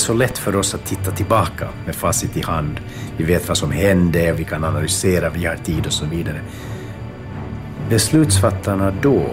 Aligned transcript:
så 0.00 0.14
lätt 0.14 0.38
för 0.38 0.56
oss 0.56 0.74
att 0.74 0.86
titta 0.86 1.10
tillbaka 1.10 1.68
med 1.86 1.94
facit 1.94 2.36
i 2.36 2.42
hand. 2.42 2.80
Vi 3.16 3.24
vet 3.24 3.48
vad 3.48 3.56
som 3.56 3.70
hände, 3.70 4.32
vi 4.32 4.44
kan 4.44 4.64
analysera, 4.64 5.30
vi 5.30 5.46
har 5.46 5.56
tid 5.56 5.86
och 5.86 5.92
så 5.92 6.06
vidare. 6.06 6.40
Beslutsfattarna 7.88 8.92
då, 9.02 9.26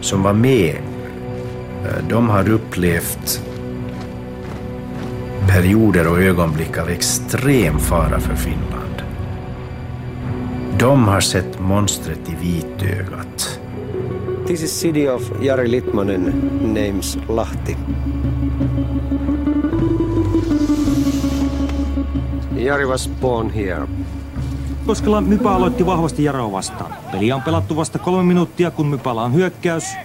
som 0.00 0.22
var 0.22 0.32
med, 0.32 0.76
eh, 1.84 2.08
de 2.08 2.28
har 2.28 2.50
upplevt 2.50 3.42
perioder 5.48 6.08
och 6.08 6.22
ögonblick 6.22 6.78
av 6.78 6.90
extrem 6.90 7.78
fara 7.78 8.20
för 8.20 8.34
Finland. 8.34 9.02
De 10.78 11.08
har 11.08 11.20
sett 11.20 11.60
monstret 11.60 12.20
i 12.28 12.34
vitögat. 12.46 13.60
This 14.46 14.62
is 14.62 14.72
city 14.72 15.08
of 15.08 15.22
Jari 15.42 15.68
Litmanen 15.68 16.50
names 16.74 17.18
Lahti. 17.28 17.76
Jari 22.66 22.86
was 22.86 23.10
born 23.20 23.50
here. 23.50 23.88
Koskela 24.86 25.20
Mypä 25.20 25.54
aloitti 25.54 25.86
vahvasti 25.86 26.24
Jaroa 26.24 26.52
vastaan. 26.52 26.94
Peli 27.12 27.32
on 27.32 27.42
pelattu 27.42 27.76
vasta 27.76 27.98
kolme 27.98 28.22
minuuttia, 28.22 28.70
kun 28.70 28.86
Mypällä 28.86 29.22
on 29.22 29.34
hyökkäys. 29.34 29.96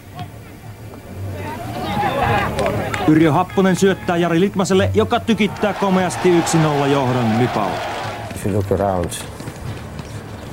Yrjö 3.08 3.32
Happonen 3.32 3.76
syöttää 3.76 4.18
Jari 4.18 4.40
Litmaselle, 4.40 4.92
joka 4.94 5.20
tykittää 5.20 5.74
komeasti 5.74 6.42
1-0 6.84 6.88
johdon 6.88 7.26
Mypällä. 7.26 7.78
If 8.36 8.46
you 8.46 8.56
look 8.56 8.72
around, 8.72 9.12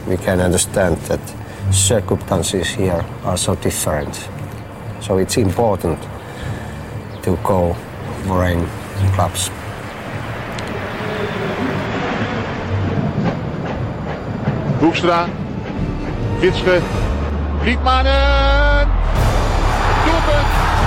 we 0.08 0.16
can 0.16 0.40
understand 0.40 0.96
that 0.96 1.34
circumstances 1.70 2.78
here 2.78 3.04
are 3.24 3.36
so 3.36 3.56
different. 3.64 4.30
So 5.00 5.14
it's 5.18 5.40
important 5.40 6.08
to 7.24 7.38
go 7.42 7.76
voorheen 8.28 8.58
in 9.00 9.10
clubs. 9.14 9.50
Hoekstra, 14.80 15.26
Witsche, 16.40 16.80
Grietmanen, 17.60 18.88
doelpunt! 20.04 20.77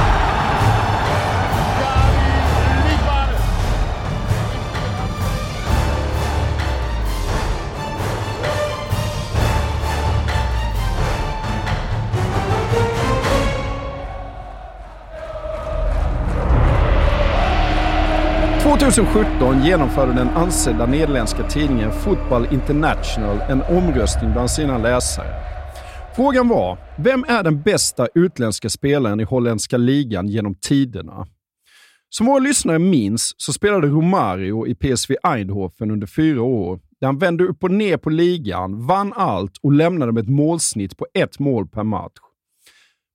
2017 18.81 19.63
genomförde 19.63 20.13
den 20.13 20.29
ansedda 20.29 20.85
nederländska 20.85 21.49
tidningen 21.49 21.91
Football 21.91 22.47
International 22.51 23.37
en 23.49 23.61
omröstning 23.61 24.31
bland 24.31 24.51
sina 24.51 24.77
läsare. 24.77 25.27
Frågan 26.15 26.47
var, 26.47 26.77
vem 26.97 27.25
är 27.27 27.43
den 27.43 27.61
bästa 27.61 28.07
utländska 28.15 28.69
spelaren 28.69 29.19
i 29.19 29.23
holländska 29.23 29.77
ligan 29.77 30.27
genom 30.27 30.55
tiderna? 30.55 31.27
Som 32.09 32.25
våra 32.25 32.39
lyssnare 32.39 32.79
minns 32.79 33.33
så 33.37 33.53
spelade 33.53 33.87
Romario 33.87 34.67
i 34.67 34.75
PSV 34.75 35.15
Eindhoven 35.23 35.91
under 35.91 36.07
fyra 36.07 36.41
år, 36.41 36.79
där 36.99 37.07
han 37.07 37.17
vände 37.17 37.43
upp 37.43 37.63
och 37.63 37.71
ner 37.71 37.97
på 37.97 38.09
ligan, 38.09 38.87
vann 38.87 39.13
allt 39.15 39.57
och 39.63 39.71
lämnade 39.71 40.11
med 40.11 40.23
ett 40.23 40.29
målsnitt 40.29 40.97
på 40.97 41.07
ett 41.13 41.39
mål 41.39 41.67
per 41.67 41.83
match. 41.83 42.19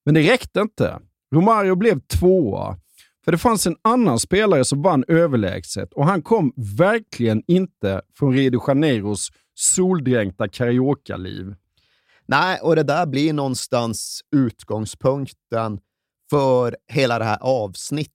Men 0.05 0.15
det 0.15 0.33
räckte 0.33 0.61
inte. 0.61 0.99
Romario 1.35 1.75
blev 1.75 2.01
tvåa, 2.01 2.77
för 3.27 3.33
det 3.33 3.39
fanns 3.39 3.67
en 3.67 3.77
annan 3.83 4.19
spelare 4.19 4.65
som 4.65 4.83
vann 4.83 5.05
överlägset 5.09 5.93
och 5.93 6.07
han 6.07 6.23
kom 6.23 6.53
verkligen 6.57 7.43
inte 7.47 8.03
från 8.15 8.33
Rio 8.33 8.51
de 8.51 8.61
Janeiros 8.67 9.31
soldränkta 9.55 10.49
karaoke-liv. 10.49 11.55
Nej, 12.27 12.59
och 12.63 12.77
det 12.77 12.83
där 12.83 13.07
blir 13.07 13.33
någonstans 13.33 14.21
utgångspunkten 14.37 15.81
för 16.31 16.77
hela 16.93 17.19
det 17.19 17.25
här 17.25 17.39
avsnittet. 17.41 18.13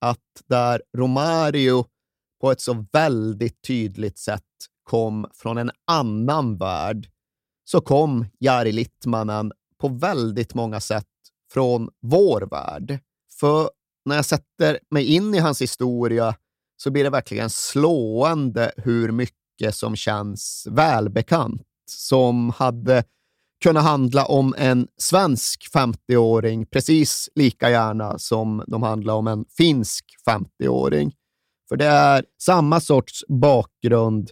Att 0.00 0.42
där 0.48 0.82
Romario 0.96 1.84
på 2.40 2.50
ett 2.50 2.60
så 2.60 2.86
väldigt 2.92 3.62
tydligt 3.62 4.18
sätt 4.18 4.42
kom 4.82 5.26
från 5.34 5.58
en 5.58 5.70
annan 5.86 6.56
värld, 6.56 7.08
så 7.64 7.80
kom 7.80 8.26
Jari 8.38 8.72
Littmanen 8.72 9.52
på 9.80 9.88
väldigt 9.88 10.54
många 10.54 10.80
sätt 10.80 11.06
från 11.52 11.88
vår 12.00 12.40
värld. 12.50 12.98
För 13.40 13.70
när 14.10 14.16
jag 14.16 14.24
sätter 14.24 14.78
mig 14.90 15.04
in 15.04 15.34
i 15.34 15.38
hans 15.38 15.62
historia 15.62 16.34
så 16.76 16.90
blir 16.90 17.04
det 17.04 17.10
verkligen 17.10 17.50
slående 17.50 18.72
hur 18.76 19.12
mycket 19.12 19.74
som 19.74 19.96
känns 19.96 20.66
välbekant. 20.70 21.62
Som 21.90 22.50
hade 22.50 23.04
kunnat 23.62 23.84
handla 23.84 24.24
om 24.24 24.54
en 24.58 24.88
svensk 24.96 25.68
50-åring 25.74 26.66
precis 26.66 27.28
lika 27.34 27.70
gärna 27.70 28.18
som 28.18 28.64
de 28.66 28.82
handlar 28.82 29.14
om 29.14 29.26
en 29.26 29.44
finsk 29.56 30.04
50-åring. 30.26 31.12
För 31.68 31.76
det 31.76 31.86
är 31.86 32.24
samma 32.42 32.80
sorts 32.80 33.24
bakgrund, 33.28 34.30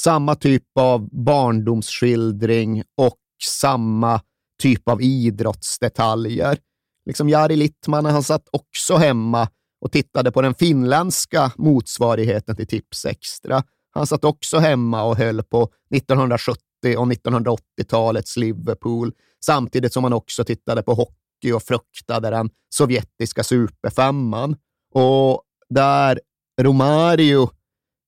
samma 0.00 0.34
typ 0.34 0.64
av 0.78 1.08
barndomsskildring 1.24 2.82
och 2.96 3.18
samma 3.44 4.20
typ 4.62 4.88
av 4.88 5.02
idrottsdetaljer. 5.02 6.58
Liksom 7.08 7.28
Jari 7.28 7.56
Littmanen, 7.56 8.12
han 8.12 8.22
satt 8.22 8.48
också 8.50 8.96
hemma 8.96 9.48
och 9.80 9.92
tittade 9.92 10.32
på 10.32 10.42
den 10.42 10.54
finländska 10.54 11.52
motsvarigheten 11.56 12.56
till 12.56 12.66
Tipsextra. 12.66 13.62
Han 13.90 14.06
satt 14.06 14.24
också 14.24 14.58
hemma 14.58 15.02
och 15.02 15.16
höll 15.16 15.42
på 15.42 15.68
1970 15.94 16.62
och 16.84 17.06
1980-talets 17.06 18.36
Liverpool, 18.36 19.12
samtidigt 19.44 19.92
som 19.92 20.04
han 20.04 20.12
också 20.12 20.44
tittade 20.44 20.82
på 20.82 20.94
hockey 20.94 21.52
och 21.52 21.62
fruktade 21.62 22.30
den 22.30 22.50
sovjetiska 22.74 23.44
superfemman. 23.44 24.56
Och 24.94 25.42
där 25.68 26.20
Romario 26.60 27.50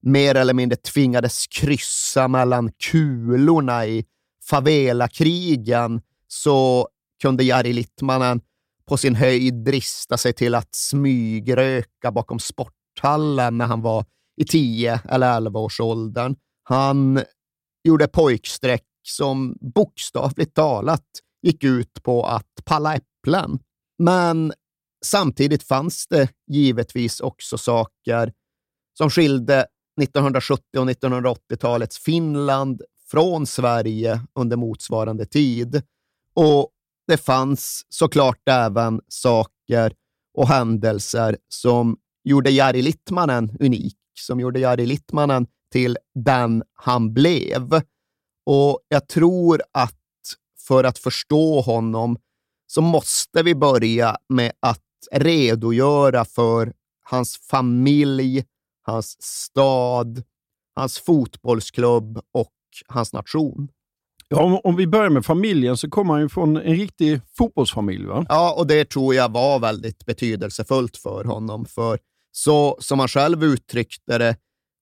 mer 0.03 0.35
eller 0.35 0.55
mindre 0.55 0.77
tvingades 0.77 1.47
kryssa 1.47 2.29
mellan 2.29 2.73
kulorna 2.73 3.87
i 3.87 4.05
favelakrigen 4.51 6.01
så 6.29 6.89
kunde 7.23 7.45
Jari 7.45 7.73
Littmanen 7.73 8.41
på 8.87 8.97
sin 8.97 9.15
höjd 9.15 9.55
drista 9.55 10.17
sig 10.17 10.33
till 10.33 10.55
att 10.55 10.75
smygröka 10.75 12.13
bakom 12.13 12.39
sporthallen 12.39 13.59
när 13.59 13.67
han 13.67 13.83
var 13.83 14.05
i 14.37 14.45
10 14.45 15.01
eller 15.09 15.37
11. 15.37 15.69
Han 16.63 17.21
gjorde 17.85 18.09
pojkstreck 18.09 18.87
som 19.03 19.57
bokstavligt 19.61 20.55
talat 20.55 21.07
gick 21.43 21.65
ut 21.65 22.03
på 22.03 22.27
att 22.27 22.65
palla 22.65 22.95
äpplen. 22.95 23.59
Men 23.99 24.53
samtidigt 25.05 25.63
fanns 25.63 26.07
det 26.07 26.29
givetvis 26.47 27.21
också 27.21 27.59
saker 27.59 28.33
som 28.99 29.11
skilde 29.11 29.67
1970 30.03 30.79
och 30.79 30.87
1980-talets 30.87 31.99
Finland 31.99 32.83
från 33.11 33.47
Sverige 33.47 34.21
under 34.35 34.57
motsvarande 34.57 35.27
tid. 35.27 35.83
Och 36.35 36.71
det 37.11 37.17
fanns 37.17 37.87
såklart 37.89 38.49
även 38.49 39.01
saker 39.09 39.93
och 40.35 40.49
händelser 40.49 41.37
som 41.49 41.97
gjorde 42.25 42.51
Jari 42.51 42.83
Littmanen 42.83 43.57
unik, 43.61 43.97
som 44.21 44.41
gjorde 44.41 44.61
Jari 44.61 44.87
Littmanen 44.87 45.47
till 45.73 45.99
den 46.15 46.63
han 46.75 47.15
blev. 47.15 47.83
Och 48.47 48.81
jag 48.89 49.09
tror 49.09 49.63
att 49.73 49.97
för 50.67 50.85
att 50.85 50.99
förstå 50.99 51.61
honom 51.61 52.19
så 52.67 52.81
måste 52.81 53.43
vi 53.43 53.55
börja 53.55 54.17
med 54.29 54.53
att 54.61 54.85
redogöra 55.13 56.25
för 56.25 56.73
hans 57.03 57.39
familj, 57.39 58.45
hans 58.83 59.23
stad, 59.23 60.23
hans 60.75 60.99
fotbollsklubb 60.99 62.21
och 62.33 62.55
hans 62.89 63.13
nation. 63.13 63.69
Ja, 64.33 64.43
om, 64.43 64.61
om 64.65 64.77
vi 64.77 64.87
börjar 64.87 65.11
med 65.11 65.25
familjen 65.25 65.77
så 65.77 65.91
kommer 65.91 66.13
han 66.13 66.23
ju 66.23 66.29
från 66.29 66.57
en 66.57 66.77
riktig 66.77 67.21
fotbollsfamilj. 67.39 68.07
va? 68.07 68.27
Ja, 68.29 68.55
och 68.59 68.67
det 68.67 68.85
tror 68.85 69.15
jag 69.15 69.33
var 69.33 69.59
väldigt 69.59 70.07
betydelsefullt 70.07 70.97
för 70.97 71.25
honom. 71.25 71.67
För 71.67 71.99
så 72.33 72.77
som 72.81 72.99
han 72.99 73.09
själv 73.09 73.45
uttryckte 73.45 74.19
det, 74.19 74.37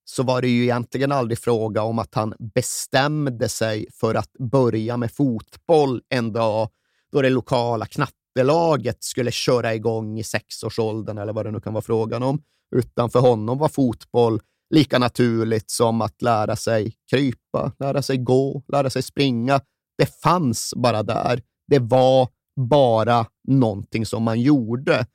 så 0.05 0.23
var 0.23 0.43
det 0.43 0.49
ju 0.49 0.63
egentligen 0.63 1.13
aldrig 1.13 1.39
fråga 1.39 1.83
om 1.83 1.99
att 1.99 2.15
han 2.15 2.35
bestämde 2.55 3.49
sig 3.49 3.87
för 3.93 4.15
att 4.15 4.33
börja 4.33 4.97
med 4.97 5.13
fotboll 5.13 6.01
en 6.09 6.33
dag 6.33 6.69
då 7.13 7.23
det 7.23 7.31
lokala 7.31 7.87
knattelaget 7.87 9.05
skulle 9.05 9.31
köra 9.31 9.75
igång 9.75 10.19
i 10.19 10.25
sexårsåldern 10.25 11.19
eller 11.19 11.33
vad 11.33 11.47
det 11.47 11.51
nu 11.51 11.61
kan 11.61 11.73
vara 11.73 11.83
frågan 11.83 12.23
om. 12.23 12.43
Utan 12.77 13.11
för 13.11 13.21
honom 13.21 13.59
var 13.59 13.69
fotboll 13.69 14.41
lika 14.75 14.99
naturligt 14.99 15.71
som 15.71 16.01
att 16.01 16.23
lära 16.23 16.57
sig 16.57 16.95
krypa, 17.11 17.73
lära 17.79 18.03
sig 18.03 18.17
gå, 18.17 18.63
lära 18.69 18.91
sig 18.91 19.03
springa. 19.03 19.61
Det 19.99 20.21
fanns 20.23 20.75
bara 20.77 21.03
där. 21.03 21.43
Det 21.69 21.79
var 21.79 22.29
bara 22.61 23.27
någonting 23.49 24.07
som 24.07 24.23
man 24.23 24.41
gjorde. 24.41 25.07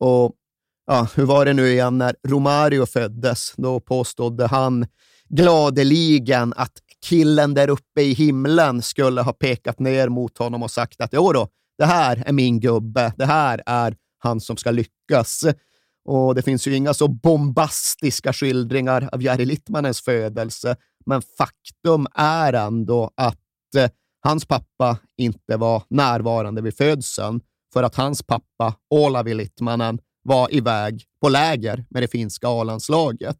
Och 0.00 0.32
ja, 0.86 1.08
hur 1.14 1.24
var 1.24 1.44
det 1.44 1.52
nu 1.52 1.68
igen 1.68 1.98
när 1.98 2.16
Romario 2.28 2.86
föddes? 2.86 3.54
Då 3.56 3.80
påstod 3.80 4.40
han 4.40 4.86
gladeligen 5.28 6.52
att 6.56 6.72
killen 7.06 7.54
där 7.54 7.70
uppe 7.70 8.02
i 8.02 8.12
himlen 8.12 8.82
skulle 8.82 9.22
ha 9.22 9.32
pekat 9.32 9.78
ner 9.78 10.08
mot 10.08 10.38
honom 10.38 10.62
och 10.62 10.70
sagt 10.70 11.00
att 11.00 11.12
jo 11.12 11.32
då, 11.32 11.48
det 11.78 11.84
här 11.84 12.22
är 12.26 12.32
min 12.32 12.60
gubbe. 12.60 13.12
Det 13.16 13.26
här 13.26 13.62
är 13.66 13.96
han 14.18 14.40
som 14.40 14.56
ska 14.56 14.70
lyckas. 14.70 15.44
Och 16.04 16.34
det 16.34 16.42
finns 16.42 16.66
ju 16.66 16.76
inga 16.76 16.94
så 16.94 17.08
bombastiska 17.08 18.32
skildringar 18.32 19.08
av 19.12 19.22
Jari 19.22 19.44
Littmanens 19.44 20.00
födelse, 20.00 20.76
men 21.06 21.22
faktum 21.38 22.06
är 22.14 22.52
ändå 22.52 23.10
att 23.16 23.38
eh, 23.76 23.90
hans 24.22 24.44
pappa 24.44 24.98
inte 25.16 25.56
var 25.56 25.82
närvarande 25.90 26.62
vid 26.62 26.76
födseln 26.76 27.40
för 27.72 27.82
att 27.82 27.94
hans 27.94 28.22
pappa, 28.22 28.74
Olavi 28.90 29.34
Littmanen, 29.34 29.98
var 30.24 30.54
iväg 30.54 31.04
på 31.20 31.28
läger 31.28 31.84
med 31.90 32.02
det 32.02 32.08
finska 32.08 32.48
A-landslaget. 32.48 33.38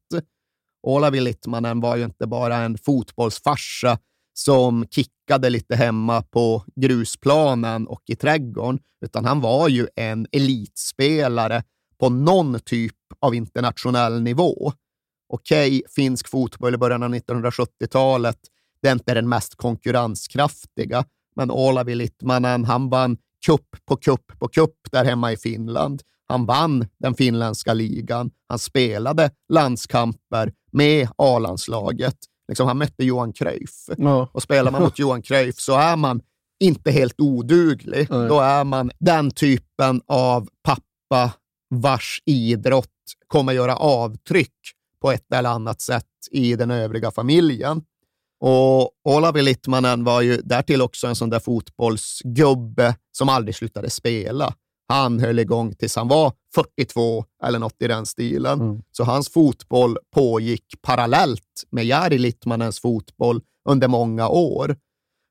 Olavi 0.87 1.21
Littmanen 1.21 1.81
var 1.81 1.97
ju 1.97 2.05
inte 2.05 2.27
bara 2.27 2.57
en 2.57 2.79
fotbollsfarsa 2.79 3.99
som 4.35 4.87
kickade 4.91 5.51
lite 5.51 5.77
hemma 5.77 6.23
på 6.23 6.65
grusplanen 6.77 7.87
och 7.87 8.03
i 8.07 8.17
trädgården, 8.17 8.79
utan 9.05 9.25
han 9.25 9.41
var 9.41 9.69
ju 9.69 9.89
en 9.97 10.27
elitspelare 10.33 11.63
på 12.03 12.09
någon 12.09 12.61
typ 12.61 12.97
av 13.21 13.35
internationell 13.35 14.23
nivå. 14.23 14.73
Okej, 15.29 15.69
okay, 15.69 15.83
finsk 15.95 16.29
fotboll 16.29 16.75
i 16.75 16.79
början 16.79 17.03
av 17.03 17.15
1970-talet, 17.15 18.37
det 18.81 18.89
är 18.89 18.93
inte 18.93 19.15
den 19.15 19.29
mest 19.29 19.55
konkurrenskraftiga, 19.55 21.05
men 21.37 21.51
Olavi 21.51 21.95
Littmanen, 21.95 22.65
han 22.65 22.91
vann 22.91 23.17
kupp 23.47 23.69
på 23.87 23.97
kupp 23.97 24.39
på 24.39 24.49
kupp 24.49 24.77
där 24.93 25.05
hemma 25.05 25.33
i 25.33 25.37
Finland. 25.37 26.03
Han 26.27 26.47
vann 26.47 26.87
den 26.99 27.15
finländska 27.15 27.75
ligan. 27.75 28.31
Han 28.49 28.59
spelade 28.59 29.31
landskamper 29.49 30.53
med 30.73 31.09
A-landslaget. 31.17 32.17
Liksom, 32.49 32.67
han 32.67 32.79
mötte 32.79 33.05
Johan 33.05 33.33
Cruyff. 33.33 33.89
Ja. 33.97 34.29
Och 34.33 34.43
spelar 34.43 34.71
man 34.71 34.83
mot 34.83 34.99
Johan 34.99 35.23
Cruyff 35.23 35.59
så 35.59 35.77
är 35.77 35.97
man 35.97 36.21
inte 36.61 36.91
helt 36.91 37.21
oduglig. 37.21 38.07
Nej. 38.11 38.29
Då 38.29 38.41
är 38.41 38.65
man 38.65 38.91
den 38.99 39.31
typen 39.31 40.03
av 40.07 40.49
pappa 40.63 41.33
vars 41.75 42.23
idrott 42.27 42.89
kommer 43.27 43.53
göra 43.53 43.77
avtryck 43.77 44.55
på 45.01 45.13
ett 45.13 45.33
eller 45.33 45.51
annat 45.51 45.81
sätt 45.81 46.07
i 46.31 46.57
den 46.57 46.71
övriga 46.71 47.11
familjen. 47.11 47.83
Och 48.41 48.91
Olavi 49.05 49.43
Littmanen 49.43 50.05
var 50.05 50.21
ju 50.21 50.37
därtill 50.37 50.83
också 50.83 51.07
en 51.07 51.17
sån 51.17 51.31
där 51.31 51.41
fotbollsgubbe 51.41 52.97
som 53.13 53.29
aldrig 53.29 53.55
slutade 53.55 53.91
spela. 53.91 54.55
Han 54.89 55.21
höll 55.21 55.39
igång 55.39 55.75
tills 55.75 55.97
han 55.97 56.09
var 56.09 56.33
42 56.55 57.25
eller 57.45 57.59
något 57.59 57.83
i 57.83 57.89
den 57.89 58.07
stilen. 58.07 58.61
Mm. 58.61 58.83
Så 58.93 59.05
hans 59.05 59.29
fotboll 59.29 59.99
pågick 60.15 60.65
parallellt 60.83 61.65
med 61.71 61.85
Jari 61.85 62.19
Littmanens 62.19 62.81
fotboll 62.81 63.41
under 63.69 63.89
många 63.89 64.29
år. 64.29 64.77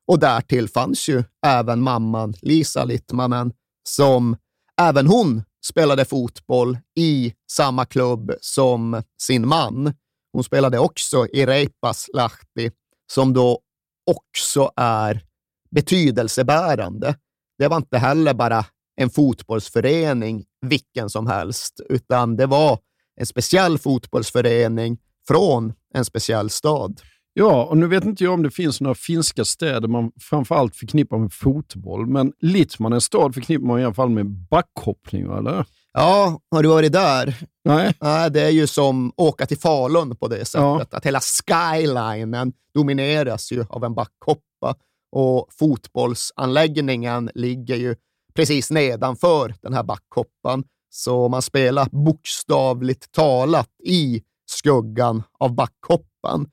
Och 0.08 0.18
därtill 0.18 0.68
fanns 0.68 1.08
ju 1.08 1.24
även 1.46 1.80
mamman 1.80 2.34
Lisa 2.42 2.84
Littmanen 2.84 3.52
som 3.88 4.36
även 4.80 5.06
hon 5.06 5.42
spelade 5.64 6.04
fotboll 6.04 6.78
i 6.98 7.32
samma 7.50 7.84
klubb 7.84 8.32
som 8.40 9.02
sin 9.22 9.48
man. 9.48 9.94
Hon 10.32 10.44
spelade 10.44 10.78
också 10.78 11.26
i 11.26 11.46
Reipas 11.46 12.10
Lahti, 12.14 12.70
som 13.12 13.32
då 13.32 13.60
också 14.06 14.72
är 14.76 15.24
betydelsebärande. 15.70 17.16
Det 17.58 17.68
var 17.68 17.76
inte 17.76 17.98
heller 17.98 18.34
bara 18.34 18.64
en 18.96 19.10
fotbollsförening 19.10 20.44
vilken 20.66 21.10
som 21.10 21.26
helst, 21.26 21.80
utan 21.88 22.36
det 22.36 22.46
var 22.46 22.78
en 23.16 23.26
speciell 23.26 23.78
fotbollsförening 23.78 24.98
från 25.28 25.72
en 25.94 26.04
speciell 26.04 26.50
stad. 26.50 27.00
Ja, 27.34 27.64
och 27.64 27.78
nu 27.78 27.86
vet 27.86 28.04
inte 28.04 28.24
jag 28.24 28.32
om 28.32 28.42
det 28.42 28.50
finns 28.50 28.80
några 28.80 28.94
finska 28.94 29.44
städer 29.44 29.88
man 29.88 30.12
framförallt 30.20 30.76
förknippar 30.76 31.18
med 31.18 31.32
fotboll, 31.32 32.06
men 32.06 32.32
Littman, 32.40 32.92
en 32.92 33.00
stad, 33.00 33.34
förknippar 33.34 33.66
man 33.66 33.80
i 33.80 33.84
alla 33.84 33.94
fall 33.94 34.10
med 34.10 34.26
backhoppning, 34.26 35.22
eller? 35.22 35.66
Ja, 35.92 36.40
har 36.50 36.62
du 36.62 36.68
varit 36.68 36.92
där? 36.92 37.36
Nej. 37.64 37.94
Nej, 38.00 38.30
det 38.30 38.42
är 38.42 38.50
ju 38.50 38.66
som 38.66 39.12
åka 39.16 39.46
till 39.46 39.58
Falun 39.58 40.16
på 40.16 40.28
det 40.28 40.44
sättet, 40.44 40.62
ja. 40.62 40.86
att 40.90 41.06
hela 41.06 41.20
skylinen 41.20 42.52
domineras 42.74 43.52
ju 43.52 43.64
av 43.68 43.84
en 43.84 43.94
backhoppa 43.94 44.74
och 45.12 45.48
fotbollsanläggningen 45.58 47.30
ligger 47.34 47.76
ju 47.76 47.96
precis 48.34 48.70
nedanför 48.70 49.54
den 49.62 49.74
här 49.74 49.82
backhoppan. 49.82 50.64
Så 50.90 51.28
man 51.28 51.42
spelar 51.42 51.88
bokstavligt 52.04 53.12
talat 53.12 53.68
i 53.84 54.22
skuggan 54.46 55.22
av 55.38 55.54
backhoppan. 55.54 56.46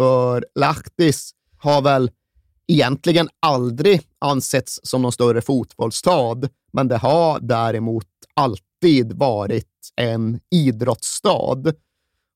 För 0.00 0.44
Lahtis 0.54 1.30
har 1.58 1.82
väl 1.82 2.10
egentligen 2.68 3.28
aldrig 3.40 4.02
ansetts 4.18 4.80
som 4.82 5.02
någon 5.02 5.12
större 5.12 5.40
fotbollsstad, 5.40 6.48
men 6.72 6.88
det 6.88 6.96
har 6.96 7.40
däremot 7.40 8.06
alltid 8.34 9.12
varit 9.12 9.92
en 9.96 10.40
idrottsstad. 10.50 11.72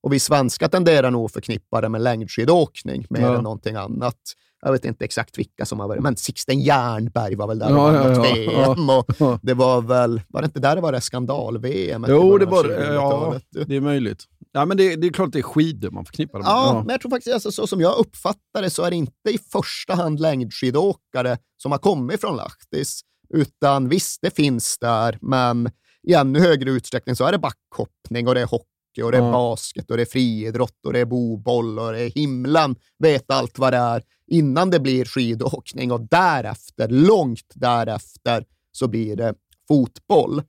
Och 0.02 0.12
vi 0.12 0.20
svenskar 0.20 0.68
tenderar 0.68 1.10
nog 1.10 1.24
att 1.24 1.32
förknippa 1.32 1.80
det 1.80 1.88
med 1.88 2.00
längdskidåkning 2.00 3.06
mer 3.10 3.20
ja. 3.20 3.36
än 3.36 3.42
någonting 3.42 3.76
annat. 3.76 4.20
Jag 4.64 4.72
vet 4.72 4.84
inte 4.84 5.04
exakt 5.04 5.38
vilka 5.38 5.64
som 5.64 5.80
har 5.80 5.88
varit, 5.88 6.02
men 6.02 6.16
Sixten 6.16 6.60
Jernberg 6.60 7.34
var 7.34 7.48
väl 7.48 7.58
där 7.58 7.70
ja, 7.70 7.88
och 7.88 8.16
ja, 8.16 8.22
VM. 8.22 8.90
Och 8.90 9.38
det 9.42 9.54
var 9.54 9.80
väl, 9.80 10.22
var 10.28 10.42
det 10.42 10.44
inte 10.44 10.60
där 10.60 10.76
det 10.76 10.82
var 10.82 10.92
det 10.92 11.00
skandal-VM? 11.00 12.06
Jo, 12.08 12.38
det 12.38 12.46
var 12.46 12.64
det. 12.64 12.94
Ja, 12.94 13.40
det 13.66 13.76
är 13.76 13.80
möjligt. 13.80 14.24
Ja, 14.52 14.64
men 14.64 14.76
det, 14.76 14.96
det 14.96 15.06
är 15.06 15.12
klart 15.12 15.32
det 15.32 15.38
är 15.38 15.42
skidor 15.42 15.90
man 15.90 16.04
förknippar 16.04 16.38
det 16.38 16.44
med. 16.44 16.50
Ja, 16.50 16.82
men 16.86 16.88
jag 16.88 17.00
tror 17.00 17.10
faktiskt, 17.10 17.34
alltså, 17.34 17.52
så 17.52 17.66
som 17.66 17.80
jag 17.80 17.98
uppfattar 17.98 18.62
det, 18.62 18.70
så 18.70 18.82
är 18.82 18.90
det 18.90 18.96
inte 18.96 19.30
i 19.30 19.38
första 19.52 19.94
hand 19.94 20.20
längdskidåkare 20.20 21.38
som 21.56 21.72
har 21.72 21.78
kommit 21.78 22.20
från 22.20 22.36
Lahtis, 22.36 23.00
utan 23.34 23.88
visst, 23.88 24.18
det 24.22 24.36
finns 24.36 24.78
där, 24.78 25.18
men 25.20 25.70
i 26.02 26.14
ännu 26.14 26.40
högre 26.40 26.70
utsträckning 26.70 27.16
så 27.16 27.24
är 27.24 27.32
det 27.32 27.38
backhoppning 27.38 28.28
och 28.28 28.34
det 28.34 28.40
är 28.40 28.46
hockey 28.46 29.02
och 29.02 29.12
det 29.12 29.18
är 29.18 29.22
ja. 29.22 29.32
basket 29.32 29.90
och 29.90 29.96
det 29.96 30.02
är 30.02 30.06
friidrott 30.06 30.86
och 30.86 30.92
det 30.92 31.00
är 31.00 31.04
boboll 31.04 31.78
och 31.78 31.92
det 31.92 32.00
är 32.00 32.10
himlen 32.10 32.76
vet 32.98 33.30
allt 33.30 33.58
vad 33.58 33.72
det 33.72 33.76
är 33.76 34.02
innan 34.30 34.70
det 34.70 34.80
blir 34.80 35.04
skidåkning 35.04 35.92
och 35.92 36.00
därefter, 36.00 36.88
långt 36.88 37.52
därefter, 37.54 38.44
så 38.72 38.88
blir 38.88 39.16
det 39.16 39.34
fotboll. 39.68 40.42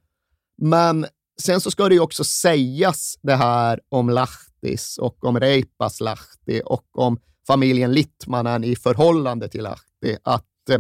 Men 0.62 1.06
sen 1.42 1.62
så 1.62 1.72
ska 1.72 1.90
det 1.90 1.96
ju 1.96 2.02
också 2.02 2.24
sägas 2.24 3.20
det 3.22 3.36
här 3.36 3.80
om 3.90 4.10
Lahtis 4.10 4.98
och 4.98 5.26
om 5.26 5.40
Reipas 5.40 6.00
Lahti 6.00 6.62
och 6.66 7.00
om 7.00 7.20
familjen 7.48 7.94
Littmanen 7.94 8.64
i 8.64 8.76
förhållande 8.76 9.50
till 9.50 9.64
Lahti 9.64 10.18
att 10.24 10.70
eh, 10.70 10.80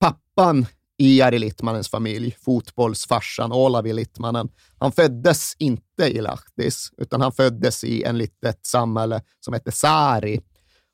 pappan 0.00 0.66
i 0.98 1.18
Jari 1.18 1.38
Littmanens 1.38 1.88
familj, 1.88 2.36
fotbollsfarsan 2.40 3.52
Olavi 3.52 3.92
Littmanen, 3.92 4.48
han 4.78 4.92
föddes 4.92 5.54
inte 5.58 6.04
i 6.04 6.20
Lahtis, 6.20 6.92
utan 6.96 7.20
han 7.20 7.32
föddes 7.32 7.84
i 7.84 8.02
en 8.02 8.18
litet 8.18 8.66
samhälle 8.66 9.22
som 9.40 9.54
heter 9.54 9.70
Sari. 9.70 10.40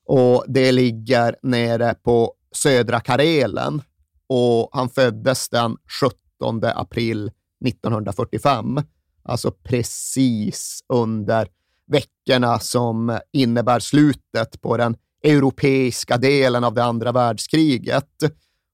Och 0.05 0.45
det 0.47 0.71
ligger 0.71 1.35
nere 1.43 1.93
på 1.93 2.33
södra 2.51 2.99
Karelen. 2.99 3.81
Och 4.27 4.69
han 4.71 4.89
föddes 4.89 5.49
den 5.49 5.77
17 6.01 6.63
april 6.63 7.31
1945, 7.65 8.79
alltså 9.23 9.51
precis 9.51 10.79
under 10.93 11.47
veckorna 11.87 12.59
som 12.59 13.19
innebär 13.33 13.79
slutet 13.79 14.61
på 14.61 14.77
den 14.77 14.95
europeiska 15.23 16.17
delen 16.17 16.63
av 16.63 16.73
det 16.73 16.83
andra 16.83 17.11
världskriget. 17.11 18.09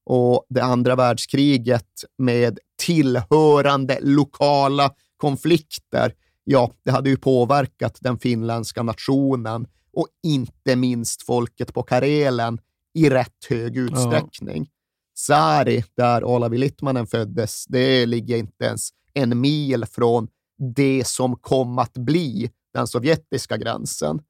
Och 0.04 0.46
det 0.48 0.60
andra 0.60 0.96
världskriget 0.96 2.04
med 2.18 2.58
tillhörande 2.78 3.98
lokala 4.00 4.90
konflikter, 5.16 6.12
ja, 6.44 6.72
det 6.84 6.90
hade 6.90 7.10
ju 7.10 7.16
påverkat 7.16 7.98
den 8.00 8.18
finländska 8.18 8.82
nationen 8.82 9.66
och 9.92 10.06
inte 10.22 10.76
minst 10.76 11.22
folket 11.22 11.74
på 11.74 11.82
Karelen 11.82 12.58
i 12.94 13.10
rätt 13.10 13.46
hög 13.48 13.76
utsträckning. 13.76 14.62
Ja. 14.62 14.78
Sari, 15.14 15.84
där 15.96 16.24
Olavi 16.24 16.58
Littmanen 16.58 17.06
föddes, 17.06 17.64
det 17.66 18.06
ligger 18.06 18.36
inte 18.36 18.64
ens 18.64 18.88
en 19.14 19.40
mil 19.40 19.86
från 19.86 20.28
det 20.74 21.06
som 21.06 21.36
kom 21.36 21.78
att 21.78 21.92
bli 21.92 22.50
den 22.74 22.86
sovjetiska 22.86 23.56
gränsen. 23.56 24.20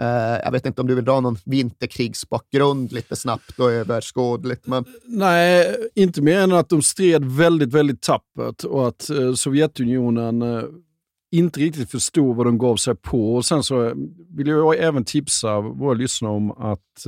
Uh, 0.00 0.38
jag 0.44 0.52
vet 0.52 0.66
inte 0.66 0.80
om 0.80 0.86
du 0.86 0.94
vill 0.94 1.04
dra 1.04 1.20
någon 1.20 1.38
vinterkrigsbakgrund 1.44 2.92
lite 2.92 3.16
snabbt 3.16 3.58
och 3.58 3.72
överskådligt. 3.72 4.66
Men... 4.66 4.84
Nej, 5.04 5.76
inte 5.94 6.22
mer 6.22 6.40
än 6.40 6.52
att 6.52 6.68
de 6.68 6.82
stred 6.82 7.24
väldigt, 7.24 7.72
väldigt 7.72 8.02
tappert 8.02 8.64
och 8.64 8.88
att 8.88 9.10
uh, 9.10 9.34
Sovjetunionen 9.34 10.42
uh, 10.42 10.64
inte 11.30 11.60
riktigt 11.60 11.90
förstod 11.90 12.36
vad 12.36 12.46
de 12.46 12.58
gav 12.58 12.76
sig 12.76 12.94
på. 12.94 13.34
Och 13.34 13.44
Sen 13.44 13.62
så 13.62 13.92
vill 14.36 14.46
jag 14.46 14.78
även 14.78 15.04
tipsa 15.04 15.60
våra 15.60 15.94
lyssnare 15.94 16.32
om 16.32 16.50
att 16.50 17.06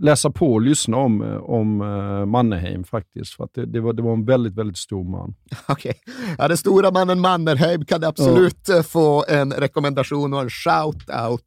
läsa 0.00 0.30
på 0.30 0.52
och 0.52 0.60
lyssna 0.60 0.96
om, 0.96 1.22
om 1.42 1.80
uh, 1.80 2.26
Mannerheim 2.26 2.84
faktiskt. 2.84 3.34
För 3.34 3.44
att 3.44 3.54
det, 3.54 3.66
det, 3.66 3.80
var, 3.80 3.92
det 3.92 4.02
var 4.02 4.12
en 4.12 4.24
väldigt, 4.24 4.54
väldigt 4.54 4.76
stor 4.76 5.04
man. 5.04 5.34
Okej. 5.68 5.94
Okay. 6.02 6.14
Ja, 6.38 6.48
den 6.48 6.56
stora 6.56 6.90
mannen 6.90 7.20
Mannerheim 7.20 7.84
kan 7.84 8.04
absolut 8.04 8.68
ja. 8.68 8.82
få 8.82 9.24
en 9.28 9.52
rekommendation 9.52 10.34
och 10.34 10.40
en 10.40 10.48
shout-out. 10.48 11.40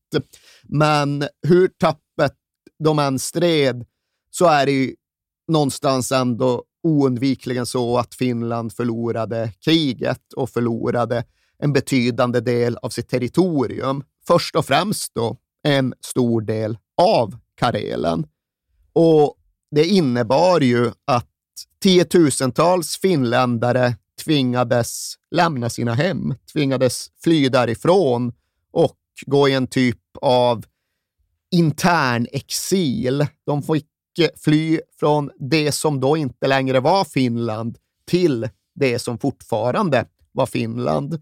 Men 0.63 1.23
hur 1.47 1.67
tappet 1.67 2.33
de 2.83 2.99
än 2.99 3.19
stred 3.19 3.85
så 4.31 4.45
är 4.45 4.65
det 4.65 4.71
ju 4.71 4.95
någonstans 5.51 6.11
ändå 6.11 6.63
oundvikligen 6.83 7.65
så 7.65 7.97
att 7.97 8.15
Finland 8.15 8.73
förlorade 8.73 9.53
kriget 9.65 10.33
och 10.33 10.49
förlorade 10.49 11.23
en 11.59 11.73
betydande 11.73 12.39
del 12.39 12.77
av 12.77 12.89
sitt 12.89 13.09
territorium. 13.09 14.03
Först 14.27 14.55
och 14.55 14.65
främst 14.65 15.15
då 15.15 15.37
en 15.63 15.93
stor 16.05 16.41
del 16.41 16.77
av 17.01 17.35
Karelen. 17.55 18.25
Och 18.93 19.35
det 19.71 19.85
innebar 19.85 20.61
ju 20.61 20.91
att 21.05 21.27
tiotusentals 21.83 22.97
finländare 22.97 23.95
tvingades 24.23 25.13
lämna 25.31 25.69
sina 25.69 25.93
hem, 25.93 26.35
tvingades 26.53 27.07
fly 27.23 27.49
därifrån 27.49 28.33
och 28.71 28.97
gå 29.25 29.49
i 29.49 29.53
en 29.53 29.67
typ 29.67 29.99
av 30.21 30.65
intern 31.51 32.27
exil. 32.31 33.27
De 33.45 33.63
fick 33.63 33.87
fly 34.43 34.79
från 34.99 35.31
det 35.39 35.71
som 35.71 35.99
då 35.99 36.17
inte 36.17 36.47
längre 36.47 36.79
var 36.79 37.03
Finland 37.03 37.77
till 38.07 38.49
det 38.75 38.99
som 38.99 39.17
fortfarande 39.17 40.05
var 40.31 40.45
Finland. 40.45 41.21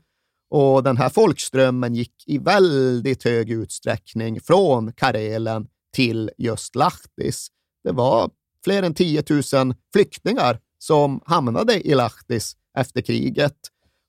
Och 0.50 0.84
den 0.84 0.98
här 0.98 1.10
folkströmmen 1.10 1.96
gick 1.96 2.24
i 2.26 2.38
väldigt 2.38 3.24
hög 3.24 3.52
utsträckning 3.52 4.42
från 4.42 4.94
Karelen 4.94 5.68
till 5.94 6.32
just 6.38 6.76
Lahtis 6.76 7.52
det 7.84 7.92
var 7.92 8.32
fler 8.64 8.84
än 8.84 8.94
10 8.94 9.24
000 9.54 9.74
flyktingar 9.94 10.60
som 10.80 11.22
hamnade 11.26 11.88
i 11.88 11.96
Lahtis 11.96 12.58
efter 12.78 13.02
kriget. 13.02 13.58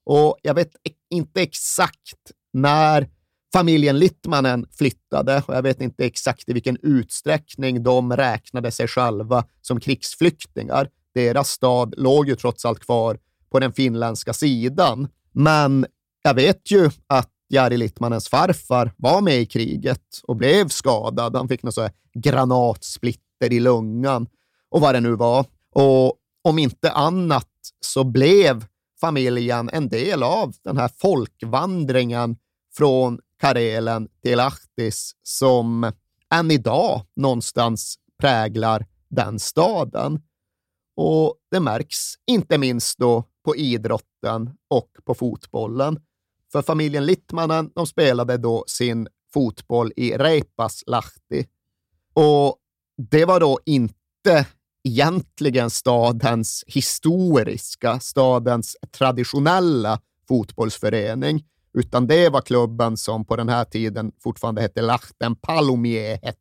Och 0.07 0.37
jag 0.43 0.55
vet 0.55 0.75
e- 0.75 0.93
inte 1.11 1.43
exakt 1.43 2.33
när 2.53 3.09
familjen 3.53 3.99
Littmanen 3.99 4.67
flyttade 4.79 5.43
och 5.47 5.55
jag 5.55 5.63
vet 5.63 5.81
inte 5.81 6.05
exakt 6.05 6.49
i 6.49 6.53
vilken 6.53 6.77
utsträckning 6.83 7.83
de 7.83 8.17
räknade 8.17 8.71
sig 8.71 8.89
själva 8.89 9.45
som 9.61 9.81
krigsflyktingar. 9.81 10.89
Deras 11.15 11.49
stad 11.49 11.95
låg 11.97 12.29
ju 12.29 12.37
trots 12.37 12.65
allt 12.65 12.81
kvar 12.81 13.19
på 13.51 13.59
den 13.59 13.73
finländska 13.73 14.33
sidan. 14.33 15.09
Men 15.33 15.87
jag 16.23 16.35
vet 16.35 16.71
ju 16.71 16.91
att 17.07 17.31
Jari 17.49 17.77
Littmanens 17.77 18.29
farfar 18.29 18.93
var 18.97 19.21
med 19.21 19.41
i 19.41 19.47
kriget 19.47 20.21
och 20.23 20.37
blev 20.37 20.69
skadad. 20.69 21.37
Han 21.37 21.49
fick 21.49 21.63
något 21.63 21.75
så 21.75 21.89
granatsplitter 22.15 23.53
i 23.53 23.61
lungan 23.61 24.27
och 24.71 24.81
vad 24.81 24.95
det 24.95 25.01
nu 25.01 25.15
var. 25.17 25.47
Och 25.75 26.15
om 26.43 26.59
inte 26.59 26.91
annat 26.91 27.47
så 27.81 28.05
blev 28.05 28.65
familjen 29.01 29.71
en 29.73 29.89
del 29.89 30.23
av 30.23 30.55
den 30.65 30.77
här 30.77 30.91
folkvandringen 30.99 32.37
från 32.77 33.21
Karelen 33.41 34.09
till 34.23 34.41
Ahtis 34.41 35.13
som 35.23 35.93
än 36.35 36.51
idag 36.51 37.03
någonstans 37.17 37.97
präglar 38.19 38.87
den 39.09 39.39
staden. 39.39 40.23
Och 40.97 41.37
det 41.51 41.61
märks 41.61 42.15
inte 42.27 42.59
minst 42.59 42.99
då 42.99 43.25
på 43.45 43.57
idrotten 43.57 44.51
och 44.69 44.91
på 45.05 45.15
fotbollen. 45.15 46.01
För 46.53 46.63
familjen 46.63 47.07
Littmanen, 47.07 47.71
de 47.75 47.87
spelade 47.87 48.37
då 48.37 48.65
sin 48.67 49.09
fotboll 49.33 49.93
i 49.97 50.13
Reipaslahti. 50.17 51.47
Och 52.15 52.57
det 53.11 53.25
var 53.25 53.41
då 53.41 53.59
inte 53.67 54.47
egentligen 54.89 55.71
stadens 55.71 56.65
historiska, 56.67 58.01
stadens 58.01 58.77
traditionella 58.99 60.01
fotbollsförening, 60.29 61.45
utan 61.79 62.07
det 62.07 62.29
var 62.29 62.41
klubben 62.41 62.97
som 62.97 63.25
på 63.25 63.37
den 63.37 63.49
här 63.49 63.65
tiden 63.65 64.13
fortfarande 64.23 64.63
hette 64.63 64.83
Lachten 64.83 65.37
Palomiehet, 65.37 66.37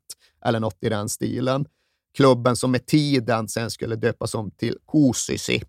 eller 0.46 0.60
något 0.60 0.78
i 0.82 0.90
den 0.90 1.10
stilen. 1.10 1.66
Klubben 2.18 2.56
som 2.56 2.72
med 2.72 2.86
tiden 2.86 3.48
sen 3.48 3.72
skulle 3.72 3.96
döpas 3.96 4.36
om 4.36 4.52
till 4.52 4.78
Kuusisi. 4.92 5.64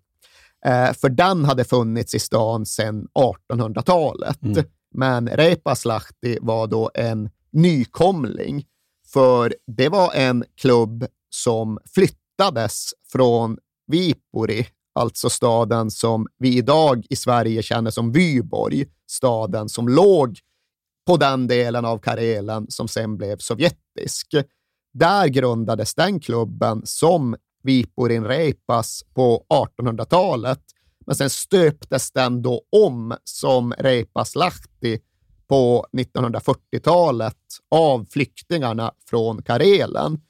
Eh, 0.65 0.93
för 0.93 1.09
den 1.09 1.45
hade 1.45 1.63
funnits 1.63 2.15
i 2.15 2.19
stan 2.19 2.65
sedan 2.65 3.07
1800-talet. 3.53 4.43
Mm. 4.43 4.65
Men 4.93 5.29
Repaslahti 5.29 6.37
var 6.41 6.67
då 6.67 6.91
en 6.93 7.29
nykomling 7.51 8.65
för 9.13 9.55
det 9.67 9.89
var 9.89 10.13
en 10.13 10.43
klubb 10.55 11.05
som 11.29 11.79
flyttades 11.95 12.93
från 13.11 13.57
Vipuri, 13.87 14.67
alltså 14.93 15.29
staden 15.29 15.91
som 15.91 16.27
vi 16.37 16.57
idag 16.57 17.05
i 17.09 17.15
Sverige 17.15 17.63
känner 17.63 17.91
som 17.91 18.11
Vyborg, 18.11 18.85
staden 19.07 19.69
som 19.69 19.87
låg 19.87 20.39
på 21.07 21.17
den 21.17 21.47
delen 21.47 21.85
av 21.85 21.97
Karelen 21.97 22.65
som 22.69 22.87
sen 22.87 23.17
blev 23.17 23.37
sovjetisk. 23.37 24.27
Där 24.93 25.27
grundades 25.27 25.95
den 25.95 26.19
klubben 26.19 26.81
som 26.85 27.35
Viporin 27.63 28.25
Reipas 28.25 29.03
på 29.13 29.45
1800-talet, 29.79 30.61
men 31.05 31.15
sen 31.15 31.29
stöptes 31.29 32.11
den 32.11 32.41
då 32.41 32.61
om 32.69 33.15
som 33.23 33.73
Reipas 33.73 34.35
Lahti 34.35 34.99
på 35.47 35.85
1940-talet 35.97 37.37
av 37.69 38.05
flyktingarna 38.11 38.91
från 39.09 39.43
Karelen. 39.43 40.21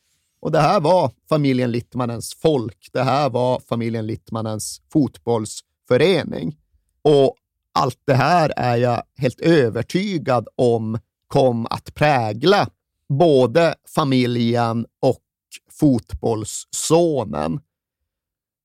Och 0.42 0.52
det 0.52 0.60
här 0.60 0.80
var 0.80 1.12
familjen 1.30 1.72
Littmanens 1.72 2.34
folk. 2.34 2.90
Det 2.94 3.04
här 3.04 3.30
var 3.30 3.60
familjen 3.60 4.08
Littmanens 4.08 4.82
fotbollsförening. 4.94 6.58
Och 7.02 7.36
allt 7.74 8.00
det 8.06 8.14
här 8.14 8.54
är 8.58 8.76
jag 8.76 9.04
helt 9.18 9.40
övertygad 9.40 10.48
om 10.56 11.00
kom 11.28 11.68
att 11.70 11.94
prägla 11.94 12.70
både 13.10 13.76
familjen 13.96 14.86
och 15.00 15.24
fotbollssonen. 15.72 17.60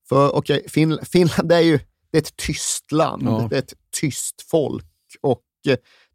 För 0.09 0.35
okej, 0.35 0.57
okay, 0.57 0.69
fin 0.69 0.99
Finland 1.03 1.51
är 1.51 1.59
ju 1.59 1.79
det 2.11 2.17
är 2.17 2.21
ett 2.21 2.37
tyst 2.37 2.91
land, 2.91 3.23
ja. 3.25 3.47
det 3.49 3.55
är 3.55 3.59
ett 3.59 3.73
tyst 3.99 4.41
folk 4.41 4.85
och 5.21 5.43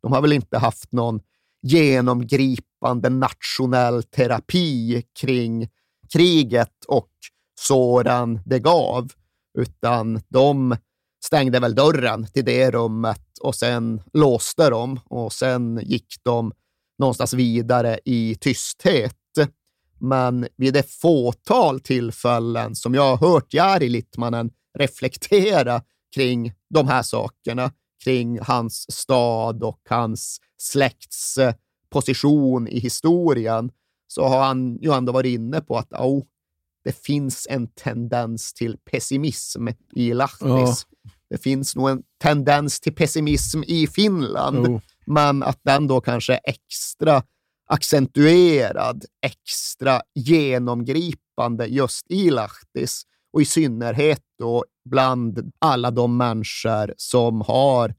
de 0.02 0.12
har 0.12 0.23
väl 0.23 0.33
inte 0.33 0.59
haft 0.59 0.92
någon 0.92 1.21
genomgripande 1.62 3.09
nationell 3.09 4.02
terapi 4.02 5.02
kring 5.21 5.69
kriget 6.12 6.85
och 6.88 7.11
såren 7.61 8.40
det 8.45 8.59
gav, 8.59 9.12
utan 9.59 10.21
de 10.28 10.76
stängde 11.25 11.61
väl 11.61 11.75
dörren 11.75 12.26
till 12.26 12.45
det 12.45 12.71
rummet 12.71 13.38
och 13.40 13.54
sen 13.54 14.02
låste 14.12 14.71
de 14.71 15.00
och 15.04 15.33
sen 15.33 15.81
gick 15.83 16.14
de 16.23 16.52
någonstans 16.99 17.35
vidare 17.35 17.99
i 18.04 18.35
tysthet. 18.40 19.16
men 20.00 20.49
vid 20.57 20.75
det 20.75 20.90
fåtal 20.90 21.81
tillfällen 21.81 22.75
som 22.75 22.95
jag 22.95 23.16
har 23.16 23.28
hört 23.28 23.54
Jari 23.54 23.88
Littmanen 23.88 24.50
reflektera 24.78 25.83
kring 26.14 26.52
de 26.71 26.88
här 26.88 27.02
sakerna, 27.02 27.73
kring 28.05 28.39
hans 28.41 28.93
stad 28.93 29.63
och 29.63 29.81
hans 29.89 30.41
släkts 30.59 31.39
eh, 31.39 31.55
position 31.91 32.69
i 32.69 32.79
historien, 32.79 33.71
så 34.07 34.25
har 34.25 34.45
han 34.45 34.79
ju 34.83 34.93
ändå 34.93 35.13
varit 35.13 35.35
inne 35.35 35.61
på 35.61 35.79
att 35.79 35.93
oh, 35.93 36.25
det 36.85 37.05
finns 37.05 37.47
en 37.51 37.67
tendens 37.67 38.55
till 38.55 38.79
pessimism 38.91 39.69
i 39.95 40.15
Lahtis. 40.15 40.87
Ja. 40.93 41.11
Det 41.31 41.39
finns 41.39 41.77
nog 41.77 41.91
en 41.91 42.03
tendens 42.23 42.81
till 42.81 42.95
pessimism 42.95 43.63
i 43.67 43.87
Finland, 43.87 44.67
oh. 44.67 44.81
men 45.07 45.43
att 45.43 45.61
den 45.63 45.87
då 45.87 46.01
kanske 46.01 46.33
är 46.33 46.41
extra 46.45 47.23
accentuerad, 47.67 49.05
extra 49.23 50.03
genomgripande 50.15 51.67
just 51.67 52.11
i 52.11 52.31
Lahtis 52.31 53.03
och 53.33 53.43
i 53.43 53.45
synnerhet 53.45 54.23
då 54.39 54.65
bland 54.85 55.53
alla 55.59 55.91
de 55.91 56.17
människor 56.17 56.95
som 56.97 57.41
har 57.41 57.95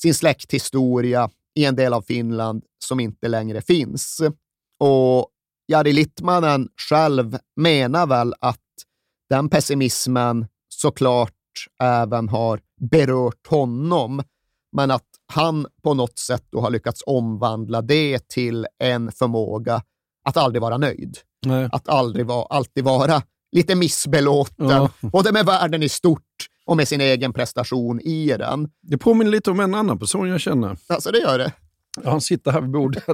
sin 0.00 0.14
släkthistoria 0.14 1.30
i 1.54 1.64
en 1.64 1.76
del 1.76 1.92
av 1.92 2.02
Finland 2.02 2.64
som 2.84 3.00
inte 3.00 3.28
längre 3.28 3.62
finns. 3.62 4.20
Och 4.80 5.28
Jari 5.68 5.92
Littmanen 5.92 6.68
själv 6.88 7.38
menar 7.56 8.06
väl 8.06 8.34
att 8.40 8.58
den 9.30 9.48
pessimismen 9.48 10.46
såklart 10.68 11.32
även 11.82 12.28
har 12.28 12.60
berört 12.80 13.46
honom, 13.46 14.22
men 14.72 14.90
att 14.90 15.06
han 15.32 15.66
på 15.82 15.94
något 15.94 16.18
sätt 16.18 16.44
då 16.50 16.60
har 16.60 16.70
lyckats 16.70 17.02
omvandla 17.06 17.82
det 17.82 18.28
till 18.28 18.66
en 18.78 19.12
förmåga 19.12 19.82
att 20.24 20.36
aldrig 20.36 20.62
vara 20.62 20.76
nöjd. 20.76 21.18
Nej. 21.46 21.68
Att 21.72 21.88
aldrig 21.88 22.26
va 22.26 22.46
alltid 22.50 22.84
vara 22.84 23.22
lite 23.52 23.74
missbelåten, 23.74 24.68
ja. 24.68 24.90
både 25.00 25.32
med 25.32 25.46
världen 25.46 25.82
i 25.82 25.88
stort 25.88 26.22
och 26.66 26.76
med 26.76 26.88
sin 26.88 27.00
egen 27.00 27.32
prestation 27.32 28.00
i 28.00 28.36
den. 28.38 28.68
Det 28.82 28.98
påminner 28.98 29.30
lite 29.30 29.50
om 29.50 29.60
en 29.60 29.74
annan 29.74 29.98
person 29.98 30.28
jag 30.28 30.40
känner. 30.40 30.76
Alltså 30.86 31.10
det 31.10 31.18
gör 31.18 31.38
det? 31.38 31.52
Han 32.04 32.20
sitter 32.20 32.50
här 32.50 32.60
vid 32.60 32.70
bordet. 32.70 33.04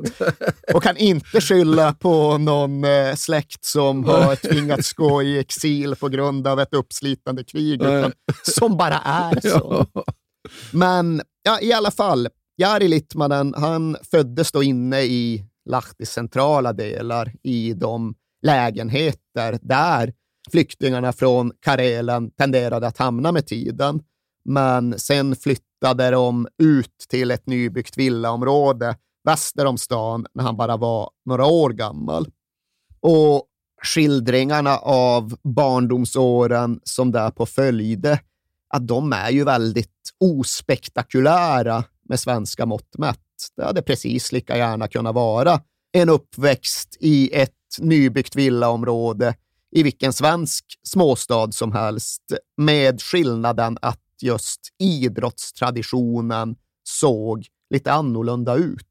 och 0.74 0.82
kan 0.82 0.96
inte 0.96 1.40
skylla 1.40 1.92
på 1.94 2.38
någon 2.38 2.84
eh, 2.84 3.14
släkt 3.14 3.64
som 3.64 4.04
har 4.04 4.36
tvingats 4.36 4.92
gå 4.92 5.22
i 5.22 5.38
exil 5.38 5.96
på 5.96 6.08
grund 6.08 6.46
av 6.46 6.60
ett 6.60 6.74
uppslitande 6.74 7.44
krig, 7.44 7.82
utan 7.82 8.12
som 8.42 8.76
bara 8.76 8.98
är 8.98 9.40
så. 9.40 9.86
Ja. 9.94 10.04
Men 10.72 11.22
ja, 11.42 11.60
i 11.60 11.72
alla 11.72 11.90
fall, 11.90 12.28
Jari 12.56 12.88
Littmanen, 12.88 13.54
han 13.56 13.96
föddes 14.10 14.52
då 14.52 14.62
inne 14.62 15.00
i 15.00 15.44
Lahtis 15.70 16.10
centrala 16.10 16.72
delar, 16.72 17.32
i 17.42 17.72
de 17.72 18.14
lägenheter 18.42 19.58
där 19.62 20.12
flyktingarna 20.50 21.12
från 21.12 21.52
Karelen 21.60 22.30
tenderade 22.30 22.86
att 22.86 22.98
hamna 22.98 23.32
med 23.32 23.46
tiden. 23.46 24.02
Men 24.44 24.98
sen 24.98 25.36
flyttade 25.36 26.10
de 26.10 26.48
ut 26.62 27.06
till 27.08 27.30
ett 27.30 27.46
nybyggt 27.46 27.98
villaområde 27.98 28.96
väster 29.24 29.66
om 29.66 29.78
stan 29.78 30.26
när 30.34 30.44
han 30.44 30.56
bara 30.56 30.76
var 30.76 31.10
några 31.24 31.46
år 31.46 31.70
gammal. 31.70 32.26
Och 33.00 33.48
skildringarna 33.82 34.78
av 34.78 35.36
barndomsåren 35.42 36.80
som 36.84 37.12
därpå 37.12 37.46
följde, 37.46 38.20
att 38.68 38.88
de 38.88 39.12
är 39.12 39.30
ju 39.30 39.44
väldigt 39.44 39.90
ospektakulära 40.20 41.84
med 42.08 42.20
svenska 42.20 42.66
mått 42.66 42.98
mätt. 42.98 43.18
Det 43.56 43.64
hade 43.64 43.82
precis 43.82 44.32
lika 44.32 44.56
gärna 44.56 44.88
kunnat 44.88 45.14
vara 45.14 45.60
en 45.92 46.08
uppväxt 46.08 46.96
i 47.00 47.30
ett 47.34 47.50
nybyggt 47.78 48.36
villaområde 48.36 49.34
i 49.74 49.82
vilken 49.82 50.12
svensk 50.12 50.64
småstad 50.82 51.52
som 51.52 51.72
helst, 51.72 52.22
med 52.56 53.02
skillnaden 53.02 53.78
att 53.82 54.00
just 54.22 54.60
idrottstraditionen 54.78 56.56
såg 56.84 57.46
lite 57.70 57.92
annorlunda 57.92 58.54
ut. 58.54 58.86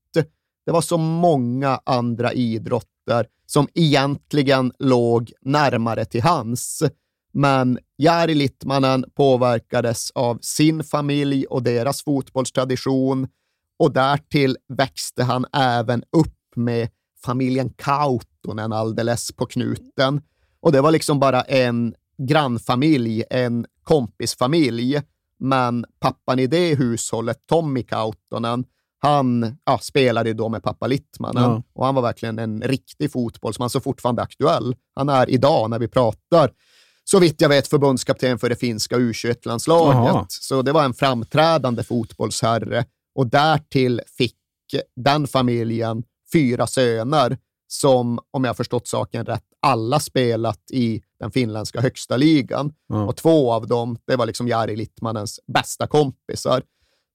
Det 0.66 0.72
var 0.72 0.82
så 0.82 0.98
många 0.98 1.80
andra 1.84 2.34
idrotter 2.34 3.28
som 3.46 3.68
egentligen 3.74 4.72
låg 4.80 5.32
närmare 5.42 6.06
till 6.06 6.24
hans. 6.24 6.84
Men 7.34 7.80
Jari 7.98 8.36
Littmanen 8.36 9.06
påverkades 9.16 10.12
av 10.12 10.40
sin 10.42 10.84
familj 10.84 11.46
och 11.46 11.64
deras 11.64 12.04
fotbollstradition 12.04 13.28
och 13.80 13.94
därtill 13.94 14.58
växte 14.68 15.24
han 15.24 15.46
även 15.54 16.04
upp 16.18 16.56
med 16.56 16.90
familjen 17.26 17.70
Kautonen 17.70 18.74
alldeles 18.74 19.32
på 19.32 19.46
knuten. 19.46 20.22
Och 20.64 20.72
det 20.72 20.82
var 20.82 20.92
liksom 20.92 21.20
bara 21.20 21.42
en 21.42 21.96
grannfamilj, 22.18 23.24
en 23.30 23.66
kompisfamilj. 23.84 25.02
Men 25.40 25.86
pappan 26.00 26.40
i 26.40 26.48
det 26.48 26.76
hushållet, 26.76 27.38
Tommy 27.50 27.84
Kautonen, 27.84 28.66
han 29.00 29.58
ja, 29.66 29.80
spelade 29.82 30.34
då 30.34 30.50
med 30.50 30.64
pappa 30.64 30.88
Littmanen 30.88 31.44
ja. 31.44 31.64
och 31.74 31.86
han 31.86 31.96
var 31.96 32.02
verkligen 32.02 32.40
en 32.40 32.62
riktig 32.62 33.12
fotbollsman, 33.12 33.70
så 33.70 33.80
fortfarande 33.80 34.22
aktuell. 34.22 34.76
Han 34.96 35.10
är 35.10 35.30
idag, 35.30 35.70
när 35.70 35.80
vi 35.80 35.88
pratar, 35.88 36.52
så 37.04 37.20
vitt 37.20 37.42
jag 37.42 37.50
vet 37.50 37.68
förbundskapten 37.68 38.40
för 38.40 38.50
det 38.50 38.56
finska 38.56 38.96
U21-landslaget. 38.96 40.26
Så 40.30 40.62
det 40.62 40.72
var 40.72 40.84
en 40.84 40.94
framträdande 40.94 41.84
fotbollsherre 41.84 42.86
och 43.16 43.28
därtill 43.28 44.02
fick 44.18 44.36
den 44.96 45.28
familjen 45.28 46.04
fyra 46.34 46.68
söner 46.68 47.38
som, 47.68 48.20
om 48.32 48.44
jag 48.44 48.58
förstått 48.58 48.88
saken 48.88 49.26
rätt, 49.26 49.44
alla 49.64 50.00
spelat 50.00 50.72
i 50.72 51.02
den 51.20 51.32
finländska 51.32 51.82
högsta 51.82 52.18
ligan. 52.18 52.74
Mm. 52.94 53.08
Och 53.08 53.16
två 53.16 53.54
av 53.54 53.68
dem, 53.68 53.98
det 54.08 54.16
var 54.16 54.26
liksom 54.26 54.48
Jari 54.48 54.76
Littmanens 54.76 55.40
bästa 55.54 55.88
kompisar. 55.88 56.64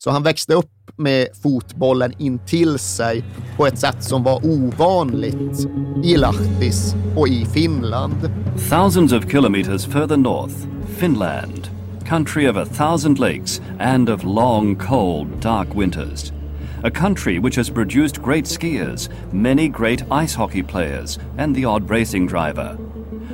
Så 0.04 0.10
han 0.10 0.22
växte 0.22 0.54
upp 0.54 0.72
med 0.96 1.28
fotbollen 1.42 2.12
intill 2.18 2.78
sig 2.78 3.24
på 3.56 3.66
ett 3.66 3.78
sätt 3.78 4.04
som 4.04 4.22
var 4.22 4.46
ovanligt 4.46 5.68
i 6.04 6.16
Lahtis 6.16 6.94
och 7.16 7.28
i 7.28 7.44
Finland. 7.44 8.30
Thousands 8.70 9.12
of 9.12 9.30
kilometers 9.30 9.86
further 9.86 10.16
north, 10.16 10.54
Finland, 10.96 11.68
country 12.06 12.48
of 12.48 12.56
a 12.56 12.64
thousand 12.64 13.18
lakes 13.18 13.60
and 13.80 14.10
of 14.10 14.24
long, 14.24 14.76
cold, 14.76 15.28
dark 15.42 15.68
winters. 15.74 16.37
A 16.84 16.90
country 16.90 17.38
which 17.38 17.56
has 17.56 17.70
produced 17.70 18.22
great 18.22 18.44
skiers, 18.44 19.08
many 19.32 19.68
great 19.68 20.02
ice 20.10 20.34
hockey 20.34 20.62
players, 20.62 21.18
and 21.36 21.54
the 21.54 21.64
odd 21.64 21.90
racing 21.90 22.26
driver. 22.26 22.76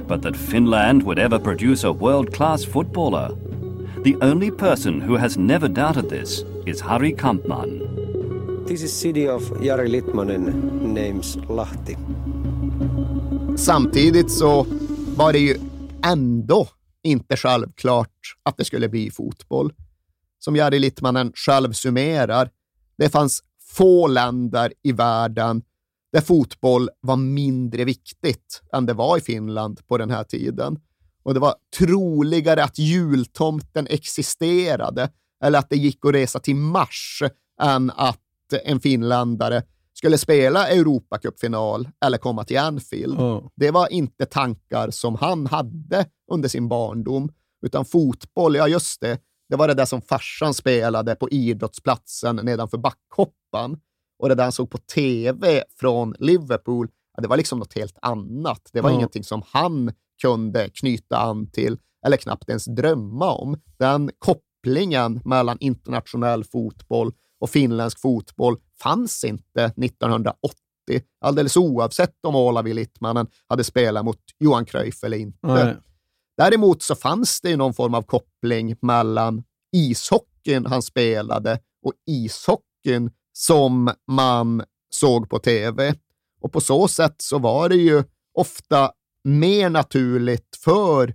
But 0.07 0.23
that 0.23 0.37
Finland 0.37 1.03
would 1.03 1.19
ever 1.19 1.39
produce 1.39 1.85
a 1.85 1.93
world 1.93 2.33
class 2.33 2.65
footballer 2.65 3.31
The 4.05 4.17
only 4.21 4.51
person 4.51 5.01
who 5.01 5.17
has 5.17 5.39
never 5.39 5.67
doubted 5.67 6.11
this 6.11 6.45
is 6.67 6.81
Harry 6.81 7.13
Kampman. 7.13 8.67
This 8.67 8.83
is 8.83 8.93
city 8.93 9.29
of 9.29 9.43
Jari 9.43 9.89
Litmanen 9.89 10.53
names 10.95 11.37
Lahti. 11.49 11.97
Samtidigt 13.57 14.31
så 14.31 14.67
var 15.17 15.33
det 15.33 15.39
ju 15.39 15.57
ändå 16.07 16.69
inte 17.03 17.37
självklart 17.37 18.11
att 18.43 18.57
det 18.57 18.65
skulle 18.65 18.89
bli 18.89 19.11
fotboll. 19.11 19.73
Som 20.39 20.57
Jari 20.57 20.79
Littmanen 20.79 21.33
själv 21.35 21.73
summerar, 21.73 22.51
det 22.97 23.09
fanns 23.09 23.43
få 23.63 24.07
länder 24.07 24.73
i 24.83 24.93
världen 24.93 25.63
där 26.13 26.21
fotboll 26.21 26.91
var 27.01 27.17
mindre 27.17 27.85
viktigt 27.85 28.63
än 28.73 28.87
det 28.87 28.93
var 28.93 29.19
i 29.19 29.21
Finland 29.21 29.87
på 29.87 29.99
den 29.99 30.11
här 30.11 30.25
tiden 30.25 30.79
och 31.23 31.35
det 31.35 31.41
var 31.41 31.55
troligare 31.79 32.65
att 32.65 32.79
jultomten 32.79 33.87
existerade 33.91 35.09
eller 35.45 35.59
att 35.59 35.71
det 35.71 35.77
gick 35.77 36.05
att 36.05 36.15
resa 36.15 36.39
till 36.39 36.57
Mars 36.57 37.23
än 37.61 37.91
att 37.91 38.21
en 38.65 38.81
finländare 38.81 39.63
skulle 39.95 40.19
spela 40.19 40.69
Europacupfinal 40.69 41.89
eller 42.05 42.19
komma 42.19 42.45
till 42.45 42.59
Anfield. 42.59 43.21
Mm. 43.21 43.43
Det 43.55 43.71
var 43.71 43.93
inte 43.93 44.27
tankar 44.27 44.91
som 44.91 45.15
han 45.15 45.47
hade 45.47 46.07
under 46.31 46.49
sin 46.49 46.69
barndom, 46.69 47.33
utan 47.63 47.85
fotboll, 47.85 48.57
ja 48.57 48.69
just 48.69 49.01
det, 49.01 49.19
det 49.49 49.57
var 49.57 49.69
det 49.69 49.75
där 49.75 49.85
som 49.85 50.03
farsan 50.03 50.55
spelade 50.55 51.15
på 51.15 51.31
idrottsplatsen 51.31 52.37
nedanför 52.37 52.79
backhoppan. 52.79 53.81
Och 54.19 54.29
det 54.29 54.35
där 54.35 54.43
han 54.43 54.53
såg 54.53 54.71
på 54.71 54.79
tv 54.79 55.65
från 55.81 56.15
Liverpool, 56.19 56.89
ja, 57.17 57.23
det 57.23 57.29
var 57.29 57.37
liksom 57.37 57.59
något 57.59 57.75
helt 57.75 57.99
annat. 58.03 58.71
Det 58.73 58.81
var 58.81 58.91
mm. 58.91 58.99
ingenting 58.99 59.25
som 59.25 59.43
han 59.47 59.93
kunde 60.23 60.69
knyta 60.69 61.19
an 61.19 61.51
till 61.51 61.79
eller 62.07 62.17
knappt 62.17 62.49
ens 62.49 62.65
drömma 62.65 63.33
om. 63.33 63.61
Den 63.79 64.11
kopplingen 64.19 65.21
mellan 65.25 65.59
internationell 65.61 66.45
fotboll 66.45 67.13
och 67.41 67.51
finländsk 67.51 68.01
fotboll 68.01 68.57
fanns 68.83 69.25
inte 69.25 69.65
1980, 69.65 70.55
alldeles 71.21 71.57
oavsett 71.57 72.25
om 72.27 72.37
Olavi 72.37 72.75
Littmanen 72.75 73.27
hade 73.49 73.65
spelat 73.65 74.05
mot 74.05 74.21
Johan 74.39 74.65
Cruyff 74.65 75.05
eller 75.05 75.17
inte. 75.17 75.39
Nej. 75.47 75.77
Däremot 76.37 76.83
så 76.83 76.95
fanns 76.95 77.41
det 77.41 77.57
någon 77.57 77.75
form 77.75 77.95
av 77.95 78.03
koppling 78.03 78.77
mellan 78.83 79.43
ishockeyn 79.77 80.67
han 80.67 80.83
spelade 80.83 81.59
och 81.87 81.93
ishockeyn 82.07 83.11
som 83.33 83.91
man 84.07 84.63
såg 84.91 85.31
på 85.31 85.39
tv. 85.39 85.95
Och 86.41 86.53
på 86.53 86.61
så 86.61 86.89
sätt 86.89 87.15
så 87.19 87.39
var 87.39 87.69
det 87.69 87.77
ju 87.77 88.05
ofta 88.35 88.93
mer 89.25 89.71
naturligt 89.71 90.59
för 90.65 91.15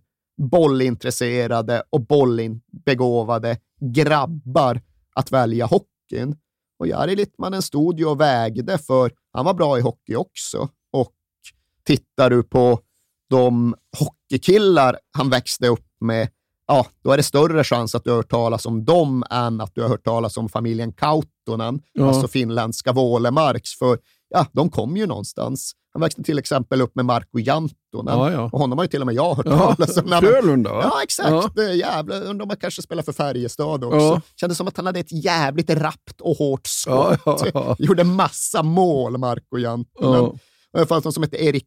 bollintresserade 0.51 1.83
och 1.89 2.01
bollbegåvade 2.01 3.57
grabbar 3.81 4.81
att 5.15 5.31
välja 5.31 5.65
hockeyn. 5.65 6.35
Och 6.79 6.87
Jari 6.87 7.15
Littmanen 7.15 7.61
stod 7.61 7.99
ju 7.99 8.05
och 8.05 8.21
vägde, 8.21 8.77
för 8.77 9.11
han 9.31 9.45
var 9.45 9.53
bra 9.53 9.77
i 9.77 9.81
hockey 9.81 10.15
också. 10.15 10.69
Och 10.93 11.13
tittar 11.85 12.29
du 12.29 12.43
på 12.43 12.79
de 13.29 13.75
hockeykillar 14.31 14.97
han 15.17 15.29
växte 15.29 15.67
upp 15.67 15.85
med, 16.01 16.29
ja, 16.67 16.85
då 17.03 17.11
är 17.11 17.17
det 17.17 17.23
större 17.23 17.63
chans 17.63 17.95
att 17.95 18.03
du 18.03 18.09
har 18.09 18.17
hört 18.17 18.29
talas 18.29 18.65
om 18.65 18.85
dem 18.85 19.23
än 19.29 19.61
att 19.61 19.75
du 19.75 19.81
har 19.81 19.89
hört 19.89 20.03
talas 20.03 20.37
om 20.37 20.49
familjen 20.49 20.93
Kautonen, 20.93 21.81
Ja. 21.93 22.07
alltså 22.07 22.27
finländska 22.27 22.91
Vålemarks, 22.91 23.77
för 23.79 23.99
ja, 24.29 24.45
de 24.51 24.69
kom 24.69 24.97
ju 24.97 25.05
någonstans. 25.07 25.71
Han 25.93 26.01
växte 26.01 26.23
till 26.23 26.39
exempel 26.39 26.81
upp 26.81 26.95
med 26.95 27.05
Marko 27.05 27.39
Jantonen 27.39 28.17
Ja, 28.19 28.31
ja. 28.31 28.49
och 28.53 28.59
honom 28.59 28.77
har 28.77 28.85
ju 28.85 28.87
till 28.89 29.01
och 29.01 29.05
med 29.05 29.15
jag 29.15 29.35
hört 29.35 29.45
talas 29.45 29.97
om. 29.97 30.07
Frölunda, 30.07 30.73
va? 30.73 30.81
Ja, 30.83 31.03
exakt. 31.03 31.29
Ja. 31.55 31.99
Undrar 32.01 32.43
om 32.43 32.49
han 32.49 32.57
kanske 32.57 32.81
spelar 32.81 33.03
för 33.03 33.11
Färjestad 33.13 33.83
också. 33.83 33.97
Ja. 33.99 34.21
Kändes 34.35 34.57
som 34.57 34.67
att 34.67 34.77
han 34.77 34.85
hade 34.85 34.99
ett 34.99 35.23
jävligt 35.23 35.69
rappt 35.69 36.21
och 36.21 36.35
hårt 36.37 36.67
skott. 36.67 37.43
Gjorde 37.79 38.03
massa 38.03 38.63
mål, 38.63 39.17
Marko 39.17 39.57
Jantonen. 39.57 40.23
Ja. 40.71 40.79
Det 40.79 40.85
fanns 40.85 41.03
någon 41.03 41.13
som 41.13 41.23
hette 41.23 41.43
Erik 41.43 41.65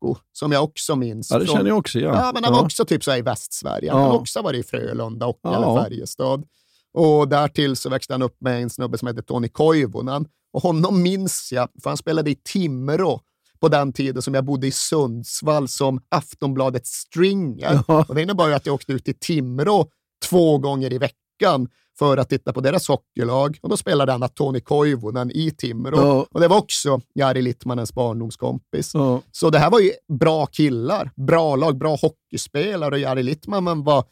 Kakko, 0.00 0.16
som 0.32 0.52
jag 0.52 0.64
också 0.64 0.96
minns. 0.96 1.30
Ja, 1.30 1.38
det 1.38 1.46
känner 1.46 1.68
jag 1.68 1.78
också 1.78 1.98
igen. 1.98 2.14
Ja, 2.14 2.30
men 2.34 2.44
han 2.44 2.52
var 2.52 2.60
Ja. 2.60 2.64
också 2.64 2.84
typ 2.84 3.04
så 3.04 3.14
i 3.16 3.22
Västsverige. 3.22 3.92
Han 3.92 4.00
Ja. 4.02 4.08
har 4.08 4.18
också 4.18 4.42
varit 4.42 4.64
i 4.64 4.68
Frölunda 4.68 5.26
och 5.26 5.38
Ja. 5.42 5.82
Färjestad. 5.84 6.44
Och 6.92 7.28
därtill 7.28 7.76
så 7.76 7.88
växte 7.90 8.14
han 8.14 8.22
upp 8.22 8.36
med 8.40 8.62
en 8.62 8.70
snubbe 8.70 8.98
som 8.98 9.08
hette 9.08 9.22
Toni 9.22 9.48
Koivunen. 9.48 10.26
Och 10.52 10.62
honom 10.62 11.02
minns 11.02 11.48
jag, 11.52 11.68
för 11.82 11.90
han 11.90 11.96
spelade 11.96 12.30
i 12.30 12.34
Timrå 12.44 13.20
på 13.60 13.68
den 13.68 13.92
tiden 13.92 14.22
som 14.22 14.34
jag 14.34 14.44
bodde 14.44 14.66
i 14.66 14.72
Sundsvall 14.72 15.68
som 15.68 16.00
Aftonbladets 16.08 16.90
stringer. 16.90 17.80
Ja. 17.88 18.04
Och 18.08 18.14
det 18.14 18.22
innebar 18.22 18.48
ju 18.48 18.54
att 18.54 18.66
jag 18.66 18.74
åkte 18.74 18.92
ut 18.92 19.04
till 19.04 19.18
Timrå 19.18 19.86
två 20.24 20.58
gånger 20.58 20.92
i 20.92 20.98
veckan 20.98 21.68
för 21.98 22.16
att 22.16 22.28
titta 22.28 22.52
på 22.52 22.60
deras 22.60 22.88
hockeylag. 22.88 23.58
Och 23.62 23.68
då 23.68 23.76
spelade 23.76 24.12
han 24.12 24.28
Toni 24.28 24.60
Koivunen 24.60 25.30
i 25.30 25.50
Timrå. 25.50 25.96
Ja. 25.96 26.26
Och 26.30 26.40
det 26.40 26.48
var 26.48 26.58
också 26.58 27.00
Jari 27.14 27.42
Littmanens 27.42 27.94
barndomskompis. 27.94 28.94
Ja. 28.94 29.22
Så 29.32 29.50
det 29.50 29.58
här 29.58 29.70
var 29.70 29.80
ju 29.80 29.90
bra 30.18 30.46
killar, 30.46 31.10
bra 31.16 31.56
lag, 31.56 31.78
bra 31.78 31.96
hockeyspelare 31.96 32.94
och 32.94 32.98
Jari 32.98 33.22
Littmanen 33.22 33.84
var 33.84 34.04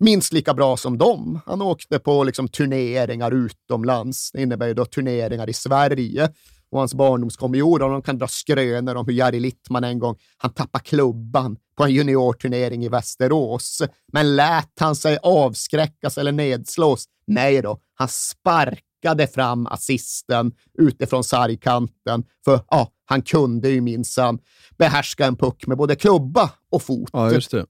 minst 0.00 0.32
lika 0.32 0.54
bra 0.54 0.76
som 0.76 0.98
dem. 0.98 1.40
Han 1.46 1.62
åkte 1.62 1.98
på 1.98 2.24
liksom 2.24 2.48
turneringar 2.48 3.32
utomlands. 3.32 4.30
Det 4.32 4.42
innebär 4.42 4.66
ju 4.66 4.74
då 4.74 4.84
turneringar 4.84 5.50
i 5.50 5.52
Sverige. 5.52 6.28
Och 6.70 6.78
hans 6.78 6.94
barndomskompisar, 6.94 7.78
de 7.78 8.02
kan 8.02 8.18
dra 8.18 8.28
skrönor 8.28 8.94
om 8.94 9.06
hur 9.06 9.12
Jari 9.12 9.40
Littman 9.40 9.84
en 9.84 9.98
gång, 9.98 10.16
han 10.36 10.50
tappade 10.52 10.84
klubban 10.84 11.56
på 11.76 11.84
en 11.84 11.90
juniorturnering 11.90 12.84
i 12.84 12.88
Västerås. 12.88 13.82
Men 14.12 14.36
lät 14.36 14.80
han 14.80 14.96
sig 14.96 15.18
avskräckas 15.22 16.18
eller 16.18 16.32
nedslås? 16.32 17.04
Nej 17.26 17.62
då, 17.62 17.80
han 17.94 18.08
sparkade 18.08 19.26
fram 19.26 19.66
assisten 19.66 20.52
utifrån 20.78 21.24
sargkanten. 21.24 22.24
För 22.44 22.60
ja, 22.70 22.90
han 23.04 23.22
kunde 23.22 23.68
ju 23.68 23.80
minsann 23.80 24.38
behärska 24.78 25.26
en 25.26 25.36
puck 25.36 25.66
med 25.66 25.78
både 25.78 25.96
klubba 25.96 26.50
och 26.70 26.82
fot. 26.82 27.10
ja, 27.12 27.32
just 27.32 27.50
det. 27.50 27.66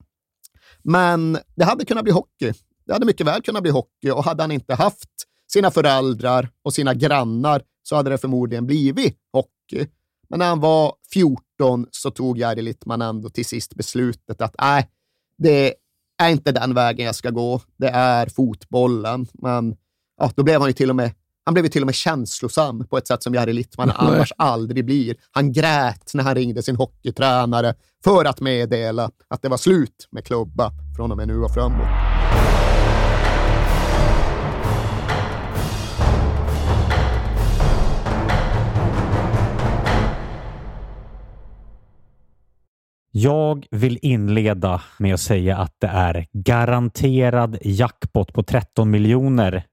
Men 0.83 1.37
det 1.55 1.63
hade 1.63 1.85
kunnat 1.85 2.03
bli 2.03 2.13
hockey. 2.13 2.53
Det 2.85 2.93
hade 2.93 3.05
mycket 3.05 3.27
väl 3.27 3.41
kunnat 3.41 3.61
bli 3.61 3.71
hockey 3.71 4.11
och 4.11 4.23
hade 4.23 4.43
han 4.43 4.51
inte 4.51 4.75
haft 4.75 5.09
sina 5.51 5.71
föräldrar 5.71 6.49
och 6.63 6.73
sina 6.73 6.93
grannar 6.93 7.61
så 7.83 7.95
hade 7.95 8.09
det 8.09 8.17
förmodligen 8.17 8.65
blivit 8.65 9.17
hockey. 9.31 9.87
Men 10.33 10.39
när 10.39 10.45
han 10.45 10.59
var 10.59 10.93
14 11.13 11.85
så 11.91 12.11
tog 12.11 12.37
Jari 12.37 12.61
Littman 12.61 13.01
ändå 13.01 13.29
till 13.29 13.45
sist 13.45 13.75
beslutet 13.75 14.41
att 14.41 14.55
nej, 14.61 14.89
det 15.37 15.73
är 16.21 16.29
inte 16.29 16.51
den 16.51 16.73
vägen 16.73 17.05
jag 17.05 17.15
ska 17.15 17.29
gå. 17.29 17.61
Det 17.77 17.87
är 17.87 18.27
fotbollen. 18.27 19.27
Men 19.33 19.75
ja, 20.19 20.31
då 20.35 20.43
blev 20.43 20.59
han 20.59 20.69
ju 20.69 20.73
till 20.73 20.89
och 20.89 20.95
med 20.95 21.11
han 21.45 21.53
blev 21.53 21.67
till 21.67 21.81
och 21.81 21.85
med 21.85 21.95
känslosam 21.95 22.87
på 22.87 22.97
ett 22.97 23.07
sätt 23.07 23.23
som 23.23 23.33
Jari 23.33 23.53
Littman 23.53 23.87
Nej. 23.87 23.97
annars 23.99 24.31
aldrig 24.37 24.85
blir. 24.85 25.15
Han 25.31 25.53
grät 25.53 26.11
när 26.13 26.23
han 26.23 26.35
ringde 26.35 26.63
sin 26.63 26.75
hockeytränare 26.75 27.75
för 28.03 28.25
att 28.25 28.41
meddela 28.41 29.11
att 29.27 29.41
det 29.41 29.49
var 29.49 29.57
slut 29.57 30.07
med 30.11 30.25
klubba 30.25 30.71
från 30.95 31.11
och 31.11 31.17
med 31.17 31.27
nu 31.27 31.37
och 31.37 31.53
framåt. 31.53 32.12
Jag 43.15 43.67
vill 43.71 43.99
inleda 44.01 44.81
med 44.97 45.13
att 45.13 45.19
säga 45.19 45.57
att 45.57 45.75
det 45.79 45.87
är 45.87 46.27
garanterad 46.33 47.57
jackpot 47.61 48.33
på 48.33 48.43
13 48.43 48.91
miljoner 48.91 49.63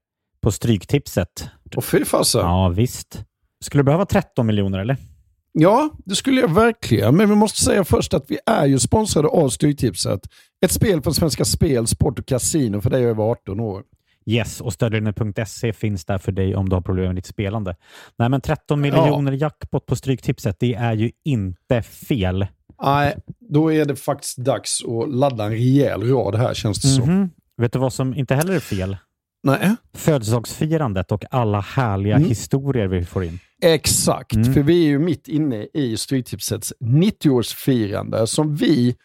på 0.41 0.51
Stryktipset. 0.51 1.49
Och 1.75 1.85
fy 1.85 2.05
fasen. 2.05 2.41
Ja, 2.41 2.69
visst. 2.69 3.23
Skulle 3.63 3.79
du 3.79 3.85
behöva 3.85 4.05
13 4.05 4.47
miljoner 4.47 4.79
eller? 4.79 4.97
Ja, 5.51 5.89
det 6.05 6.15
skulle 6.15 6.41
jag 6.41 6.53
verkligen. 6.53 7.17
Men 7.17 7.29
vi 7.29 7.35
måste 7.35 7.63
säga 7.63 7.83
först 7.83 8.13
att 8.13 8.25
vi 8.27 8.39
är 8.45 8.65
ju 8.65 8.79
sponsrade 8.79 9.27
av 9.27 9.49
Stryktipset. 9.49 10.21
Ett 10.65 10.71
spel 10.71 11.01
från 11.01 11.13
Svenska 11.13 11.45
Spel, 11.45 11.87
Sport 11.87 12.19
och 12.19 12.25
Casino 12.25 12.81
för 12.81 12.89
dig 12.89 13.05
över 13.05 13.23
18 13.23 13.59
år. 13.59 13.83
Yes, 14.25 14.61
och 14.61 14.73
stödlinjen.se 14.73 15.73
finns 15.73 16.05
där 16.05 16.17
för 16.17 16.31
dig 16.31 16.55
om 16.55 16.69
du 16.69 16.75
har 16.75 16.81
problem 16.81 17.05
med 17.05 17.15
ditt 17.15 17.25
spelande. 17.25 17.75
Nej, 18.17 18.29
men 18.29 18.41
13 18.41 18.81
miljoner 18.81 19.31
jackpot 19.31 19.85
på 19.85 19.95
Stryktipset, 19.95 20.57
det 20.59 20.73
är 20.73 20.93
ju 20.93 21.11
inte 21.25 21.81
fel. 21.81 22.47
Nej, 22.83 23.17
då 23.39 23.71
är 23.73 23.85
det 23.85 23.95
faktiskt 23.95 24.37
dags 24.37 24.79
att 24.85 25.13
ladda 25.15 25.43
en 25.45 25.51
rejäl 25.51 26.03
rad 26.03 26.35
här 26.35 26.53
känns 26.53 26.81
det 26.81 26.87
som. 26.87 27.09
Mhm. 27.15 27.29
Vet 27.57 27.73
du 27.73 27.79
vad 27.79 27.93
som 27.93 28.13
inte 28.15 28.35
heller 28.35 28.53
är 28.55 28.59
fel? 28.59 28.97
Nej. 29.43 29.75
Födelsedagsfirandet 29.93 31.11
och 31.11 31.23
alla 31.31 31.59
härliga 31.61 32.15
Mm. 32.15 32.29
historier 32.29 32.87
vi 32.87 33.05
får 33.05 33.23
in. 33.23 33.39
Exakt, 33.61 34.35
Mm. 34.35 34.53
för 34.53 34.61
vi 34.63 34.83
är 34.85 34.87
ju 34.87 34.99
mitt 34.99 35.27
inne 35.27 35.67
i 35.73 35.97
Stryktipsets 35.97 36.73
90-årsfirande 36.79 38.25
som 38.25 38.55
vi 38.55 38.95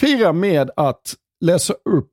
firar 0.00 0.32
med 0.32 0.70
att 0.76 1.14
läsa 1.40 1.72
upp 1.72 2.12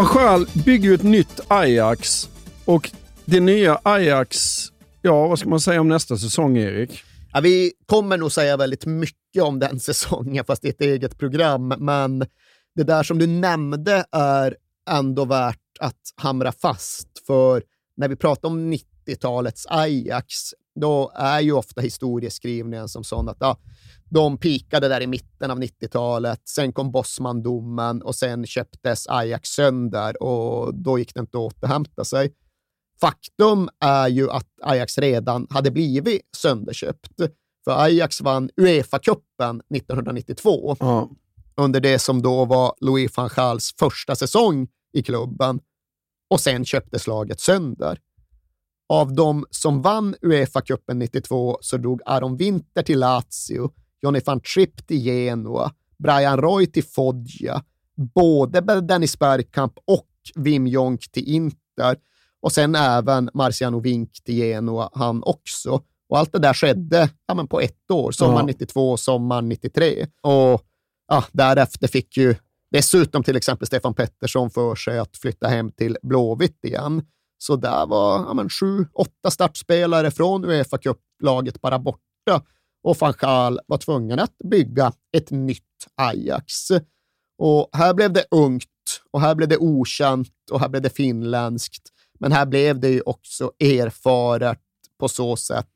Van 0.00 0.08
Schaal 0.08 0.46
bygger 0.64 0.88
ju 0.88 0.94
ett 0.94 1.02
nytt 1.02 1.40
Ajax 1.48 2.28
och 2.64 2.90
det 3.24 3.40
nya 3.40 3.80
Ajax, 3.82 4.66
ja 5.02 5.26
vad 5.26 5.38
ska 5.38 5.48
man 5.48 5.60
säga 5.60 5.80
om 5.80 5.88
nästa 5.88 6.16
säsong 6.16 6.58
Erik? 6.58 7.02
Ja, 7.32 7.40
vi 7.40 7.72
kommer 7.86 8.16
nog 8.16 8.32
säga 8.32 8.56
väldigt 8.56 8.86
mycket 8.86 9.42
om 9.42 9.58
den 9.58 9.80
säsongen, 9.80 10.44
fast 10.44 10.62
det 10.62 10.68
är 10.68 10.72
ett 10.72 10.80
eget 10.80 11.18
program. 11.18 11.68
Men 11.78 12.18
det 12.74 12.82
där 12.82 13.02
som 13.02 13.18
du 13.18 13.26
nämnde 13.26 14.04
är 14.12 14.56
ändå 14.90 15.24
värt 15.24 15.58
att 15.80 16.00
hamra 16.16 16.52
fast. 16.52 17.08
För 17.26 17.62
när 17.96 18.08
vi 18.08 18.16
pratar 18.16 18.48
om 18.48 18.72
90-talets 18.72 19.66
Ajax, 19.66 20.34
då 20.80 21.12
är 21.14 21.40
ju 21.40 21.52
ofta 21.52 21.80
historieskrivningen 21.80 22.88
som 22.88 23.04
sån 23.04 23.28
att 23.28 23.38
ja, 23.40 23.58
de 24.10 24.38
pikade 24.38 24.88
där 24.88 25.00
i 25.00 25.06
mitten 25.06 25.50
av 25.50 25.58
90-talet, 25.58 26.40
sen 26.48 26.72
kom 26.72 26.92
Bosman-domen 26.92 28.02
och 28.02 28.14
sen 28.14 28.46
köptes 28.46 29.06
Ajax 29.08 29.48
sönder 29.48 30.22
och 30.22 30.74
då 30.74 30.98
gick 30.98 31.14
det 31.14 31.20
inte 31.20 31.38
att 31.38 31.54
återhämta 31.54 32.04
sig. 32.04 32.34
Faktum 33.00 33.68
är 33.80 34.08
ju 34.08 34.30
att 34.30 34.46
Ajax 34.62 34.98
redan 34.98 35.46
hade 35.50 35.70
blivit 35.70 36.22
sönderköpt. 36.36 37.16
För 37.64 37.82
Ajax 37.84 38.20
vann 38.20 38.50
Uefa-cupen 38.56 39.60
1992 39.74 40.76
Ja. 40.80 41.10
under 41.56 41.80
det 41.80 41.98
som 41.98 42.22
då 42.22 42.44
var 42.44 42.74
Louis 42.80 43.16
van 43.16 43.30
Gaals 43.36 43.74
första 43.78 44.16
säsong 44.16 44.68
i 44.92 45.02
klubben 45.02 45.60
och 46.30 46.40
sen 46.40 46.64
köptes 46.64 47.06
laget 47.06 47.40
sönder. 47.40 47.98
Av 48.88 49.14
de 49.14 49.46
som 49.50 49.82
vann 49.82 50.14
Uefa-cupen 50.22 50.94
92 50.94 51.58
så 51.60 51.76
drog 51.76 52.00
Aron 52.06 52.36
Winter 52.36 52.82
till 52.82 52.98
Lazio, 52.98 53.70
Johnny 54.02 54.20
van 54.26 54.40
Tripp 54.54 54.86
till 54.86 55.02
Genoa, 55.02 55.72
Brian 55.98 56.40
Roy 56.40 56.66
till 56.66 56.84
Foggia, 56.84 57.62
både 58.14 58.80
Dennis 58.80 59.18
Bergkamp 59.18 59.72
och 59.84 60.08
Wim 60.34 60.66
Jonk 60.66 61.12
till 61.12 61.28
Inter 61.28 61.96
och 62.42 62.52
sen 62.52 62.74
även 62.74 63.30
Marciano 63.34 63.80
Vink 63.80 64.24
till 64.24 64.34
Genoa, 64.34 64.90
han 64.92 65.22
också. 65.22 65.82
Och 66.08 66.18
allt 66.18 66.32
det 66.32 66.38
där 66.38 66.54
skedde 66.54 67.10
ja, 67.26 67.34
men 67.34 67.48
på 67.48 67.60
ett 67.60 67.90
år, 67.90 68.12
sommaren 68.12 68.46
Ja. 68.46 68.52
92, 68.52 68.96
sommaren 68.96 69.48
93. 69.48 70.06
Och 70.22 70.62
ja, 71.08 71.24
därefter 71.32 71.88
fick 71.88 72.16
ju 72.16 72.34
dessutom 72.70 73.22
till 73.22 73.36
exempel 73.36 73.66
Stefan 73.66 73.94
Pettersson 73.94 74.50
för 74.50 74.74
sig 74.74 74.98
att 74.98 75.16
flytta 75.16 75.48
hem 75.48 75.72
till 75.72 75.96
Blåvitt 76.02 76.64
igen. 76.64 77.02
Så 77.38 77.56
där 77.56 77.86
var 77.86 78.18
ja, 78.18 78.34
men 78.34 78.48
sju, 78.48 78.86
åtta 78.92 79.30
startspelare 79.30 80.10
från 80.10 80.44
Uefa 80.44 80.78
Cup-laget 80.78 81.60
bara 81.60 81.78
borta 81.78 82.42
och 82.82 82.96
van 83.00 83.14
Gaal 83.18 83.60
var 83.66 83.78
tvungen 83.78 84.18
att 84.18 84.38
bygga 84.44 84.92
ett 85.12 85.30
nytt 85.30 85.64
Ajax. 85.94 86.70
Och 87.38 87.68
här 87.72 87.94
blev 87.94 88.12
det 88.12 88.24
ungt 88.30 88.66
och 89.10 89.20
här 89.20 89.34
blev 89.34 89.48
det 89.48 89.58
okänt 89.58 90.50
och 90.50 90.60
här 90.60 90.68
blev 90.68 90.82
det 90.82 90.90
finländskt. 90.90 91.88
Men 92.18 92.32
här 92.32 92.46
blev 92.46 92.80
det 92.80 92.88
ju 92.88 93.00
också 93.00 93.52
erfaret 93.60 94.60
på 94.98 95.08
så 95.08 95.36
sätt 95.36 95.68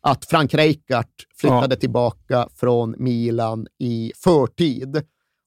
att 0.00 0.24
Frank 0.24 0.54
Rijkaard 0.54 1.06
flyttade 1.36 1.76
tillbaka 1.76 2.48
från 2.54 2.94
Milan 2.98 3.66
i 3.78 4.12
förtid. 4.16 5.02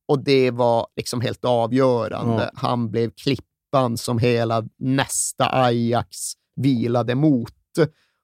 Och 0.08 0.24
det 0.24 0.52
var 0.52 0.88
liksom 0.96 1.22
helt 1.22 1.46
avgörande. 1.46 2.52
Ja. 2.54 2.60
Han 2.60 2.92
blev 2.92 3.10
klippan 3.10 3.98
som 3.98 4.20
hela 4.20 4.64
nästa 4.78 5.50
Ajax 5.64 6.18
vilade 6.56 7.16
mot. 7.16 7.54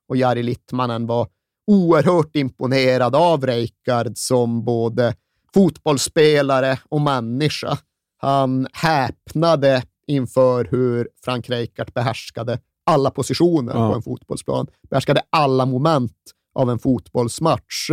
Och 0.08 0.18
Jari 0.18 0.44
Littmanen 0.44 1.08
var 1.08 1.28
oerhört 1.70 2.36
imponerad 2.36 3.16
av 3.16 3.46
Rijkaard 3.48 4.18
som 4.18 4.66
både 4.66 5.16
fotbollsspelare 5.54 6.80
och 6.90 7.02
människa. 7.02 7.78
Han 8.18 8.68
häpnade 8.74 9.84
inför 10.08 10.68
hur 10.72 11.10
Frank 11.26 11.50
Rijkaard 11.50 11.94
behärskade 11.94 12.60
alla 12.86 13.12
positioner 13.12 13.74
Ja. 13.76 13.90
på 13.90 13.96
en 13.96 14.02
fotbollsplan, 14.02 14.68
behärskade 14.90 15.22
alla 15.30 15.66
moment 15.66 16.18
av 16.56 16.70
en 16.70 16.80
fotbollsmatch. 16.80 17.90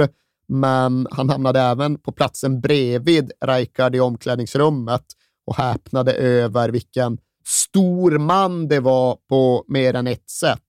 Men 0.49 1.07
han 1.11 1.29
hamnade 1.31 1.61
även 1.61 1.99
på 1.99 2.13
platsen 2.13 2.61
bredvid 2.61 3.33
Rijkaard 3.45 3.95
i 3.95 4.01
omklädningsrummet 4.01 5.05
och 5.47 5.57
häpnade 5.57 6.13
över 6.13 6.69
vilken 6.69 7.19
stor 7.45 8.19
man 8.19 8.69
det 8.69 8.81
var 8.81 9.19
på 9.29 9.65
mer 9.69 9.95
än 9.95 10.07
ett 10.07 10.31
sätt. 10.31 10.61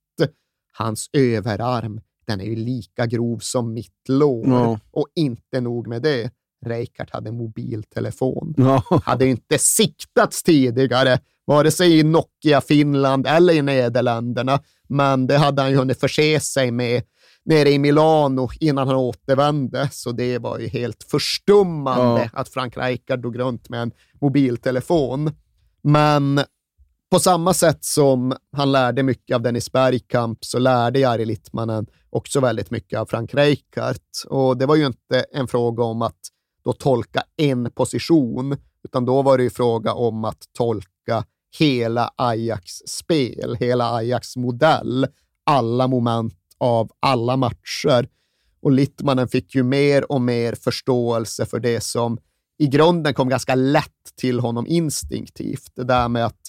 Hans 0.73 1.09
överarm, 1.13 2.01
den 2.27 2.41
är 2.41 2.45
ju 2.45 2.55
lika 2.55 3.05
grov 3.05 3.37
som 3.37 3.73
mitt 3.73 4.09
lår. 4.09 4.47
Ja. 4.47 4.79
Och 4.91 5.07
inte 5.15 5.61
nog 5.61 5.87
med 5.87 6.01
det, 6.01 6.31
Rijkaard 6.65 7.09
hade 7.11 7.31
mobiltelefon 7.31 8.53
Ja. 8.57 8.83
hade 9.03 9.27
inte 9.27 9.57
siktats 9.57 10.43
tidigare, 10.43 11.19
vare 11.45 11.71
sig 11.71 11.99
i 11.99 12.03
Nokia-Finland 12.03 13.27
eller 13.27 13.53
i 13.53 13.61
Nederländerna, 13.61 14.59
men 14.87 15.27
det 15.27 15.37
hade 15.37 15.61
han 15.61 15.71
ju 15.71 15.77
hunnit 15.77 15.99
förse 15.99 16.39
sig 16.39 16.71
med 16.71 17.03
nere 17.45 17.69
i 17.69 17.79
Milano 17.79 18.49
innan 18.59 18.87
han 18.87 18.97
återvände, 18.97 19.89
så 19.91 20.11
det 20.11 20.37
var 20.37 20.59
ju 20.59 20.67
helt 20.67 21.03
förstummande 21.03 22.29
att 22.33 22.49
Frank 22.49 22.77
Rijkaard 22.77 23.21
drog 23.21 23.39
runt 23.39 23.69
med 23.69 23.81
en 23.81 23.91
mobiltelefon. 24.21 25.31
Men 25.83 26.41
på 27.09 27.19
samma 27.19 27.53
sätt 27.53 27.85
som 27.85 28.35
han 28.51 28.71
lärde 28.71 29.03
mycket 29.03 29.35
av 29.35 29.41
Dennis 29.41 29.71
Bergkamp 29.71 30.45
så 30.45 30.59
lärde 30.59 30.99
Jari 30.99 31.25
Littmanen 31.25 31.85
också 32.09 32.39
väldigt 32.39 32.71
mycket 32.71 32.99
av 32.99 33.05
Frank 33.05 33.33
Rijkaard. 33.33 33.97
Och 34.27 34.57
det 34.57 34.65
var 34.65 34.75
ju 34.75 34.85
inte 34.85 35.25
en 35.31 35.47
fråga 35.47 35.83
om 35.83 36.01
att 36.01 36.19
då 36.63 36.73
tolka 36.73 37.23
en 37.37 37.71
position, 37.71 38.57
utan 38.83 39.05
då 39.05 39.21
var 39.21 39.37
det 39.37 39.43
ju 39.43 39.49
fråga 39.49 39.93
om 39.93 40.25
att 40.25 40.43
tolka 40.53 41.25
hela 41.59 42.13
Ajax 42.15 42.71
spel, 42.71 43.57
hela 43.59 43.93
Ajax 43.93 44.35
modell, 44.35 45.07
alla 45.43 45.87
moment 45.87 46.33
av 46.57 46.91
alla 46.99 47.37
matcher. 47.37 48.09
Och 48.61 48.71
Littmanen 48.71 49.27
fick 49.27 49.55
ju 49.55 49.63
mer 49.63 50.11
och 50.11 50.21
mer 50.21 50.55
förståelse 50.55 51.45
för 51.45 51.59
det 51.59 51.81
som 51.81 52.17
i 52.59 52.67
grunden 52.67 53.13
kom 53.13 53.29
ganska 53.29 53.55
lätt 53.55 54.15
till 54.15 54.39
honom 54.39 54.67
instinktivt. 54.67 55.71
Det 55.75 55.83
där 55.83 56.07
med 56.07 56.25
att 56.25 56.41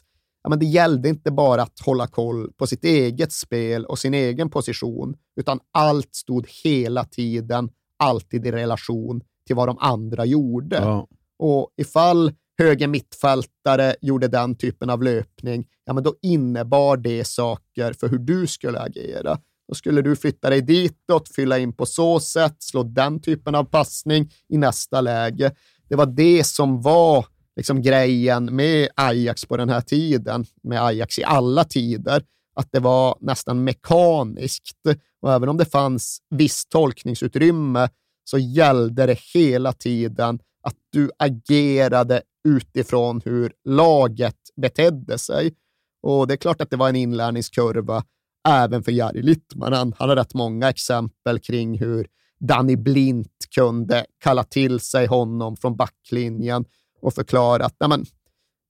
ja, 0.43 0.51
men 0.51 0.59
det 0.59 0.67
gällde 0.67 1.09
inte 1.09 1.31
bara 1.31 1.63
att 1.63 1.81
hålla 1.81 2.07
koll 2.07 2.53
på 2.53 2.67
sitt 2.67 2.85
eget 2.85 3.33
spel 3.33 3.85
och 3.85 3.99
sin 3.99 4.15
egen 4.15 4.51
position, 4.51 5.17
utan 5.41 5.61
allt 5.73 6.15
stod 6.15 6.49
hela 6.65 7.05
tiden, 7.05 7.71
alltid 7.99 8.47
i 8.47 8.53
relation 8.53 9.21
till 9.47 9.57
vad 9.57 9.69
de 9.69 9.79
andra 9.79 10.25
gjorde. 10.25 10.77
Ja. 10.77 11.09
Och 11.39 11.71
ifall 11.77 12.33
höger 12.59 12.89
mittfältare 12.89 13.97
gjorde 14.01 14.29
den 14.29 14.55
typen 14.55 14.91
av 14.91 15.03
löpning, 15.03 15.67
ja, 15.85 15.93
men 15.93 16.05
då 16.05 16.15
innebar 16.23 16.97
det 16.97 17.25
saker 17.27 17.93
för 17.93 18.09
hur 18.09 18.19
du 18.19 18.47
skulle 18.47 18.81
agera. 18.81 19.39
Då 19.69 19.75
skulle 19.75 20.03
du 20.03 20.17
flytta 20.17 20.51
dig 20.51 20.63
ditåt, 20.63 21.29
fylla 21.29 21.59
in 21.59 21.73
på 21.73 21.87
så 21.87 22.21
sätt, 22.21 22.57
slå 22.59 22.83
den 22.83 23.21
typen 23.21 23.55
av 23.55 23.65
passning 23.65 24.31
i 24.49 24.59
nästa 24.59 25.01
läge. 25.01 25.53
Det 25.89 25.97
var 25.97 26.07
det 26.07 26.47
som 26.47 26.83
var 26.83 27.27
liksom 27.59 27.83
grejen 27.83 28.57
med 28.57 28.89
Ajax 28.95 29.47
på 29.47 29.57
den 29.57 29.69
här 29.69 29.81
tiden, 29.81 30.45
med 30.63 30.83
Ajax 30.83 31.19
i 31.19 31.25
alla 31.25 31.65
tider, 31.65 32.23
att 32.57 32.73
det 32.73 32.81
var 32.81 33.17
nästan 33.21 33.65
mekaniskt. 33.65 34.87
Och 35.23 35.33
även 35.33 35.49
om 35.49 35.57
det 35.57 35.65
fanns 35.65 36.19
visst 36.31 36.71
tolkningsutrymme 36.71 37.89
så 38.25 38.39
gällde 38.39 39.07
det 39.07 39.19
hela 39.35 39.73
tiden 39.73 40.39
att 40.63 40.75
du 40.93 41.11
agerade 41.19 42.23
utifrån 42.49 43.21
hur 43.25 43.53
laget 43.65 44.37
betedde 44.57 45.19
sig. 45.19 45.55
Och 46.03 46.27
det 46.27 46.35
är 46.35 46.39
klart 46.39 46.61
att 46.61 46.71
det 46.71 46.77
var 46.77 46.89
en 46.89 46.97
inlärningskurva 46.97 48.05
även 48.49 48.83
för 48.83 48.93
Jari 48.93 49.23
Littmanen. 49.23 49.79
Han 49.79 50.09
hade 50.09 50.21
rätt 50.21 50.35
många 50.35 50.69
exempel 50.69 51.39
kring 51.39 51.79
hur 51.79 52.07
Danny 52.41 52.77
Blint 52.77 53.47
kunde 53.55 54.07
kalla 54.19 54.45
till 54.45 54.81
sig 54.81 55.07
honom 55.07 55.57
från 55.57 55.77
backlinjen 55.77 56.65
och 57.01 57.15
förklara 57.15 57.65
att 57.65 57.77
"Nej, 57.81 57.89
men, 57.89 58.07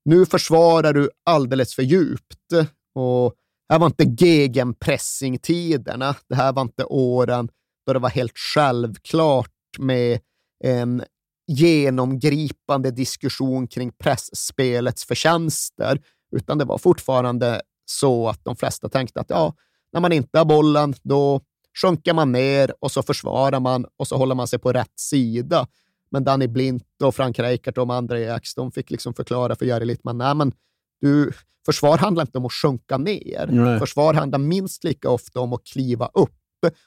nu 0.04 0.26
försvarar 0.26 0.92
du 0.92 1.10
alldeles 1.24 1.74
för 1.74 1.82
djupt. 1.82 2.52
Och 2.94 3.34
det 3.68 3.74
här 3.74 3.78
var 3.78 3.86
inte 3.86 4.24
gegenpressingtiderna. 4.24 6.14
Det 6.28 6.34
här 6.34 6.52
var 6.52 6.62
inte 6.62 6.84
åren 6.84 7.48
då 7.86 7.92
det 7.92 7.98
var 7.98 8.08
helt 8.10 8.38
självklart 8.54 9.50
med 9.78 10.20
en 10.64 11.02
genomgripande 11.46 12.90
diskussion 12.90 13.66
kring 13.66 13.92
pressspelets 13.92 15.04
förtjänster, 15.04 16.00
utan 16.36 16.58
det 16.58 16.64
var 16.64 16.78
fortfarande 16.78 17.62
så 17.84 18.28
att 18.28 18.44
de 18.44 18.56
flesta 18.56 18.88
tänkte 18.88 19.20
att 19.20 19.30
ja, 19.30 19.54
när 19.92 20.00
man 20.00 20.12
inte 20.12 20.38
har 20.38 20.44
bollen, 20.44 20.94
då 21.02 21.40
sjunker 21.82 22.14
man 22.14 22.32
ner 22.32 22.74
och 22.80 22.92
så 22.92 23.02
försvarar 23.02 23.60
man 23.60 23.86
och 23.96 24.08
så 24.08 24.16
håller 24.16 24.34
man 24.34 24.48
sig 24.48 24.58
på 24.58 24.72
rätt 24.72 25.00
sida. 25.00 25.66
Men 26.10 26.24
Danny 26.24 26.46
Blint 26.46 26.84
och 27.04 27.14
Frank 27.14 27.38
Rijkaard 27.38 27.78
och 27.78 27.86
de 27.86 27.90
andra 27.90 28.18
i 28.18 28.24
Ajax, 28.24 28.54
de 28.54 28.72
fick 28.72 28.90
liksom 28.90 29.14
förklara 29.14 29.56
för 29.56 29.66
Jari 29.66 29.84
Littman, 29.84 30.18
nej 30.18 30.34
men 30.34 30.52
du, 31.00 31.32
försvar 31.66 31.98
handlar 31.98 32.22
inte 32.22 32.38
om 32.38 32.46
att 32.46 32.52
sjunka 32.52 32.98
ner. 32.98 33.46
Nej. 33.46 33.78
Försvar 33.78 34.14
handlar 34.14 34.38
minst 34.38 34.84
lika 34.84 35.10
ofta 35.10 35.40
om 35.40 35.52
att 35.52 35.64
kliva 35.64 36.10
upp. 36.14 36.34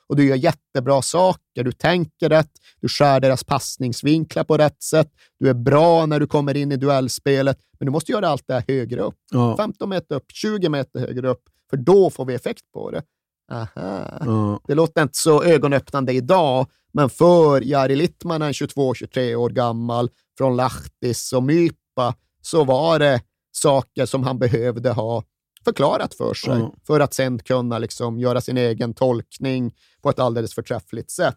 och 0.08 0.16
du 0.16 0.28
gör 0.28 0.36
jättebra 0.36 1.02
saker. 1.02 1.64
Du 1.64 1.72
tänker 1.72 2.30
rätt, 2.30 2.52
du 2.82 2.88
skär 2.88 3.20
deras 3.20 3.44
passningsvinklar 3.44 4.44
på 4.44 4.58
rätt 4.58 4.84
sätt, 4.84 5.12
du 5.40 5.50
är 5.50 5.54
bra 5.54 6.06
när 6.06 6.20
du 6.20 6.28
kommer 6.28 6.58
in 6.58 6.72
i 6.72 6.78
duellspelet, 6.78 7.60
men 7.80 7.86
du 7.86 7.92
måste 7.92 8.12
göra 8.12 8.28
allt 8.28 8.44
det 8.48 8.54
här 8.54 8.64
högre 8.68 9.02
upp. 9.02 9.16
Ja. 9.32 9.58
15 9.58 9.90
meter 9.90 10.16
upp, 10.16 10.26
20 10.34 10.70
meter 10.70 11.00
högre 11.00 11.30
upp, 11.30 11.44
för 11.70 11.78
då 11.78 12.10
får 12.10 12.26
vi 12.26 12.34
effekt 12.34 12.72
på 12.74 12.92
det. 12.92 13.04
Aha. 13.52 14.20
Ja. 14.26 14.60
Det 14.68 14.76
låter 14.76 15.02
inte 15.02 15.18
så 15.18 15.44
ögonöppnande 15.44 16.14
idag, 16.14 16.68
men 16.94 17.10
för 17.10 17.62
Jari 17.62 17.96
Littmanen, 17.96 18.52
22-23 18.52 19.36
år 19.36 19.50
gammal, 19.50 20.10
från 20.38 20.56
Lahtis 20.56 21.34
och 21.34 21.44
Mypa, 21.44 22.16
så 22.42 22.64
var 22.64 23.00
det 23.00 23.22
saker 23.52 24.06
som 24.06 24.24
han 24.24 24.40
behövde 24.40 24.92
ha 24.92 25.24
förklarat 25.66 26.14
för 26.14 26.34
sig 26.34 26.60
Ja. 26.60 26.74
för 26.88 27.00
att 27.00 27.14
sen 27.14 27.40
kunna 27.40 27.78
liksom 27.80 28.20
göra 28.20 28.42
sin 28.42 28.58
egen 28.58 28.94
tolkning 28.94 29.74
på 30.02 30.10
ett 30.10 30.20
alldeles 30.20 30.54
förträffligt 30.56 31.12
sätt. 31.12 31.36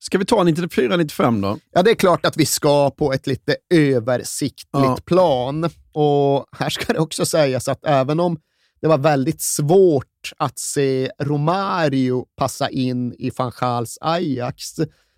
Ska 0.00 0.18
vi 0.18 0.24
ta 0.24 0.36
94-95 0.44 1.42
då? 1.42 1.58
Ja, 1.72 1.82
det 1.82 1.90
är 1.90 1.94
klart 1.94 2.26
att 2.26 2.36
vi 2.36 2.46
ska 2.46 2.90
på 2.90 3.12
ett 3.12 3.26
lite 3.26 3.56
översiktligt 3.74 4.62
Ja. 4.72 4.98
plan. 5.06 5.64
Och 5.92 6.46
här 6.58 6.70
ska 6.70 6.92
det 6.92 6.98
också 6.98 7.26
sägas 7.26 7.68
att 7.68 7.84
även 7.84 8.20
om 8.20 8.38
det 8.80 8.86
var 8.88 8.98
väldigt 8.98 9.42
svårt 9.42 10.32
att 10.36 10.58
se 10.58 11.10
Romario 11.20 12.26
passa 12.36 12.70
in 12.70 13.14
i 13.18 13.30
van 13.38 13.52
Gaals 13.60 13.98
Ajax, 14.00 14.64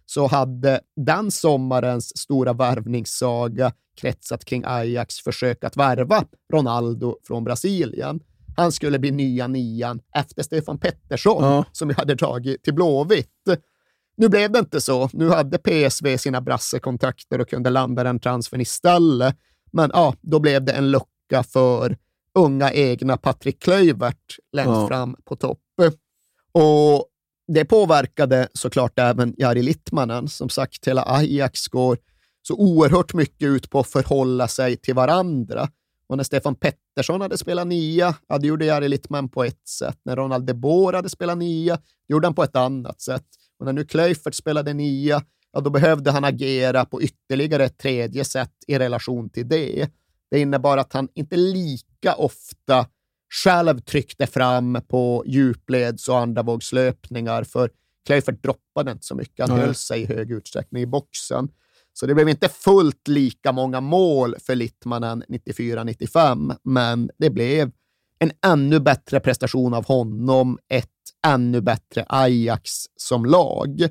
så 0.06 0.26
hade 0.26 0.80
den 0.96 1.30
sommarens 1.30 2.18
stora 2.18 2.52
värvningssaga 2.52 3.72
kretsat 4.00 4.44
kring 4.44 4.62
Ajax 4.66 5.20
försök 5.20 5.64
att 5.64 5.76
värva 5.76 6.24
Ronaldo 6.52 7.16
från 7.26 7.44
Brasilien. 7.44 8.20
Han 8.56 8.72
skulle 8.72 8.98
bli 8.98 9.10
nya 9.10 9.46
nian 9.46 10.00
efter 10.14 10.42
Stefan 10.42 10.78
Pettersson, 10.78 11.42
Ja. 11.44 11.64
som 11.72 11.88
vi 11.88 11.94
hade 11.94 12.14
dragit 12.14 12.62
till 12.64 12.74
Blåvitt. 12.74 13.28
Nu 14.16 14.28
blev 14.28 14.52
det 14.52 14.58
inte 14.58 14.80
så. 14.80 15.10
Nu 15.12 15.28
hade 15.30 15.58
PSV 15.58 16.18
sina 16.18 16.40
brassekontakter 16.40 17.40
och 17.40 17.48
kunde 17.48 17.70
landa 17.70 18.04
den 18.04 18.20
transfern 18.20 18.60
istället. 18.60 19.36
Men 19.72 19.90
ja, 19.94 20.14
då 20.20 20.38
blev 20.38 20.64
det 20.64 20.72
en 20.72 20.90
lucka 20.90 21.42
för 21.42 21.96
unga 22.38 22.72
egna 22.72 23.16
Patrik 23.16 23.62
Klöivert 23.62 24.36
längst 24.52 24.68
Ja. 24.68 24.88
fram 24.88 25.16
på 25.24 25.36
topp. 25.36 25.58
Och 26.52 27.06
det 27.52 27.64
påverkade 27.64 28.48
såklart 28.54 28.98
även 28.98 29.34
Jari 29.38 29.62
Littmanen. 29.62 30.28
Som 30.28 30.48
sagt, 30.48 30.88
hela 30.88 31.02
Ajax 31.02 31.68
går 31.68 31.98
så 32.42 32.54
oerhört 32.54 33.14
mycket 33.14 33.46
ut 33.48 33.70
på 33.70 33.80
att 33.80 33.86
förhålla 33.88 34.48
sig 34.48 34.76
till 34.76 34.94
varandra. 34.94 35.68
Och 36.06 36.16
när 36.16 36.24
Stefan 36.24 36.54
Pettersson 36.54 37.20
hade 37.20 37.38
spelat 37.38 37.66
nia, 37.66 38.14
ja, 38.28 38.38
det 38.38 38.46
gjorde 38.46 38.64
Jari 38.64 38.88
Littman 38.88 39.28
på 39.28 39.44
ett 39.44 39.68
sätt. 39.68 39.98
När 40.04 40.16
Ronald 40.16 40.44
de 40.46 40.54
Boer 40.54 40.92
hade 40.92 41.08
spelat 41.08 41.38
nia, 41.38 41.76
det 41.76 42.12
gjorde 42.12 42.26
han 42.26 42.34
på 42.34 42.42
ett 42.42 42.56
annat 42.56 43.00
sätt. 43.00 43.24
Och 43.58 43.66
när 43.66 43.72
nu 43.72 43.84
Klöifert 43.84 44.34
spelade 44.34 44.72
nia, 44.74 45.22
ja, 45.52 45.60
då 45.60 45.70
behövde 45.70 46.10
han 46.10 46.24
agera 46.24 46.84
på 46.84 47.02
ytterligare 47.02 47.64
ett 47.64 47.78
tredje 47.78 48.24
sätt 48.24 48.52
i 48.66 48.78
relation 48.78 49.30
till 49.30 49.48
det. 49.48 49.90
Det 50.30 50.40
innebar 50.40 50.78
att 50.78 50.92
han 50.92 51.08
inte 51.14 51.36
lika 51.36 51.86
ofta 52.08 52.86
själv 53.44 53.80
tryckte 53.80 54.26
fram 54.26 54.78
på 54.88 55.24
djupleds 55.26 56.08
och 56.08 56.18
andravågslöpningar, 56.18 57.44
för 57.44 57.70
Klöifert 58.06 58.42
droppade 58.42 58.90
inte 58.90 59.06
så 59.06 59.14
mycket. 59.14 59.48
Han 59.48 59.58
höll 59.58 59.74
sig 59.74 60.02
i 60.02 60.06
hög 60.06 60.32
utsträckning 60.32 60.82
i 60.82 60.86
boxen. 60.86 61.48
Så 61.92 62.06
det 62.06 62.14
blev 62.14 62.28
inte 62.28 62.48
fullt 62.48 63.08
lika 63.08 63.52
många 63.52 63.80
mål 63.80 64.34
för 64.40 64.54
Littmanen 64.54 65.24
94-95, 65.28 66.56
men 66.62 67.10
det 67.18 67.30
blev 67.30 67.70
en 68.18 68.32
ännu 68.46 68.80
bättre 68.80 69.20
prestation 69.20 69.74
av 69.74 69.86
honom, 69.86 70.58
ett 70.68 70.88
ännu 71.26 71.60
bättre 71.60 72.06
Ajax 72.08 72.70
som 72.96 73.24
lag. 73.24 73.88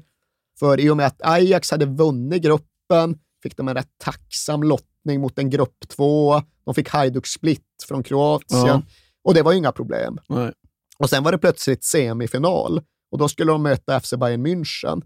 För 0.59 0.79
i 0.79 0.89
och 0.89 0.97
med 0.97 1.05
att 1.05 1.21
Ajax 1.21 1.71
hade 1.71 1.85
vunnit 1.85 2.43
gruppen 2.43 3.19
fick 3.43 3.57
de 3.57 3.67
en 3.67 3.75
rätt 3.75 3.97
tacksam 3.97 4.63
lottning 4.63 4.88
mot 5.17 5.39
en 5.39 5.49
grupp 5.49 5.87
två. 5.87 6.41
De 6.65 6.73
fick 6.75 6.89
Hajduk 6.89 7.27
Split 7.27 7.63
från 7.87 8.03
Kroatien 8.03 8.65
Ja. 8.67 8.81
och 9.23 9.33
det 9.33 9.41
var 9.41 9.51
ju 9.51 9.57
inga 9.57 9.71
problem. 9.71 10.17
Nej. 10.29 10.51
Och 10.97 11.09
sen 11.09 11.23
var 11.23 11.31
det 11.31 11.37
plötsligt 11.37 11.83
semifinal 11.83 12.81
och 13.11 13.17
då 13.17 13.27
skulle 13.27 13.51
de 13.51 13.63
möta 13.63 13.99
FC 13.99 14.13
Bayern 14.13 14.47
München. 14.47 15.01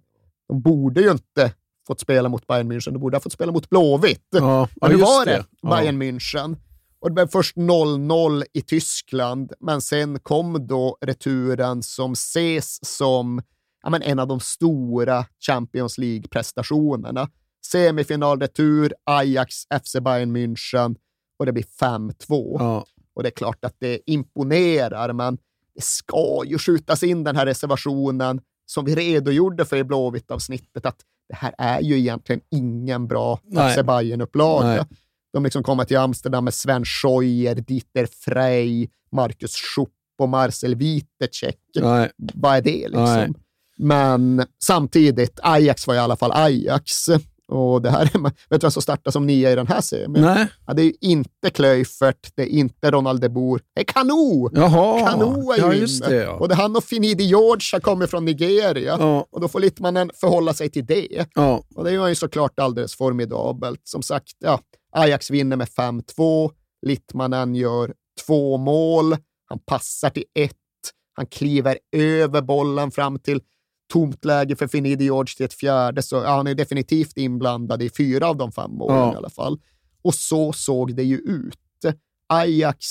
De 0.48 0.62
borde 0.62 1.02
ju 1.02 1.12
inte 1.12 1.54
fått 1.88 2.00
spela 2.00 2.30
mot 2.30 2.48
Bayern 2.48 2.72
München, 2.72 2.92
de 2.92 3.00
borde 3.00 3.16
ha 3.18 3.22
fått 3.22 3.34
spela 3.34 3.52
mot 3.52 3.70
Blåvitt. 3.70 4.28
Ja, 4.32 4.40
ja 4.40 4.68
Men 4.82 4.92
nu 4.92 4.98
var 4.98 5.26
det, 5.26 5.32
det. 5.32 5.46
Ja. 5.62 5.70
Bayern 5.70 6.02
München. 6.02 6.56
Och 7.00 7.10
det 7.10 7.14
blev 7.14 7.28
först 7.28 7.56
0-0 7.58 8.44
i 8.54 8.62
Tyskland, 8.62 9.54
men 9.60 9.82
sen 9.82 10.20
kom 10.20 10.68
då 10.68 10.98
returen 11.02 11.84
som 11.84 12.12
ses 12.14 12.98
som 12.98 13.42
ja, 13.84 13.90
men 13.90 14.02
en 14.02 14.20
av 14.20 14.28
de 14.28 14.40
stora 14.40 15.26
Champions 15.48 15.98
League-prestationerna. 15.98 17.28
Semifinalretur, 17.66 18.94
Ajax, 19.04 19.56
FC 19.84 19.94
Bayern 20.02 20.38
München 20.38 20.96
och 21.40 21.46
det 21.46 21.52
blir 21.52 21.66
5-2. 21.82 22.14
Ja. 22.60 22.86
Och 23.16 23.24
det 23.24 23.30
är 23.30 23.32
klart 23.32 23.66
att 23.66 23.76
det 23.80 24.00
imponerar, 24.06 25.14
men 25.14 25.38
det 25.76 25.84
ska 25.84 26.42
ju 26.46 26.58
skjutas 26.58 27.04
in 27.04 27.24
den 27.24 27.36
här 27.36 27.46
reservationen 27.46 28.42
som 28.66 28.86
vi 28.86 28.96
redogjorde 28.96 29.66
för 29.66 29.78
i 29.78 29.84
Blåvitt-avsnittet, 29.84 30.86
att 30.86 30.98
det 31.30 31.36
här 31.36 31.56
är 31.58 31.82
ju 31.82 32.00
egentligen 32.00 32.42
ingen 32.52 33.08
bra 33.08 33.40
Nej. 33.44 33.74
FC 33.74 33.82
Bayern-upplaga. 33.82 34.88
De 35.34 35.44
liksom 35.44 35.64
kommer 35.64 35.86
till 35.86 35.98
Amsterdam 35.98 36.44
med 36.44 36.54
Sven 36.54 36.86
Scheuer, 36.86 37.56
Dieter 37.56 38.06
Frey, 38.06 38.88
Marcus 39.12 39.56
Schupp 39.56 39.90
och 40.18 40.30
Marcel 40.30 40.76
Witecek. 40.76 41.60
Vad 42.34 42.58
är 42.58 42.62
det 42.62 42.88
liksom? 42.88 43.06
Nej. 43.06 43.34
Men 43.78 44.46
samtidigt, 44.64 45.40
Ajax 45.44 45.88
var 45.88 45.96
i 45.96 46.00
alla 46.00 46.16
fall 46.16 46.32
Ajax. 46.34 47.06
Och 47.54 47.82
det 47.82 47.90
här 47.90 48.02
är, 48.02 48.20
vet 48.24 48.34
du 48.50 48.58
vem 48.58 48.72
som 48.72 48.82
startar 48.82 49.12
som 49.12 49.28
nia 49.28 49.52
i 49.52 49.56
den 49.56 49.68
här 49.68 49.82
semin? 49.82 50.22
Nej. 50.22 50.48
Ja, 50.68 50.74
det 50.74 50.82
är 50.82 50.86
ju 50.86 50.94
inte 51.02 51.50
Klöifert, 51.54 52.32
det 52.36 52.42
är 52.42 52.48
inte 52.48 52.92
Ronald 52.92 53.22
de 53.22 53.30
Boer, 53.30 53.62
det 53.76 53.82
är 53.82 53.86
Kanu! 53.86 54.50
Jaha. 54.54 55.12
Kanu 55.12 55.26
är 55.26 55.58
ju 55.58 55.62
ja, 55.62 55.74
just 55.74 56.06
inne. 56.06 56.16
det. 56.16 56.24
Ja. 56.24 56.32
Och 56.32 56.48
det 56.48 56.54
är 56.54 56.58
han 56.58 56.76
och 56.76 56.84
Finidi 56.84 57.24
George 57.24 57.80
kommer 57.80 58.08
från 58.08 58.26
Nigeria. 58.26 58.98
Ja. 59.00 59.28
Och 59.32 59.42
då 59.42 59.48
får 59.48 59.60
Littmannen 59.60 60.12
förhålla 60.16 60.54
sig 60.54 60.70
till 60.70 60.86
det. 60.86 61.28
Ja. 61.36 61.64
Och 61.76 61.84
det 61.84 61.92
är 61.92 62.08
ju 62.08 62.16
såklart 62.16 62.60
alldeles 62.60 62.96
formidabelt. 62.96 63.82
Som 63.84 64.02
sagt, 64.02 64.32
ja, 64.40 64.60
Ajax 64.96 65.32
vinner 65.32 65.58
med 65.58 65.68
5-2. 65.68 66.52
Littmannen 66.86 67.56
gör 67.56 67.94
två 68.26 68.58
mål. 68.58 69.16
Han 69.50 69.60
passar 69.60 70.10
till 70.10 70.26
ett. 70.40 70.54
Han 71.16 71.26
kliver 71.26 71.78
över 71.96 72.42
bollen 72.42 72.92
fram 72.92 73.20
till 73.20 73.42
tomt 73.94 74.26
läge 74.26 74.56
för 74.56 74.68
Finidi 74.68 75.04
George 75.04 75.36
till 75.36 75.46
ett 75.46 75.54
fjärde. 75.54 76.02
Så 76.02 76.16
ja, 76.16 76.36
han 76.36 76.48
är 76.48 76.56
definitivt 76.56 77.18
inblandad 77.18 77.82
i 77.82 77.90
fyra 77.90 78.28
av 78.28 78.38
de 78.38 78.52
fem 78.52 78.72
målen 78.72 78.98
Ja. 78.98 79.14
i 79.14 79.16
alla 79.16 79.30
fall. 79.30 79.60
Och 80.02 80.16
så 80.16 80.54
såg 80.54 80.96
det 80.96 81.04
ju 81.04 81.18
ut. 81.18 81.60
Ajax 82.28 82.86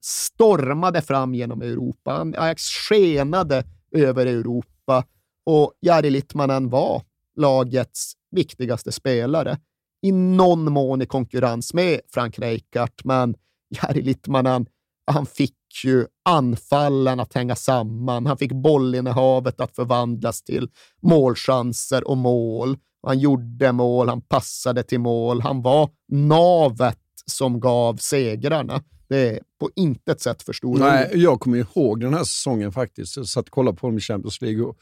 stormade 0.00 1.02
fram 1.02 1.34
genom 1.34 1.62
Europa. 1.62 2.26
Ajax 2.36 2.62
skenade 2.62 3.64
över 3.92 4.26
Europa 4.26 5.04
och 5.46 5.72
Jari 5.80 6.10
Littmanen 6.10 6.68
var 6.68 7.02
lagets 7.36 8.12
viktigaste 8.30 8.92
spelare. 8.92 9.58
I 10.02 10.12
någon 10.12 10.72
mån 10.72 11.02
i 11.02 11.06
konkurrens 11.06 11.74
med 11.74 12.00
Frank 12.14 12.38
Rijkaard, 12.38 13.00
men 13.04 13.34
Jari 13.70 14.02
Littmanen, 14.02 14.66
han 15.06 15.26
fick 15.26 15.54
ju 15.84 16.06
anfallen 16.24 17.20
att 17.20 17.34
hänga 17.34 17.56
samman. 17.56 18.26
Han 18.26 18.38
fick 18.38 18.52
bollinnehavet 18.52 19.60
att 19.60 19.76
förvandlas 19.76 20.42
till 20.42 20.68
målchanser 21.02 22.08
och 22.08 22.16
mål. 22.16 22.76
Han 23.06 23.18
gjorde 23.18 23.72
mål, 23.72 24.08
han 24.08 24.20
passade 24.20 24.82
till 24.82 25.00
mål. 25.00 25.40
Han 25.40 25.62
var 25.62 25.90
navet 26.08 26.98
som 27.26 27.60
gav 27.60 27.96
segrarna. 27.96 28.82
Det 29.08 29.28
är 29.28 29.40
på 29.60 29.70
intet 29.76 30.20
sätt 30.20 30.42
för 30.42 30.52
stora 30.52 30.84
Nej, 30.84 31.10
jag 31.14 31.40
kommer 31.40 31.58
ihåg 31.58 32.00
den 32.00 32.14
här 32.14 32.24
säsongen 32.24 32.72
faktiskt. 32.72 33.16
Jag 33.16 33.26
satt 33.26 33.44
och 33.44 33.50
kollade 33.50 33.76
på 33.76 33.86
dem 33.86 33.96
i 33.96 34.00
Champions 34.00 34.40
League. 34.40 34.62
Och 34.62 34.76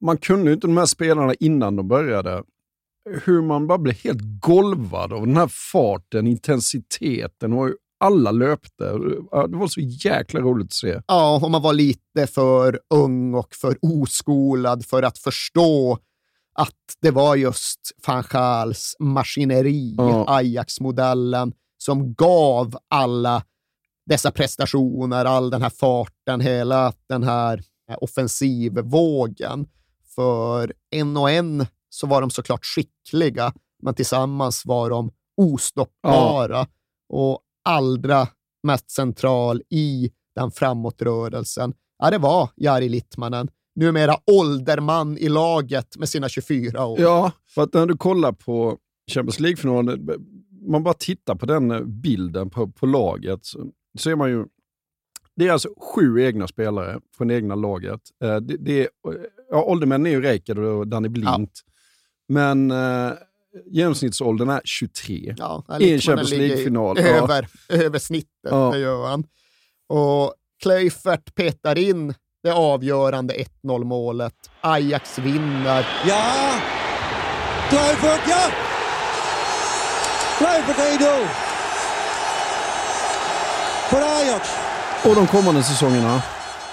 man 0.00 0.18
kunde 0.18 0.52
inte 0.52 0.66
de 0.66 0.76
här 0.76 0.86
spelarna 0.86 1.34
innan 1.34 1.76
de 1.76 1.88
började. 1.88 2.42
Hur 3.24 3.42
man 3.42 3.66
bara 3.66 3.78
blev 3.78 3.96
helt 3.96 4.20
golvad 4.40 5.12
av 5.12 5.26
den 5.26 5.36
här 5.36 5.50
farten, 5.72 6.26
intensiteten 6.26 7.52
och 7.52 7.64
hur 7.64 7.76
alla 7.98 8.30
löpte. 8.30 8.98
Ja, 9.30 9.46
Det 9.46 9.56
var 9.56 9.68
så 9.68 9.80
jäkla 9.80 10.40
roligt 10.40 10.66
att 10.66 10.72
se. 10.72 11.00
Ja, 11.06 11.40
och 11.42 11.50
man 11.50 11.62
var 11.62 11.72
lite 11.72 12.26
för 12.26 12.80
ung 12.94 13.34
och 13.34 13.54
för 13.54 13.78
oskolad 13.82 14.86
för 14.86 15.02
att 15.02 15.18
förstå 15.18 15.98
att 16.58 16.74
det 17.02 17.10
var 17.10 17.36
just 17.36 17.80
van 18.06 18.24
Gaals 18.30 18.96
maskineri, 18.98 19.94
Ja. 19.98 20.24
Ajax-modellen, 20.28 21.52
som 21.78 22.14
gav 22.14 22.76
alla 22.90 23.42
dessa 24.06 24.30
prestationer, 24.30 25.24
all 25.24 25.50
den 25.50 25.62
här 25.62 25.70
farten, 25.70 26.40
hela 26.40 26.92
den 27.08 27.22
här 27.22 27.62
eh, 27.90 27.96
offensivvågen. 28.00 29.66
För 30.14 30.72
en 30.90 31.16
och 31.16 31.30
en 31.30 31.66
så 31.88 32.06
var 32.06 32.20
de 32.20 32.30
såklart 32.30 32.64
skickliga, 32.64 33.52
men 33.82 33.94
tillsammans 33.94 34.62
var 34.66 34.90
de 34.90 35.10
ostoppbara. 35.36 36.66
Och 37.08 37.40
allra 37.66 38.28
mest 38.62 38.90
central 38.90 39.62
i 39.70 40.10
den 40.34 40.50
framåtrörelsen, 40.50 41.74
ja, 41.98 42.10
det 42.10 42.18
var 42.18 42.50
Jari 42.56 42.88
Littmanen. 42.88 43.48
numera 43.74 44.16
ålderman 44.26 45.18
i 45.18 45.28
laget 45.28 45.96
med 45.96 46.08
sina 46.08 46.28
24 46.28 46.86
år. 46.86 47.00
Ja, 47.00 47.32
för 47.54 47.62
att 47.62 47.74
när 47.74 47.86
du 47.86 47.96
kollar 47.96 48.32
på 48.32 48.78
Champions 49.12 49.40
League-finalen, 49.40 50.08
man 50.68 50.82
bara 50.82 50.94
tittar 50.94 51.34
på 51.34 51.46
den 51.46 52.00
bilden 52.00 52.50
på, 52.50 52.68
på 52.68 52.86
laget, 52.86 53.44
så 53.44 53.66
ser 53.98 54.16
man 54.16 54.30
ju 54.30 54.46
det 55.36 55.48
är 55.48 55.52
alltså 55.52 55.68
sju 55.94 56.22
egna 56.22 56.48
spelare 56.48 57.00
från 57.16 57.28
det 57.28 57.34
egna 57.34 57.54
laget. 57.54 58.00
Eh, 58.24 58.36
det, 58.36 58.56
det 58.56 58.80
är, 58.80 58.88
ja, 59.50 59.62
åldermännen 59.62 60.06
är 60.06 60.10
ju 60.10 60.22
Rijkaard 60.22 60.58
och 60.58 60.88
Danny 60.88 61.08
Blint. 61.08 61.62
Ja. 61.66 61.72
Men 62.28 62.70
eh, 62.70 63.12
genomsnittsåldern 63.66 64.48
är 64.48 64.60
23 64.64 65.34
ja, 65.38 65.64
i 65.80 65.92
en 65.92 66.00
Champions 66.00 66.30
League-final. 66.30 66.98
Över, 67.06 67.48
ja. 67.68 67.74
över 67.74 67.98
snittet, 67.98 68.30
ja. 68.42 68.70
det 68.72 68.78
gör 68.78 69.06
han. 69.06 69.24
Och 69.88 70.34
Kleifert 70.62 71.34
petar 71.34 71.78
in 71.78 72.14
det 72.42 72.52
avgörande 72.52 73.34
1-0 73.62 73.84
målet. 73.84 74.34
Ajax 74.60 75.18
vinner. 75.18 75.86
Ja! 76.08 76.54
Kluivert, 77.68 78.20
ja! 78.28 78.50
Kluivert 80.38 81.00
1-0! 81.00 81.26
För 83.90 84.20
Ajax. 84.20 84.48
Och 85.04 85.14
de 85.14 85.26
kommande 85.26 85.62
säsongerna? 85.62 86.22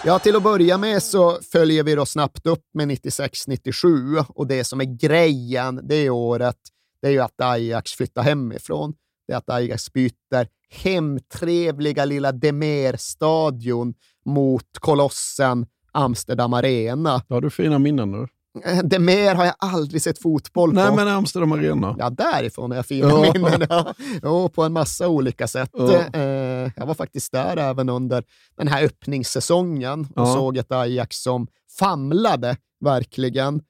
Ja, 0.05 0.19
till 0.19 0.35
att 0.35 0.43
börja 0.43 0.77
med 0.77 1.03
så 1.03 1.39
följer 1.51 1.83
vi 1.83 1.95
då 1.95 2.05
snabbt 2.05 2.45
upp 2.47 2.63
med 2.73 2.87
96-97 2.87 4.25
och 4.29 4.47
det 4.47 4.63
som 4.63 4.81
är 4.81 4.97
grejen 4.97 5.87
det 5.87 6.09
året, 6.09 6.55
det 7.03 7.09
är 7.09 7.11
ju 7.11 7.19
att 7.19 7.41
Ajax 7.41 7.93
flyttar 7.93 8.23
hemifrån. 8.23 8.93
Det 9.27 9.33
är 9.33 9.37
att 9.37 9.49
Ajax 9.49 9.93
byter 9.93 10.47
hemtrevliga 10.69 12.05
lilla 12.05 12.31
Demer-stadion 12.31 13.93
mot 14.25 14.79
kolossen 14.79 15.65
Amsterdam 15.91 16.53
Arena. 16.53 17.21
Ja, 17.27 17.39
du 17.39 17.49
fina 17.49 17.79
minnen 17.79 18.11
nu. 18.11 18.27
Det 18.83 18.99
mer 18.99 19.35
har 19.35 19.45
jag 19.45 19.55
aldrig 19.57 20.01
sett 20.01 20.19
fotboll 20.19 20.69
på. 20.69 20.75
Nej, 20.75 20.95
men 20.95 21.07
Amsterdam 21.07 21.51
Arena. 21.51 21.95
Ja, 21.99 22.09
därifrån 22.09 22.71
har 22.71 22.75
jag 22.75 22.85
fina 22.85 23.09
ja. 23.09 23.33
minnen. 23.33 23.67
Ja. 23.69 23.93
ja, 24.21 24.49
på 24.49 24.63
en 24.63 24.73
massa 24.73 25.07
olika 25.07 25.47
sätt. 25.47 25.69
Ja. 25.73 26.05
Eh, 26.13 26.71
jag 26.75 26.85
var 26.85 26.93
faktiskt 26.93 27.31
där 27.31 27.57
även 27.57 27.89
under 27.89 28.23
den 28.57 28.67
här 28.67 28.83
öppningssäsongen 28.85 29.99
och 29.99 30.27
ja. 30.27 30.33
såg 30.33 30.57
ett 30.57 30.71
Ajax 30.71 31.17
som 31.17 31.47
famlade 31.79 32.57
verkligen. 32.79 33.61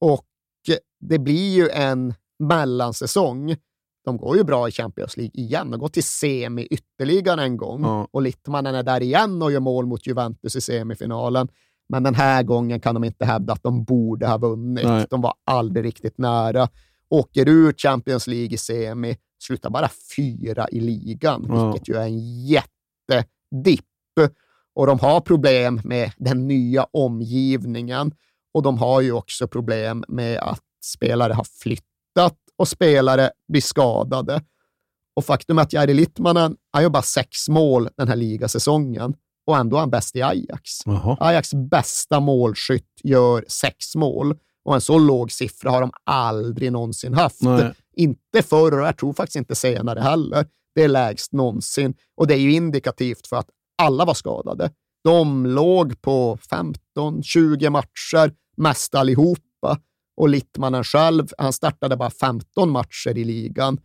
Och 0.00 0.26
det 1.00 1.18
blir 1.18 1.54
ju 1.54 1.68
en 1.68 2.14
mellansäsong. 2.42 3.56
De 4.04 4.16
går 4.16 4.36
ju 4.36 4.44
bra 4.44 4.68
i 4.68 4.70
Champions 4.70 5.16
League 5.16 5.32
igen. 5.34 5.70
De 5.70 5.80
går 5.80 5.88
till 5.88 6.04
semi 6.04 6.66
ytterligare 6.70 7.42
en 7.42 7.56
gång 7.56 7.82
ja. 7.82 8.08
och 8.10 8.22
Littmannen 8.22 8.74
är 8.74 8.82
där 8.82 9.02
igen 9.02 9.42
och 9.42 9.52
gör 9.52 9.60
mål 9.60 9.86
mot 9.86 10.06
Juventus 10.06 10.56
i 10.56 10.60
semifinalen. 10.60 11.48
Men 11.88 12.02
den 12.02 12.14
här 12.14 12.42
gången 12.42 12.80
kan 12.80 12.94
de 12.94 13.04
inte 13.04 13.24
hävda 13.24 13.52
att 13.52 13.62
de 13.62 13.84
borde 13.84 14.26
ha 14.26 14.38
vunnit. 14.38 14.84
Nej. 14.84 15.06
De 15.10 15.20
var 15.20 15.34
aldrig 15.44 15.84
riktigt 15.84 16.18
nära. 16.18 16.68
Åker 17.08 17.48
ur 17.48 17.72
Champions 17.72 18.26
League 18.26 18.54
i 18.54 18.58
semi, 18.58 19.16
slutar 19.42 19.70
bara 19.70 19.88
fyra 20.16 20.68
i 20.68 20.80
ligan, 20.80 21.44
ja. 21.48 21.70
vilket 21.70 21.88
ju 21.88 21.94
är 21.94 22.06
en 22.06 22.44
jättedipp. 22.46 23.84
Och 24.74 24.86
de 24.86 24.98
har 24.98 25.20
problem 25.20 25.80
med 25.84 26.12
den 26.16 26.48
nya 26.48 26.86
omgivningen 26.90 28.12
och 28.54 28.62
de 28.62 28.78
har 28.78 29.00
ju 29.00 29.12
också 29.12 29.48
problem 29.48 30.04
med 30.08 30.38
att 30.38 30.62
spelare 30.84 31.32
har 31.32 31.46
flyttat 32.12 32.38
och 32.56 32.68
spelare 32.68 33.30
blir 33.48 33.60
skadade. 33.60 34.42
Och 35.16 35.24
faktum 35.24 35.58
är 35.58 35.62
att 35.62 35.72
Jari 35.72 35.94
Littmanen, 35.94 36.56
han 36.72 36.82
gör 36.82 36.90
bara 36.90 37.02
sex 37.02 37.48
mål 37.48 37.88
den 37.96 38.08
här 38.08 38.16
ligasäsongen 38.16 39.14
och 39.46 39.56
ändå 39.56 39.76
är 39.76 39.80
han 39.80 39.90
bäst 39.90 40.16
i 40.16 40.22
Ajax. 40.22 40.86
Aha. 40.86 41.16
Ajax 41.20 41.54
bästa 41.54 42.20
målskytt 42.20 43.00
gör 43.04 43.44
sex 43.48 43.94
mål 43.94 44.34
och 44.64 44.74
en 44.74 44.80
så 44.80 44.98
låg 44.98 45.32
siffra 45.32 45.70
har 45.70 45.80
de 45.80 45.90
aldrig 46.04 46.72
någonsin 46.72 47.14
haft. 47.14 47.42
Nej. 47.42 47.72
Inte 47.96 48.42
förr 48.42 48.78
och 48.80 48.86
jag 48.86 48.98
tror 48.98 49.12
faktiskt 49.12 49.36
inte 49.36 49.54
senare 49.54 50.00
heller. 50.00 50.46
Det 50.74 50.82
är 50.82 50.88
lägst 50.88 51.32
någonsin 51.32 51.94
och 52.16 52.26
det 52.26 52.34
är 52.34 52.38
ju 52.38 52.52
indikativt 52.52 53.26
för 53.26 53.36
att 53.36 53.48
alla 53.82 54.04
var 54.04 54.14
skadade. 54.14 54.70
De 55.04 55.46
låg 55.46 56.02
på 56.02 56.38
15-20 56.96 57.70
matcher, 57.70 58.32
mest 58.56 58.94
allihopa. 58.94 59.78
Och 60.16 60.28
Littmannen 60.28 60.84
själv, 60.84 61.28
han 61.38 61.52
startade 61.52 61.96
bara 61.96 62.10
15 62.10 62.70
matcher 62.70 63.18
i 63.18 63.24
ligan. 63.24 63.80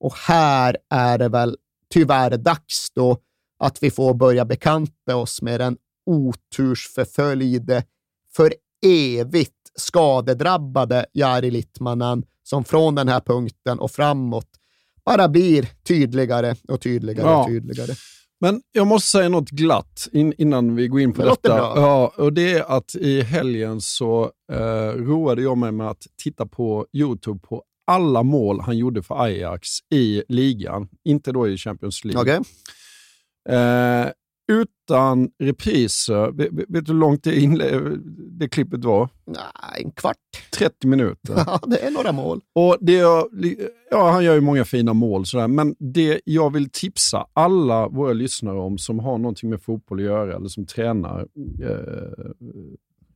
Och 0.00 0.14
här 0.14 0.76
är 0.90 1.18
det 1.18 1.28
väl 1.28 1.56
tyvärr 1.90 2.36
dags 2.36 2.90
då 2.94 3.18
att 3.58 3.82
vi 3.82 3.90
får 3.90 4.14
börja 4.14 4.44
bekanta 4.44 5.16
oss 5.16 5.42
med 5.42 5.60
den 5.60 5.76
otursförföljde, 6.06 7.84
för 8.36 8.54
evigt 8.86 9.54
skadedrabbade 9.74 11.06
Jari 11.12 11.50
Littmanen 11.50 12.24
som 12.42 12.64
från 12.64 12.94
den 12.94 13.08
här 13.08 13.20
punkten 13.20 13.78
och 13.78 13.90
framåt 13.90 14.48
bara 15.04 15.28
blir 15.28 15.68
tydligare 15.84 16.56
och 16.68 16.80
tydligare 16.80 17.28
ja. 17.28 17.40
och 17.40 17.46
tydligare. 17.46 17.94
Men 18.40 18.60
jag 18.72 18.86
måste 18.86 19.10
säga 19.10 19.28
något 19.28 19.50
glatt 19.50 20.08
in, 20.12 20.34
innan 20.38 20.76
vi 20.76 20.88
går 20.88 21.00
in 21.00 21.12
på 21.12 21.22
det 21.22 21.28
detta. 21.28 21.48
Ja, 21.58 22.12
och 22.16 22.32
det 22.32 22.52
är 22.52 22.76
att 22.76 22.94
i 22.94 23.22
helgen 23.22 23.80
så 23.80 24.30
eh, 24.52 24.92
roade 24.96 25.42
jag 25.42 25.58
mig 25.58 25.72
med 25.72 25.88
att 25.88 26.06
titta 26.22 26.46
på 26.46 26.86
YouTube 26.92 27.40
på 27.40 27.62
alla 27.86 28.22
mål 28.22 28.60
han 28.60 28.78
gjorde 28.78 29.02
för 29.02 29.22
Ajax 29.22 29.68
i 29.90 30.22
ligan. 30.28 30.88
Inte 31.04 31.32
då 31.32 31.48
i 31.48 31.56
Champions 31.56 32.04
League. 32.04 32.22
Okay. 32.22 32.40
Eh, 33.48 34.06
utan 34.52 35.30
repriser, 35.38 36.32
vet, 36.32 36.50
du 36.68 36.92
hur 36.92 36.98
långt 36.98 37.24
det, 37.24 37.34
inle- 37.34 37.96
det 38.38 38.48
klippet 38.48 38.84
var? 38.84 39.08
Nej, 39.26 39.84
en 39.84 39.90
kvart. 39.90 40.16
30 40.58 40.86
minuter. 40.86 41.34
Ja, 41.46 41.60
det 41.66 41.78
är 41.78 41.90
några 41.90 42.12
mål. 42.12 42.40
Och 42.54 42.76
det 42.80 42.92
jag, 42.92 43.26
ja, 43.90 44.10
han 44.10 44.24
gör 44.24 44.34
ju 44.34 44.40
många 44.40 44.64
fina 44.64 44.92
mål, 44.92 45.26
sådär, 45.26 45.48
men 45.48 45.74
det 45.78 46.20
jag 46.24 46.52
vill 46.52 46.70
tipsa 46.70 47.26
alla 47.32 47.88
våra 47.88 48.12
lyssnare 48.12 48.58
om 48.58 48.78
som 48.78 48.98
har 48.98 49.18
någonting 49.18 49.50
med 49.50 49.62
fotboll 49.62 49.98
att 49.98 50.04
göra 50.04 50.36
eller 50.36 50.48
som 50.48 50.66
tränar 50.66 51.20
eh, 51.62 52.30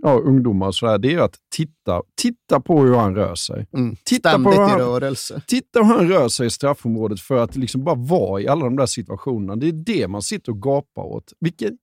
ja, 0.03 0.19
ungdomar 0.19 0.67
och 0.67 0.75
sådär, 0.75 0.99
det 0.99 1.15
är 1.15 1.19
att 1.19 1.37
titta, 1.55 2.03
titta 2.15 2.61
på 2.61 2.81
hur 2.81 2.95
han 2.95 3.15
rör 3.15 3.35
sig. 3.35 3.67
Mm. 3.75 3.97
Titta 4.05 4.31
Ständigt 4.31 4.55
på 4.55 4.63
han, 4.63 4.81
i 4.81 4.83
rörelse. 4.83 5.43
Titta 5.47 5.83
hur 5.83 5.95
han 5.95 6.09
rör 6.09 6.29
sig 6.29 6.47
i 6.47 6.51
straffområdet 6.51 7.21
för 7.21 7.37
att 7.37 7.57
liksom 7.57 7.85
bara 7.85 7.95
vara 7.95 8.41
i 8.41 8.49
alla 8.49 8.65
de 8.65 8.77
där 8.77 8.87
situationerna. 8.87 9.57
Det 9.57 9.69
är 9.69 9.73
det 9.73 10.09
man 10.09 10.23
sitter 10.23 10.53
och 10.53 10.63
gapar 10.63 11.03
åt. 11.03 11.33
Vilken 11.41 11.79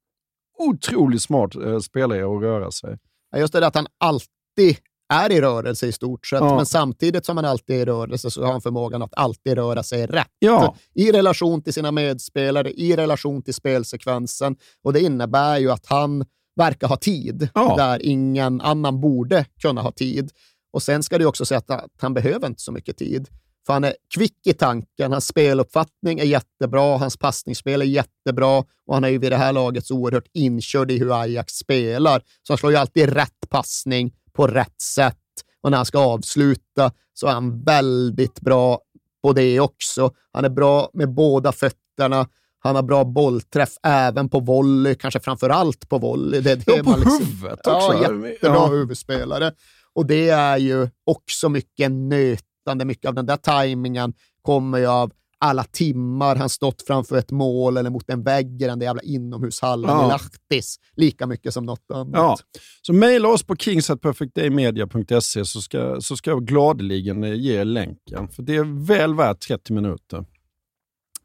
otroligt 0.58 1.22
smart 1.22 1.56
eh, 1.56 1.80
spelare 1.80 2.36
att 2.36 2.42
röra 2.42 2.72
sig. 2.72 2.98
Ja, 3.32 3.40
just 3.40 3.54
det, 3.54 3.68
att 3.68 3.76
han 3.76 3.88
alltid 3.98 4.78
är 5.14 5.32
i 5.32 5.42
rörelse 5.42 5.88
i 5.88 5.92
stort 5.92 6.28
sett, 6.28 6.40
ja. 6.40 6.56
men 6.56 6.66
samtidigt 6.66 7.26
som 7.26 7.38
han 7.38 7.46
alltid 7.46 7.76
är 7.76 7.80
i 7.80 7.86
rörelse 7.86 8.32
så 8.32 8.46
har 8.46 8.52
han 8.52 8.62
förmågan 8.62 9.02
att 9.02 9.14
alltid 9.14 9.54
röra 9.54 9.84
sig 9.84 10.08
rätt. 10.08 10.28
Ja. 10.40 10.76
I 10.94 11.12
relation 11.12 11.62
till 11.62 11.74
sina 11.74 11.92
medspelare, 11.92 12.72
i 12.72 12.96
relation 12.96 13.42
till 13.42 13.54
spelsekvensen. 13.54 14.56
Och 14.84 14.94
det 14.94 15.00
innebär 15.00 15.58
ju 15.58 15.72
att 15.72 15.86
han 15.86 16.26
verkar 16.60 16.88
ha 16.88 16.98
tid, 16.98 17.50
ja. 17.54 17.76
där 17.78 18.06
ingen 18.06 18.62
annan 18.62 19.02
borde 19.02 19.46
kunna 19.62 19.82
ha 19.82 19.92
tid. 19.92 20.32
Och 20.74 20.84
Sen 20.84 21.04
ska 21.04 21.18
det 21.18 21.26
också 21.26 21.46
säga 21.46 21.62
att 21.68 21.90
han 22.02 22.14
behöver 22.14 22.48
inte 22.48 22.62
så 22.62 22.72
mycket 22.72 22.98
tid. 22.98 23.28
För 23.66 23.74
han 23.74 23.84
är 23.84 23.96
kvick 24.16 24.48
i 24.48 24.54
tanken, 24.54 25.12
hans 25.12 25.28
speluppfattning 25.28 26.20
är 26.20 26.24
jättebra, 26.24 26.98
hans 26.98 27.18
passningsspel 27.18 27.82
är 27.82 27.86
jättebra 27.86 28.64
och 28.88 28.94
han 28.94 29.04
är 29.04 29.10
ju 29.10 29.18
vid 29.18 29.32
det 29.32 29.38
här 29.38 29.54
laget 29.54 29.86
så 29.86 29.96
oerhört 29.96 30.28
inkörd 30.34 30.92
i 30.92 31.00
hur 31.00 31.22
Ajax 31.22 31.54
spelar. 31.54 32.20
Så 32.44 32.54
han 32.54 32.58
slår 32.58 32.72
ju 32.72 32.78
alltid 32.78 33.10
rätt 33.10 33.50
passning 33.50 34.14
på 34.34 34.48
rätt 34.48 34.82
sätt. 34.82 35.16
Och 35.62 35.72
när 35.72 35.78
han 35.78 35.86
ska 35.86 36.00
avsluta 36.00 36.92
så 37.14 37.28
är 37.28 37.32
han 37.32 37.64
väldigt 37.64 38.42
bra 38.42 38.80
på 39.24 39.34
det 39.34 39.60
också. 39.60 40.12
Han 40.32 40.46
är 40.46 40.50
bra 40.50 40.90
med 40.94 41.14
båda 41.14 41.52
fötterna. 41.52 42.28
Han 42.60 42.76
har 42.76 42.84
bra 42.84 43.04
bollträff 43.04 43.78
även 43.84 44.30
på 44.30 44.40
volley, 44.40 44.96
kanske 44.96 45.20
framför 45.20 45.50
allt 45.50 45.90
på 45.90 45.98
volley. 45.98 46.42
Det, 46.42 46.56
det 46.56 46.78
ja, 46.78 46.84
på 46.84 47.00
liksom, 47.00 47.20
huvudet 47.20 47.68
också. 47.68 47.94
Ja, 47.94 48.28
jättebra 48.28 48.56
ja. 48.56 48.68
huvudspelare. 48.68 49.52
Och 49.94 50.06
det 50.06 50.30
är 50.30 50.58
ju 50.58 50.90
också 51.06 51.50
mycket 51.50 51.92
nötande. 51.92 52.86
Mycket 52.86 53.06
av 53.06 53.14
den 53.16 53.26
där 53.26 53.38
tajmingen 53.38 54.14
kommer 54.42 54.78
ju 54.78 54.88
av 54.88 55.12
alla 55.40 55.64
timmar 55.64 56.36
han 56.36 56.50
stått 56.50 56.82
framför 56.88 57.18
ett 57.18 57.32
mål 57.32 57.78
eller 57.78 57.90
mot 57.90 58.10
en 58.10 58.24
vägg 58.24 58.62
i 58.62 58.66
den 58.66 58.80
där 58.80 58.86
jävla 58.86 59.02
inomhushallen 59.02 59.90
ja. 59.90 60.06
i 60.06 60.08
Lahtis. 60.08 60.80
Lika 60.96 61.28
mycket 61.28 61.54
som 61.54 61.66
något 61.66 61.92
annat. 61.94 62.14
Ja. 62.14 62.38
Så 62.82 62.94
mejla 62.94 63.28
oss 63.28 63.44
på 63.44 63.56
kingsatperfectdaymedia.se 63.56 65.46
så 65.46 65.62
ska, 65.62 66.02
så 66.02 66.18
ska 66.18 66.30
jag 66.30 66.46
gladeligen 66.46 67.24
ge 67.24 67.64
länken. 67.64 68.28
För 68.28 68.44
det 68.44 68.56
är 68.56 68.86
väl 68.86 69.16
värt 69.16 69.40
30 69.40 69.74
minuter. 69.74 70.26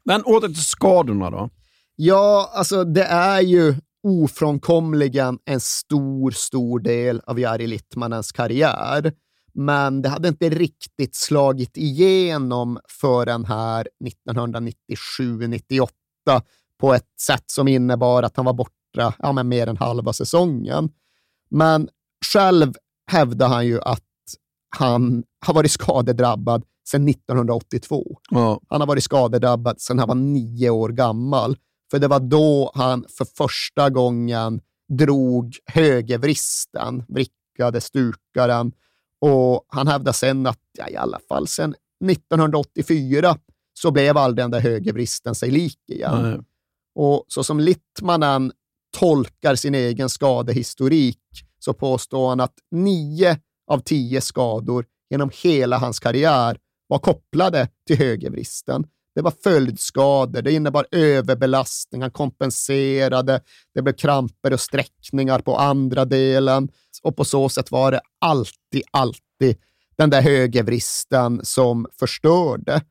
Men 0.05 0.23
åter 0.23 0.47
till 0.47 0.65
skadorna 0.65 1.29
då. 1.29 1.49
Ja, 1.95 2.51
alltså 2.53 2.83
det 2.83 3.03
är 3.03 3.41
ju 3.41 3.75
ofrånkomligen 4.03 5.39
en 5.45 5.59
stor, 5.59 6.31
stor 6.31 6.79
del 6.79 7.21
av 7.25 7.39
Jari 7.39 7.67
Littmanens 7.67 8.31
karriär. 8.31 9.13
Men 9.53 10.01
det 10.01 10.09
hade 10.09 10.27
inte 10.27 10.49
riktigt 10.49 11.15
slagit 11.15 11.77
igenom 11.77 12.79
förrän 12.87 13.45
här 13.45 13.87
1997-98 14.29 15.89
på 16.79 16.93
ett 16.93 17.19
sätt 17.21 17.43
som 17.47 17.67
innebar 17.67 18.23
att 18.23 18.35
han 18.35 18.45
var 18.45 18.53
borta 18.53 19.13
ja, 19.19 19.31
men 19.31 19.47
mer 19.47 19.67
än 19.67 19.77
halva 19.77 20.13
säsongen. 20.13 20.89
Men 21.49 21.89
själv 22.33 22.73
hävdar 23.11 23.47
han 23.47 23.67
ju 23.67 23.81
att 23.81 24.01
han 24.77 25.23
har 25.45 25.53
varit 25.53 25.71
skadedrabbad 25.71 26.63
sedan 26.87 27.09
1982. 27.09 28.19
Ja. 28.29 28.61
Han 28.67 28.81
har 28.81 28.87
varit 28.87 29.03
skadedrabbad 29.03 29.81
sedan 29.81 29.99
han 29.99 30.07
var 30.07 30.15
nio 30.15 30.69
år 30.69 30.89
gammal. 30.89 31.57
För 31.91 31.99
det 31.99 32.07
var 32.07 32.19
då 32.19 32.71
han 32.75 33.05
för 33.17 33.25
första 33.25 33.89
gången 33.89 34.61
drog 34.89 35.57
högervristen, 35.65 37.03
vrickade 37.07 37.81
stukaren. 37.81 38.71
Och 39.21 39.65
han 39.67 39.87
hävdar 39.87 40.11
sen 40.11 40.47
att, 40.47 40.59
ja, 40.77 40.89
i 40.89 40.95
alla 40.95 41.19
fall 41.29 41.47
sedan 41.47 41.75
1984, 42.11 43.37
så 43.73 43.91
blev 43.91 44.17
aldrig 44.17 44.43
den 44.43 44.51
där 44.51 44.59
högervristen 44.59 45.35
sig 45.35 45.51
lik 45.51 45.79
igen. 45.87 46.21
Nej. 46.21 46.39
Och 46.95 47.25
så 47.27 47.43
som 47.43 47.59
Littmanen 47.59 48.51
tolkar 48.99 49.55
sin 49.55 49.75
egen 49.75 50.09
skadehistorik 50.09 51.19
så 51.59 51.73
påstår 51.73 52.29
han 52.29 52.39
att 52.39 52.53
nio 52.71 53.39
av 53.67 53.79
tio 53.79 54.21
skador 54.21 54.85
genom 55.09 55.31
hela 55.43 55.77
hans 55.77 55.99
karriär 55.99 56.57
var 56.87 56.99
kopplade 56.99 57.67
till 57.87 57.97
högervristen. 57.97 58.87
Det 59.15 59.21
var 59.21 59.33
följdskador, 59.43 60.41
det 60.41 60.51
innebar 60.51 60.85
överbelastning, 60.91 62.01
han 62.01 62.11
kompenserade, 62.11 63.41
det 63.73 63.81
blev 63.81 63.93
kramper 63.93 64.53
och 64.53 64.59
sträckningar 64.59 65.39
på 65.39 65.57
andra 65.57 66.05
delen 66.05 66.69
och 67.03 67.15
på 67.15 67.25
så 67.25 67.49
sätt 67.49 67.71
var 67.71 67.91
det 67.91 68.01
alltid, 68.21 68.83
alltid 68.91 69.57
den 69.97 70.09
där 70.09 70.21
högervristen 70.21 71.39
som 71.43 71.87
förstörde. 71.99 72.81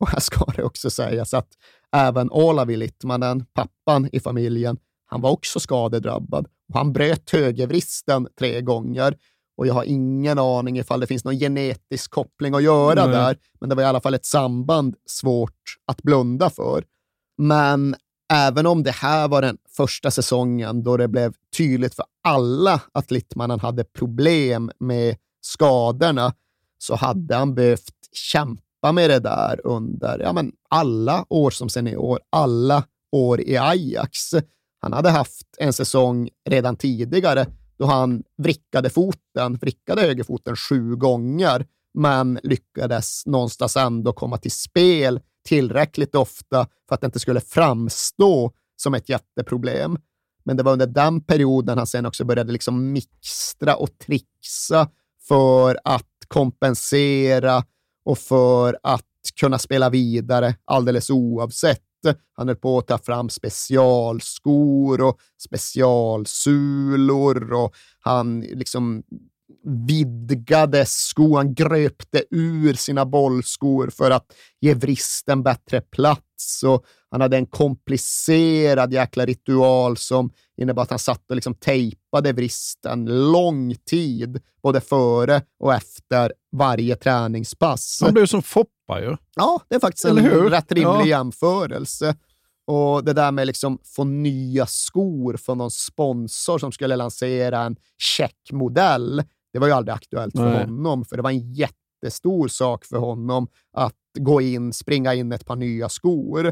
Och 0.00 0.08
här 0.08 0.20
ska 0.20 0.44
det 0.56 0.62
också 0.62 0.90
sägas 0.90 1.34
att 1.34 1.48
även 1.96 2.30
Olavi 2.30 2.76
Littmanen, 2.76 3.46
pappan 3.54 4.08
i 4.12 4.20
familjen, 4.20 4.78
han 5.06 5.20
var 5.20 5.30
också 5.30 5.60
skadedrabbad 5.60 6.46
och 6.68 6.74
han 6.74 6.92
bröt 6.92 7.30
högervristen 7.30 8.28
tre 8.38 8.60
gånger. 8.60 9.16
Och 9.58 9.66
jag 9.66 9.74
har 9.74 9.84
ingen 9.84 10.38
aning 10.38 10.78
ifall 10.78 11.00
det 11.00 11.06
finns 11.06 11.24
någon 11.24 11.38
genetisk 11.38 12.10
koppling 12.10 12.54
att 12.54 12.62
göra 12.62 13.06
Nej. 13.06 13.14
där, 13.14 13.36
men 13.60 13.68
det 13.68 13.74
var 13.74 13.82
i 13.82 13.86
alla 13.86 14.00
fall 14.00 14.14
ett 14.14 14.26
samband 14.26 14.94
svårt 15.06 15.76
att 15.86 16.02
blunda 16.02 16.50
för. 16.50 16.84
Men 17.38 17.96
även 18.32 18.66
om 18.66 18.82
det 18.82 18.90
här 18.90 19.28
var 19.28 19.42
den 19.42 19.58
första 19.76 20.10
säsongen 20.10 20.82
då 20.82 20.96
det 20.96 21.08
blev 21.08 21.32
tydligt 21.56 21.94
för 21.94 22.04
alla 22.24 22.80
att 22.92 23.10
Littmanen 23.10 23.60
hade 23.60 23.84
problem 23.84 24.70
med 24.78 25.16
skadorna, 25.40 26.34
så 26.78 26.94
hade 26.94 27.34
han 27.34 27.54
behövt 27.54 27.94
kämpa 28.12 28.92
med 28.92 29.10
det 29.10 29.18
där 29.18 29.66
under 29.66 30.18
ja, 30.18 30.32
men 30.32 30.52
alla 30.68 31.24
år 31.28 31.50
som 31.50 31.68
senior, 31.68 32.20
alla 32.30 32.84
år 33.12 33.40
i 33.40 33.56
Ajax. 33.56 34.30
Han 34.80 34.92
hade 34.92 35.10
haft 35.10 35.46
en 35.58 35.72
säsong 35.72 36.28
redan 36.48 36.76
tidigare 36.76 37.46
då 37.78 37.86
han 37.86 38.22
vrickade 38.38 38.90
foten, 38.90 39.54
vrickade 39.60 40.02
högerfoten 40.02 40.56
sju 40.56 40.96
gånger, 40.96 41.66
men 41.94 42.40
lyckades 42.42 43.26
någonstans 43.26 43.76
ändå 43.76 44.12
komma 44.12 44.38
till 44.38 44.50
spel 44.50 45.20
tillräckligt 45.48 46.14
ofta 46.14 46.66
för 46.88 46.94
att 46.94 47.00
det 47.00 47.04
inte 47.04 47.20
skulle 47.20 47.40
framstå 47.40 48.52
som 48.76 48.94
ett 48.94 49.08
jätteproblem. 49.08 49.98
Men 50.44 50.56
det 50.56 50.62
var 50.62 50.72
under 50.72 50.86
den 50.86 51.20
perioden 51.20 51.78
han 51.78 51.86
sen 51.86 52.06
också 52.06 52.24
började 52.24 52.52
liksom 52.52 52.92
mixtra 52.92 53.76
och 53.76 53.98
trixa 53.98 54.88
för 55.28 55.78
att 55.84 56.04
kompensera 56.28 57.64
och 58.04 58.18
för 58.18 58.78
att 58.82 59.04
kunna 59.40 59.58
spela 59.58 59.90
vidare 59.90 60.54
alldeles 60.64 61.10
oavsett. 61.10 61.87
Eh, 62.06 62.14
han 62.34 62.48
höll 62.48 62.56
på 62.56 62.78
att 62.78 62.86
ta 62.86 62.98
fram 62.98 63.28
specialskor 63.28 65.00
och 65.00 65.18
specialsulor 65.38 67.52
och 67.52 67.74
han 68.00 68.40
liksom 68.40 69.02
vidgade 69.86 70.86
skor, 70.86 71.36
han 71.36 71.54
gröpte 71.54 72.24
ur 72.30 72.74
sina 72.74 73.06
bollskor 73.06 73.90
för 73.90 74.10
att 74.10 74.26
ge 74.60 74.74
vristen 74.74 75.42
bättre 75.42 75.80
plats 75.80 76.22
och 76.66 76.84
han 77.10 77.20
hade 77.20 77.36
en 77.36 77.46
komplicerad 77.46 78.92
jäkla 78.92 79.26
ritual 79.26 79.96
som 79.96 80.30
innebar 80.60 80.82
att 80.82 80.90
han 80.90 80.98
satt 80.98 81.30
och 81.30 81.36
liksom 81.36 81.54
tejpade 81.54 82.32
vristen 82.32 83.30
lång 83.32 83.74
tid, 83.74 84.40
både 84.62 84.80
före 84.80 85.42
och 85.60 85.74
efter 85.74 86.32
varje 86.56 86.96
träningspass. 86.96 87.98
Han 88.02 88.14
blev 88.14 88.26
som 88.26 88.42
Foppa 88.42 89.00
ju. 89.00 89.16
Ja, 89.36 89.60
det 89.68 89.74
är 89.74 89.80
faktiskt 89.80 90.04
Eller 90.04 90.22
en 90.22 90.30
hur? 90.30 90.50
rätt 90.50 90.72
rimlig 90.72 90.88
Ja. 90.88 91.06
jämförelse. 91.06 92.16
Och 92.66 93.04
det 93.04 93.12
där 93.12 93.32
med 93.32 93.46
liksom 93.46 93.78
få 93.84 94.04
nya 94.04 94.66
skor 94.66 95.36
från 95.36 95.58
någon 95.58 95.70
sponsor 95.70 96.58
som 96.58 96.72
skulle 96.72 96.96
lansera 96.96 97.58
en 97.60 97.76
checkmodell, 97.98 99.22
det 99.52 99.58
var 99.58 99.66
ju 99.66 99.72
aldrig 99.72 99.94
aktuellt 99.94 100.36
för 100.36 100.44
Nej. 100.50 100.64
honom, 100.64 101.04
för 101.04 101.16
det 101.16 101.22
var 101.22 101.30
en 101.30 101.52
jättestor 101.52 102.48
sak 102.48 102.84
för 102.84 102.96
honom 102.96 103.46
att 103.72 103.94
gå 104.18 104.40
in, 104.40 104.72
springa 104.72 105.14
in 105.14 105.32
ett 105.32 105.46
par 105.46 105.56
nya 105.56 105.88
skor. 105.88 106.42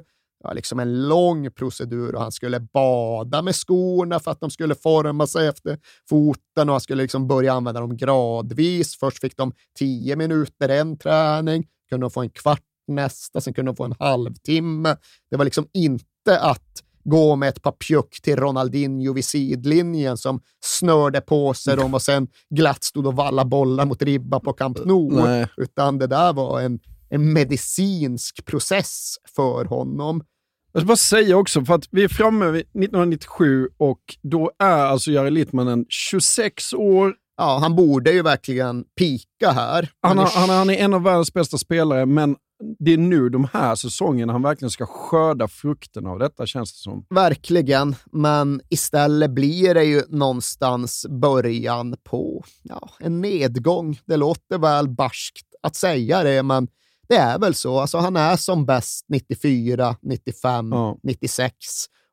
Det 0.41 0.49
var 0.49 0.55
liksom 0.55 0.81
en 0.81 1.09
lång 1.09 1.51
procedur 1.51 2.15
och 2.15 2.23
han 2.23 2.33
skulle 2.33 2.61
bada 2.61 3.43
med 3.43 3.55
skorna 3.55 4.21
för 4.21 4.31
att 4.31 4.41
de 4.41 4.51
skulle 4.51 4.75
forma 4.75 5.27
sig 5.27 5.49
efter 5.49 5.79
foten 6.09 6.69
och 6.69 6.75
han 6.75 6.81
skulle 6.81 7.03
liksom 7.03 7.29
börja 7.29 7.53
använda 7.53 7.81
dem 7.81 7.97
gradvis. 7.97 8.97
Först 8.99 9.21
fick 9.21 9.37
de 9.37 9.53
tio 9.79 10.17
minuter 10.17 10.69
en 10.69 10.99
träning, 10.99 11.67
kunde 11.89 12.05
de 12.05 12.11
få 12.11 12.21
en 12.21 12.31
kvart 12.31 12.63
nästa, 12.89 13.41
sen 13.41 13.55
kunde 13.55 13.69
de 13.69 13.77
få 13.77 13.85
en 13.85 13.95
halvtimme. 13.99 14.97
Det 15.31 15.37
var 15.37 15.45
liksom 15.45 15.67
inte 15.73 16.41
att 16.41 16.83
gå 17.05 17.37
med 17.37 17.49
ett 17.49 17.63
par 17.63 17.73
pjuck 17.73 18.21
till 18.23 18.37
Ronaldinho 18.37 19.13
vid 19.13 19.25
sidlinjen 19.25 20.17
som 20.17 20.41
snörde 20.65 21.21
på 21.21 21.55
sig 21.55 21.77
dem 21.77 21.95
och 21.95 22.03
sen 22.03 22.29
glatt 22.51 22.85
stod 22.85 23.07
och 23.07 23.17
valla 23.17 23.45
bollar 23.45 23.85
mot 23.87 24.03
ribban 24.03 24.41
på 24.41 24.53
Camp 24.53 24.79
Nou. 24.85 25.47
Utan 25.57 25.99
det 25.99 26.07
där 26.07 26.33
var 26.33 26.61
en, 26.61 26.81
en 27.09 27.33
medicinsk 27.33 28.45
process 28.45 29.15
för 29.37 29.65
honom. 29.65 30.25
Jag 30.73 30.83
ska 30.83 30.87
bara 30.87 30.97
säga 30.97 31.37
också, 31.37 31.65
för 31.65 31.75
att 31.75 31.89
vi 31.91 32.05
är 32.05 32.09
framme 32.09 32.51
vid 32.51 32.61
1997 32.61 33.69
och 33.77 34.01
då 34.23 34.51
är 34.59 34.85
alltså 34.85 35.11
Jari 35.11 35.31
Littmanen 35.31 35.85
26 35.89 36.73
år. 36.73 37.15
Ja, 37.37 37.59
han 37.61 37.77
borde 37.77 38.13
ju 38.13 38.23
verkligen 38.23 38.85
pika 38.99 39.51
här. 39.51 39.91
Han, 40.01 40.17
Men 40.17 40.27
har, 40.27 40.41
han, 40.41 40.51
han 40.51 40.71
är 40.71 40.75
en 40.75 40.95
av 40.95 41.03
världens 41.03 41.33
bästa 41.33 41.59
spelare, 41.59 42.07
men 42.07 42.37
det 42.79 42.93
är 42.93 42.99
nu 42.99 43.29
de 43.29 43.49
här 43.53 43.75
säsongerna 43.75 44.33
han 44.33 44.43
verkligen 44.43 44.71
ska 44.71 44.87
skörda 44.87 45.49
frukten 45.49 46.07
av 46.07 46.19
detta, 46.19 46.47
känns 46.47 46.73
det 46.73 46.79
som. 46.79 47.07
Verkligen, 47.11 47.97
men 48.13 48.61
istället 48.69 49.31
blir 49.31 49.75
det 49.75 49.85
ju 49.85 50.03
någonstans 50.09 51.07
början 51.09 51.97
på 52.05 52.45
ja, 52.63 52.91
en 53.01 53.21
nedgång. 53.21 54.01
Det 54.07 54.17
låter 54.17 54.59
väl 54.59 54.89
barskt 54.89 55.47
att 55.63 55.77
säga 55.77 56.23
det, 56.23 56.43
men 56.43 56.69
det 57.09 57.17
är 57.17 57.39
väl 57.39 57.55
så. 57.55 57.79
Alltså, 57.81 57.99
han 57.99 58.17
är 58.17 58.37
som 58.37 58.67
bäst 58.67 59.05
94, 59.09 59.97
95, 60.03 60.71
Ja. 60.73 60.99
96 61.03 61.55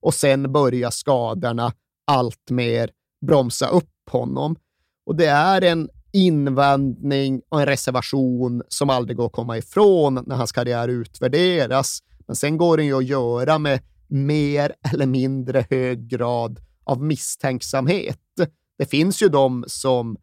och 0.01 0.13
sen 0.13 0.51
börjar 0.51 0.89
skadorna 0.89 1.73
allt 2.07 2.49
mer 2.49 2.89
bromsa 3.27 3.67
upp 3.67 4.09
honom. 4.11 4.55
Och 5.05 5.15
det 5.15 5.25
är 5.25 5.61
en 5.61 5.89
invändning 6.13 7.41
och 7.49 7.59
en 7.59 7.65
reservation 7.65 8.63
som 8.67 8.89
aldrig 8.89 9.17
går 9.17 9.25
att 9.25 9.31
komma 9.31 9.57
ifrån 9.57 10.23
när 10.27 10.35
hans 10.35 10.51
karriär 10.51 10.87
utvärderas. 10.87 11.99
Men 12.27 12.35
sen 12.35 12.57
går 12.57 12.77
den 12.77 12.85
ju 12.85 12.97
att 12.97 13.05
göra 13.05 13.59
med 13.59 13.79
mer 14.07 14.73
eller 14.93 15.05
mindre 15.05 15.65
hög 15.69 16.07
grad 16.07 16.59
av 16.83 17.03
misstänksamhet. 17.03 18.19
Det 18.77 18.85
finns 18.85 19.21
ju 19.21 19.29
de 19.29 19.63
som 19.67 20.17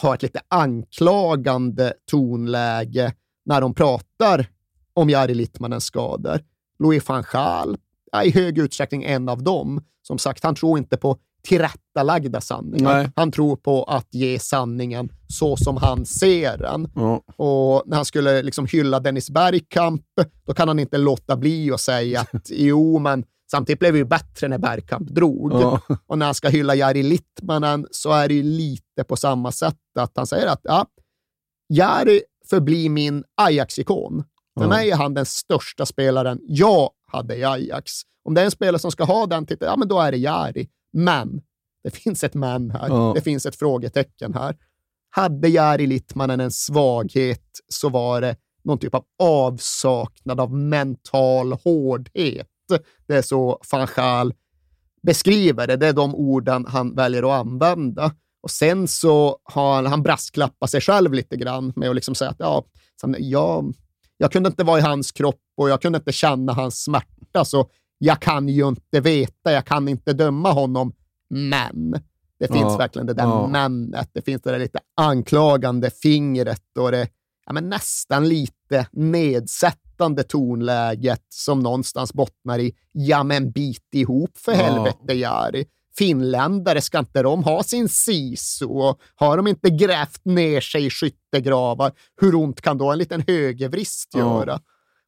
har 0.00 0.14
ett 0.14 0.22
lite 0.22 0.40
anklagande 0.48 1.92
tonläge 2.10 3.12
när 3.44 3.60
de 3.60 3.74
pratar 3.74 4.46
om 4.94 5.10
Jari 5.10 5.34
Littmanens 5.34 5.84
skador. 5.84 6.40
Louis 6.78 7.08
van 7.08 7.24
Gaal 7.32 7.76
är 8.12 8.22
i 8.22 8.30
hög 8.30 8.58
utsträckning 8.58 9.04
en 9.04 9.28
av 9.28 9.42
dem. 9.42 9.84
Som 10.02 10.18
sagt, 10.18 10.44
han 10.44 10.54
tror 10.54 10.78
inte 10.78 10.96
på 10.96 11.18
tillrättalagda 11.44 12.40
sanningar. 12.40 12.94
Nej. 12.94 13.10
Han 13.16 13.32
tror 13.32 13.56
på 13.56 13.84
att 13.84 14.14
ge 14.14 14.38
sanningen 14.38 15.12
så 15.28 15.56
som 15.56 15.76
han 15.76 16.06
ser 16.06 16.58
den. 16.58 16.90
Ja. 16.94 17.22
Och 17.36 17.82
när 17.86 17.96
han 17.96 18.04
skulle 18.04 18.42
liksom 18.42 18.66
hylla 18.66 19.00
Dennis 19.00 19.30
Bergkamp, 19.30 20.02
då 20.46 20.54
kan 20.54 20.68
han 20.68 20.78
inte 20.78 20.98
låta 20.98 21.36
bli 21.36 21.72
att 21.72 21.80
säga 21.80 22.20
att 22.20 22.42
jo, 22.50 22.98
men 22.98 23.24
samtidigt 23.50 23.80
blev 23.80 23.92
det 23.92 23.98
ju 23.98 24.04
bättre 24.04 24.48
när 24.48 24.58
Bergkamp 24.58 25.08
drog. 25.10 25.52
Ja. 25.52 25.80
Och 26.06 26.18
när 26.18 26.26
han 26.26 26.34
ska 26.34 26.48
hylla 26.48 26.74
Jari 26.74 27.02
Littmanen 27.02 27.86
så 27.90 28.12
är 28.12 28.28
det 28.28 28.34
ju 28.34 28.42
lite 28.42 29.04
på 29.08 29.16
samma 29.16 29.52
sätt 29.52 29.76
att 29.98 30.12
han 30.14 30.26
säger 30.26 30.46
att 30.46 30.60
ja, 30.62 30.86
Jari 31.68 32.20
förblir 32.50 32.90
min 32.90 33.24
Ajax-ikon. 33.34 34.24
För 34.58 34.64
Ja. 34.64 34.68
mig 34.68 34.90
är 34.90 34.96
han 34.96 35.14
den 35.14 35.26
största 35.26 35.86
spelaren 35.86 36.38
jag 36.42 36.90
hade 37.06 37.36
i 37.36 37.44
Ajax. 37.44 37.92
Om 38.24 38.34
det 38.34 38.40
är 38.40 38.44
en 38.44 38.50
spelare 38.50 38.78
som 38.78 38.90
ska 38.90 39.04
ha 39.04 39.26
den 39.26 39.46
titeln, 39.46 39.70
ja 39.70 39.76
men 39.76 39.88
då 39.88 40.00
är 40.00 40.12
det 40.12 40.18
Jari. 40.18 40.68
Men, 40.92 41.42
det 41.84 41.90
finns 41.90 42.24
ett 42.24 42.34
men 42.34 42.70
här. 42.70 42.88
Ja. 42.88 43.12
Det 43.14 43.20
finns 43.20 43.46
ett 43.46 43.56
frågetecken 43.56 44.34
här. 44.34 44.56
Hade 45.10 45.48
Jari 45.48 45.86
Littmanen 45.86 46.40
en 46.40 46.50
svaghet 46.50 47.60
så 47.68 47.88
var 47.88 48.20
det 48.20 48.36
någon 48.64 48.78
typ 48.78 48.94
av 48.94 49.04
avsaknad 49.22 50.40
av 50.40 50.52
mental 50.52 51.52
hårdhet. 51.52 52.48
Det 53.06 53.16
är 53.16 53.22
så 53.22 53.60
van 53.72 54.32
beskriver 55.02 55.66
det. 55.66 55.76
Det 55.76 55.86
är 55.86 55.92
de 55.92 56.14
orden 56.14 56.66
han 56.68 56.94
väljer 56.94 57.22
att 57.22 57.46
använda. 57.46 58.12
Och 58.44 58.50
sen 58.50 58.88
så 58.88 59.38
har 59.44 59.74
han, 59.74 59.86
han 59.86 60.02
brasklappat 60.02 60.70
sig 60.70 60.80
själv 60.80 61.12
lite 61.12 61.36
grann 61.36 61.72
med 61.76 61.88
att 61.88 61.94
liksom 61.94 62.14
säga 62.14 62.30
att 62.30 62.36
ja, 62.38 62.64
jag, 63.18 63.74
jag 64.16 64.32
kunde 64.32 64.48
inte 64.48 64.64
vara 64.64 64.78
i 64.78 64.82
hans 64.82 65.12
kropp 65.12 65.40
och 65.56 65.70
jag 65.70 65.82
kunde 65.82 65.96
inte 65.98 66.12
känna 66.12 66.52
hans 66.52 66.82
smärta, 66.82 67.44
så 67.44 67.70
jag 67.98 68.20
kan 68.20 68.48
ju 68.48 68.68
inte 68.68 69.00
veta, 69.00 69.52
jag 69.52 69.64
kan 69.64 69.88
inte 69.88 70.12
döma 70.12 70.52
honom, 70.52 70.92
men 71.28 71.90
det 72.38 72.48
finns 72.48 72.60
Ja, 72.60 72.76
verkligen 72.76 73.06
det 73.06 73.14
där 73.14 73.24
ja. 73.24 73.46
mennet. 73.46 74.10
Det 74.12 74.22
finns 74.22 74.42
det 74.42 74.50
där 74.50 74.58
lite 74.58 74.78
anklagande 74.96 75.90
fingret 75.90 76.78
och 76.78 76.90
det 76.90 77.08
ja, 77.46 77.52
men 77.52 77.68
nästan 77.68 78.28
lite 78.28 78.86
nedsättande 78.92 80.22
tonläget 80.22 81.26
som 81.28 81.60
någonstans 81.60 82.12
bottnar 82.12 82.58
i 82.58 82.74
ja 82.92 83.22
men 83.22 83.50
bit 83.50 83.88
ihop 83.94 84.38
för 84.38 84.52
helvete 84.52 85.14
Jari. 85.14 85.66
Finländare, 85.98 86.80
ska 86.80 86.98
inte 86.98 87.22
de 87.22 87.44
ha 87.44 87.62
sin 87.62 87.88
siso? 87.88 88.68
Och 88.68 89.00
har 89.14 89.36
de 89.36 89.46
inte 89.46 89.70
grävt 89.70 90.24
ner 90.24 90.60
sig 90.60 90.86
i 90.86 90.90
skyttegravar, 90.90 91.92
hur 92.20 92.34
ont 92.34 92.60
kan 92.60 92.78
då 92.78 92.92
en 92.92 92.98
liten 92.98 93.24
högervrist 93.26 94.14
göra? 94.14 94.60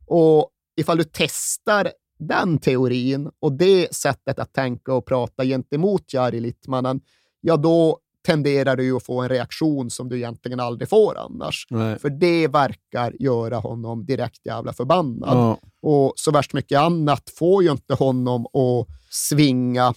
Och 0.07 0.51
ifall 0.77 0.99
du 0.99 1.05
testar 1.05 1.93
den 2.19 2.59
teorin 2.59 3.31
och 3.41 3.53
det 3.53 3.95
sättet 3.95 4.39
att 4.39 4.53
tänka 4.53 4.95
och 4.95 5.07
prata 5.07 5.45
gentemot 5.45 6.13
Jari 6.13 6.41
Littmanen, 6.41 7.01
ja 7.41 7.57
då 7.57 7.99
tenderar 8.27 8.77
du 8.77 8.97
att 8.97 9.03
få 9.03 9.21
en 9.21 9.29
reaktion 9.29 9.91
som 9.91 10.09
du 10.09 10.17
egentligen 10.17 10.61
aldrig 10.61 10.89
får 10.89 11.19
annars. 11.19 11.67
Nej. 11.71 11.99
För 11.99 12.11
det 12.11 12.49
verkar 12.49 13.15
göra 13.19 13.57
honom 13.57 14.07
direkt 14.07 14.47
jävla 14.47 14.73
förbannad. 14.73 15.37
Ja. 15.37 15.59
Och 15.83 16.13
så 16.17 16.31
värst 16.31 16.53
mycket 16.53 16.79
annat 16.79 17.31
får 17.39 17.63
ju 17.63 17.71
inte 17.71 17.95
honom 17.95 18.47
att 18.47 18.87
svinga 19.11 19.95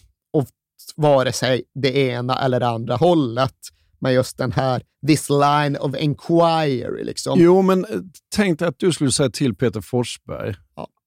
åt 0.97 1.03
vare 1.03 1.31
sig 1.31 1.63
det 1.75 1.97
ena 1.97 2.41
eller 2.45 2.59
det 2.59 2.67
andra 2.67 2.95
hållet 2.95 3.55
med 3.99 4.13
just 4.13 4.37
den 4.37 4.51
här 4.51 4.81
this 5.07 5.29
line 5.29 5.77
of 5.77 5.95
inquiry. 5.97 7.03
Liksom. 7.03 7.39
Jo, 7.39 7.61
men 7.61 7.85
eh, 7.85 7.99
tänk 8.35 8.59
dig 8.59 8.67
att 8.67 8.79
du 8.79 8.91
skulle 8.91 9.11
säga 9.11 9.29
till 9.29 9.55
Peter 9.55 9.81
Forsberg 9.81 10.55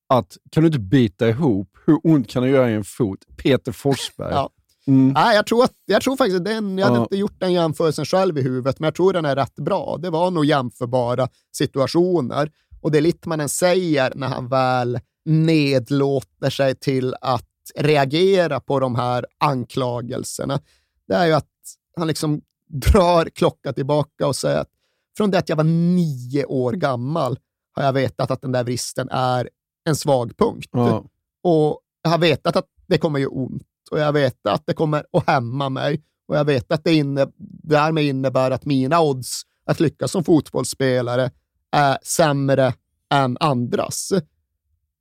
att 0.09 0.37
kan 0.51 0.63
du 0.63 0.67
inte 0.67 0.79
bita 0.79 1.29
ihop? 1.29 1.69
Hur 1.87 1.99
ont 2.05 2.31
kan 2.31 2.43
det 2.43 2.49
göra 2.49 2.71
i 2.71 2.75
en 2.75 2.85
fot? 2.85 3.19
Peter 3.37 3.73
Forsberg. 3.73 4.33
Ja. 4.33 4.51
Mm. 4.87 5.13
Nej, 5.13 5.37
jag, 5.37 5.47
tror 5.47 5.65
att, 5.65 5.73
jag 5.85 6.03
tror 6.03 6.17
faktiskt 6.17 6.45
den, 6.45 6.79
jag 6.79 6.87
hade 6.87 6.99
Ja. 6.99 7.03
inte 7.03 7.17
gjort 7.17 7.41
den 7.41 7.53
jämförelsen 7.53 8.05
själv 8.05 8.39
i 8.39 8.43
huvudet, 8.43 8.79
men 8.79 8.87
jag 8.87 8.95
tror 8.95 9.13
den 9.13 9.25
är 9.25 9.37
rätt 9.37 9.55
bra. 9.55 9.99
Det 10.03 10.11
var 10.11 10.31
nog 10.31 10.45
jämförbara 10.45 11.29
situationer. 11.53 12.51
Och 12.81 12.91
det 12.91 13.01
Littmanen 13.01 13.49
säger 13.49 14.13
när 14.15 14.27
han 14.29 14.49
väl 14.49 14.99
nedlåter 15.25 16.51
sig 16.51 16.75
till 16.75 17.15
att 17.21 17.45
reagera 17.75 18.61
på 18.61 18.81
de 18.81 18.95
här 18.95 19.27
anklagelserna, 19.39 20.61
det 21.09 21.15
är 21.15 21.27
ju 21.27 21.33
att 21.33 21.49
han 21.97 22.07
liksom 22.07 22.41
drar 22.67 23.25
klockan 23.25 23.75
tillbaka 23.75 24.27
och 24.27 24.37
säger 24.37 24.59
att 24.59 24.71
från 25.17 25.31
det 25.31 25.39
att 25.39 25.49
jag 25.49 25.57
var 25.57 25.65
nio 25.65 26.45
år 26.45 26.73
gammal 26.73 27.39
har 27.73 27.83
jag 27.83 27.93
vetat 27.93 28.31
att 28.31 28.43
den 28.43 28.53
där 28.53 28.65
vristen 28.65 29.09
är 29.11 29.49
en 29.85 29.97
svag 29.97 30.37
punkt. 30.37 30.69
Ja. 30.73 31.05
Och 31.43 31.81
jag 32.03 32.11
har 32.11 32.19
vetat 32.19 32.57
att 32.57 32.67
det 32.87 32.99
kommer 32.99 33.19
göra 33.19 33.31
ont 33.31 33.63
och 33.91 33.99
jag 33.99 34.13
vet 34.13 34.47
att 34.47 34.67
det 34.67 34.75
kommer 34.75 35.05
att 35.13 35.27
hämma 35.27 35.69
mig 35.69 36.03
och 36.27 36.37
jag 36.37 36.45
vet 36.45 36.73
att 36.73 36.85
det 36.85 36.95
inne, 36.95 37.27
därmed 37.63 38.05
innebär 38.05 38.51
att 38.51 38.65
mina 38.65 39.01
odds 39.01 39.43
att 39.65 39.81
lyckas 39.81 40.11
som 40.11 40.25
fotbollsspelare 40.25 41.31
är 41.71 41.99
sämre 42.03 42.75
än 43.11 43.37
andras. 43.41 44.13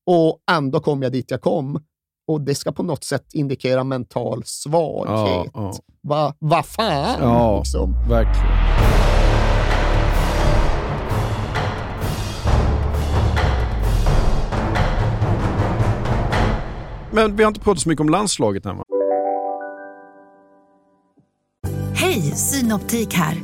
Och 0.05 0.43
ändå 0.51 0.79
kom 0.79 1.01
jag 1.01 1.11
dit 1.11 1.31
jag 1.31 1.41
kom 1.41 1.83
och 2.27 2.41
det 2.41 2.55
ska 2.55 2.71
på 2.71 2.83
något 2.83 3.03
sätt 3.03 3.33
indikera 3.33 3.83
mental 3.83 4.43
svaghet. 4.45 5.51
Ja, 5.53 5.61
ja. 5.61 5.73
Vad 6.01 6.33
va 6.39 6.63
fan? 6.63 7.17
Ja, 7.19 7.57
liksom. 7.59 7.93
verkligen. 8.09 8.61
Men 17.13 17.35
vi 17.35 17.43
har 17.43 17.47
inte 17.47 17.59
pratat 17.59 17.81
så 17.81 17.89
mycket 17.89 18.01
om 18.01 18.09
landslaget 18.09 18.65
än 18.65 18.77
va? 18.77 18.83
Hej, 21.95 22.21
Synoptik 22.21 23.13
här. 23.13 23.37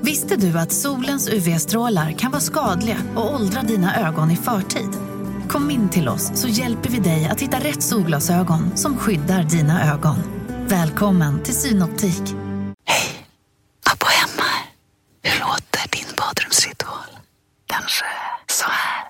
Visste 0.00 0.36
du 0.36 0.58
att 0.58 0.72
solens 0.72 1.28
UV-strålar 1.28 2.12
kan 2.12 2.30
vara 2.30 2.40
skadliga 2.40 2.96
och 3.16 3.34
åldra 3.34 3.62
dina 3.62 4.08
ögon 4.08 4.30
i 4.30 4.36
förtid? 4.36 5.11
Kom 5.48 5.70
in 5.70 5.88
till 5.88 6.08
oss 6.08 6.30
så 6.34 6.48
hjälper 6.48 6.90
vi 6.90 6.98
dig 6.98 7.28
att 7.32 7.40
hitta 7.40 7.56
rätt 7.56 7.82
solglasögon 7.82 8.76
som 8.76 8.98
skyddar 8.98 9.42
dina 9.42 9.92
ögon. 9.94 10.16
Välkommen 10.68 11.42
till 11.42 11.54
Synoptik. 11.54 12.22
Hej! 12.84 13.26
Abba 13.92 14.06
hemma. 14.06 14.48
Hur 15.22 15.40
låter 15.40 15.90
din 15.90 16.16
badrumsritual? 16.16 17.18
Kanske 17.66 18.04
så 18.50 18.64
här. 18.64 19.08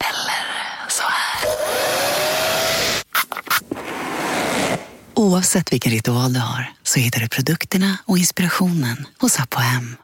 Eller 0.00 0.88
så 0.88 1.02
här. 1.02 1.48
Oavsett 5.18 5.72
vilken 5.72 5.92
ritual 5.92 6.32
du 6.32 6.40
har 6.40 6.72
så 6.82 7.00
hittar 7.00 7.20
du 7.20 7.28
produkterna 7.28 7.98
och 8.04 8.18
inspirationen 8.18 9.06
hos 9.20 9.40
Apohem. 9.40 9.96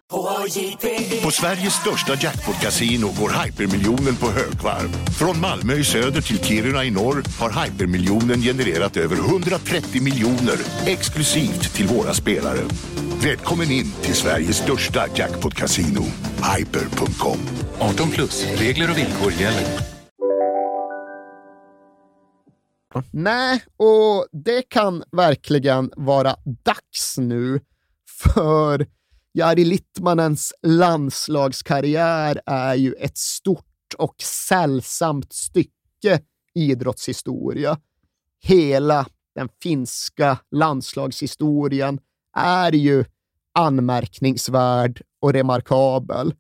På 1.23 1.31
Sveriges 1.31 1.75
största 1.75 2.15
jackpot-kasino 2.15 3.15
går 3.21 3.45
hypermiljonen 3.45 4.17
på 4.17 4.31
högvarv. 4.31 5.11
Från 5.19 5.41
Malmö 5.41 5.75
i 5.75 5.85
söder 5.85 6.21
till 6.21 6.45
Kiruna 6.45 6.85
i 6.85 6.91
norr 6.91 7.23
har 7.39 7.65
hypermiljonen 7.65 8.43
genererat 8.43 8.97
över 8.97 9.17
130 9.17 10.03
miljoner 10.03 10.59
exklusivt 10.87 11.75
till 11.75 11.87
våra 11.87 12.15
spelare. 12.15 12.61
Välkommen 13.23 13.71
in 13.71 13.93
till 14.03 14.15
Sveriges 14.15 14.57
största 14.57 15.07
jackpot-kasino, 15.15 16.05
hyper.com. 16.57 17.39
18 17.79 18.11
plus, 18.11 18.45
regler 18.57 18.91
och 18.91 18.99
villkor 18.99 19.33
gäller. 19.33 19.94
Nej, 23.11 23.65
och 23.77 24.27
det 24.33 24.63
kan 24.63 25.05
verkligen 25.13 25.93
vara 25.97 26.37
dags 26.45 27.19
nu 27.19 27.61
för 28.23 28.87
Jari 29.33 29.65
Littmanens 29.65 30.53
landslagskarriär 30.63 32.41
är 32.47 32.75
ju 32.75 32.93
ett 32.93 33.19
stort 33.19 33.95
och 33.99 34.15
sällsamt 34.23 35.33
stycke 35.33 36.21
idrottshistoria. 36.55 37.79
Hela 38.43 39.07
den 39.35 39.49
finska 39.63 40.39
landslagshistorien 40.51 42.01
är 42.37 42.73
ju 42.73 43.05
anmärkningsvärd 43.55 45.03
och 45.21 45.33
remarkabel. 45.33 46.35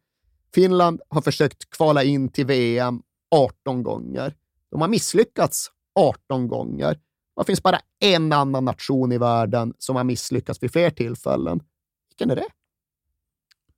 Finland 0.54 1.00
har 1.08 1.20
försökt 1.20 1.70
kvala 1.70 2.02
in 2.02 2.28
till 2.28 2.46
VM 2.46 3.02
18 3.30 3.82
gånger. 3.82 4.34
De 4.70 4.80
har 4.80 4.88
misslyckats 4.88 5.70
18 5.94 6.48
gånger. 6.48 6.98
Det 7.36 7.44
finns 7.44 7.62
bara 7.62 7.78
en 8.00 8.32
annan 8.32 8.64
nation 8.64 9.12
i 9.12 9.18
världen 9.18 9.74
som 9.78 9.96
har 9.96 10.04
misslyckats 10.04 10.62
vid 10.62 10.72
fler 10.72 10.90
tillfällen. 10.90 11.60
Vilken 12.10 12.30
är 12.30 12.36
det? 12.36 12.46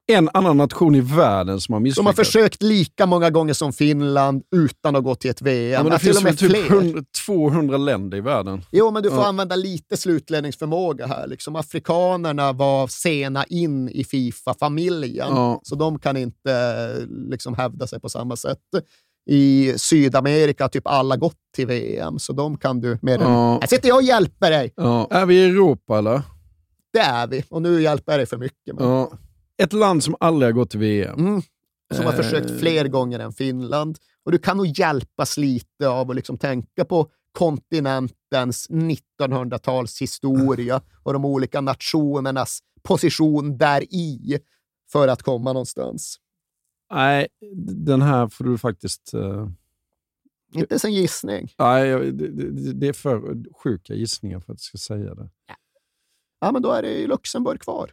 En 0.09 0.29
annan 0.35 0.57
nation 0.57 0.95
i 0.95 1.01
världen 1.01 1.61
som 1.61 1.73
har 1.73 1.81
De 1.81 1.83
misslyckats. 1.83 2.19
har 2.19 2.25
försökt 2.25 2.62
lika 2.62 3.07
många 3.07 3.31
gånger 3.31 3.55
som 3.55 3.73
Finland 3.73 4.43
utan 4.57 4.97
att 4.97 5.05
gå 5.05 5.14
till 5.14 5.31
ett 5.31 5.43
VM. 5.43 5.73
Ja, 5.73 5.83
men 5.83 5.93
det 5.93 5.99
till 5.99 6.12
finns 6.12 6.25
väl 6.25 6.37
typ 6.37 6.51
fler. 6.51 6.67
100, 6.81 7.05
200 7.27 7.77
länder 7.77 8.19
i 8.19 8.21
världen. 8.21 8.62
Jo, 8.73 8.91
men 8.91 9.03
du 9.03 9.11
får 9.11 9.19
Ja. 9.19 9.27
använda 9.27 9.57
lite 9.57 9.97
slutledningsförmåga 9.97 11.07
här. 11.07 11.27
Liksom, 11.27 11.57
afrikanerna 11.57 12.53
var 12.53 12.87
sena 12.87 13.45
in 13.45 13.89
i 13.89 14.05
Fifa-familjen, 14.05 15.29
Ja. 15.31 15.61
så 15.62 15.75
de 15.75 15.99
kan 15.99 16.17
inte 16.17 17.07
liksom, 17.09 17.55
hävda 17.55 17.87
sig 17.87 18.01
på 18.01 18.09
samma 18.09 18.37
sätt. 18.37 18.61
I 19.27 19.72
Sydamerika 19.77 20.68
typ 20.68 20.87
alla 20.87 21.16
gått 21.16 21.37
till 21.55 21.66
VM, 21.66 22.18
så 22.18 22.33
de 22.33 22.57
kan 22.57 22.81
du 22.81 22.99
mer 23.03 23.14
än... 23.14 23.20
Ja. 23.33 23.59
Här 23.61 23.66
sitter 23.66 23.89
jag 23.89 23.97
och 23.97 24.03
hjälper 24.03 24.51
dig! 24.51 24.72
Ja. 24.77 25.09
Är 25.11 25.27
vi 25.27 25.35
i 25.35 25.45
Europa 25.45 25.99
eller? 25.99 26.22
Det 26.93 26.99
är 26.99 27.27
vi, 27.27 27.45
och 27.49 27.62
nu 27.62 27.83
hjälper 27.83 28.12
jag 28.12 28.18
dig 28.18 28.27
för 28.27 28.37
mycket. 28.37 28.74
Men... 28.74 28.89
Ja. 28.89 29.11
Ett 29.62 29.72
land 29.72 30.05
som 30.05 30.16
aldrig 30.20 30.49
har 30.49 30.53
gått 30.53 30.70
till 30.70 30.81
VM. 30.81 31.18
Mm. 31.18 31.43
Som 31.95 32.05
har 32.05 32.12
Eh. 32.12 32.16
försökt 32.16 32.61
fler 32.61 32.89
gånger 32.89 33.18
än 33.18 33.33
Finland. 33.33 33.99
Och 34.24 34.33
du 34.33 34.39
kan 34.39 34.57
nog 34.57 34.66
hjälpas 34.66 35.37
lite 35.37 35.89
av 35.89 36.11
att 36.11 36.16
liksom 36.16 36.39
tänka 36.39 36.85
på 36.85 37.11
kontinentens 37.33 38.70
1900-talshistoria 38.70 40.81
och 41.03 41.12
de 41.12 41.24
olika 41.24 41.61
nationernas 41.61 42.59
position 42.83 43.59
där 43.59 43.83
i 43.95 44.39
för 44.93 45.09
att 45.09 45.22
komma 45.22 45.53
någonstans. 45.53 46.16
Nej, 46.93 47.28
den 47.87 48.03
här 48.03 48.28
får 48.28 48.45
du 48.45 48.59
faktiskt... 48.59 49.14
eh, 49.14 49.49
Inte 50.55 50.74
ens 50.74 50.84
en 50.84 50.93
gissning. 50.93 51.53
nej, 51.59 52.12
det, 52.12 52.72
det, 52.72 52.89
är 52.89 52.93
för 52.93 53.37
sjuka 53.62 53.95
gissningar 53.95 54.41
för 54.41 54.53
att 54.53 54.59
jag 54.59 54.61
ska 54.61 54.78
säga 54.78 55.14
det. 55.14 55.28
Ja, 56.41 56.53
men 56.53 56.62
då 56.62 56.72
är 56.72 56.82
det 56.82 56.93
ju 56.93 57.07
Luxemburg 57.07 57.61
kvar. 57.61 57.91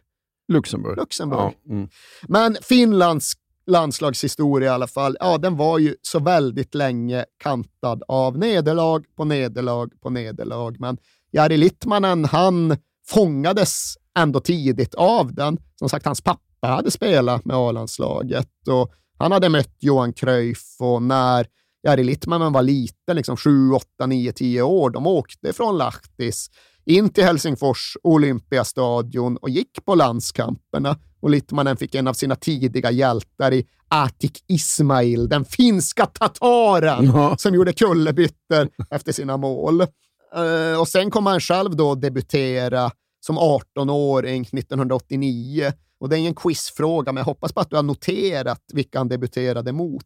Luxemburg. 0.48 0.96
Luxemburg. 0.96 1.40
Ja, 1.40 1.72
mm. 1.72 1.88
Men 2.28 2.56
Finlands 2.62 3.32
landslagshistoria 3.66 4.66
i 4.66 4.72
alla 4.72 4.86
fall, 4.86 5.16
ja, 5.20 5.38
den 5.38 5.56
var 5.56 5.78
ju 5.78 5.96
så 6.02 6.18
väldigt 6.18 6.74
länge 6.74 7.24
kantad 7.38 8.02
av 8.08 8.38
nederlag 8.38 9.04
på 9.16 9.24
nederlag 9.24 10.00
på 10.00 10.10
nederlag. 10.10 10.76
Men 10.80 10.98
Jari 11.32 11.56
Littmanen, 11.56 12.24
han 12.24 12.76
fångades 13.06 13.94
ändå 14.18 14.40
tidigt 14.40 14.94
av 14.94 15.34
den. 15.34 15.58
Som 15.78 15.88
sagt, 15.88 16.06
hans 16.06 16.20
pappa 16.20 16.40
hade 16.66 16.90
spelat 16.90 17.44
med 17.44 17.56
A-landslaget 17.56 18.68
och 18.68 18.92
han 19.18 19.32
hade 19.32 19.48
mött 19.48 19.76
Johan 19.80 20.12
Cruyff 20.12 20.76
och 20.80 21.02
när 21.02 21.46
Jari 21.86 22.04
Littmanen 22.04 22.52
var 22.52 22.62
liten, 22.62 23.16
liksom 23.16 23.36
7, 23.36 23.70
8, 23.72 24.06
9, 24.06 24.32
10 24.32 24.62
år, 24.62 24.90
de 24.90 25.06
åkte 25.06 25.52
från 25.52 25.78
Lahtis 25.78 26.50
in 26.86 27.08
till 27.08 27.24
Helsingfors 27.24 27.96
Olympiastadion 28.02 29.36
och 29.36 29.50
gick 29.50 29.84
på 29.84 29.94
landskamperna. 29.94 30.96
Och 31.20 31.30
Littmanen 31.30 31.76
fick 31.76 31.94
en 31.94 32.06
av 32.08 32.12
sina 32.12 32.36
tidiga 32.36 32.90
hjältar 32.90 33.52
i 33.52 33.66
Atik 33.88 34.44
Ismail, 34.48 35.28
den 35.28 35.44
finska 35.44 36.06
tataren 36.06 37.04
Ja. 37.04 37.36
som 37.38 37.54
gjorde 37.54 37.72
kullerbyttor 37.72 38.68
efter 38.90 39.12
sina 39.12 39.36
mål. 39.36 39.80
Eh, 39.80 40.80
och 40.80 40.88
sen 40.88 41.10
kom 41.10 41.26
han 41.26 41.40
själv 41.40 41.76
då 41.76 41.94
debutera 41.94 42.90
som 43.20 43.38
18-åring 43.38 44.42
1989. 44.52 45.72
Och 46.00 46.08
det 46.08 46.16
är 46.16 46.18
ingen 46.18 46.34
quizfråga, 46.34 47.12
men 47.12 47.20
jag 47.20 47.24
hoppas 47.24 47.52
på 47.52 47.60
att 47.60 47.70
du 47.70 47.76
har 47.76 47.82
noterat 47.82 48.60
vilka 48.72 48.98
han 48.98 49.08
debuterade 49.08 49.72
mot. 49.72 50.04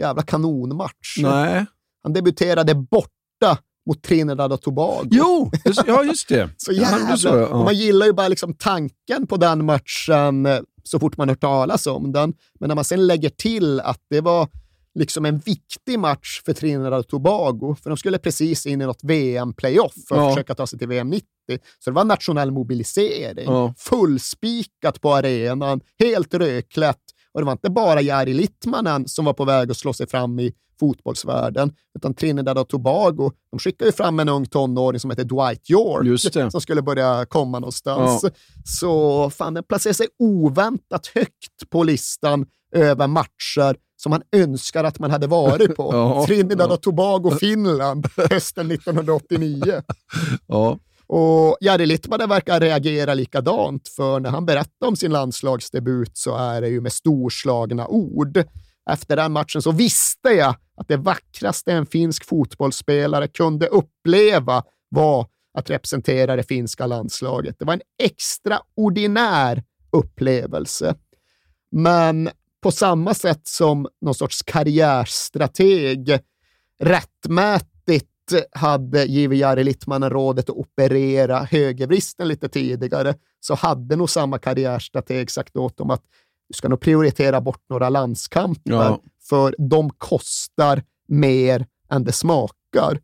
Jävla 0.00 0.22
kanonmatch. 0.22 1.18
Nej. 1.18 1.66
Han 2.02 2.12
debuterade 2.12 2.74
borta 2.74 3.58
mot 3.86 4.02
Trinidad 4.02 4.52
och 4.52 4.60
Tobago. 4.62 5.08
Jo, 5.10 5.50
just- 5.64 5.82
ja 5.86 6.04
just 6.04 6.28
det. 6.28 6.50
Så 6.56 6.72
jävla... 6.72 7.16
det, 7.32 7.40
ja. 7.40 7.64
man 7.64 7.74
gillar 7.74 8.06
ju 8.06 8.12
bara 8.12 8.28
liksom 8.28 8.54
tanken 8.54 9.26
på 9.28 9.36
den 9.36 9.64
matchen 9.64 10.46
eh, 10.46 10.60
så 10.84 10.98
fort 11.00 11.16
man 11.16 11.28
hört 11.28 11.40
talas 11.40 11.86
om 11.86 12.12
den. 12.12 12.34
Men 12.60 12.68
när 12.68 12.74
man 12.74 12.84
sen 12.84 13.06
lägger 13.06 13.30
till 13.30 13.80
att 13.80 14.00
det 14.10 14.20
var 14.20 14.48
liksom 14.94 15.24
en 15.24 15.38
viktig 15.38 15.98
match 15.98 16.42
för 16.44 16.52
Trinidad 16.52 16.94
och 16.94 17.08
Tobago, 17.08 17.76
för 17.82 17.90
de 17.90 17.96
skulle 17.96 18.18
precis 18.18 18.66
in 18.66 18.80
i 18.80 18.86
något 18.86 19.04
VM-playoff 19.04 19.94
för 20.08 20.14
att 20.16 20.22
Ja. 20.22 20.30
försöka 20.30 20.54
ta 20.54 20.66
sig 20.66 20.78
till 20.78 20.88
VM 20.88 21.10
90. 21.10 21.28
Så 21.78 21.90
det 21.90 21.94
var 21.94 22.04
nationell 22.04 22.50
mobilisering. 22.50 23.44
Ja. 23.44 23.74
Fullspikat 23.78 25.00
på 25.00 25.14
arenan, 25.14 25.80
helt 25.98 26.34
rödklätt. 26.34 27.00
Och 27.32 27.40
det 27.40 27.44
var 27.44 27.52
inte 27.52 27.70
bara 27.70 28.00
Jari 28.00 28.34
Littmanen 28.34 29.08
som 29.08 29.24
var 29.24 29.32
på 29.32 29.44
väg 29.44 29.70
att 29.70 29.76
slå 29.76 29.92
sig 29.92 30.06
fram 30.06 30.40
i 30.40 30.52
fotbollsvärlden, 30.80 31.72
utan 31.98 32.14
Trinidad 32.14 32.58
och 32.58 32.68
Tobago, 32.68 33.32
de 33.50 33.58
skickade 33.58 33.88
ju 33.88 33.92
fram 33.92 34.20
en 34.20 34.28
ung 34.28 34.46
tonåring 34.46 35.00
som 35.00 35.10
heter 35.10 35.24
Dwight 35.24 35.70
York, 35.70 36.50
som 36.50 36.60
skulle 36.60 36.82
börja 36.82 37.26
komma 37.26 37.58
någonstans. 37.58 38.20
Ja. 38.22 38.30
Så 38.64 39.30
fan, 39.30 39.54
den 39.54 39.64
placerar 39.64 39.94
sig 39.94 40.06
oväntat 40.18 41.06
högt 41.06 41.70
på 41.70 41.82
listan 41.82 42.46
över 42.74 43.06
matcher 43.06 43.76
som 44.04 44.10
man 44.10 44.22
önskar 44.32 44.84
att 44.84 44.98
man 44.98 45.10
hade 45.10 45.26
varit 45.26 45.76
på. 45.76 45.90
Ja, 45.92 46.26
Trinidad 46.26 46.72
och 46.72 46.82
Tobago, 46.82 47.30
Finland, 47.40 48.06
hösten 48.30 48.70
1989. 48.70 49.82
Ja. 50.46 50.78
Och 51.06 51.56
Jari 51.60 51.86
Littmanen 51.86 52.28
verkar 52.28 52.60
reagera 52.60 53.14
likadant, 53.14 53.88
för 53.88 54.20
när 54.20 54.30
han 54.30 54.46
berättar 54.46 54.86
om 54.86 54.96
sin 54.96 55.12
landslagsdebut 55.12 56.10
så 56.16 56.36
är 56.36 56.60
det 56.60 56.68
ju 56.68 56.80
med 56.80 56.92
storslagna 56.92 57.86
ord. 57.86 58.44
Efter 58.90 59.16
den 59.16 59.32
matchen 59.32 59.62
så 59.62 59.72
visste 59.72 60.28
jag 60.28 60.54
att 60.76 60.88
det 60.88 60.96
vackraste 60.96 61.72
en 61.72 61.86
finsk 61.86 62.24
fotbollsspelare 62.24 63.28
kunde 63.28 63.66
uppleva 63.66 64.62
var 64.88 65.26
att 65.58 65.70
representera 65.70 66.36
det 66.36 66.42
finska 66.42 66.86
landslaget. 66.86 67.56
Det 67.58 67.64
var 67.64 67.74
en 67.74 67.82
extraordinär 68.02 69.62
upplevelse. 69.92 70.94
Men 71.70 72.30
på 72.64 72.70
samma 72.70 73.14
sätt 73.14 73.48
som 73.48 73.88
någon 74.00 74.14
sorts 74.14 74.42
karriärstrateg 74.42 76.18
rättmätigt 76.80 78.08
hade 78.52 79.04
givit 79.04 79.38
Jari 79.40 79.64
Littmanen 79.64 80.10
rådet 80.10 80.50
att 80.50 80.56
operera 80.56 81.44
högervristen 81.44 82.28
lite 82.28 82.48
tidigare, 82.48 83.14
så 83.40 83.54
hade 83.54 83.96
nog 83.96 84.10
samma 84.10 84.38
karriärstrateg 84.38 85.30
sagt 85.30 85.56
åt 85.56 85.76
dem 85.76 85.90
att 85.90 86.02
du 86.48 86.54
ska 86.54 86.68
nog 86.68 86.80
prioritera 86.80 87.40
bort 87.40 87.62
några 87.68 87.88
landskamper, 87.88 88.72
Ja. 88.72 89.00
för 89.28 89.54
de 89.58 89.90
kostar 89.90 90.82
mer 91.08 91.66
än 91.90 92.04
det 92.04 92.12
smakar. 92.12 93.00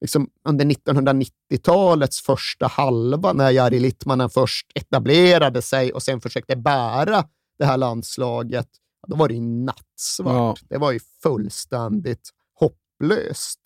Liksom 0.00 0.30
under 0.48 0.64
1990-talets 0.64 2.20
första 2.20 2.66
halva, 2.66 3.32
när 3.32 3.50
Jari 3.50 3.80
Littmanen 3.80 4.30
först 4.30 4.66
etablerade 4.74 5.62
sig 5.62 5.92
och 5.92 6.02
sen 6.02 6.20
försökte 6.20 6.56
bära 6.56 7.24
det 7.58 7.64
här 7.64 7.76
landslaget, 7.76 8.68
då 9.06 9.16
var 9.16 9.28
det 9.28 9.34
ju 9.34 9.40
nattsvart. 9.40 10.60
Det 10.68 10.78
var 10.78 10.92
ju 10.92 11.00
fullständigt 11.22 12.30
hopplöst. 12.54 13.60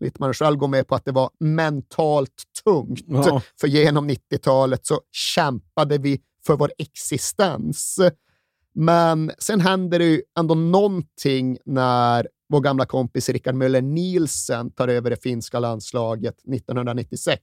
Littmanen 0.00 0.34
själv 0.34 0.56
går 0.56 0.68
med 0.68 0.88
på 0.88 0.94
att 0.94 1.04
det 1.04 1.12
var 1.12 1.30
mentalt 1.40 2.42
tungt. 2.64 3.04
Ja. 3.06 3.42
För 3.60 3.68
genom 3.68 4.10
90-talet 4.10 4.86
så 4.86 5.00
kämpade 5.12 5.98
vi 5.98 6.20
för 6.46 6.56
vår 6.56 6.72
existens. 6.78 7.98
Men 8.74 9.32
sen 9.38 9.60
händer 9.60 9.98
det 9.98 10.04
ju 10.04 10.22
ändå 10.38 10.54
någonting 10.54 11.58
när 11.64 12.28
vår 12.48 12.60
gamla 12.60 12.86
kompis 12.86 13.28
Rickard 13.28 13.54
Möller 13.54 13.82
Nielsen 13.82 14.70
tar 14.70 14.88
över 14.88 15.10
det 15.10 15.22
finska 15.22 15.58
landslaget 15.58 16.34
1996. 16.38 17.42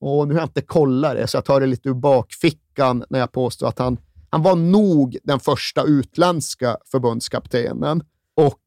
Och 0.00 0.28
nu 0.28 0.34
har 0.34 0.40
jag 0.40 0.48
inte 0.48 0.62
kollat 0.62 1.14
det, 1.14 1.26
så 1.26 1.36
jag 1.36 1.44
tar 1.44 1.60
det 1.60 1.66
lite 1.66 1.88
ur 1.88 1.94
bakfickan 1.94 3.04
när 3.10 3.18
jag 3.18 3.32
påstår 3.32 3.68
att 3.68 3.78
han, 3.78 3.98
han 4.34 4.42
var 4.42 4.56
nog 4.56 5.16
den 5.24 5.40
första 5.40 5.82
utländska 5.82 6.76
förbundskaptenen. 6.90 8.02
Och 8.36 8.60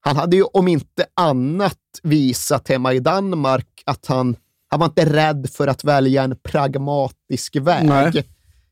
han 0.00 0.16
hade 0.16 0.36
ju 0.36 0.42
om 0.42 0.68
inte 0.68 1.06
annat 1.14 1.78
visat 2.02 2.68
hemma 2.68 2.92
i 2.92 3.00
Danmark 3.00 3.82
att 3.86 4.06
han, 4.06 4.36
han 4.68 4.80
var 4.80 4.86
inte 4.86 5.12
rädd 5.12 5.50
för 5.50 5.66
att 5.68 5.84
välja 5.84 6.22
en 6.22 6.36
pragmatisk 6.42 7.56
väg. 7.56 7.86
Nej. 7.86 8.28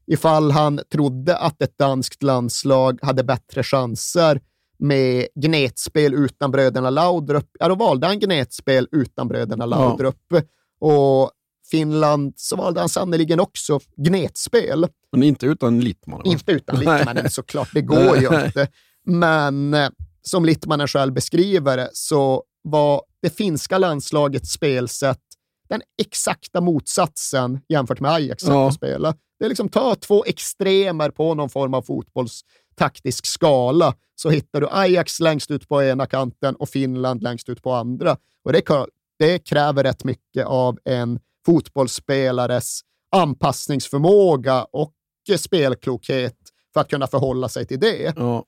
Ifall 0.07 0.51
han 0.51 0.81
trodde 0.93 1.37
att 1.37 1.63
ett 1.63 1.79
danskt 1.79 2.23
landslag 2.23 2.99
hade 3.03 3.25
bättre 3.25 3.63
chanser 3.63 4.41
med 4.79 5.27
gnetspel 5.35 6.15
utan 6.15 6.51
bröderna 6.51 6.91
Laudrup, 6.91 7.51
ja 7.59 7.69
då 7.69 7.75
valde 7.75 8.07
han 8.07 8.19
gnetspel 8.19 8.89
utan 8.93 9.29
bröderna 9.29 9.67
Laudrup. 9.67 10.35
Och 10.79 11.31
Finland 11.71 12.33
så 12.37 12.57
valde 12.57 12.81
han 12.81 12.89
sannerligen 12.89 13.41
också 13.41 13.81
gnetspel. 13.97 14.87
Men 15.13 15.23
inte 15.23 15.47
utan 15.47 15.81
Littman. 15.81 16.19
va? 16.19 16.31
Inte 16.31 16.53
utan 16.53 16.85
Nej. 16.85 16.99
Littmanen 16.99 17.31
såklart, 17.31 17.69
det 17.75 17.81
går 17.83 18.17
ju 18.19 18.45
inte. 18.45 18.69
Men 19.07 19.75
eh, 19.75 19.89
som 20.23 20.45
Littmanen 20.45 20.89
själv 20.89 21.13
beskriver 21.13 21.77
det 21.77 21.91
så 21.93 22.45
var 22.63 23.03
det 23.23 23.31
finska 23.37 23.79
landslagets 23.79 24.53
spelsätt 24.53 25.19
den 25.69 25.83
exakta 26.03 26.61
motsatsen 26.61 27.61
jämfört 27.69 28.01
med 28.01 28.11
Ajax 28.11 28.43
sätt 28.43 28.53
Ja. 28.53 28.69
att 28.69 28.75
spela. 28.75 29.15
Det 29.39 29.45
är 29.45 29.49
liksom 29.49 29.69
ta 29.69 29.95
två 29.95 30.25
extremer 30.25 31.11
på 31.11 31.35
någon 31.35 31.49
form 31.51 31.75
av 31.75 31.83
fotbollstaktisk 31.83 33.27
skala 33.27 33.95
så 34.15 34.31
hittar 34.31 34.61
du 34.61 34.69
Ajax 34.71 35.21
längst 35.21 35.51
ut 35.51 35.69
på 35.69 35.83
ena 35.83 36.07
kanten 36.07 36.57
och 36.57 36.69
Finland 36.69 37.23
längst 37.23 37.49
ut 37.49 37.63
på 37.63 37.73
andra. 37.73 38.17
Och 38.45 38.53
det, 38.53 38.63
det 39.19 39.39
kräver 39.39 39.83
rätt 39.85 40.05
mycket 40.05 40.47
av 40.47 40.79
en 40.85 41.19
fotbollsspelares 41.47 42.81
anpassningsförmåga 43.17 44.65
och 44.65 44.93
spelklokhet 45.39 46.37
för 46.75 46.81
att 46.81 46.91
kunna 46.91 47.07
förhålla 47.07 47.49
sig 47.49 47.67
till 47.67 47.81
det. 47.81 48.13
Ja. 48.17 48.45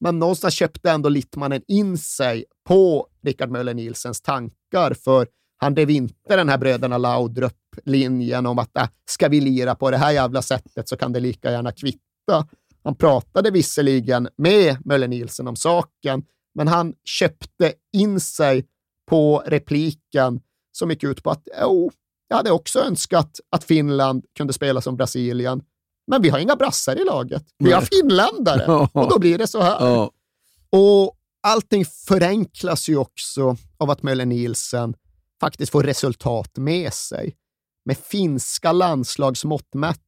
Men 0.00 0.18
någonstans 0.18 0.54
köpte 0.54 0.90
ändå 0.90 1.08
Littmanen 1.08 1.62
in 1.68 1.98
sig 1.98 2.44
på 2.68 3.06
Rickard 3.22 3.50
Möller 3.50 3.74
Nielsens 3.74 4.20
tankar, 4.20 4.94
för 4.94 5.26
han 5.56 5.74
drev 5.74 5.90
inte 5.90 6.36
den 6.36 6.48
här 6.48 6.58
bröderna 6.58 6.98
Laudrup-linjen 6.98 8.46
om 8.46 8.58
att 8.58 8.76
äh, 8.76 8.88
ska 9.10 9.28
vi 9.28 9.40
lira 9.40 9.74
på 9.74 9.90
det 9.90 9.96
här 9.96 10.12
jävla 10.12 10.42
sättet 10.42 10.88
så 10.88 10.96
kan 10.96 11.12
det 11.12 11.20
lika 11.20 11.50
gärna 11.50 11.72
kvitta. 11.72 12.48
Han 12.84 12.94
pratade 12.94 13.50
visserligen 13.50 14.28
med 14.36 14.86
Möller 14.86 15.08
Nielsen 15.08 15.48
om 15.48 15.56
saken, 15.56 16.24
men 16.54 16.68
han 16.68 16.94
köpte 17.04 17.72
in 17.92 18.20
sig 18.20 18.66
på 19.08 19.42
repliken 19.46 20.40
som 20.72 20.90
gick 20.90 21.04
ut 21.04 21.22
på 21.22 21.30
att 21.30 21.48
jo, 21.60 21.90
jag 22.30 22.36
hade 22.36 22.50
också 22.50 22.80
önskat 22.80 23.40
att 23.50 23.64
Finland 23.64 24.24
kunde 24.36 24.52
spela 24.52 24.80
som 24.80 24.96
Brasilien, 24.96 25.62
men 26.06 26.22
vi 26.22 26.28
har 26.28 26.38
inga 26.38 26.56
brassar 26.56 27.00
i 27.00 27.04
laget. 27.04 27.44
Vi 27.58 27.72
har 27.72 27.82
finländare 27.82 28.88
och 28.92 29.10
då 29.10 29.18
blir 29.18 29.38
det 29.38 29.46
så 29.46 29.60
här. 29.62 30.10
Och 30.70 31.16
allting 31.42 31.84
förenklas 31.84 32.88
ju 32.88 32.96
också 32.96 33.56
av 33.78 33.90
att 33.90 34.02
Möller 34.02 34.26
Nielsen 34.26 34.94
faktiskt 35.40 35.72
får 35.72 35.82
resultat 35.82 36.56
med 36.56 36.92
sig. 36.94 37.36
Med 37.84 37.96
finska 37.98 38.72
landslagsmått 38.72 39.74
mätt 39.74 39.98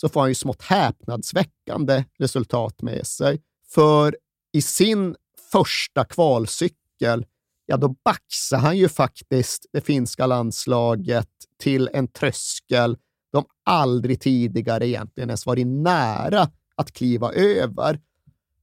så 0.00 0.08
får 0.08 0.20
han 0.20 0.28
ju 0.28 0.34
smått 0.34 0.62
häpnadsväckande 0.62 2.04
resultat 2.18 2.82
med 2.82 3.06
sig. 3.06 3.42
För 3.68 4.16
i 4.52 4.62
sin 4.62 5.16
första 5.52 6.04
kvalcykel, 6.04 7.26
ja 7.66 7.76
då 7.76 7.88
baxar 7.88 8.58
han 8.58 8.76
ju 8.76 8.88
faktiskt 8.88 9.66
det 9.72 9.80
finska 9.80 10.26
landslaget 10.26 11.28
till 11.58 11.90
en 11.92 12.08
tröskel 12.08 12.96
de 13.32 13.44
aldrig 13.64 14.20
tidigare 14.20 14.88
egentligen 14.88 15.30
ens 15.30 15.46
varit 15.46 15.66
nära 15.66 16.50
att 16.74 16.92
kliva 16.92 17.32
över. 17.32 18.00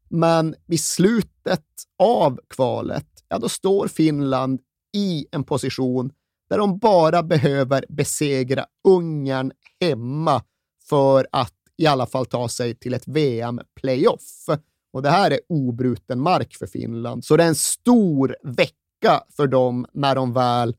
Men 0.09 0.55
vid 0.65 0.79
slutet 0.79 1.65
av 1.99 2.39
kvalet, 2.49 3.07
ja 3.29 3.37
då 3.37 3.49
står 3.49 3.87
Finland 3.87 4.59
i 4.93 5.25
en 5.31 5.43
position 5.43 6.11
där 6.49 6.57
de 6.57 6.77
bara 6.77 7.23
behöver 7.23 7.85
besegra 7.89 8.65
Ungern 8.87 9.51
hemma 9.79 10.43
för 10.89 11.27
att 11.31 11.53
i 11.77 11.87
alla 11.87 12.05
fall 12.05 12.25
ta 12.25 12.49
sig 12.49 12.75
till 12.75 12.93
ett 12.93 13.07
VM-playoff. 13.07 14.45
Och 14.93 15.01
det 15.01 15.09
här 15.09 15.31
är 15.31 15.39
obruten 15.49 16.19
mark 16.19 16.55
för 16.55 16.67
Finland, 16.67 17.25
så 17.25 17.37
det 17.37 17.43
är 17.43 17.47
en 17.47 17.55
stor 17.55 18.35
vecka 18.43 19.23
för 19.35 19.47
dem 19.47 19.85
när 19.93 20.15
de 20.15 20.33
väl 20.33 20.75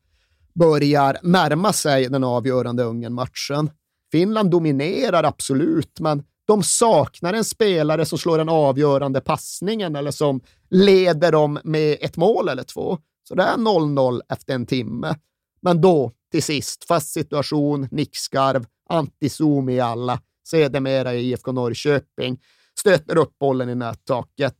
börjar 0.58 1.18
närma 1.22 1.72
sig 1.72 2.08
den 2.08 2.24
avgörande 2.24 2.82
Ungern-matchen. 2.84 3.70
Finland 4.12 4.50
dominerar 4.50 5.24
absolut, 5.24 6.00
men 6.00 6.22
de 6.46 6.62
saknar 6.62 7.32
en 7.32 7.44
spelare 7.44 8.06
som 8.06 8.18
slår 8.18 8.38
den 8.38 8.48
avgörande 8.48 9.20
passningen 9.20 9.96
eller 9.96 10.10
som 10.10 10.40
leder 10.70 11.32
dem 11.32 11.58
med 11.64 11.98
ett 12.00 12.16
mål 12.16 12.48
eller 12.48 12.62
två. 12.62 12.98
Så 13.28 13.34
det 13.34 13.42
är 13.42 13.56
0-0 13.56 14.20
efter 14.28 14.54
en 14.54 14.66
timme. 14.66 15.16
Men 15.62 15.80
då, 15.80 16.12
till 16.30 16.42
sist, 16.42 16.84
fast 16.84 17.12
situation, 17.12 17.88
nickskarv, 17.90 18.66
antizoom 18.88 19.68
i 19.68 19.80
alla, 19.80 20.20
sedermera 20.48 21.14
i 21.14 21.30
IFK 21.30 21.52
Norrköping, 21.52 22.40
stöter 22.78 23.18
upp 23.18 23.38
bollen 23.38 23.68
i 23.68 23.74
nättaket. 23.74 24.56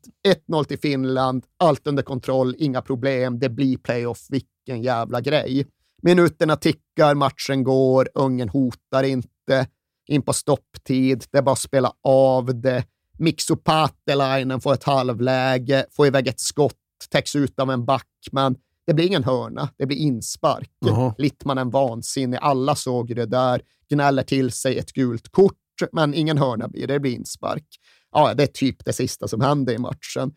1-0 0.49 0.65
till 0.65 0.79
Finland, 0.79 1.45
allt 1.57 1.87
under 1.87 2.03
kontroll, 2.03 2.55
inga 2.59 2.83
problem, 2.83 3.39
det 3.39 3.49
blir 3.49 3.77
playoff, 3.77 4.27
vilken 4.31 4.83
jävla 4.83 5.21
grej. 5.21 5.67
Minuterna 6.05 6.57
tickar, 6.57 7.15
matchen 7.15 7.65
går, 7.65 8.09
Ungern 8.15 8.49
hotar 8.49 9.03
inte, 9.03 9.67
in 10.07 10.23
på 10.23 10.33
stopptid, 10.33 11.25
det 11.31 11.39
är 11.39 11.43
bara 11.43 11.53
att 11.53 11.59
spela 11.59 11.93
av 12.03 12.61
det. 12.61 12.85
Mikso 13.19 13.57
Patelainen 13.57 14.61
får 14.61 14.75
ett 14.75 14.85
halvläge, 14.85 15.87
får 15.91 16.07
iväg 16.07 16.29
ett 16.29 16.41
skott, 16.41 16.75
täcks 17.11 17.37
ut 17.37 17.61
av 17.61 17.71
en 17.71 17.85
back, 17.85 18.29
men 18.33 18.57
det 18.87 18.95
blir 18.95 19.07
ingen 19.07 19.25
hörna, 19.25 19.69
det 19.77 19.87
blir 19.87 19.97
inspark. 19.97 20.71
Jaha. 20.79 21.15
Littmanen 21.19 21.71
vansinnig, 21.71 22.39
alla 22.41 22.75
såg 22.75 23.17
det 23.17 23.27
där, 23.27 23.61
gnäller 23.89 24.23
till 24.23 24.51
sig 24.51 24.79
ett 24.79 24.93
gult 24.93 25.33
kort, 25.33 25.83
men 25.93 26.15
ingen 26.15 26.39
hörna 26.39 26.69
blir 26.69 26.87
det, 26.87 26.93
det 26.93 27.01
blir 27.01 27.13
inspark. 27.13 27.67
Ja, 28.13 28.35
det 28.35 28.43
är 28.43 28.47
typ 28.47 28.85
det 28.85 28.93
sista 28.93 29.29
som 29.29 29.41
händer 29.41 29.73
i 29.73 29.79
matchen. 29.79 30.33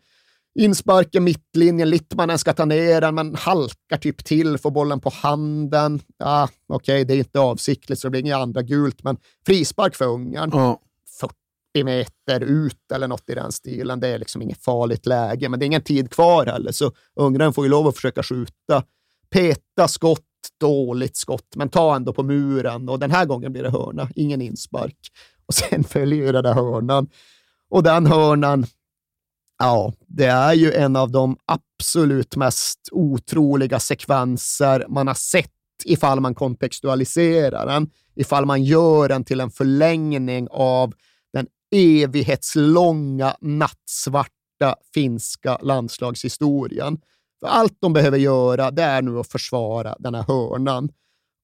Insparken 0.58 1.24
mittlinjen, 1.24 1.90
Littmanen 1.90 2.38
ska 2.38 2.52
ta 2.52 2.64
ner 2.64 3.00
den, 3.00 3.14
men 3.14 3.34
halkar 3.34 3.96
typ 3.96 4.24
till, 4.24 4.58
får 4.58 4.70
bollen 4.70 5.00
på 5.00 5.10
handen. 5.10 6.00
Ja, 6.18 6.48
Okej, 6.68 7.04
det 7.04 7.14
är 7.14 7.18
inte 7.18 7.40
avsiktligt, 7.40 8.00
så 8.00 8.06
det 8.06 8.10
blir 8.10 8.20
inga 8.20 8.36
andra 8.36 8.62
gult, 8.62 9.02
men 9.02 9.16
frispark 9.46 9.94
för 9.94 10.04
Ungern. 10.04 10.50
Ja. 10.52 10.80
40 11.20 11.84
meter 11.84 12.40
ut 12.40 12.92
eller 12.94 13.08
något 13.08 13.30
i 13.30 13.34
den 13.34 13.52
stilen. 13.52 14.00
Det 14.00 14.08
är 14.08 14.18
liksom 14.18 14.42
inget 14.42 14.64
farligt 14.64 15.06
läge, 15.06 15.48
men 15.48 15.60
det 15.60 15.64
är 15.64 15.66
ingen 15.66 15.82
tid 15.82 16.10
kvar 16.10 16.46
heller, 16.46 16.72
så 16.72 16.92
Ungern 17.20 17.52
får 17.52 17.64
ju 17.64 17.70
lov 17.70 17.86
att 17.86 17.94
försöka 17.94 18.22
skjuta. 18.22 18.82
Peta 19.30 19.88
skott, 19.88 20.24
dåligt 20.60 21.16
skott, 21.16 21.56
men 21.56 21.68
ta 21.68 21.96
ändå 21.96 22.12
på 22.12 22.22
muren 22.22 22.88
och 22.88 22.98
den 22.98 23.10
här 23.10 23.24
gången 23.24 23.52
blir 23.52 23.62
det 23.62 23.70
hörna, 23.70 24.08
ingen 24.14 24.40
inspark. 24.40 24.98
Och 25.46 25.54
sen 25.54 25.84
följer 25.84 26.26
ju 26.26 26.32
den 26.32 26.44
där 26.44 26.54
hörnan. 26.54 27.08
Och 27.70 27.82
den 27.82 28.06
hörnan, 28.06 28.66
ja, 29.58 29.92
det 30.06 30.26
är 30.26 30.54
ju 30.54 30.72
en 30.72 30.96
av 30.96 31.10
de 31.10 31.36
absolut 31.44 32.36
mest 32.36 32.88
otroliga 32.92 33.80
sekvenser 33.80 34.86
man 34.88 35.06
har 35.06 35.14
sett 35.14 35.50
ifall 35.84 36.20
man 36.20 36.34
kontextualiserar 36.34 37.66
den, 37.66 37.90
ifall 38.14 38.46
man 38.46 38.64
gör 38.64 39.08
den 39.08 39.24
till 39.24 39.40
en 39.40 39.50
förlängning 39.50 40.48
av 40.50 40.94
den 41.32 41.46
evighetslånga, 41.74 43.36
nattsvarta 43.40 44.76
finska 44.94 45.58
landslagshistorien. 45.62 47.00
För 47.40 47.46
allt 47.46 47.76
de 47.80 47.92
behöver 47.92 48.18
göra, 48.18 48.70
det 48.70 48.82
är 48.82 49.02
nu 49.02 49.18
att 49.18 49.32
försvara 49.32 49.96
den 49.98 50.14
här 50.14 50.22
hörnan. 50.22 50.88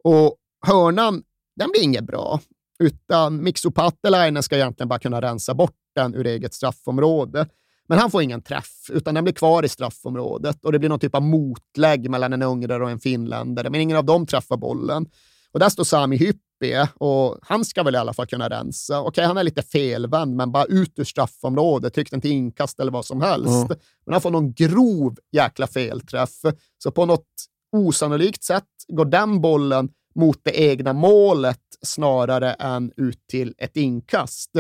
Och 0.04 0.36
hörnan, 0.66 1.22
den 1.56 1.70
blir 1.70 1.82
inget 1.82 2.04
bra, 2.04 2.40
utan 2.78 3.42
Mikso 3.42 3.70
Patelainen 3.70 4.42
ska 4.42 4.56
egentligen 4.56 4.88
bara 4.88 4.98
kunna 4.98 5.20
rensa 5.20 5.54
bort 5.54 5.76
den 5.94 6.14
ur 6.14 6.26
eget 6.26 6.54
straffområde. 6.54 7.46
Men 7.88 7.98
han 7.98 8.10
får 8.10 8.22
ingen 8.22 8.42
träff, 8.42 8.90
utan 8.92 9.14
den 9.14 9.24
blir 9.24 9.34
kvar 9.34 9.64
i 9.64 9.68
straffområdet 9.68 10.64
och 10.64 10.72
det 10.72 10.78
blir 10.78 10.88
någon 10.88 11.00
typ 11.00 11.14
av 11.14 11.22
motlägg 11.22 12.10
mellan 12.10 12.32
en 12.32 12.42
ungrare 12.42 12.84
och 12.84 12.90
en 12.90 13.00
finländare, 13.00 13.70
men 13.70 13.80
ingen 13.80 13.96
av 13.96 14.04
dem 14.04 14.26
träffar 14.26 14.56
bollen. 14.56 15.06
Och 15.52 15.60
där 15.60 15.68
står 15.68 15.84
Sami 15.84 16.16
Hyppie 16.16 16.88
och 16.94 17.38
han 17.42 17.64
ska 17.64 17.82
väl 17.82 17.94
i 17.94 17.98
alla 17.98 18.12
fall 18.12 18.26
kunna 18.26 18.48
rensa. 18.48 19.00
Okej, 19.00 19.24
han 19.24 19.36
är 19.36 19.44
lite 19.44 19.62
felvänd, 19.62 20.36
men 20.36 20.52
bara 20.52 20.64
ut 20.64 20.98
ur 20.98 21.04
straffområdet, 21.04 21.94
tryck 21.94 22.10
den 22.10 22.20
till 22.20 22.30
inkast 22.30 22.80
eller 22.80 22.92
vad 22.92 23.04
som 23.04 23.20
helst. 23.20 23.48
Mm. 23.48 23.78
Men 24.06 24.12
han 24.12 24.20
får 24.20 24.30
någon 24.30 24.52
grov 24.52 25.16
jäkla 25.32 25.66
felträff. 25.66 26.40
Så 26.78 26.90
på 26.90 27.06
något 27.06 27.26
osannolikt 27.72 28.44
sätt 28.44 28.64
går 28.88 29.04
den 29.04 29.40
bollen 29.40 29.88
mot 30.14 30.40
det 30.42 30.60
egna 30.60 30.92
målet 30.92 31.60
snarare 31.82 32.52
än 32.52 32.92
ut 32.96 33.26
till 33.26 33.54
ett 33.58 33.76
inkast. 33.76 34.50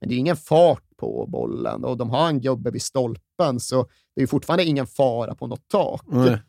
Men 0.00 0.08
det 0.08 0.14
är 0.14 0.18
ingen 0.18 0.36
fart 0.36 0.83
på 0.96 1.26
bollen 1.26 1.84
och 1.84 1.96
de 1.96 2.10
har 2.10 2.28
en 2.28 2.40
gubbe 2.40 2.70
vid 2.70 2.82
stolpen, 2.82 3.60
så 3.60 3.86
det 4.16 4.22
är 4.22 4.26
fortfarande 4.26 4.64
ingen 4.64 4.86
fara 4.86 5.34
på 5.34 5.46
något 5.46 5.68
tak. 5.68 6.02
Nej. 6.06 6.42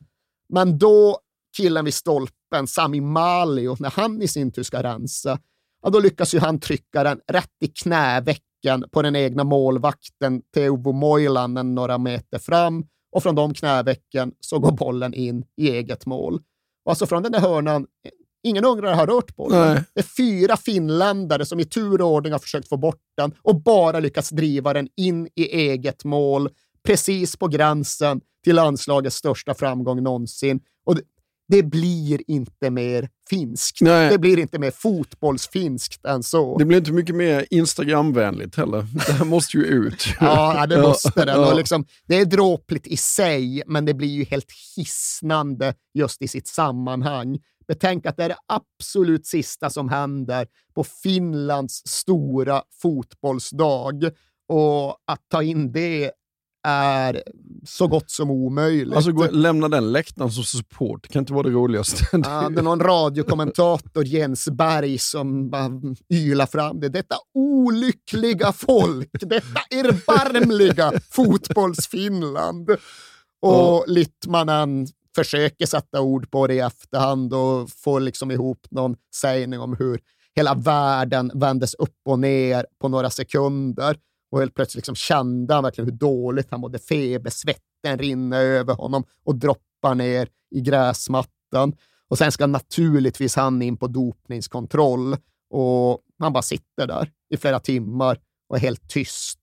Men 0.49 0.77
då 0.77 1.19
killen 1.57 1.85
vid 1.85 1.93
stolpen, 1.93 2.67
Sami 2.67 3.01
Malio, 3.01 3.75
när 3.79 3.89
han 3.89 4.21
i 4.21 4.27
sin 4.27 4.51
tur 4.51 4.63
ska 4.63 4.83
rensa, 4.83 5.39
ja, 5.81 5.89
då 5.89 5.99
lyckas 5.99 6.35
ju 6.35 6.39
han 6.39 6.59
trycka 6.59 7.03
den 7.03 7.21
rätt 7.27 7.55
i 7.61 7.67
knävecken 7.67 8.83
på 8.91 9.01
den 9.01 9.15
egna 9.15 9.43
målvakten 9.43 10.41
Teuvo 10.53 10.91
Moilanen 10.91 11.75
några 11.75 11.97
meter 11.97 12.39
fram 12.39 12.85
och 13.11 13.23
från 13.23 13.35
de 13.35 13.53
knävecken 13.53 14.33
så 14.39 14.59
går 14.59 14.71
bollen 14.71 15.13
in 15.13 15.45
i 15.57 15.69
eget 15.69 16.05
mål. 16.05 16.41
Och 16.85 16.91
alltså 16.91 17.05
från 17.05 17.23
den 17.23 17.31
där 17.31 17.39
hörnan, 17.39 17.87
ingen 18.45 18.65
ungrare 18.65 18.95
har 18.95 19.07
rört 19.07 19.35
bollen. 19.35 19.73
Nej. 19.73 19.83
Det 19.93 19.99
är 19.99 20.03
fyra 20.03 20.57
finländare 20.57 21.45
som 21.45 21.59
i 21.59 21.65
tur 21.65 22.01
och 22.01 22.07
ordning 22.07 22.31
har 22.31 22.39
försökt 22.39 22.69
få 22.69 22.77
bort 22.77 23.01
den 23.17 23.33
och 23.41 23.61
bara 23.61 23.99
lyckats 23.99 24.29
driva 24.29 24.73
den 24.73 24.87
in 24.95 25.27
i 25.35 25.43
eget 25.43 26.03
mål, 26.03 26.49
precis 26.83 27.37
på 27.37 27.47
gränsen 27.47 28.21
till 28.43 28.55
landslagets 28.55 29.15
största 29.15 29.53
framgång 29.53 30.03
någonsin. 30.03 30.59
Och 30.85 30.95
det, 30.95 31.01
det 31.47 31.63
blir 31.63 32.21
inte 32.27 32.69
mer 32.69 33.09
finskt. 33.29 33.81
Nej. 33.81 34.09
Det 34.09 34.17
blir 34.17 34.39
inte 34.39 34.59
mer 34.59 34.71
fotbollsfinskt 34.71 36.05
än 36.05 36.23
så. 36.23 36.57
Det 36.57 36.65
blir 36.65 36.77
inte 36.77 36.91
mycket 36.91 37.15
mer 37.15 37.45
Instagramvänligt 37.49 38.55
heller. 38.55 38.87
Det 39.07 39.13
här 39.13 39.25
måste 39.25 39.57
ju 39.57 39.63
ut. 39.63 40.05
Ja, 40.19 40.65
det 40.67 40.81
måste. 40.81 41.23
Ja. 41.27 41.51
Och 41.51 41.55
liksom, 41.55 41.85
det 42.07 42.19
är 42.19 42.25
dråpligt 42.25 42.87
i 42.87 42.97
sig, 42.97 43.63
men 43.67 43.85
det 43.85 43.93
blir 43.93 44.07
ju 44.07 44.23
helt 44.23 44.51
hisnande 44.77 45.73
just 45.93 46.21
i 46.21 46.27
sitt 46.27 46.47
sammanhang. 46.47 47.39
Betänk 47.67 48.05
att 48.05 48.17
det 48.17 48.23
är 48.23 48.29
det 48.29 48.37
absolut 48.47 49.25
sista 49.25 49.69
som 49.69 49.89
händer 49.89 50.47
på 50.75 50.83
Finlands 50.83 51.81
stora 51.85 52.61
fotbollsdag 52.81 54.09
och 54.47 54.97
att 55.07 55.21
ta 55.31 55.43
in 55.43 55.71
det 55.71 56.11
är 56.65 57.23
så 57.65 57.87
gott 57.87 58.11
som 58.11 58.31
omöjligt. 58.31 58.95
Alltså 58.95 59.11
gå, 59.11 59.27
lämna 59.31 59.69
den 59.69 59.91
läktaren 59.91 60.31
som 60.31 60.43
support, 60.43 61.03
det 61.03 61.09
kan 61.09 61.19
inte 61.19 61.33
vara 61.33 61.43
det 61.43 61.49
roligaste. 61.49 62.05
Ja, 62.11 62.49
det 62.49 62.59
är 62.59 62.63
någon 62.63 62.79
radiokommentator, 62.79 64.05
Jens 64.05 64.49
Berg, 64.49 64.97
som 64.97 65.49
bara 65.49 65.71
ylar 66.13 66.45
fram 66.45 66.79
det. 66.79 66.89
Detta 66.89 67.15
olyckliga 67.33 68.51
folk, 68.51 69.09
detta 69.11 69.59
erbarmliga 69.71 70.93
fotbollsfinland. 71.11 72.69
Och 73.41 73.85
Littmanen 73.87 74.87
försöker 75.15 75.65
sätta 75.65 76.01
ord 76.01 76.31
på 76.31 76.47
det 76.47 76.53
i 76.53 76.59
efterhand 76.59 77.33
och 77.33 77.69
får 77.69 77.99
liksom 77.99 78.31
ihop 78.31 78.67
någon 78.71 78.95
sägning 79.15 79.59
om 79.59 79.75
hur 79.79 79.99
hela 80.35 80.53
världen 80.53 81.31
vändes 81.33 81.73
upp 81.73 81.97
och 82.05 82.19
ner 82.19 82.65
på 82.81 82.87
några 82.87 83.09
sekunder. 83.09 83.97
Och 84.31 84.39
helt 84.39 84.53
plötsligt 84.55 84.75
liksom 84.75 84.95
kände 84.95 85.53
han 85.53 85.63
verkligen 85.63 85.89
hur 85.89 85.97
dåligt 85.97 86.47
han 86.51 86.59
mådde. 86.59 86.79
Febersvetten 86.79 87.97
rinner 87.97 88.41
över 88.41 88.73
honom 88.73 89.03
och 89.23 89.35
droppar 89.35 89.95
ner 89.95 90.27
i 90.55 90.61
gräsmattan. 90.61 91.75
Och 92.07 92.17
sen 92.17 92.31
ska 92.31 92.47
naturligtvis 92.47 93.35
han 93.35 93.61
in 93.61 93.77
på 93.77 93.87
dopningskontroll 93.87 95.17
och 95.49 95.99
han 96.19 96.33
bara 96.33 96.43
sitter 96.43 96.87
där 96.87 97.11
i 97.29 97.37
flera 97.37 97.59
timmar 97.59 98.19
och 98.49 98.55
är 98.55 98.59
helt 98.61 98.89
tyst. 98.89 99.39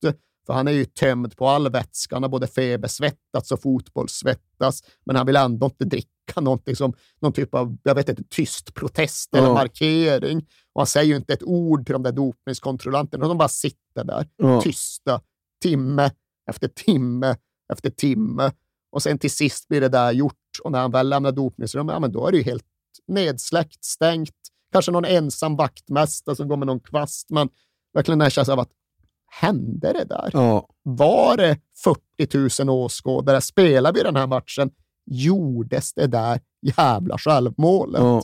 För 0.47 0.53
han 0.53 0.69
är 0.69 0.73
ju 0.73 0.85
tömd 0.85 1.37
på 1.37 1.49
all 1.49 1.71
vätska. 1.71 2.17
Han 2.17 2.23
har 2.23 2.31
både 2.31 2.47
febersvettats 2.47 3.53
och 3.53 3.63
fotbollssvettats, 3.63 4.83
men 5.07 5.17
han 5.17 5.27
vill 5.27 5.37
ändå 5.37 5.67
inte 5.67 5.85
dricka 5.85 6.41
någonting 6.41 6.77
som 6.77 6.93
någon 7.21 7.33
typ 7.33 7.55
av, 7.55 7.77
jag 7.83 7.95
vet 7.95 8.09
inte, 8.09 8.23
tyst 8.31 8.75
protest 8.75 9.35
eller 9.35 9.47
Ja. 9.49 9.55
markering. 9.55 10.47
Och 10.75 10.81
han 10.81 10.87
säger 10.87 11.07
ju 11.07 11.17
inte 11.17 11.33
ett 11.33 11.43
ord 11.43 11.87
till 11.87 11.93
de 11.93 12.03
där 12.03 12.13
dopningskontrollanterna. 12.13 13.29
De 13.29 13.39
bara 13.39 13.49
sitter 13.49 14.05
där, 14.05 14.29
Ja. 14.37 14.61
tysta, 14.63 15.21
timme 15.63 16.11
efter 16.51 16.69
timme 16.69 17.37
efter 17.73 17.91
timme. 17.91 18.53
Och 18.93 19.03
sen 19.03 19.19
till 19.19 19.31
sist 19.31 19.69
blir 19.69 19.81
det 19.81 19.89
där 19.89 20.13
gjort. 20.13 20.35
Och 20.65 20.73
när 20.73 20.81
han 20.81 20.91
väl 20.91 21.09
lämnar 21.09 21.33
dopningsrummet, 21.33 21.93
ja, 21.93 22.01
men 22.01 22.13
då 22.13 22.27
är 22.27 22.31
det 22.33 22.37
ju 22.39 22.45
helt 22.45 22.65
nedsläckt, 23.09 23.85
stängt. 23.85 24.35
Kanske 24.73 24.93
någon 24.93 25.05
ensam 25.05 25.57
vaktmästare 25.57 26.37
som 26.37 26.49
går 26.49 26.57
med 26.57 26.67
någon 26.67 26.81
kvast, 26.81 27.31
men 27.31 27.49
verkligen 27.95 28.19
den 28.19 28.25
här 28.25 28.31
känslan 28.31 28.59
av 28.59 28.63
att 28.63 28.71
hände 29.41 29.93
det 29.93 30.05
där? 30.05 30.31
Ja. 30.33 30.69
Var 30.83 31.37
det 31.37 31.59
40 31.85 32.65
000 32.65 32.77
åskådare? 32.85 33.41
Spelar 33.41 33.93
vi 33.93 34.03
den 34.03 34.17
här 34.17 34.27
matchen 34.27 34.71
gjordes 35.07 35.95
det 35.95 36.07
där 36.07 36.41
jävla 36.77 37.19
självmålet. 37.19 38.03
Ja. 38.03 38.23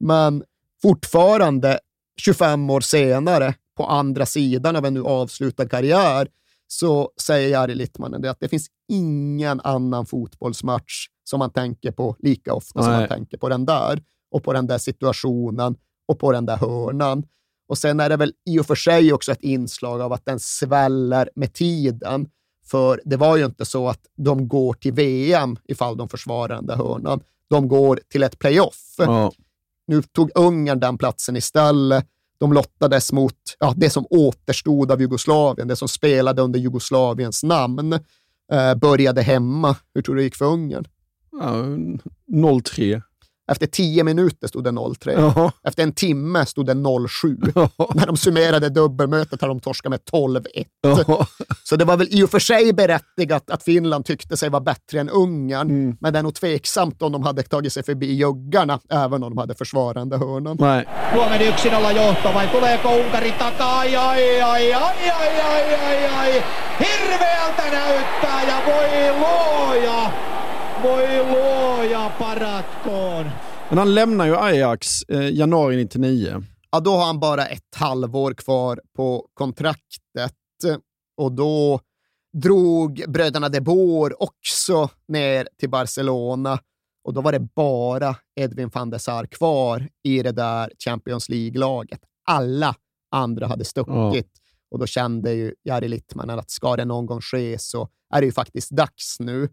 Men 0.00 0.44
fortfarande, 0.82 1.78
25 2.20 2.70
år 2.70 2.80
senare, 2.80 3.54
på 3.76 3.86
andra 3.86 4.26
sidan 4.26 4.76
av 4.76 4.86
en 4.86 4.94
nu 4.94 5.02
avslutad 5.02 5.68
karriär, 5.68 6.28
så 6.66 7.10
säger 7.20 7.48
Jari 7.48 7.74
Littmanen 7.74 8.22
det 8.22 8.30
att 8.30 8.40
det 8.40 8.48
finns 8.48 8.66
ingen 8.88 9.60
annan 9.60 10.06
fotbollsmatch 10.06 11.06
som 11.24 11.38
man 11.38 11.50
tänker 11.50 11.92
på 11.92 12.16
lika 12.18 12.54
ofta 12.54 12.82
som 12.82 12.90
Nej. 12.90 13.00
man 13.00 13.08
tänker 13.08 13.38
på 13.38 13.48
den 13.48 13.66
där 13.66 14.02
och 14.30 14.44
på 14.44 14.52
den 14.52 14.66
där 14.66 14.78
situationen 14.78 15.76
och 16.08 16.18
på 16.18 16.32
den 16.32 16.46
där 16.46 16.56
hörnan. 16.56 17.24
Och 17.68 17.78
sen 17.78 18.00
är 18.00 18.08
det 18.08 18.16
väl 18.16 18.32
i 18.46 18.58
och 18.58 18.66
för 18.66 18.74
sig 18.74 19.12
också 19.12 19.32
ett 19.32 19.42
inslag 19.42 20.00
av 20.00 20.12
att 20.12 20.24
den 20.24 20.40
sväller 20.40 21.30
med 21.34 21.52
tiden. 21.52 22.28
För 22.64 23.00
det 23.04 23.16
var 23.16 23.36
ju 23.36 23.44
inte 23.44 23.64
så 23.64 23.88
att 23.88 24.00
de 24.16 24.48
går 24.48 24.74
till 24.74 24.92
VM 24.92 25.56
ifall 25.64 25.96
de 25.96 26.08
försvarar 26.08 26.54
den 26.54 26.66
där 26.66 26.76
hörnan. 26.76 27.20
De 27.48 27.68
går 27.68 28.00
till 28.08 28.22
ett 28.22 28.38
playoff. 28.38 28.94
Ja. 28.98 29.32
Nu 29.86 30.02
tog 30.02 30.30
Ungern 30.34 30.80
den 30.80 30.98
platsen 30.98 31.36
istället. 31.36 32.06
De 32.38 32.52
lottades 32.52 33.12
mot 33.12 33.34
ja, 33.58 33.74
det 33.76 33.90
som 33.90 34.06
återstod 34.10 34.92
av 34.92 35.00
Jugoslavien, 35.00 35.68
det 35.68 35.76
som 35.76 35.88
spelade 35.88 36.42
under 36.42 36.60
Jugoslaviens 36.60 37.42
namn. 37.42 37.92
Eh, 38.52 38.74
började 38.74 39.22
hemma. 39.22 39.76
Hur 39.94 40.02
tror 40.02 40.14
du 40.14 40.20
det 40.20 40.24
gick 40.24 40.36
för 40.36 40.44
Ungern? 40.44 40.84
Ja, 41.32 41.52
0-3. 42.32 43.02
Efter 43.52 43.66
tio 43.66 44.04
minuter 44.04 44.48
stod 44.48 44.64
det 44.64 44.70
0-3. 44.70 45.32
Ja. 45.36 45.52
Efter 45.68 45.82
en 45.82 45.92
timme 45.92 46.46
stod 46.46 46.66
det 46.66 46.74
0-7. 46.74 47.36
När 47.94 48.06
de 48.06 48.16
summerade 48.16 48.68
dubbelmötet 48.68 49.40
har 49.40 49.48
de 49.48 49.60
torskat 49.60 49.90
med 49.90 50.00
12-1. 50.12 50.64
Ja. 51.06 51.26
Så 51.64 51.76
det 51.76 51.84
var 51.84 51.96
väl 51.96 52.08
i 52.10 52.22
och 52.22 52.30
för 52.30 52.38
sig 52.38 52.72
berättigat 52.72 53.50
att 53.50 53.62
Finland 53.62 54.04
tyckte 54.04 54.36
sig 54.36 54.48
vara 54.50 54.60
bättre 54.60 55.00
än 55.00 55.08
Ungern, 55.10 55.70
Mm. 55.70 55.96
men 56.00 56.12
det 56.12 56.18
är 56.18 56.22
nog 56.22 56.34
tveksamt 56.34 57.02
om 57.02 57.12
de 57.12 57.22
hade 57.22 57.42
tagit 57.42 57.72
sig 57.72 57.82
förbi 57.82 58.12
juggarna, 58.12 58.80
även 58.90 59.22
om 59.22 59.30
de 59.34 59.38
hade 59.38 59.54
försvarande 59.54 60.16
hörnan. 60.18 60.56
Nej. 60.60 60.84
Suomen 61.14 61.40
1-0 61.40 61.92
johto 61.96 62.32
vai 62.34 62.48
tuleeko 62.48 62.88
Unkari 62.88 63.32
takaa? 63.38 63.78
Ai 63.80 63.96
ai 63.96 64.40
ai 64.42 64.72
ai 64.72 65.10
ai 65.10 65.40
ai 65.40 65.74
ai 65.74 66.06
ai. 66.18 66.42
Hirveältä 66.80 67.62
näyttää 67.78 68.42
ja 68.48 68.56
voi 68.66 69.18
luoja, 69.20 70.10
voi 70.82 71.06
luoja 71.32 72.12
paratkoon. 72.18 73.30
Men 73.68 73.78
han 73.78 73.94
lämnar 73.94 74.26
ju 74.26 74.36
Ajax 74.36 75.02
eh, 75.02 75.30
januari 75.30 75.76
99. 75.76 76.44
Ja, 76.70 76.80
då 76.80 76.90
har 76.90 77.04
han 77.06 77.20
bara 77.20 77.46
ett 77.46 77.74
halvår 77.76 78.34
kvar 78.34 78.80
på 78.96 79.26
kontraktet 79.34 80.32
och 81.16 81.32
då 81.32 81.80
drog 82.32 83.04
bröderna 83.08 83.48
de 83.48 83.60
Boer 83.60 84.22
också 84.22 84.88
ner 85.08 85.48
till 85.58 85.70
Barcelona 85.70 86.58
och 87.04 87.14
då 87.14 87.20
var 87.20 87.32
det 87.32 87.40
bara 87.40 88.16
Edwin 88.40 88.70
van 88.74 88.90
der 88.90 88.98
Sar 88.98 89.26
kvar 89.26 89.88
i 90.04 90.22
det 90.22 90.32
där 90.32 90.72
Champions 90.84 91.28
League-laget. 91.28 92.00
Alla 92.28 92.74
andra 93.10 93.46
hade 93.46 93.64
stuckit 93.64 94.30
och 94.70 94.78
då 94.78 94.86
kände 94.86 95.32
ju 95.32 95.54
Jari 95.64 95.88
Littmanen 95.88 96.38
att 96.38 96.50
ska 96.50 96.76
det 96.76 96.84
någon 96.84 97.06
gång 97.06 97.20
ske 97.20 97.58
så 97.58 97.88
är 98.14 98.20
det 98.20 98.26
ju 98.26 98.32
faktiskt 98.32 98.70
dags 98.70 99.16
nu. 99.20 99.48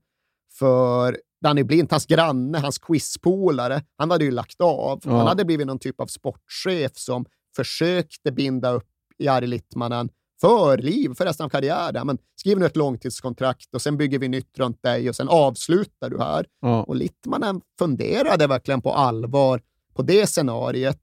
För 0.52 1.18
Danny 1.42 1.64
Blint, 1.64 1.92
hans 1.92 2.06
granne, 2.06 2.60
hans 2.60 2.78
quizpolare, 2.78 3.82
han 3.98 4.12
hade 4.12 4.26
ju 4.26 4.32
lagt 4.32 4.62
av. 4.62 5.02
Ja. 5.04 5.18
Han 5.18 5.28
hade 5.28 5.46
blivit 5.46 5.68
någon 5.68 5.80
typ 5.80 6.02
av 6.02 6.08
sportchef 6.08 6.92
som 6.96 7.26
försökte 7.56 8.32
binda 8.32 8.72
upp 8.72 8.88
Jari 9.18 9.48
Littmanen 9.48 10.10
för 10.42 10.78
liv, 10.78 11.14
för 11.14 11.26
resten 11.26 11.46
av 11.46 11.50
karriären. 11.50 12.08
Men 12.08 12.18
skriv 12.36 12.60
nu 12.60 12.66
ett 12.66 12.76
långtidskontrakt 12.76 13.76
och 13.76 13.82
sen 13.82 13.98
bygger 13.98 14.20
vi 14.20 14.28
nytt 14.28 14.60
runt 14.60 14.84
dig 14.84 15.10
och 15.10 15.16
sen 15.16 15.30
avslutar 15.30 16.10
du 16.10 16.20
här. 16.20 16.46
Ja. 16.62 16.84
Och 16.84 16.96
Littmanen 16.96 17.62
funderade 17.80 18.48
verkligen 18.48 18.82
på 18.82 18.94
allvar 18.94 19.62
på 19.94 20.02
det 20.02 20.28
scenariet. 20.28 21.02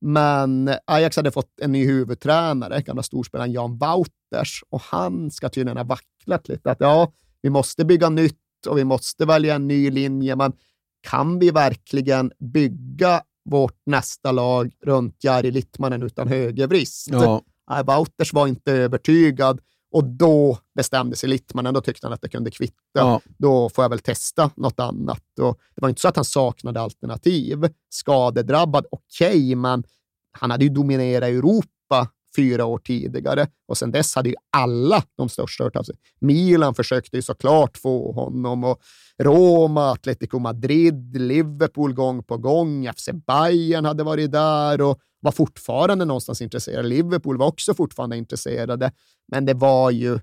Men 0.00 0.70
Ajax 0.84 1.16
hade 1.16 1.30
fått 1.30 1.60
en 1.60 1.72
ny 1.72 1.86
huvudtränare, 1.86 2.82
gamla 2.82 3.02
storspelaren 3.02 3.52
Jan 3.52 3.78
Wouters, 3.78 4.64
och 4.70 4.80
han 4.80 5.30
ska 5.30 5.48
tydligen 5.48 5.76
ha 5.76 5.84
vacklat 5.84 6.48
lite. 6.48 6.70
Att 6.70 6.80
ja, 6.80 7.12
vi 7.42 7.50
måste 7.50 7.84
bygga 7.84 8.08
nytt 8.08 8.38
och 8.66 8.78
vi 8.78 8.84
måste 8.84 9.24
välja 9.24 9.54
en 9.54 9.68
ny 9.68 9.90
linje, 9.90 10.36
men 10.36 10.52
kan 11.00 11.38
vi 11.38 11.50
verkligen 11.50 12.32
bygga 12.38 13.22
vårt 13.44 13.80
nästa 13.86 14.32
lag 14.32 14.72
runt 14.82 15.24
Jari 15.24 15.50
Littmanen 15.50 16.02
utan 16.02 16.28
högervrist? 16.28 17.08
Ja. 17.10 17.42
Wouters 17.86 18.32
var 18.32 18.46
inte 18.46 18.72
övertygad 18.72 19.60
och 19.90 20.04
då 20.04 20.58
bestämde 20.74 21.16
sig 21.16 21.28
Littmanen. 21.28 21.74
Då 21.74 21.80
tyckte 21.80 22.06
han 22.06 22.14
att 22.14 22.20
det 22.22 22.28
kunde 22.28 22.50
kvitta. 22.50 22.76
Ja. 22.92 23.20
Då 23.38 23.68
får 23.68 23.84
jag 23.84 23.88
väl 23.88 23.98
testa 23.98 24.50
något 24.56 24.80
annat. 24.80 25.22
Och 25.40 25.60
det 25.74 25.80
var 25.80 25.88
inte 25.88 26.00
så 26.00 26.08
att 26.08 26.16
han 26.16 26.24
saknade 26.24 26.80
alternativ. 26.80 27.68
Skadedrabbad, 27.88 28.86
okej, 28.90 29.54
men 29.54 29.84
han 30.32 30.50
hade 30.50 30.64
ju 30.64 30.70
dominerat 30.70 31.28
Europa 31.28 32.08
fyra 32.36 32.64
år 32.64 32.78
tidigare 32.78 33.46
och 33.68 33.78
sen 33.78 33.90
dess 33.90 34.14
hade 34.14 34.28
ju 34.28 34.34
alla 34.56 35.02
de 35.16 35.28
största 35.28 35.64
hört 35.64 35.76
av 35.76 35.82
sig. 35.82 35.94
Milan 36.20 36.74
försökte 36.74 37.16
ju 37.16 37.22
såklart 37.22 37.76
få 37.78 38.12
honom 38.12 38.64
och 38.64 38.80
Roma, 39.18 39.90
Atletico 39.90 40.38
Madrid, 40.38 41.16
Liverpool 41.16 41.94
gång 41.94 42.22
på 42.22 42.36
gång, 42.36 42.92
FC 42.96 43.08
Bayern 43.26 43.84
hade 43.84 44.04
varit 44.04 44.32
där 44.32 44.80
och 44.80 44.98
var 45.20 45.32
fortfarande 45.32 46.04
någonstans 46.04 46.42
intresserade. 46.42 46.88
Liverpool 46.88 47.38
var 47.38 47.46
också 47.46 47.74
fortfarande 47.74 48.16
intresserade, 48.16 48.92
men 49.32 49.46
det 49.46 49.54
var 49.54 49.90
ju 49.90 50.18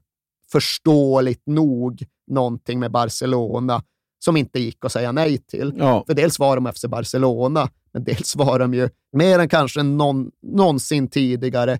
förståeligt 0.51 1.47
nog 1.47 2.03
någonting 2.27 2.79
med 2.79 2.91
Barcelona 2.91 3.83
som 4.19 4.37
inte 4.37 4.59
gick 4.59 4.85
att 4.85 4.91
säga 4.91 5.11
nej 5.11 5.37
till. 5.37 5.73
Ja. 5.77 6.03
För 6.07 6.13
dels 6.13 6.39
var 6.39 6.55
de 6.55 6.73
FC 6.73 6.85
Barcelona, 6.85 7.69
men 7.93 8.03
dels 8.03 8.35
var 8.35 8.59
de 8.59 8.73
ju 8.73 8.89
mer 9.13 9.39
än 9.39 9.49
kanske 9.49 9.83
någon, 9.83 10.31
någonsin 10.41 11.07
tidigare 11.07 11.79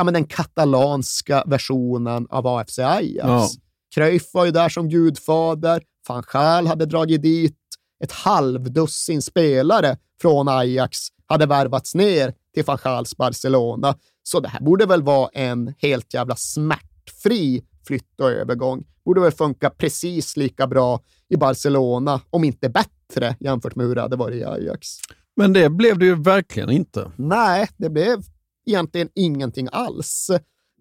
ja, 0.00 0.04
men 0.04 0.14
den 0.14 0.24
katalanska 0.24 1.44
versionen 1.46 2.26
av 2.30 2.46
AFC 2.46 2.78
Ajax. 2.78 3.18
Ja. 3.28 3.48
Cruyff 3.94 4.34
var 4.34 4.44
ju 4.44 4.50
där 4.50 4.68
som 4.68 4.88
gudfader, 4.88 5.82
van 6.08 6.24
Gaal 6.32 6.66
hade 6.66 6.86
dragit 6.86 7.22
dit, 7.22 7.56
ett 8.04 8.12
halvdussin 8.12 9.22
spelare 9.22 9.96
från 10.20 10.48
Ajax 10.48 10.98
hade 11.26 11.46
värvats 11.46 11.94
ner 11.94 12.34
till 12.54 12.64
van 12.64 12.78
Gaals 12.84 13.16
Barcelona. 13.16 13.94
Så 14.22 14.40
det 14.40 14.48
här 14.48 14.60
borde 14.60 14.86
väl 14.86 15.02
vara 15.02 15.28
en 15.32 15.74
helt 15.78 16.14
jävla 16.14 16.36
smärtfri 16.36 17.64
flytt 17.86 18.20
och 18.20 18.30
övergång. 18.30 18.84
Borde 19.04 19.20
väl 19.20 19.32
funka 19.32 19.70
precis 19.70 20.36
lika 20.36 20.66
bra 20.66 21.00
i 21.28 21.36
Barcelona, 21.36 22.20
om 22.30 22.44
inte 22.44 22.68
bättre 22.68 23.36
jämfört 23.40 23.76
med 23.76 23.86
hur 23.86 23.94
det 23.94 24.00
hade 24.00 24.16
varit 24.16 24.36
i 24.36 24.44
Ajax. 24.44 24.88
Men 25.36 25.52
det 25.52 25.68
blev 25.68 25.98
det 25.98 26.04
ju 26.04 26.14
verkligen 26.14 26.70
inte. 26.70 27.12
Nej, 27.16 27.68
det 27.76 27.90
blev 27.90 28.22
egentligen 28.66 29.08
ingenting 29.14 29.68
alls. 29.72 30.30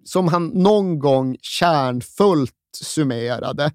Som 0.04 0.28
han 0.28 0.48
någon 0.48 1.00
gång 1.00 1.38
kärnfullt 1.42 2.54
summerade. 2.82 3.72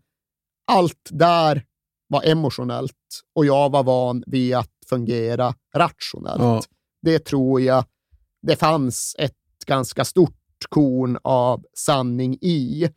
Allt 0.67 1.09
där 1.11 1.65
var 2.09 2.23
emotionellt 2.25 3.23
och 3.35 3.47
jag 3.47 3.71
var 3.71 3.83
van 3.83 4.25
vid 4.27 4.55
att 4.55 4.71
fungera 4.89 5.55
rationellt. 5.75 6.43
Ja. 6.43 6.63
Det 7.03 7.19
tror 7.19 7.61
jag 7.61 7.85
det 8.43 8.57
fanns 8.57 9.17
ett 9.19 9.35
ganska 9.67 10.05
stort 10.05 10.35
korn 10.69 11.19
av 11.23 11.65
sanning 11.77 12.39
i. 12.41 12.89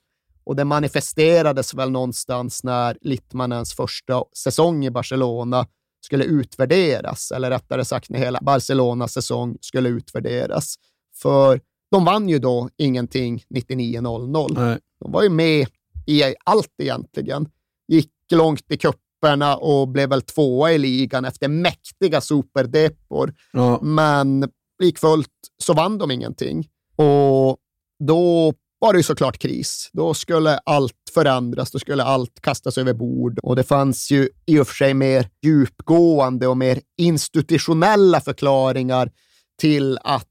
Och 0.44 0.56
det 0.56 0.66
manifesterades 0.66 1.74
väl 1.74 1.92
någonstans 1.92 2.64
när 2.64 2.98
Littmanens 3.02 3.74
första 3.74 4.24
säsong 4.38 4.86
i 4.86 4.92
Barcelona 4.92 5.68
skulle 6.02 6.24
utvärderas, 6.24 7.32
eller 7.32 7.50
rättare 7.50 7.86
sagt 7.86 8.10
när 8.10 8.20
hela 8.20 8.40
Barcelonas 8.42 9.14
säsong 9.14 9.58
skulle 9.62 9.90
utvärderas. 9.90 10.76
För 11.22 11.62
de 11.92 12.06
vann 12.06 12.30
ju 12.30 12.40
då 12.40 12.70
ingenting 12.78 13.44
99-00. 13.50 14.54
Nej. 14.56 14.80
De 15.00 15.12
var 15.12 15.24
ju 15.24 15.30
med 15.30 15.68
i 16.06 16.24
allt 16.44 16.74
egentligen. 16.78 17.50
Gick 17.88 18.12
långt 18.32 18.72
i 18.72 18.78
kupperna 18.78 19.56
och 19.56 19.88
blev 19.88 20.10
väl 20.10 20.22
tvåa 20.22 20.72
i 20.72 20.78
ligan 20.78 21.26
efter 21.26 21.48
mäktiga 21.48 22.22
superdepor. 22.22 23.34
Ja. 23.54 23.80
Men 23.82 24.50
likfullt 24.84 25.30
så 25.64 25.74
vann 25.74 25.98
de 25.98 26.12
ingenting. 26.12 26.68
Och 26.96 27.58
då 28.00 28.54
var 28.80 28.94
det 28.94 29.00
ju 29.00 29.04
såklart 29.04 29.38
kris. 29.38 29.90
Då 29.94 30.14
skulle 30.14 30.58
allt 30.58 30.94
förändras, 31.14 31.72
då 31.72 31.80
skulle 31.80 32.04
allt 32.04 32.42
kastas 32.42 32.78
över 32.78 32.94
bord. 32.94 33.40
Och 33.40 33.56
det 33.56 33.64
fanns 33.64 34.12
ju 34.12 34.30
i 34.46 34.60
och 34.60 34.68
för 34.68 34.76
sig 34.76 34.94
mer 34.94 35.30
djupgående 35.42 36.48
och 36.48 36.58
mer 36.58 36.82
institutionella 36.98 38.22
förklaringar 38.22 39.12
till 39.60 39.98
att 40.02 40.28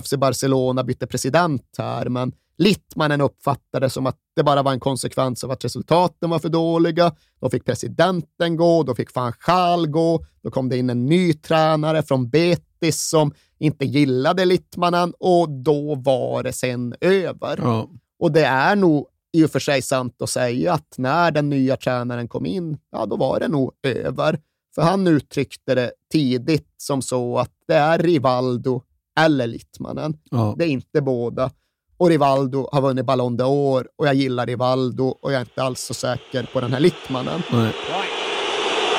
FC 0.00 0.14
Barcelona 0.16 0.84
bytte 0.84 1.06
president 1.06 1.74
här, 1.78 2.08
men 2.08 2.32
Littmanen 2.58 3.20
uppfattade 3.20 3.90
som 3.90 4.06
att 4.06 4.16
det 4.36 4.42
bara 4.42 4.62
var 4.62 4.72
en 4.72 4.80
konsekvens 4.80 5.44
av 5.44 5.50
att 5.50 5.64
resultaten 5.64 6.30
var 6.30 6.38
för 6.38 6.48
dåliga. 6.48 7.12
Då 7.40 7.50
fick 7.50 7.64
presidenten 7.64 8.56
gå, 8.56 8.82
då 8.82 8.94
fick 8.94 9.14
van 9.14 9.32
Gaal 9.46 9.86
gå, 9.86 10.24
då 10.42 10.50
kom 10.50 10.68
det 10.68 10.76
in 10.76 10.90
en 10.90 11.06
ny 11.06 11.32
tränare 11.32 12.02
från 12.02 12.28
Betis 12.28 13.08
som 13.08 13.32
inte 13.58 13.84
gillade 13.84 14.44
Littmanen 14.44 15.14
och 15.18 15.50
då 15.50 15.94
var 15.94 16.42
det 16.42 16.52
sen 16.52 16.94
över. 17.00 17.58
Ja. 17.62 17.90
Och 18.18 18.32
det 18.32 18.44
är 18.44 18.76
nog 18.76 19.06
i 19.32 19.44
och 19.44 19.50
för 19.50 19.58
sig 19.58 19.82
sant 19.82 20.22
att 20.22 20.30
säga 20.30 20.72
att 20.72 20.94
när 20.96 21.30
den 21.30 21.48
nya 21.48 21.76
tränaren 21.76 22.28
kom 22.28 22.46
in, 22.46 22.78
ja, 22.92 23.06
då 23.06 23.16
var 23.16 23.40
det 23.40 23.48
nog 23.48 23.72
över. 23.82 24.40
För 24.74 24.82
han 24.82 25.06
uttryckte 25.06 25.74
det 25.74 25.92
tidigt 26.12 26.74
som 26.76 27.02
så 27.02 27.38
att 27.38 27.52
det 27.66 27.74
är 27.74 27.98
Rivaldo 27.98 28.82
eller 29.18 29.46
Littmanen. 29.46 30.14
Ja. 30.30 30.54
Det 30.58 30.64
är 30.64 30.68
inte 30.68 31.00
båda. 31.02 31.50
Och 31.96 32.08
Rivaldo 32.08 32.68
har 32.72 32.80
vunnit 32.82 33.06
Ballon 33.06 33.40
d'Or 33.40 33.84
och 33.98 34.06
jag 34.06 34.14
gillar 34.14 34.46
Rivaldo 34.46 35.04
och 35.04 35.32
jag 35.32 35.36
är 35.36 35.40
inte 35.40 35.62
alls 35.62 35.80
så 35.80 35.94
säker 35.94 36.48
på 36.52 36.60
den 36.60 36.72
här 36.72 36.80
Littmanen. 36.80 37.42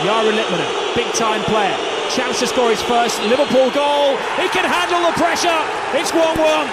Jari 0.06 0.32
Littmanen, 0.32 0.66
big 0.96 1.14
time 1.14 1.44
player. 1.48 1.78
Chance 2.18 2.40
to 2.40 2.46
score 2.54 2.70
his 2.70 2.82
first 2.82 3.22
Liverpool 3.24 3.70
goal. 3.74 4.18
He 4.38 4.48
can 4.54 4.66
handle 4.72 5.12
the 5.12 5.14
pressure. 5.24 5.62
It's 5.94 6.12
1-1. 6.12 6.68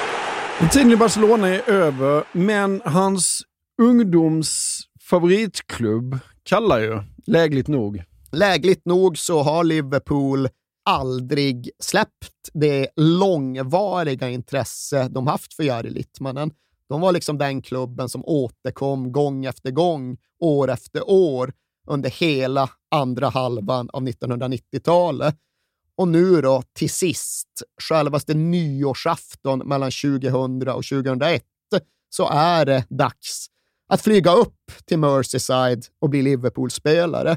Men 0.60 0.68
Tiden 0.68 0.92
i 0.92 0.96
Barcelona 0.96 1.48
är 1.48 1.70
över, 1.70 2.24
men 2.32 2.82
hans 2.84 3.42
ungdoms 3.82 4.80
favoritklubb 5.00 6.18
kallar 6.42 6.78
ju, 6.78 7.02
lägligt 7.26 7.68
nog. 7.68 8.02
Lägligt 8.32 8.86
nog 8.86 9.18
så 9.18 9.42
har 9.42 9.64
Liverpool 9.64 10.48
aldrig 10.86 11.70
släppt 11.78 12.50
det 12.54 12.88
långvariga 12.96 14.28
intresse 14.28 15.08
de 15.08 15.26
haft 15.26 15.54
för 15.54 15.62
Jari 15.62 15.90
Littmanen. 15.90 16.50
De 16.88 17.00
var 17.00 17.12
liksom 17.12 17.38
den 17.38 17.62
klubben 17.62 18.08
som 18.08 18.24
återkom 18.24 19.12
gång 19.12 19.44
efter 19.44 19.70
gång, 19.70 20.16
år 20.40 20.70
efter 20.70 21.10
år, 21.10 21.52
under 21.88 22.10
hela 22.10 22.70
andra 22.90 23.28
halvan 23.28 23.90
av 23.92 24.02
1990-talet. 24.02 25.36
Och 25.96 26.08
nu 26.08 26.40
då, 26.40 26.62
till 26.72 26.90
sist, 26.90 27.62
självaste 27.82 28.34
nyårsafton 28.34 29.58
mellan 29.58 29.90
2000 29.90 30.68
och 30.68 30.84
2001, 30.84 31.44
så 32.10 32.28
är 32.28 32.64
det 32.64 32.84
dags 32.88 33.46
att 33.88 34.02
flyga 34.02 34.32
upp 34.32 34.72
till 34.84 34.98
Merseyside 34.98 35.86
och 35.98 36.10
bli 36.10 36.22
Liverpool-spelare. 36.22 37.36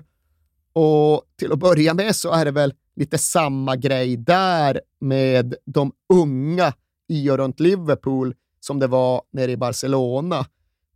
Och 0.73 1.23
till 1.39 1.51
att 1.51 1.59
börja 1.59 1.93
med 1.93 2.15
så 2.15 2.31
är 2.31 2.45
det 2.45 2.51
väl 2.51 2.73
lite 2.99 3.17
samma 3.17 3.75
grej 3.75 4.17
där 4.17 4.81
med 4.99 5.55
de 5.65 5.91
unga 6.13 6.73
i 7.09 7.29
och 7.29 7.37
runt 7.37 7.59
Liverpool 7.59 8.35
som 8.59 8.79
det 8.79 8.87
var 8.87 9.21
nere 9.31 9.51
i 9.51 9.57
Barcelona. 9.57 10.45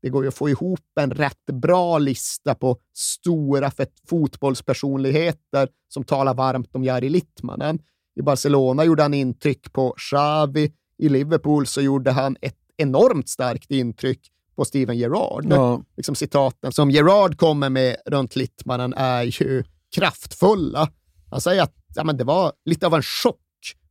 Det 0.02 0.10
går 0.10 0.24
ju 0.24 0.28
att 0.28 0.36
få 0.36 0.50
ihop 0.50 0.80
en 1.00 1.12
rätt 1.12 1.46
bra 1.46 1.98
lista 1.98 2.56
på 2.56 2.78
stora 2.94 3.72
fotbollspersonligheter 4.10 5.70
som 5.88 6.04
talar 6.04 6.34
varmt 6.34 6.76
om 6.76 6.84
Jari 6.84 7.10
Littmanen. 7.10 7.80
I 8.16 8.22
Barcelona 8.22 8.84
gjorde 8.84 9.02
han 9.02 9.14
intryck 9.14 9.74
på 9.74 9.96
Xavi. 9.98 10.72
I 10.98 11.10
Liverpool 11.10 11.68
så 11.68 11.82
gjorde 11.82 12.12
han 12.12 12.38
ett 12.42 12.58
enormt 12.78 13.30
starkt 13.30 13.72
intryck 13.72 14.20
på 14.56 14.66
Steven 14.66 14.98
Gerrard. 14.98 15.46
Ja. 15.50 15.82
Liksom 15.98 16.16
citaten 16.16 16.72
som 16.72 16.92
Gerrard 16.92 17.38
kommer 17.38 17.70
med 17.70 17.96
runt 18.06 18.36
Littmanen 18.36 18.94
är 18.94 19.24
ju 19.24 19.64
kraftfulla. 19.96 20.90
Han 21.30 21.42
säger 21.42 21.64
att 21.64 21.83
ja, 21.96 22.04
men 22.04 22.18
det 22.18 22.24
var 22.24 22.54
lite 22.66 22.88
av 22.88 22.94
en 22.94 23.02
chock 23.02 23.40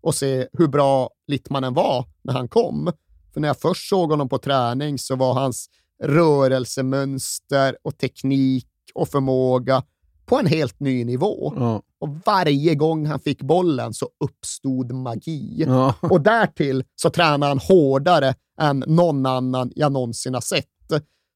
att 0.07 0.17
se 0.17 0.47
hur 0.53 0.69
bra 0.69 1.11
Littmanen 1.27 1.75
var 1.75 2.07
när 2.23 2.33
han 2.33 2.49
kom. 2.49 2.93
För 3.33 3.41
när 3.41 3.49
jag 3.49 3.61
först 3.61 3.89
såg 3.89 4.11
honom 4.11 4.29
på 4.29 4.39
träning 4.39 4.99
så 4.99 5.17
var 5.17 5.35
hans 5.35 5.69
rörelsemönster 6.03 7.77
och 7.83 7.99
teknik 7.99 8.69
och 8.95 9.09
förmåga 9.09 9.83
på 10.27 10.39
en 10.39 10.47
helt 10.47 10.81
ny 10.81 11.05
nivå. 11.05 11.55
Ja. 11.57 11.83
Och 11.99 12.09
varje 12.25 12.75
gång 12.75 13.07
han 13.07 13.21
fick 13.21 13.43
bollen 13.43 13.95
så 13.95 14.09
uppstod 14.25 14.93
magi. 14.93 15.65
Ja. 15.67 15.95
Och 16.01 16.21
därtill 16.21 16.85
så 16.97 17.11
tränade 17.11 17.51
han 17.51 17.59
hårdare 17.59 18.35
än 18.61 18.85
någon 18.87 19.27
annan 19.27 19.73
jag 19.75 19.93
någonsin 19.93 20.35
har 20.35 20.41
sett. 20.41 20.67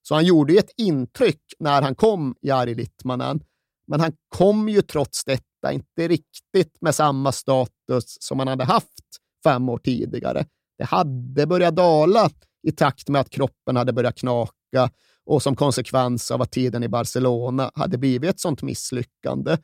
Så 0.08 0.14
han 0.14 0.24
gjorde 0.24 0.54
ett 0.54 0.70
intryck 0.76 1.40
när 1.58 1.82
han 1.82 1.94
kom, 1.94 2.34
Jari 2.42 2.74
Littmanen. 2.74 3.40
Men 3.86 4.00
han 4.00 4.12
kom 4.28 4.68
ju 4.68 4.82
trots 4.82 5.24
detta 5.24 5.72
inte 5.72 6.08
riktigt 6.08 6.76
med 6.80 6.94
samma 6.94 7.32
status 7.32 8.16
som 8.20 8.38
han 8.38 8.48
hade 8.48 8.64
haft 8.64 9.04
fem 9.44 9.68
år 9.68 9.78
tidigare. 9.78 10.44
Det 10.78 10.84
hade 10.84 11.46
börjat 11.46 11.76
dala 11.76 12.30
i 12.62 12.72
takt 12.72 13.08
med 13.08 13.20
att 13.20 13.30
kroppen 13.30 13.76
hade 13.76 13.92
börjat 13.92 14.18
knaka 14.18 14.90
och 15.26 15.42
som 15.42 15.56
konsekvens 15.56 16.30
av 16.30 16.42
att 16.42 16.52
tiden 16.52 16.82
i 16.82 16.88
Barcelona 16.88 17.70
hade 17.74 17.98
blivit 17.98 18.30
ett 18.30 18.40
sånt 18.40 18.62
misslyckande. 18.62 19.56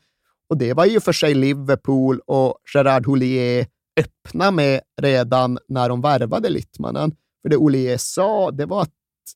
Och 0.48 0.58
det 0.58 0.72
var 0.72 0.84
ju 0.84 1.00
för 1.00 1.12
sig 1.12 1.34
Liverpool 1.34 2.20
och 2.26 2.58
Gerard 2.74 3.06
Houllier 3.06 3.66
öppna 4.00 4.50
med 4.50 4.80
redan 5.02 5.58
när 5.68 5.88
de 5.88 6.00
värvade 6.00 6.48
Littmannen. 6.48 7.14
För 7.42 7.48
det 7.48 7.56
Houllier 7.56 7.96
sa, 7.96 8.50
det 8.50 8.66
var 8.66 8.82
att 8.82 8.92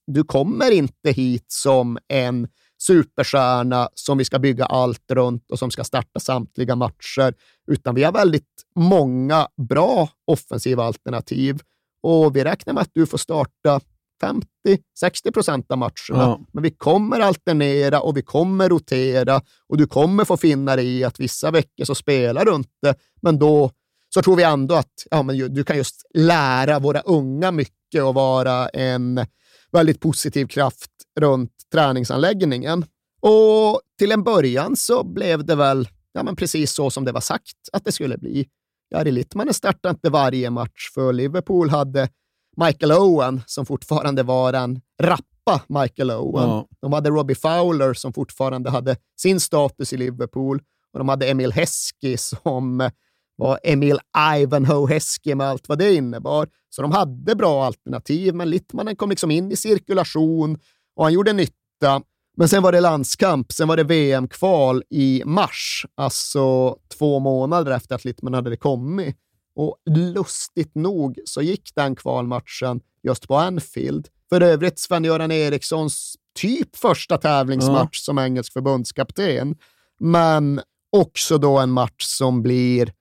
du 0.07 0.25
kommer 0.25 0.71
inte 0.71 1.11
hit 1.11 1.47
som 1.49 1.99
en 2.09 2.49
superstjärna 2.79 3.89
som 3.95 4.19
vi 4.19 4.25
ska 4.25 4.39
bygga 4.39 4.65
allt 4.65 5.11
runt 5.13 5.51
och 5.51 5.59
som 5.59 5.71
ska 5.71 5.85
starta 5.85 6.21
samtliga 6.21 6.77
matcher, 6.77 7.35
utan 7.71 7.95
vi 7.95 8.05
har 8.05 8.13
väldigt 8.13 8.65
många 8.75 9.49
bra 9.69 10.09
offensiva 10.25 10.85
alternativ 10.85 11.61
och 12.03 12.37
vi 12.37 12.45
räknar 12.45 12.75
med 12.75 12.81
att 12.81 12.91
du 12.93 13.07
får 13.07 13.19
starta 13.19 13.81
50-60 14.23 15.33
procent 15.33 15.71
av 15.71 15.79
matcherna. 15.79 15.93
Ja. 16.11 16.41
Men 16.53 16.63
vi 16.63 16.71
kommer 16.71 17.21
alternera 17.21 18.01
och 18.01 18.17
vi 18.17 18.23
kommer 18.23 18.69
rotera 18.69 19.43
och 19.69 19.77
du 19.77 19.87
kommer 19.87 20.25
få 20.25 20.37
finna 20.37 20.77
dig 20.77 20.87
i 20.99 21.05
att 21.05 21.21
vissa 21.21 21.51
veckor 21.51 21.85
så 21.85 21.95
spelar 21.95 22.45
du 22.45 22.55
inte, 22.55 22.95
men 23.23 23.39
då 23.39 23.71
så 24.15 24.23
tror 24.23 24.37
vi 24.37 24.43
ändå 24.43 24.75
att 24.75 25.07
ja, 25.11 25.23
men 25.23 25.55
du 25.55 25.65
kan 25.65 25.77
just 25.77 26.03
lära 26.15 26.79
våra 26.79 27.01
unga 27.01 27.51
mycket 27.51 28.03
och 28.03 28.15
vara 28.15 28.69
en 28.69 29.27
väldigt 29.73 30.01
positiv 30.01 30.47
kraft 30.47 30.91
runt 31.21 31.53
träningsanläggningen. 31.73 32.85
Och 33.21 33.81
till 33.99 34.13
en 34.13 34.23
början 34.23 34.77
så 34.77 35.05
blev 35.05 35.45
det 35.45 35.55
väl 35.55 35.89
ja, 36.17 36.23
men 36.23 36.37
precis 36.37 36.73
så 36.73 36.91
som 36.91 37.05
det 37.05 37.13
var 37.13 37.21
sagt 37.21 37.57
att 37.73 37.85
det 37.85 37.93
skulle 37.93 38.19
bli. 38.19 38.47
Jari 38.91 39.11
Littmanen 39.11 39.55
startade 39.55 39.91
inte 39.91 40.11
varje 40.11 40.51
match, 40.51 40.91
för 40.95 41.13
Liverpool 41.13 41.71
hade 41.71 42.09
Michael 42.57 42.93
Owen 42.93 43.43
som 43.47 43.67
fortfarande 43.67 44.23
var 44.23 44.53
en 44.53 44.81
rappa 45.03 45.63
Michael 45.81 46.11
Owen. 46.11 46.49
Ja. 46.49 46.67
De 46.81 46.93
hade 46.93 47.11
Robbie 47.11 47.35
Fowler 47.35 47.95
som 47.95 48.13
fortfarande 48.13 48.71
hade 48.71 48.97
sin 49.17 49.41
status 49.41 49.93
i 49.93 49.97
Liverpool 49.97 50.63
och 50.93 50.99
de 50.99 51.09
hade 51.09 51.27
Emil 51.27 51.53
Heskey 51.53 52.17
som 52.17 52.91
var 53.37 53.59
Emil 53.63 53.99
Ivanhoe 54.37 54.95
Heskey 54.95 55.35
med 55.35 55.47
allt 55.47 55.69
vad 55.69 55.79
det 55.79 55.95
innebar. 55.95 56.49
Så 56.71 56.83
de 56.83 56.93
hade 56.93 57.35
bra 57.35 57.65
alternativ, 57.65 58.35
men 58.35 58.51
Littmanen 58.51 58.97
kom 58.97 59.11
liksom 59.11 59.31
in 59.31 59.53
i 59.53 59.57
cirkulation 59.57 60.59
och 60.97 61.05
han 61.05 61.13
gjorde 61.13 61.33
nytta. 61.33 62.03
Men 62.37 62.49
sen 62.49 62.63
var 62.63 62.73
det 62.73 62.81
landskamp, 62.81 63.53
sen 63.53 63.69
var 63.69 63.77
det 63.77 63.85
VM-kval 63.85 64.83
i 64.91 65.23
mars, 65.25 65.87
alltså 65.95 66.77
två 66.99 67.19
månader 67.19 67.73
efter 67.73 67.95
att 67.95 68.05
Littmanen 68.05 68.45
hade 68.45 68.57
kommit. 68.57 69.17
Och 69.55 69.77
lustigt 69.91 70.75
nog 70.75 71.19
så 71.25 71.43
gick 71.43 71.75
den 71.75 71.97
kvalmatchen 71.97 72.81
just 73.03 73.29
på 73.29 73.37
Anfield. 73.37 74.09
För 74.29 74.41
övrigt 74.41 74.79
Sven-Göran 74.79 75.33
Erikssons 75.33 76.17
typ 76.39 76.77
första 76.77 77.19
tävlingsmatch 77.19 77.99
som 77.99 78.19
engelsk 78.19 78.53
förbundskapten. 78.53 79.57
Men 80.01 80.61
också 80.93 81.39
då 81.39 81.59
en 81.59 81.71
match 81.71 82.05
som 82.05 82.43
blir 82.43 82.93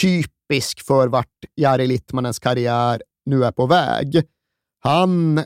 typisk 0.00 0.86
för 0.86 1.08
vart 1.08 1.44
Jari 1.56 1.86
Littmanens 1.86 2.38
karriär 2.38 3.02
nu 3.26 3.44
är 3.44 3.52
på 3.52 3.66
väg. 3.66 4.22
Han 4.80 5.44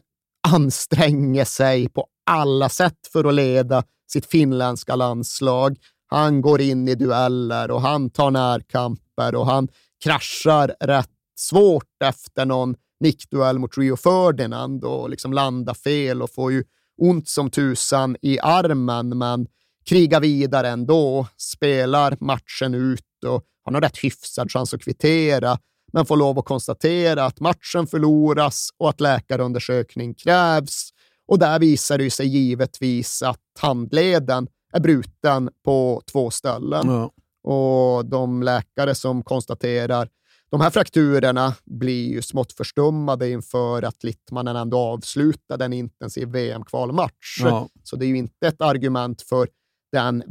anstränger 0.49 1.45
sig 1.45 1.89
på 1.89 2.07
alla 2.27 2.69
sätt 2.69 3.07
för 3.13 3.25
att 3.25 3.35
leda 3.35 3.85
sitt 4.13 4.27
finländska 4.27 4.97
landslag. 4.97 5.77
Han 6.07 6.41
går 6.41 6.61
in 6.61 6.89
i 6.89 6.95
dueller 6.95 7.71
och 7.71 7.81
han 7.81 8.11
tar 8.11 8.31
närkamper 8.31 9.35
och 9.35 9.47
han 9.47 9.69
kraschar 10.05 10.75
rätt 10.81 11.11
svårt 11.37 12.03
efter 12.05 12.47
någon 12.47 12.75
nickduell 13.01 13.59
mot 13.59 13.79
Rio 13.79 13.97
Ferdinand 13.97 14.85
och 14.85 15.11
liksom 15.11 15.33
landar 15.33 15.75
fel 15.75 16.23
och 16.23 16.31
får 16.31 16.53
ju 16.53 16.65
ont 16.99 17.29
som 17.29 17.51
tusan 17.51 18.17
i 18.23 18.39
armen, 18.41 19.19
men 19.19 19.47
krigar 19.85 20.21
vidare 20.21 20.69
ändå, 20.69 21.27
spelar 21.37 22.17
matchen 22.21 22.75
ut 22.75 23.25
och 23.27 23.45
har 23.65 23.73
nog 23.73 23.83
rätt 23.83 23.99
hyfsad 23.99 24.53
chans 24.53 24.75
att 24.75 24.83
kvittera, 24.83 25.59
men 25.93 26.07
får 26.07 26.17
lov 26.17 26.39
att 26.39 26.45
konstatera 26.45 27.25
att 27.25 27.41
matchen 27.41 27.87
förloras 27.87 28.69
och 28.79 28.89
att 28.89 29.01
läkarundersökning 29.01 30.15
krävs. 30.15 30.91
Och 31.29 31.39
där 31.39 31.59
visar 31.59 31.99
det 31.99 32.11
sig 32.11 32.27
givetvis 32.27 33.23
att 33.23 33.41
handleden 33.59 34.49
är 34.73 34.81
bruten 34.81 35.51
på 35.65 36.03
två 36.13 36.31
ställen. 36.31 36.89
Ja. 36.89 37.11
Och 37.43 38.07
de 38.07 38.43
läkare 38.43 38.95
som 38.95 39.23
konstaterar 39.23 40.09
de 40.51 40.61
här 40.61 40.71
frakturerna 40.71 41.55
blir 41.65 42.09
ju 42.09 42.23
smått 42.23 42.53
förstummade 42.53 43.31
inför 43.31 43.83
att 43.83 44.05
Littmanen 44.05 44.57
ändå 44.57 44.79
avslutade 44.79 45.65
en 45.65 45.73
intensiv 45.73 46.29
VM-kvalmatch. 46.29 47.41
Ja. 47.41 47.69
Så 47.83 47.97
det 47.97 48.05
är 48.05 48.09
ju 48.09 48.17
inte 48.17 48.47
ett 48.47 48.61
argument 48.61 49.23
för 49.23 49.49
den 49.93 50.25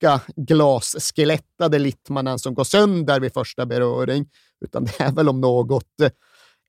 veka 0.00 0.20
glasskelettade 0.36 1.78
Littmanen 1.78 2.38
som 2.38 2.54
går 2.54 2.64
sönder 2.64 3.20
vid 3.20 3.32
första 3.32 3.66
beröring, 3.66 4.28
utan 4.64 4.84
det 4.84 5.00
är 5.00 5.12
väl 5.12 5.28
om 5.28 5.40
något 5.40 5.86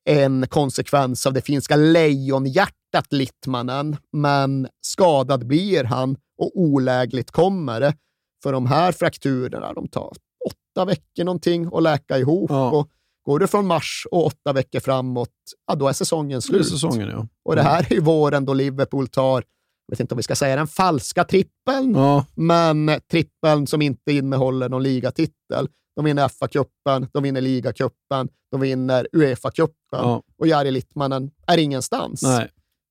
en 0.04 0.46
konsekvens 0.48 1.26
av 1.26 1.32
det 1.32 1.42
finska 1.42 1.76
lejonhjärtat 1.76 2.76
startat 2.92 3.12
Littmanen, 3.12 3.96
men 4.12 4.68
skadad 4.80 5.46
blir 5.46 5.84
han 5.84 6.16
och 6.38 6.50
olägligt 6.54 7.30
kommer 7.30 7.80
det. 7.80 7.94
För 8.42 8.52
de 8.52 8.66
här 8.66 8.92
frakturerna, 8.92 9.72
de 9.72 9.88
tar 9.88 10.12
åtta 10.46 10.84
veckor 10.84 11.24
någonting 11.24 11.70
att 11.72 11.82
läka 11.82 12.18
ihop. 12.18 12.50
Ja. 12.50 12.70
Och 12.70 12.88
går 13.26 13.38
det 13.38 13.46
från 13.46 13.66
mars 13.66 14.06
och 14.10 14.26
åtta 14.26 14.52
veckor 14.52 14.80
framåt, 14.80 15.28
ja, 15.66 15.74
då 15.74 15.88
är 15.88 15.92
säsongen 15.92 16.42
slut. 16.42 16.68
säsongen, 16.68 17.08
ja. 17.08 17.26
Och 17.44 17.56
det 17.56 17.62
här 17.62 17.86
är 17.90 17.94
ju 17.94 18.00
våren 18.00 18.44
då 18.44 18.54
Liverpool 18.54 19.08
tar, 19.08 19.44
vet 19.92 20.00
inte 20.00 20.14
om 20.14 20.16
vi 20.16 20.22
ska 20.22 20.34
säga 20.36 20.56
den 20.56 20.66
falska 20.66 21.24
trippeln, 21.24 21.94
Ja. 21.94 22.26
men 22.34 22.90
trippeln 23.10 23.66
som 23.66 23.82
inte 23.82 24.12
innehåller 24.12 24.68
någon 24.68 24.82
ligatitel. 24.82 25.68
De 25.96 26.04
vinner 26.04 26.28
FA-cupen, 26.28 27.08
de 27.12 27.22
vinner 27.22 27.40
ligacupen, 27.40 28.28
de 28.50 28.60
vinner 28.60 29.08
Uefa-cupen 29.12 29.70
Ja. 29.90 30.22
och 30.38 30.46
Jari 30.46 30.70
Littmanen 30.70 31.30
är 31.46 31.58
ingenstans. 31.58 32.22
Nej. 32.22 32.50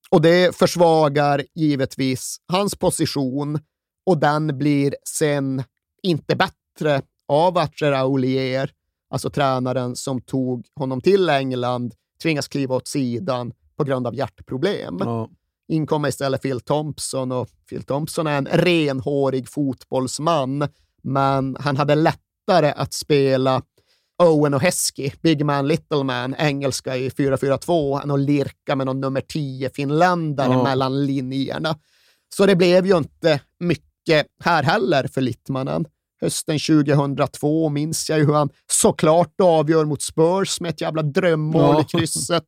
Och 0.09 0.21
det 0.21 0.55
försvagar 0.55 1.43
givetvis 1.55 2.37
hans 2.47 2.75
position 2.75 3.59
och 4.05 4.17
den 4.17 4.57
blir 4.57 4.95
sen 5.09 5.63
inte 6.03 6.35
bättre 6.35 7.01
av 7.27 7.57
att 7.57 7.81
Ollier, 8.05 8.71
alltså 9.09 9.29
tränaren 9.29 9.95
som 9.95 10.21
tog 10.21 10.65
honom 10.75 11.01
till 11.01 11.29
England, 11.29 11.93
tvingas 12.23 12.47
kliva 12.47 12.75
åt 12.75 12.87
sidan 12.87 13.53
på 13.77 13.83
grund 13.83 14.07
av 14.07 14.15
hjärtproblem. 14.15 14.97
Ja. 14.99 15.29
In 15.71 15.87
kommer 15.87 16.09
istället 16.09 16.41
Phil 16.41 16.59
Thompson 16.61 17.31
och 17.31 17.49
Phil 17.69 17.83
Thompson 17.83 18.27
är 18.27 18.37
en 18.37 18.45
renhårig 18.51 19.49
fotbollsman, 19.49 20.67
men 21.03 21.57
han 21.59 21.77
hade 21.77 21.95
lättare 21.95 22.71
att 22.75 22.93
spela 22.93 23.61
Owen 24.23 24.53
och 24.53 24.61
Heskey, 24.61 25.11
Big 25.21 25.45
Man, 25.45 25.67
Little 25.67 26.03
Man, 26.03 26.35
engelska 26.37 26.97
i 26.97 27.09
4-4-2, 27.09 28.03
än 28.03 28.11
att 28.11 28.19
lirka 28.19 28.75
med 28.75 28.85
någon 28.85 29.01
nummer 29.01 29.21
10-finländare 29.21 30.53
Ja. 30.53 30.63
mellan 30.63 31.05
linjerna. 31.05 31.75
Så 32.35 32.45
det 32.45 32.55
blev 32.55 32.85
ju 32.85 32.97
inte 32.97 33.39
mycket 33.59 34.25
här 34.43 34.63
heller 34.63 35.07
för 35.07 35.21
Littmanen. 35.21 35.85
Hösten 36.21 36.59
2002 36.59 37.69
minns 37.69 38.09
jag 38.09 38.19
ju 38.19 38.25
hur 38.25 38.33
han 38.33 38.49
såklart 38.71 39.33
avgör 39.41 39.85
mot 39.85 40.01
Spurs 40.01 40.61
med 40.61 40.69
ett 40.69 40.81
jävla 40.81 41.01
drömmål 41.03 41.61
Ja. 41.75 41.81
i 41.81 41.83
krysset. 41.83 42.43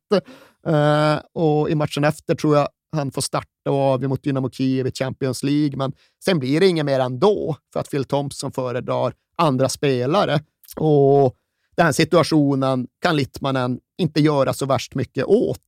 Eh, 0.66 1.16
och 1.34 1.70
i 1.70 1.74
matchen 1.74 2.04
efter 2.04 2.34
tror 2.34 2.56
jag 2.56 2.68
han 2.94 3.10
får 3.10 3.22
starta 3.22 3.70
och 3.70 3.76
avgöra 3.76 4.08
mot 4.08 4.22
Dynamo 4.22 4.50
Kiev 4.50 4.86
i 4.86 4.92
Champions 4.92 5.42
League, 5.42 5.76
men 5.76 5.92
sen 6.24 6.38
blir 6.38 6.60
det 6.60 6.66
inget 6.66 6.86
mer 6.86 7.00
ändå 7.00 7.56
för 7.72 7.80
att 7.80 7.90
Phil 7.90 8.04
Thompson 8.04 8.52
föredrar 8.52 9.14
andra 9.36 9.68
spelare. 9.68 10.40
Och 10.76 11.34
den 11.76 11.94
situationen 11.94 12.86
kan 13.00 13.16
Littmanen 13.16 13.80
inte 13.98 14.20
göra 14.20 14.52
så 14.52 14.66
värst 14.66 14.94
mycket 14.94 15.24
åt. 15.24 15.60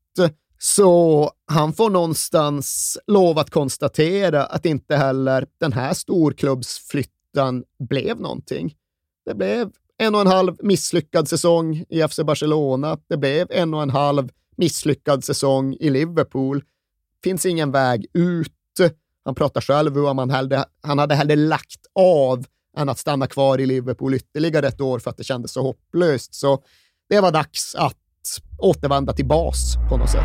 Så 0.58 1.30
han 1.46 1.72
får 1.72 1.90
någonstans 1.90 2.98
lov 3.06 3.38
att 3.38 3.50
konstatera 3.50 4.44
att 4.44 4.66
inte 4.66 4.96
heller 4.96 5.46
den 5.60 5.72
här 5.72 5.94
storklubbsflytten 5.94 7.64
blev 7.78 8.20
någonting. 8.20 8.74
Det 9.24 9.34
blev 9.34 9.70
en 9.98 10.14
och 10.14 10.20
en 10.20 10.26
halv 10.26 10.56
misslyckad 10.62 11.28
säsong 11.28 11.84
i 11.88 12.08
FC 12.08 12.20
Barcelona. 12.20 12.98
Det 13.08 13.16
blev 13.16 13.46
en 13.50 13.74
och 13.74 13.82
en 13.82 13.90
halv 13.90 14.28
misslyckad 14.56 15.24
säsong 15.24 15.76
i 15.80 15.90
Liverpool. 15.90 16.62
Finns 17.24 17.46
ingen 17.46 17.72
väg 17.72 18.06
ut. 18.14 18.52
Han 19.24 19.34
pratar 19.34 19.60
själv 19.60 19.98
om 19.98 20.18
han, 20.18 20.30
hellre, 20.30 20.64
han 20.82 20.98
hade 20.98 21.14
hellre 21.14 21.36
lagt 21.36 21.80
av 21.94 22.44
än 22.76 22.88
att 22.88 22.98
stanna 22.98 23.26
kvar 23.26 23.60
i 23.60 23.66
Liverpool 23.66 24.14
ytterligare 24.14 24.66
ett 24.68 24.80
år 24.80 24.98
för 24.98 25.10
att 25.10 25.16
det 25.16 25.24
kändes 25.24 25.52
så 25.52 25.62
hopplöst. 25.62 26.34
Så 26.34 26.62
det 27.08 27.20
var 27.20 27.32
dags 27.32 27.74
att 27.74 27.96
återvända 28.58 29.12
till 29.12 29.26
bas 29.26 29.76
på 29.88 29.96
något 29.96 30.10
sätt. 30.10 30.24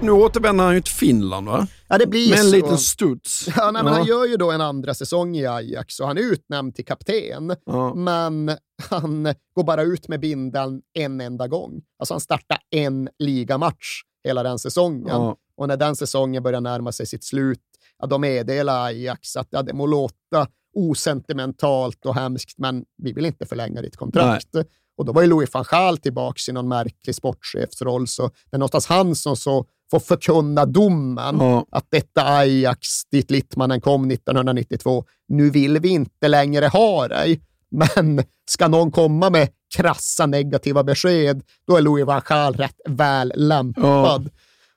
Nu 0.00 0.10
återvänder 0.10 0.64
han 0.64 0.74
ju 0.74 0.80
till 0.80 0.92
Finland, 0.92 1.48
va? 1.48 1.66
Ja, 1.88 1.98
det 1.98 2.06
blir 2.06 2.30
Med 2.30 2.40
en 2.40 2.50
liten 2.50 2.78
studs. 2.78 3.48
Ja, 3.56 3.70
nej, 3.70 3.84
men 3.84 3.92
Ja. 3.92 3.98
Han 3.98 4.06
gör 4.06 4.26
ju 4.26 4.36
då 4.36 4.50
en 4.50 4.60
andra 4.60 4.94
säsong 4.94 5.36
i 5.36 5.46
Ajax 5.46 6.00
och 6.00 6.06
han 6.06 6.18
är 6.18 6.22
utnämnd 6.22 6.74
till 6.74 6.84
kapten. 6.84 7.56
Ja. 7.66 7.94
Men 7.94 8.50
han 8.90 9.34
går 9.54 9.64
bara 9.64 9.82
ut 9.82 10.08
med 10.08 10.20
bindeln 10.20 10.82
en 10.98 11.20
enda 11.20 11.48
gång. 11.48 11.82
Alltså 11.98 12.14
han 12.14 12.20
startar 12.20 12.58
en 12.70 13.08
ligamatch 13.18 14.02
hela 14.24 14.42
den 14.42 14.58
säsongen. 14.58 15.08
Ja. 15.08 15.36
Och 15.56 15.68
när 15.68 15.76
den 15.76 15.96
säsongen 15.96 16.42
börjar 16.42 16.60
närma 16.60 16.92
sig 16.92 17.06
sitt 17.06 17.24
slut, 17.24 17.60
ja, 17.98 18.06
då 18.06 18.18
meddelar 18.18 18.86
Ajax 18.86 19.36
att 19.36 19.48
ja, 19.50 19.62
det 19.62 19.72
må 19.72 19.86
låta 19.86 20.48
osentimentalt 20.74 22.06
och 22.06 22.14
hemskt, 22.14 22.58
men 22.58 22.84
vi 23.02 23.12
vill 23.12 23.26
inte 23.26 23.46
förlänga 23.46 23.82
ditt 23.82 23.96
kontrakt. 23.96 24.54
Och 24.98 25.04
då 25.04 25.12
var 25.12 25.22
ju 25.22 25.28
Louis 25.28 25.54
van 25.54 25.64
Gaal 25.70 25.98
tillbaka 25.98 26.38
i 26.48 26.52
någon 26.52 26.68
märklig 26.68 27.14
sportchefsroll, 27.14 28.08
så 28.08 28.22
det 28.22 28.56
är 28.56 28.58
någonstans 28.58 28.86
han 28.86 29.14
som 29.14 29.36
så 29.36 29.66
får 29.90 30.00
förkunna 30.00 30.66
domen 30.66 31.36
Ja. 31.40 31.66
att 31.70 31.86
detta 31.90 32.22
Ajax, 32.36 32.88
dit 33.10 33.30
Littmannen 33.30 33.80
kom 33.80 34.10
1992, 34.10 35.04
nu 35.28 35.50
vill 35.50 35.78
vi 35.78 35.88
inte 35.88 36.28
längre 36.28 36.66
ha 36.66 37.08
dig. 37.08 37.40
Men 37.70 38.22
ska 38.50 38.68
någon 38.68 38.90
komma 38.90 39.30
med 39.30 39.48
krassa 39.76 40.26
negativa 40.26 40.84
besked, 40.84 41.42
då 41.66 41.76
är 41.76 41.80
Louis 41.82 42.06
van 42.06 42.22
Gaal 42.28 42.54
rätt 42.54 42.80
väl 42.88 43.32
lämpad. 43.36 44.30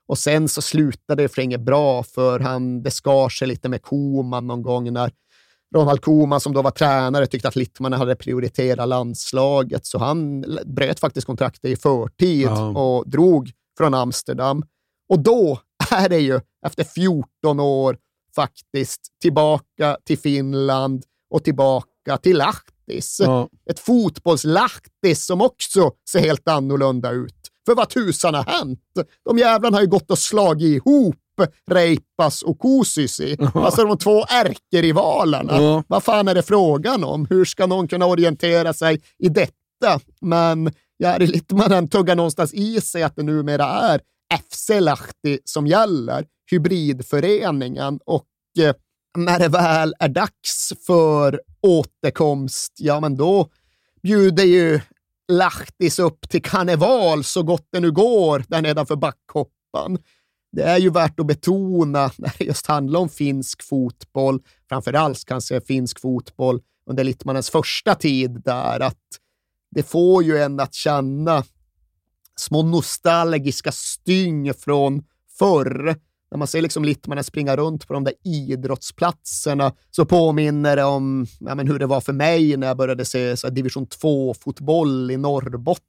Och 0.07 0.17
sen 0.17 0.47
så 0.47 0.61
slutade 0.61 1.23
det 1.23 1.29
för 1.29 1.41
inget 1.41 1.61
bra, 1.61 2.03
för 2.03 2.39
han, 2.39 2.83
det 2.83 2.91
skar 2.91 3.29
sig 3.29 3.47
lite 3.47 3.69
med 3.69 3.81
Koman 3.81 4.47
någon 4.47 4.61
gång 4.61 4.93
när 4.93 5.11
Ronald 5.75 6.01
Koeman 6.01 6.39
som 6.39 6.53
då 6.53 6.61
var 6.61 6.71
tränare 6.71 7.27
tyckte 7.27 7.47
att 7.47 7.55
Littmanen 7.55 7.99
hade 7.99 8.15
prioriterat 8.15 8.87
landslaget, 8.89 9.85
så 9.85 9.97
han 9.99 10.45
bröt 10.65 10.99
faktiskt 10.99 11.27
kontraktet 11.27 11.65
i 11.71 11.75
förtid 11.75 12.41
Ja. 12.47 12.67
och 12.67 13.09
drog 13.09 13.51
från 13.77 13.93
Amsterdam. 13.93 14.63
Och 15.09 15.19
då 15.19 15.59
är 15.91 16.09
det 16.09 16.19
ju 16.19 16.39
efter 16.65 16.83
14 16.83 17.59
år 17.59 17.97
faktiskt 18.35 19.01
tillbaka 19.21 19.97
till 20.05 20.19
Finland 20.19 21.03
och 21.29 21.43
tillbaka 21.43 22.17
till 22.21 22.37
Lahtis. 22.37 23.21
Ja. 23.23 23.49
Ett 23.69 23.79
fotbollslahtis 23.79 25.25
som 25.25 25.41
också 25.41 25.91
ser 26.11 26.19
helt 26.19 26.47
annorlunda 26.47 27.11
ut. 27.11 27.35
För 27.65 27.75
vad 27.75 27.89
tusan 27.89 28.33
har 28.33 28.43
hänt? 28.43 28.79
De 29.25 29.37
jävlarna 29.37 29.77
har 29.77 29.81
ju 29.81 29.87
gått 29.87 30.11
och 30.11 30.19
slagit 30.19 30.85
ihop 30.85 31.15
Reipas 31.71 32.41
och 32.41 32.59
Kuusisi. 32.59 33.37
Alltså 33.53 33.83
de 33.83 33.97
två 33.97 34.25
ärkerivalerna. 34.29 35.61
Ja. 35.61 35.83
Vad 35.87 36.03
fan 36.03 36.27
är 36.27 36.35
det 36.35 36.43
frågan 36.43 37.03
om? 37.03 37.27
Hur 37.29 37.45
ska 37.45 37.65
någon 37.65 37.87
kunna 37.87 38.05
orientera 38.05 38.73
sig 38.73 39.01
i 39.17 39.29
detta? 39.29 39.99
Men 40.21 40.71
Jari 41.03 41.27
Littmanen 41.27 41.87
tuggar 41.87 42.15
någonstans 42.15 42.53
i 42.53 42.81
sig 42.81 43.03
att 43.03 43.15
det 43.15 43.23
numera 43.23 43.65
är 43.65 44.01
FC 44.33 44.69
Lahti 44.79 45.39
som 45.43 45.67
gäller, 45.67 46.25
hybridföreningen. 46.51 47.99
Och 48.05 48.27
eh, 48.59 48.75
när 49.17 49.39
det 49.39 49.47
väl 49.47 49.93
är 49.99 50.09
dags 50.09 50.73
för 50.85 51.41
återkomst, 51.61 52.73
ja 52.77 52.99
men 52.99 53.17
då 53.17 53.49
bjuder 54.03 54.43
ju 54.43 54.79
Lahtis 55.31 55.99
upp 55.99 56.29
till 56.29 56.41
karneval 56.41 57.23
så 57.23 57.43
gott 57.43 57.67
det 57.71 57.79
nu 57.79 57.91
går 57.91 58.43
där 58.47 58.61
nedanför 58.61 58.95
backhoppan. 58.95 59.97
Det 60.51 60.63
är 60.63 60.77
ju 60.77 60.89
värt 60.89 61.19
att 61.19 61.25
betona 61.25 62.11
när 62.17 62.33
det 62.37 62.45
just 62.45 62.67
handlar 62.67 62.99
om 62.99 63.09
finsk 63.09 63.63
fotboll, 63.63 64.39
framförallt 64.69 65.25
kanske 65.25 65.61
finsk 65.61 65.99
fotboll 65.99 66.61
under 66.89 67.03
Littmanens 67.03 67.49
första 67.49 67.95
tid 67.95 68.41
där, 68.45 68.79
att 68.79 69.05
det 69.71 69.83
får 69.83 70.23
ju 70.23 70.37
en 70.37 70.59
att 70.59 70.73
känna 70.73 71.43
små 72.39 72.63
nostalgiska 72.63 73.71
styng 73.71 74.53
från 74.53 75.03
förr. 75.39 75.95
När 76.31 76.37
man 76.37 76.47
ser 76.47 76.61
liksom 76.61 76.85
Littmanen 76.85 77.23
springa 77.23 77.55
runt 77.55 77.87
på 77.87 77.93
de 77.93 78.03
där 78.03 78.13
idrottsplatserna 78.23 79.73
så 79.91 80.05
påminner 80.05 80.75
det 80.75 80.83
om 80.83 81.27
ja, 81.39 81.55
men 81.55 81.67
hur 81.67 81.79
det 81.79 81.85
var 81.85 82.01
för 82.01 82.13
mig 82.13 82.57
när 82.57 82.67
jag 82.67 82.77
började 82.77 83.05
se 83.05 83.37
så 83.37 83.47
här, 83.47 83.53
division 83.53 83.87
2-fotboll 83.87 85.11
i 85.11 85.17
Norrbotten 85.17 85.85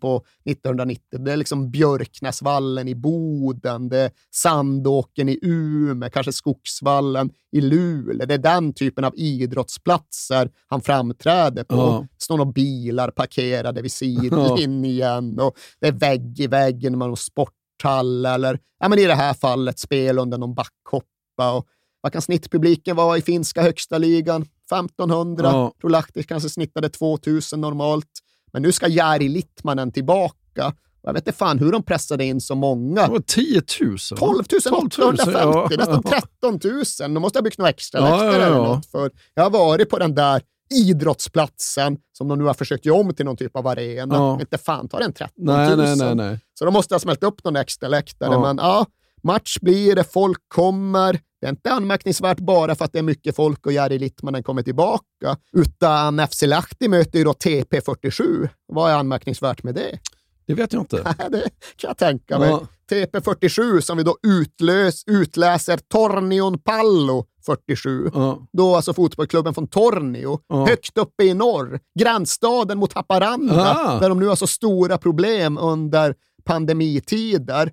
på 0.00 0.24
1990. 0.44 1.18
Det 1.18 1.32
är 1.32 1.36
liksom 1.36 1.70
Björknäsvallen 1.70 2.88
i 2.88 2.94
Boden, 2.94 3.88
det 3.88 3.98
är 3.98 4.10
Sandåken 4.30 5.28
i 5.28 5.38
Umeå, 5.42 6.10
kanske 6.10 6.32
Skogsvallen 6.32 7.30
i 7.52 7.60
Luleå. 7.60 8.26
Det 8.26 8.34
är 8.34 8.38
den 8.38 8.72
typen 8.72 9.04
av 9.04 9.12
idrottsplatser 9.16 10.50
han 10.66 10.80
framträder 10.80 11.64
på. 11.64 11.76
Ja. 11.76 12.06
står 12.18 12.36
några 12.36 12.52
bilar 12.52 13.10
parkerade 13.10 13.82
vid 13.82 13.92
sidlinjen 13.92 15.40
och 15.40 15.56
det 15.80 15.86
är 15.86 15.92
vägg 15.92 16.40
i 16.40 16.46
väggen 16.46 16.98
med 16.98 17.08
någon 17.08 17.16
sporthall 17.16 18.26
eller 18.26 18.58
ja, 18.80 18.88
men 18.88 18.98
i 18.98 19.04
det 19.06 19.14
här 19.14 19.34
fallet 19.34 19.78
spel 19.78 20.18
under 20.18 20.38
någon 20.38 20.54
backhoppa. 20.54 21.52
Och 21.52 21.66
vad 22.00 22.12
kan 22.12 22.22
snittpubliken 22.22 22.96
vara 22.96 23.18
i 23.18 23.22
finska 23.22 23.62
högsta 23.62 23.98
ligan? 23.98 24.42
1500. 24.42 25.50
Ja. 25.52 25.72
Tror 25.80 25.90
Lahti 25.90 26.22
kanske 26.22 26.48
snittade 26.48 26.88
2000 26.88 27.60
normalt. 27.60 28.06
Men 28.52 28.62
nu 28.62 28.72
ska 28.72 28.88
Jari 28.88 29.28
Littmanen 29.28 29.92
tillbaka. 29.92 30.74
Jag 31.02 31.12
vet 31.12 31.26
inte 31.26 31.38
fan 31.38 31.58
hur 31.58 31.72
de 31.72 31.82
pressade 31.82 32.24
in 32.24 32.40
så 32.40 32.54
många. 32.54 33.06
Det 33.06 33.12
var 33.12 33.20
10 33.20 33.62
000. 33.80 33.98
12 34.18 34.44
850, 34.74 35.30
ja. 35.32 35.68
nästan 35.78 36.02
13 36.02 36.60
000. 37.00 37.14
Då 37.14 37.20
måste 37.20 37.36
jag 37.36 37.44
byggt 37.44 37.58
några 37.58 37.70
extra 37.70 38.00
Ja, 38.00 38.10
läktare 38.10 38.42
ja, 38.42 38.46
eller 38.46 38.56
något. 38.56 38.86
För 38.86 39.10
jag 39.34 39.42
har 39.42 39.50
varit 39.50 39.90
på 39.90 39.98
den 39.98 40.14
där 40.14 40.42
idrottsplatsen 40.74 41.98
som 42.12 42.28
de 42.28 42.38
nu 42.38 42.44
har 42.44 42.54
försökt 42.54 42.86
göra 42.86 42.96
om 43.00 43.14
till 43.14 43.24
någon 43.24 43.36
typ 43.36 43.56
av 43.56 43.66
arena. 43.66 44.14
Ja. 44.14 44.40
Inte 44.40 44.58
fan 44.58 44.88
tar 44.88 45.00
den 45.00 45.12
13 45.12 45.34
Nej, 45.44 45.68
000. 45.68 45.78
nej, 45.78 45.96
nej, 45.96 46.14
nej. 46.14 46.40
Så 46.54 46.64
de 46.64 46.74
måste 46.74 46.94
ha 46.94 46.98
smält 47.00 47.22
upp 47.22 47.44
någon 47.44 47.56
extra 47.56 47.88
läktare. 47.88 48.32
Ja. 48.32 48.40
Men 48.40 48.56
ja, 48.56 48.86
match 49.22 49.58
blir 49.60 49.94
det, 49.94 50.04
folk 50.04 50.38
kommer. 50.48 51.20
Det 51.42 51.46
är 51.46 51.50
inte 51.50 51.72
anmärkningsvärt 51.72 52.38
bara 52.38 52.74
för 52.74 52.84
att 52.84 52.92
det 52.92 52.98
är 52.98 53.02
mycket 53.02 53.36
folk 53.36 53.66
och 53.66 53.72
Jari 53.72 53.98
Littmanen 53.98 54.42
kommer 54.42 54.62
tillbaka, 54.62 55.36
utan 55.52 56.28
FC 56.28 56.42
Lahti 56.42 56.88
möter 56.88 57.18
ju 57.18 57.24
då 57.24 57.32
TP47. 57.32 58.48
Vad 58.66 58.90
är 58.90 58.94
anmärkningsvärt 58.96 59.62
med 59.62 59.74
det? 59.74 59.98
Det 60.46 60.54
vet 60.54 60.72
jag 60.72 60.82
inte. 60.82 61.14
Nej, 61.18 61.30
det 61.30 61.42
kan 61.76 61.88
jag 61.88 61.98
tänka 61.98 62.38
mig. 62.38 62.48
Ja. 62.48 62.66
TP47 62.90 63.80
som 63.80 63.96
vi 63.96 64.02
då 64.02 64.16
utlös, 64.26 65.02
utläser 65.06 65.76
Tornion 65.88 66.58
Pallo 66.58 67.24
47. 67.46 68.10
Ja. 68.14 68.46
Då 68.52 68.76
alltså 68.76 68.94
fotbollsklubben 68.94 69.54
från 69.54 69.68
Tornio, 69.68 70.38
Ja. 70.48 70.66
högt 70.66 70.98
uppe 70.98 71.24
i 71.24 71.34
norr. 71.34 71.80
Grannstaden 71.98 72.78
mot 72.78 72.92
Haparanda, 72.92 73.98
där 74.00 74.08
de 74.08 74.18
nu 74.20 74.26
har 74.26 74.36
så 74.36 74.46
stora 74.46 74.98
problem 74.98 75.58
under 75.58 76.14
pandemitider. 76.44 77.72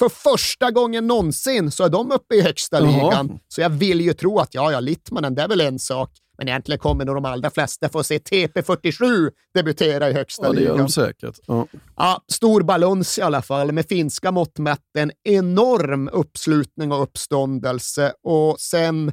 För 0.00 0.08
första 0.08 0.70
gången 0.70 1.06
någonsin 1.06 1.70
så 1.70 1.84
är 1.84 1.88
de 1.88 2.12
uppe 2.12 2.34
i 2.34 2.40
högsta 2.40 2.80
Jaha. 2.80 2.86
ligan. 3.10 3.38
Så 3.48 3.60
jag 3.60 3.70
vill 3.70 4.00
ju 4.00 4.12
tro 4.12 4.38
att 4.38 4.54
ja, 4.54 4.72
ja, 4.72 4.80
Littmanen, 4.80 5.34
det 5.34 5.42
är 5.42 5.48
väl 5.48 5.60
en 5.60 5.78
sak. 5.78 6.10
Men 6.38 6.48
egentligen 6.48 6.78
kommer 6.78 7.04
nog 7.04 7.14
de 7.16 7.24
allra 7.24 7.50
flesta 7.50 7.88
få 7.88 8.02
se 8.02 8.18
TP47 8.18 9.30
debutera 9.54 10.10
i 10.10 10.12
högsta 10.12 10.46
Ja, 10.46 10.52
det 10.52 10.60
gör 10.60 10.72
ligan. 10.72 10.78
de 10.86 10.92
säkert. 10.92 11.38
Ja. 11.46 11.66
Ja, 11.96 12.22
stor 12.32 12.62
balans 12.62 13.18
i 13.18 13.22
alla 13.22 13.42
fall, 13.42 13.72
med 13.72 13.86
finska 13.88 14.30
mått 14.32 14.58
mätt 14.58 14.80
en 14.98 15.12
enorm 15.24 16.08
uppslutning 16.12 16.92
och 16.92 17.02
uppståndelse. 17.02 18.12
Och 18.22 18.60
sen 18.60 19.12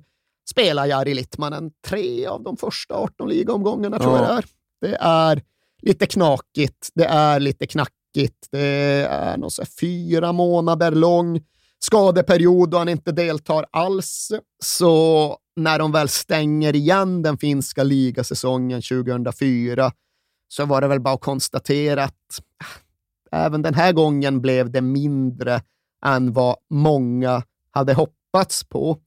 spelar 0.50 0.86
Jari 0.86 1.14
Littmanen 1.14 1.72
tre 1.88 2.26
av 2.26 2.44
de 2.44 2.58
första 2.58 2.94
18 2.96 3.30
ligaomgångarna, 3.30 4.00
tror 4.00 4.18
Ja. 4.18 4.24
jag 4.24 4.44
det 4.82 4.88
är. 4.88 4.92
Det 4.92 4.98
är 5.02 5.42
lite 5.82 6.06
knakigt, 6.06 6.90
det 6.94 7.06
är 7.06 7.40
lite 7.40 7.68
knackigt, 7.68 7.97
det 8.14 8.58
är 9.10 9.38
någon 9.38 9.52
så 9.52 9.64
fyra 9.80 10.32
månader 10.32 10.92
lång 10.92 11.42
skadeperiod 11.80 12.74
och 12.74 12.80
han 12.80 12.90
inte 12.90 13.12
deltar 13.12 13.66
alls. 13.72 14.32
Så 14.64 15.38
när 15.56 15.80
de 15.80 15.92
väl 15.92 16.10
stänger 16.10 16.76
igen 16.76 17.22
den 17.22 17.38
finska 17.38 17.84
ligasäsongen 17.84 18.82
2004 18.82 19.92
så 20.48 20.66
var 20.66 20.82
det 20.82 20.88
väl 20.88 21.00
bara 21.00 21.14
att 21.14 21.22
konstatera 21.22 22.04
att 22.04 22.42
ah, 23.32 23.46
även 23.46 23.62
den 23.62 23.74
här 23.74 23.94
gången 23.94 24.42
blev 24.42 24.72
det 24.72 24.82
mindre 24.82 25.62
än 26.06 26.34
vad 26.34 26.56
många 26.70 27.44
hade 27.72 27.94
hoppats 27.94 28.64
på. 28.64 28.98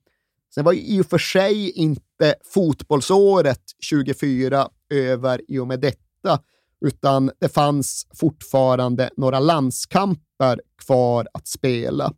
Sen 0.55 0.65
var 0.65 0.73
ju 0.73 0.81
i 0.81 1.01
och 1.01 1.07
för 1.07 1.19
sig 1.19 1.71
inte 1.71 2.35
fotbollsåret 2.45 3.63
24 3.81 4.69
över 4.91 5.41
i 5.49 5.59
och 5.59 5.69
med 5.69 5.81
detta, 5.81 6.39
utan 6.81 7.31
det 7.41 7.49
fanns 7.49 8.07
fortfarande 8.15 9.11
några 9.17 9.41
landskamper 9.41 10.61
kvar 10.87 11.29
att 11.33 11.49
spela. 11.49 12.13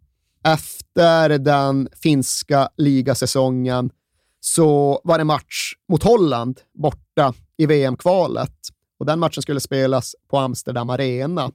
Efter 0.45 1.39
den 1.39 1.89
finska 2.03 2.69
ligasäsongen 2.77 3.91
så 4.41 5.01
var 5.05 5.19
det 5.19 5.25
match 5.25 5.73
mot 5.89 6.03
Holland 6.03 6.61
borta 6.75 7.35
i 7.57 7.67
VM-kvalet. 7.67 8.55
Och 8.99 9.07
den 9.07 9.19
matchen 9.19 9.43
skulle 9.43 9.61
spelas 9.61 10.17
på 10.31 10.39
Amsterdam 10.39 10.91
Arena. 10.91 11.51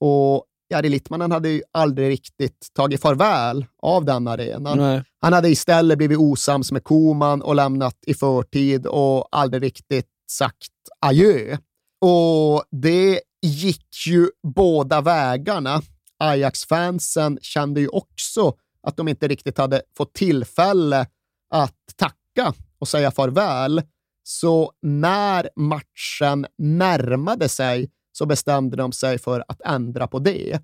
Och 0.00 0.44
Jari 0.70 0.88
Littmanen 0.88 1.32
hade 1.32 1.48
ju 1.48 1.62
aldrig 1.72 2.10
riktigt 2.10 2.68
tagit 2.72 3.00
farväl 3.00 3.66
av 3.82 4.04
den 4.04 4.28
arenan. 4.28 4.78
Nej. 4.78 5.02
Han 5.20 5.32
hade 5.32 5.48
istället 5.48 5.98
blivit 5.98 6.18
osams 6.18 6.72
med 6.72 6.84
Koman 6.84 7.42
och 7.42 7.54
lämnat 7.54 7.96
i 8.06 8.14
förtid 8.14 8.86
och 8.86 9.28
aldrig 9.30 9.62
riktigt 9.62 10.08
sagt 10.30 10.72
adjö. 11.00 11.56
Och 12.00 12.64
det 12.70 13.20
gick 13.42 14.06
ju 14.06 14.28
båda 14.42 15.00
vägarna. 15.00 15.82
Ajax-fansen 16.18 17.38
kände 17.42 17.80
ju 17.80 17.88
också 17.88 18.54
att 18.82 18.96
de 18.96 19.08
inte 19.08 19.28
riktigt 19.28 19.58
hade 19.58 19.82
fått 19.96 20.14
tillfälle 20.14 21.06
att 21.50 21.76
tacka 21.96 22.54
och 22.78 22.88
säga 22.88 23.10
farväl. 23.10 23.82
Så 24.22 24.72
när 24.82 25.48
matchen 25.56 26.46
närmade 26.58 27.48
sig 27.48 27.90
så 28.12 28.26
bestämde 28.26 28.76
de 28.76 28.92
sig 28.92 29.18
för 29.18 29.44
att 29.48 29.60
ändra 29.60 30.06
på 30.06 30.18
det. 30.18 30.60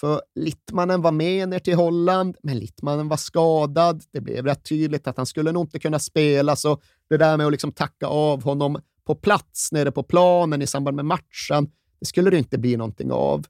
För 0.00 0.20
Littmanen 0.34 1.02
var 1.02 1.12
med 1.12 1.48
ner 1.48 1.58
till 1.58 1.74
Holland, 1.74 2.36
men 2.42 2.58
Littmanen 2.58 3.08
var 3.08 3.16
skadad. 3.16 4.02
Det 4.12 4.20
blev 4.20 4.44
rätt 4.44 4.64
tydligt 4.64 5.06
att 5.06 5.16
han 5.16 5.26
skulle 5.26 5.52
nog 5.52 5.64
inte 5.64 5.78
kunna 5.78 5.98
spela, 5.98 6.56
så 6.56 6.80
det 7.08 7.16
där 7.16 7.36
med 7.36 7.46
att 7.46 7.52
liksom 7.52 7.72
tacka 7.72 8.06
av 8.06 8.42
honom 8.42 8.80
på 9.06 9.14
plats 9.14 9.72
nere 9.72 9.90
på 9.90 10.02
planen 10.02 10.62
i 10.62 10.66
samband 10.66 10.96
med 10.96 11.04
matchen, 11.04 11.70
det 12.00 12.06
skulle 12.06 12.30
det 12.30 12.38
inte 12.38 12.58
bli 12.58 12.76
någonting 12.76 13.12
av. 13.12 13.46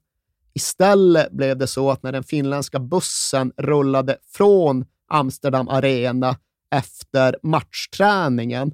Istället 0.53 1.31
blev 1.31 1.57
det 1.57 1.67
så 1.67 1.91
att 1.91 2.03
när 2.03 2.11
den 2.11 2.23
finländska 2.23 2.79
bussen 2.79 3.51
rullade 3.57 4.17
från 4.31 4.85
Amsterdam 5.07 5.69
Arena 5.69 6.37
efter 6.71 7.37
matchträningen, 7.43 8.71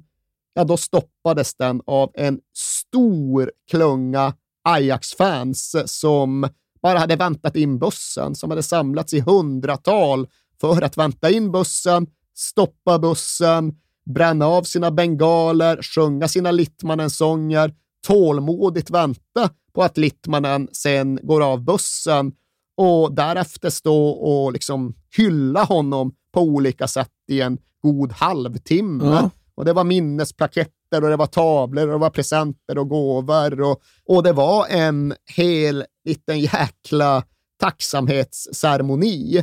ja, 0.54 0.64
då 0.64 0.76
stoppades 0.76 1.54
den 1.54 1.82
av 1.86 2.10
en 2.14 2.40
stor 2.56 3.52
klunga 3.70 4.34
Ajax-fans 4.64 5.76
som 5.86 6.48
bara 6.82 6.98
hade 6.98 7.16
väntat 7.16 7.56
in 7.56 7.78
bussen, 7.78 8.34
som 8.34 8.50
hade 8.50 8.62
samlats 8.62 9.14
i 9.14 9.20
hundratal 9.20 10.28
för 10.60 10.82
att 10.82 10.96
vänta 10.96 11.30
in 11.30 11.52
bussen, 11.52 12.06
stoppa 12.34 12.98
bussen, 12.98 13.74
bränna 14.04 14.46
av 14.46 14.62
sina 14.62 14.90
bengaler, 14.90 15.82
sjunga 15.82 16.28
sina 16.28 16.50
Littmanen-sånger, 16.50 17.74
tålmodigt 18.06 18.90
vänta 18.90 19.50
på 19.72 19.82
att 19.82 19.96
Littmanen 19.96 20.68
sen 20.72 21.18
går 21.22 21.42
av 21.42 21.64
bussen 21.64 22.32
och 22.76 23.14
därefter 23.14 23.70
stå 23.70 24.08
och 24.08 24.52
liksom 24.52 24.94
hylla 25.16 25.64
honom 25.64 26.12
på 26.32 26.40
olika 26.40 26.88
sätt 26.88 27.10
i 27.28 27.40
en 27.40 27.58
god 27.82 28.12
halvtimme. 28.12 29.04
Ja. 29.04 29.30
Och 29.54 29.64
det 29.64 29.72
var 29.72 29.84
minnesplaketter 29.84 31.04
och 31.04 31.10
det 31.10 31.16
var 31.16 31.26
tavlor 31.26 31.86
och 31.86 31.92
det 31.92 31.98
var 31.98 32.10
presenter 32.10 32.78
och 32.78 32.88
gåvor 32.88 33.60
och, 33.60 33.82
och 34.04 34.22
det 34.22 34.32
var 34.32 34.66
en 34.66 35.14
hel 35.36 35.84
liten 36.04 36.40
jäkla 36.40 37.24
tacksamhetsceremoni. 37.60 39.42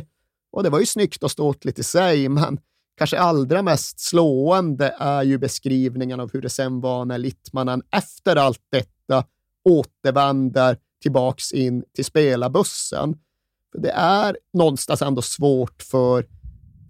Och 0.52 0.62
det 0.62 0.70
var 0.70 0.80
ju 0.80 0.86
snyggt 0.86 1.22
och 1.22 1.30
ståtligt 1.30 1.78
i 1.78 1.82
sig, 1.82 2.28
men 2.28 2.60
kanske 3.00 3.18
allra 3.18 3.62
mest 3.62 4.00
slående 4.00 4.94
är 4.98 5.22
ju 5.22 5.38
beskrivningen 5.38 6.20
av 6.20 6.32
hur 6.32 6.42
det 6.42 6.50
sen 6.50 6.80
var 6.80 7.04
när 7.04 7.18
Littmannen 7.18 7.82
efter 7.90 8.36
allt 8.36 8.60
detta 8.70 9.24
återvänder 9.64 10.76
tillbaks 11.02 11.52
in 11.52 11.84
till 11.94 12.04
spelarbussen. 12.04 13.16
För 13.72 13.80
det 13.80 13.90
är 13.90 14.36
någonstans 14.52 15.02
ändå 15.02 15.22
svårt 15.22 15.82
för 15.82 16.26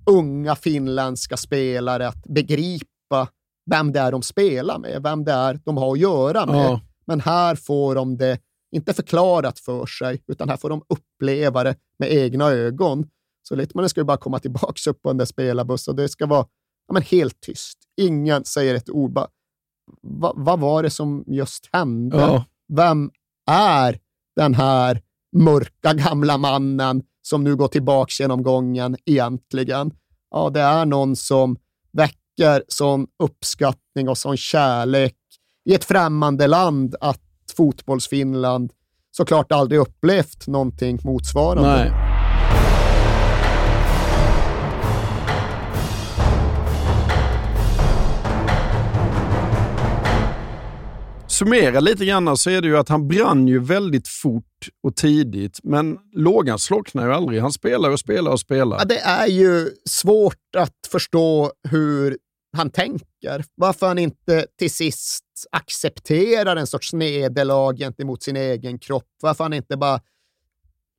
unga 0.06 0.56
finländska 0.56 1.36
spelare 1.36 2.08
att 2.08 2.24
begripa 2.24 3.28
vem 3.70 3.92
det 3.92 4.00
är 4.00 4.12
de 4.12 4.22
spelar 4.22 4.78
med, 4.78 5.02
vem 5.02 5.24
det 5.24 5.32
är 5.32 5.60
de 5.64 5.76
har 5.76 5.92
att 5.92 5.98
göra 5.98 6.46
med. 6.46 6.70
Ja. 6.70 6.80
Men 7.04 7.20
här 7.20 7.54
får 7.54 7.94
de 7.94 8.16
det 8.16 8.38
inte 8.72 8.92
förklarat 8.92 9.58
för 9.58 9.86
sig, 9.86 10.22
utan 10.26 10.48
här 10.48 10.56
får 10.56 10.68
de 10.70 10.82
uppleva 10.88 11.64
det 11.64 11.76
med 11.98 12.12
egna 12.12 12.50
ögon. 12.50 13.10
Så 13.50 13.56
Littmanen 13.56 13.88
ska 13.90 14.00
ju 14.00 14.04
bara 14.04 14.16
komma 14.16 14.38
tillbaka 14.38 14.90
upp 14.90 15.02
på 15.02 15.08
den 15.08 15.16
där 15.16 15.24
spelarbussen 15.24 15.92
och 15.92 15.96
det 15.96 16.08
ska 16.08 16.26
vara 16.26 16.46
ja, 16.88 16.92
men 16.94 17.02
helt 17.02 17.40
tyst. 17.40 17.78
Ingen 17.96 18.44
säger 18.44 18.74
ett 18.74 18.90
ord. 18.90 19.12
Bara, 19.12 19.28
"Va- 20.02 20.32
vad 20.36 20.60
var 20.60 20.82
det 20.82 20.90
som 20.90 21.24
just 21.26 21.68
hände? 21.72 22.16
Ja. 22.18 22.44
Vem 22.76 23.10
är 23.50 23.98
den 24.36 24.54
här 24.54 25.00
mörka 25.36 25.92
gamla 25.94 26.38
mannen 26.38 27.02
som 27.22 27.44
nu 27.44 27.56
går 27.56 27.68
tillbaka 27.68 28.10
genom 28.22 28.42
gången 28.42 28.96
egentligen? 29.04 29.92
Ja, 30.30 30.50
det 30.50 30.60
är 30.60 30.86
någon 30.86 31.16
som 31.16 31.56
väcker 31.92 32.64
sån 32.68 33.06
uppskattning 33.22 34.08
och 34.08 34.18
sån 34.18 34.36
kärlek 34.36 35.16
i 35.64 35.74
ett 35.74 35.84
främmande 35.84 36.46
land 36.46 36.94
att 37.00 37.20
fotbollsfinland 37.56 38.72
såklart 39.10 39.52
aldrig 39.52 39.80
upplevt 39.80 40.46
någonting 40.46 40.98
motsvarande. 41.04 41.68
Nej. 41.90 42.09
Summera 51.40 51.80
lite 51.80 52.04
grann 52.04 52.36
så 52.36 52.50
är 52.50 52.60
det 52.60 52.68
ju 52.68 52.78
att 52.78 52.88
han 52.88 53.08
brann 53.08 53.48
ju 53.48 53.58
väldigt 53.58 54.08
fort 54.08 54.68
och 54.82 54.96
tidigt, 54.96 55.60
men 55.62 55.98
lågan 56.12 56.58
slocknar 56.58 57.06
ju 57.06 57.12
aldrig. 57.12 57.40
Han 57.40 57.52
spelar 57.52 57.90
och 57.90 58.00
spelar 58.00 58.30
och 58.30 58.40
spelar. 58.40 58.78
Ja, 58.78 58.84
det 58.84 58.98
är 58.98 59.26
ju 59.26 59.70
svårt 59.88 60.56
att 60.56 60.76
förstå 60.92 61.52
hur 61.68 62.18
han 62.56 62.70
tänker. 62.70 63.44
Varför 63.54 63.86
han 63.86 63.98
inte 63.98 64.46
till 64.58 64.70
sist 64.70 65.24
accepterar 65.52 66.56
en 66.56 66.66
sorts 66.66 66.92
nederlag 66.92 67.78
gentemot 67.78 68.22
sin 68.22 68.36
egen 68.36 68.78
kropp. 68.78 69.08
Varför 69.22 69.44
han 69.44 69.52
inte 69.52 69.76
bara 69.76 70.00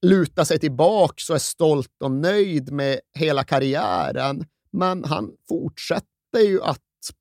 lutar 0.02 0.44
sig 0.44 0.60
tillbaka 0.60 1.14
och 1.30 1.36
är 1.36 1.40
stolt 1.40 2.02
och 2.04 2.12
nöjd 2.12 2.72
med 2.72 3.00
hela 3.18 3.44
karriären. 3.44 4.46
Men 4.72 5.04
han 5.04 5.32
fortsätter 5.50 6.40
ju 6.44 6.62
att 6.62 6.80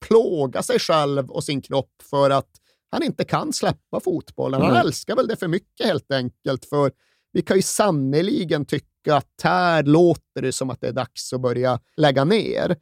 plåga 0.09 0.63
sig 0.63 0.79
själv 0.79 1.31
och 1.31 1.45
sin 1.45 1.63
kropp 1.63 1.93
för 2.11 2.31
att 2.31 2.60
han 2.91 3.03
inte 3.03 3.25
kan 3.25 3.53
släppa 3.53 4.01
fotbollen. 4.01 4.63
Han 4.63 4.73
Nej. 4.73 4.81
älskar 4.81 5.17
väl 5.17 5.29
det 5.29 5.37
för 5.37 5.49
mycket 5.49 5.87
helt 5.87 6.13
enkelt, 6.13 6.65
för 6.65 6.93
vi 7.33 7.43
kan 7.43 7.57
ju 7.57 7.63
sannoliken 7.63 8.65
tycka 8.65 9.17
att 9.17 9.41
här 9.43 9.83
låter 9.83 10.43
det 10.43 10.53
som 10.53 10.71
att 10.71 10.81
det 10.81 10.89
är 10.89 10.93
dags 10.93 11.33
att 11.33 11.41
börja 11.41 11.81
lägga 11.97 12.25
ner. 12.25 12.77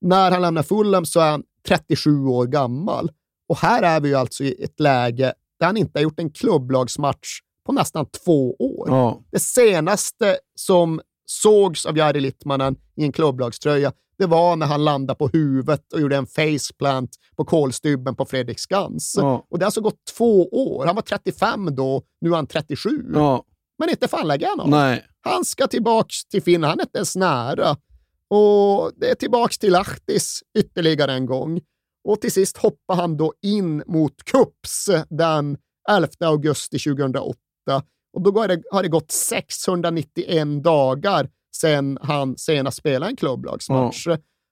När 0.00 0.30
han 0.30 0.42
lämnar 0.42 0.62
Fulham 0.62 1.06
så 1.06 1.20
är 1.20 1.30
han 1.30 1.42
37 1.68 2.26
år 2.26 2.46
gammal 2.46 3.10
och 3.48 3.58
här 3.58 3.82
är 3.82 4.00
vi 4.00 4.08
ju 4.08 4.14
alltså 4.14 4.44
i 4.44 4.64
ett 4.64 4.80
läge 4.80 5.34
där 5.58 5.66
han 5.66 5.76
inte 5.76 5.98
har 5.98 6.02
gjort 6.02 6.20
en 6.20 6.30
klubblagsmatch 6.30 7.40
på 7.66 7.72
nästan 7.72 8.06
två 8.24 8.56
år. 8.58 8.88
Ja. 8.88 9.20
Det 9.30 9.40
senaste 9.40 10.38
som 10.54 11.00
sågs 11.26 11.86
av 11.86 11.98
Jari 11.98 12.20
Littmanen 12.20 12.76
i 12.96 13.04
en 13.04 13.12
klubblagströja, 13.12 13.92
det 14.18 14.26
var 14.26 14.56
när 14.56 14.66
han 14.66 14.84
landade 14.84 15.18
på 15.18 15.28
huvudet 15.28 15.92
och 15.92 16.00
gjorde 16.00 16.16
en 16.16 16.26
faceplant 16.26 17.10
på 17.36 17.44
kolstybben 17.44 18.16
på 18.16 18.24
Fredrik 18.24 18.60
Skans. 18.60 19.14
Ja. 19.16 19.46
Och 19.50 19.58
det 19.58 19.64
har 19.64 19.66
alltså 19.66 19.80
gått 19.80 20.04
två 20.16 20.48
år. 20.48 20.86
Han 20.86 20.94
var 20.94 21.02
35 21.02 21.74
då, 21.74 22.02
nu 22.20 22.30
är 22.30 22.34
han 22.34 22.46
37. 22.46 22.90
Ja. 23.14 23.44
Men 23.78 23.90
inte 23.90 24.08
fan 24.08 24.28
lägger 24.28 24.48
han 24.48 24.60
av. 24.60 24.68
Nej. 24.68 25.04
Han 25.20 25.44
ska 25.44 25.66
tillbaks 25.66 26.24
till 26.24 26.42
Finland, 26.42 26.70
han 26.70 26.80
är 26.80 26.82
inte 26.82 26.98
ens 26.98 27.16
nära. 27.16 27.76
Och 28.30 28.92
det 28.96 29.10
är 29.10 29.14
tillbaks 29.14 29.58
till 29.58 29.72
Lahtis 29.72 30.42
ytterligare 30.58 31.12
en 31.12 31.26
gång. 31.26 31.60
Och 32.08 32.20
till 32.20 32.32
sist 32.32 32.56
hoppar 32.56 32.94
han 32.94 33.16
då 33.16 33.32
in 33.42 33.82
mot 33.86 34.24
Kups 34.24 34.88
den 35.08 35.56
11 35.88 36.08
augusti 36.20 36.78
2008. 36.78 37.36
Och 38.12 38.22
då 38.22 38.40
har 38.40 38.48
det, 38.48 38.62
har 38.70 38.82
det 38.82 38.88
gått 38.88 39.10
691 39.10 40.64
dagar 40.64 41.28
sedan 41.60 41.98
han 42.02 42.38
senast 42.38 42.78
spelade 42.78 43.10
en 43.10 43.16
klubblagsmatch. 43.16 44.06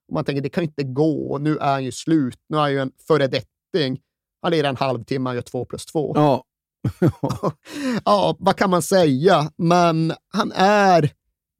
Och 0.08 0.14
man 0.14 0.24
tänker, 0.24 0.42
det 0.42 0.48
kan 0.48 0.64
ju 0.64 0.68
inte 0.68 0.84
gå. 0.84 1.38
Nu 1.38 1.58
är 1.58 1.72
han 1.72 1.84
ju 1.84 1.92
slut. 1.92 2.38
Nu 2.48 2.56
är 2.56 2.60
han 2.60 2.72
ju 2.72 2.78
en 2.78 2.92
föredetting. 3.06 4.00
Han 4.42 4.50
lirar 4.50 4.68
en 4.68 4.76
halvtimme, 4.76 5.28
han 5.28 5.34
gör 5.34 5.42
två 5.42 5.64
plus 5.64 5.86
två. 5.86 6.12
Ja. 6.14 6.44
ja, 8.04 8.36
vad 8.38 8.56
kan 8.56 8.70
man 8.70 8.82
säga? 8.82 9.50
Men 9.56 10.12
han 10.28 10.52
är 10.56 11.10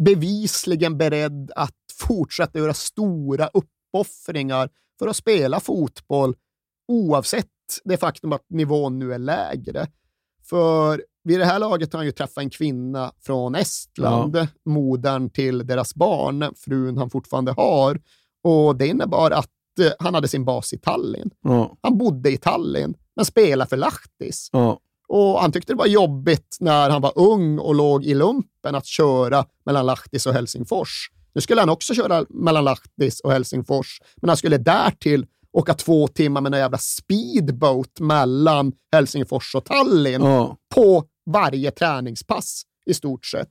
bevisligen 0.04 0.98
beredd 0.98 1.50
att 1.56 1.74
fortsätta 1.92 2.58
göra 2.58 2.74
stora 2.74 3.50
uppoffringar 3.52 4.70
för 4.98 5.08
att 5.08 5.16
spela 5.16 5.60
fotboll 5.60 6.34
oavsett 6.88 7.46
det 7.84 7.96
faktum 7.96 8.32
att 8.32 8.50
nivån 8.50 8.98
nu 8.98 9.14
är 9.14 9.18
lägre. 9.18 9.86
För 10.42 11.04
vid 11.24 11.38
det 11.40 11.44
här 11.44 11.58
laget 11.58 11.92
har 11.92 11.98
han 11.98 12.06
ju 12.06 12.12
träffat 12.12 12.36
en 12.42 12.50
kvinna 12.50 13.12
från 13.26 13.54
Estland, 13.54 14.46
modern 14.64 15.30
till 15.30 15.66
deras 15.66 15.94
barn, 15.94 16.54
frun 16.56 16.98
han 16.98 17.10
fortfarande 17.10 17.52
har. 17.52 18.00
Och 18.44 18.76
det 18.76 18.86
innebar 18.86 19.30
att 19.30 19.50
eh, 19.80 19.92
han 19.98 20.14
hade 20.14 20.28
sin 20.28 20.44
bas 20.44 20.72
i 20.72 20.78
Tallinn. 20.78 21.30
Ja. 21.42 21.76
Han 21.82 21.98
bodde 21.98 22.30
i 22.32 22.36
Tallinn, 22.36 22.94
men 23.16 23.24
spelade 23.24 23.68
för 23.68 23.76
Lahtis. 23.76 24.48
Ja. 24.52 24.78
Och 25.08 25.40
han 25.40 25.52
tyckte 25.52 25.72
det 25.72 25.76
var 25.76 25.86
jobbigt 25.86 26.56
när 26.60 26.90
han 26.90 27.02
var 27.02 27.12
ung 27.18 27.58
och 27.58 27.74
låg 27.74 28.04
i 28.04 28.14
lumpen 28.14 28.74
att 28.74 28.86
köra 28.86 29.44
mellan 29.66 29.86
Lahtis 29.86 30.26
och 30.26 30.32
Helsingfors. 30.32 31.10
Nu 31.34 31.40
skulle 31.40 31.60
han 31.60 31.70
också 31.70 31.94
köra 31.94 32.24
mellan 32.28 32.64
Lahtis 32.64 33.20
och 33.20 33.32
Helsingfors, 33.32 34.00
men 34.16 34.28
han 34.28 34.36
skulle 34.36 34.58
därtill 34.58 35.26
åka 35.52 35.74
två 35.74 36.08
timmar 36.08 36.40
med 36.40 36.54
en 36.54 36.60
jävla 36.60 36.78
speedboat 36.78 38.00
mellan 38.00 38.72
Helsingfors 38.92 39.54
och 39.54 39.64
Tallinn 39.64 40.22
Ja. 40.22 40.56
på 40.74 41.04
varje 41.26 41.70
träningspass 41.70 42.62
i 42.86 42.94
stort 42.94 43.26
sett. 43.26 43.48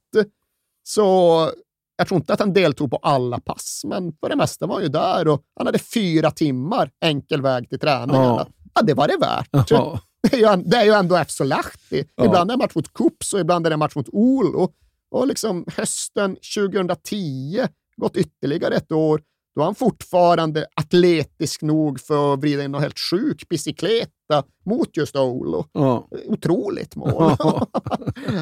Så 0.84 1.50
jag 1.98 2.08
tror 2.08 2.20
inte 2.20 2.34
att 2.34 2.40
han 2.40 2.54
deltog 2.54 2.92
på 2.92 2.98
alla 2.98 3.40
pass, 3.40 3.82
men 3.86 4.14
för 4.20 4.30
det 4.30 4.36
mesta 4.36 4.66
var 4.66 4.76
han 4.76 4.84
ju 4.84 4.90
där 4.90 5.28
och 5.28 5.44
han 5.56 5.66
hade 5.66 5.80
fyra 5.80 6.32
timmar 6.32 6.92
enkel 7.02 7.42
väg 7.42 7.70
till 7.70 7.80
träningarna. 7.80 8.26
Ja. 8.26 8.48
Ja, 8.74 8.82
det 8.82 8.94
var 8.94 9.08
det 9.08 9.18
värt. 9.18 9.72
Ja. 9.72 10.00
Det 10.22 10.36
är 10.36 10.58
ju, 10.58 10.64
det 10.64 10.78
är 10.78 10.84
ju 10.86 10.92
ändå 10.92 11.24
FC 11.26 11.40
Lahti. 11.40 12.06
Ja. 12.16 12.26
Ibland 12.26 12.52
är 12.52 12.56
det 12.58 12.64
match 12.64 12.76
mot 12.76 12.94
Kups 12.94 13.34
och 13.34 13.40
ibland 13.40 13.66
är 13.66 13.70
det 13.70 13.78
match 13.78 13.96
mot 13.96 14.10
Olo. 14.12 14.74
Och 15.12 15.28
liksom 15.28 15.66
hösten 15.78 16.38
2010, 16.56 17.68
gått 17.96 18.18
ytterligare 18.18 18.76
ett 18.76 18.92
år, 18.92 19.22
då 19.56 19.62
är 19.62 19.66
han 19.66 19.76
fortfarande 19.76 20.66
atletisk 20.76 21.62
nog 21.62 22.00
för 22.00 22.34
att 22.34 22.40
vrida 22.40 22.64
in 22.64 22.72
någon 22.72 22.82
helt 22.82 23.00
sjuk 23.00 23.50
bicykleta 23.50 24.44
mot 24.66 24.98
just 24.98 25.16
Olo. 25.16 25.66
Ja. 25.72 26.08
Otroligt 26.28 26.96
mål. 26.96 27.36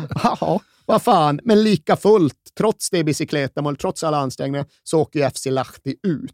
Jaha, 0.09 0.59
vad 0.85 1.01
fan. 1.01 1.39
Men 1.43 1.63
lika 1.63 1.95
fullt, 1.95 2.38
trots 2.57 2.89
det 2.89 3.03
bicykletamål, 3.03 3.75
trots 3.77 4.03
alla 4.03 4.17
ansträngningar, 4.17 4.65
så 4.83 4.99
åker 5.01 5.19
ju 5.19 5.29
FC 5.29 5.45
Lahti 5.45 5.95
ut. 6.03 6.31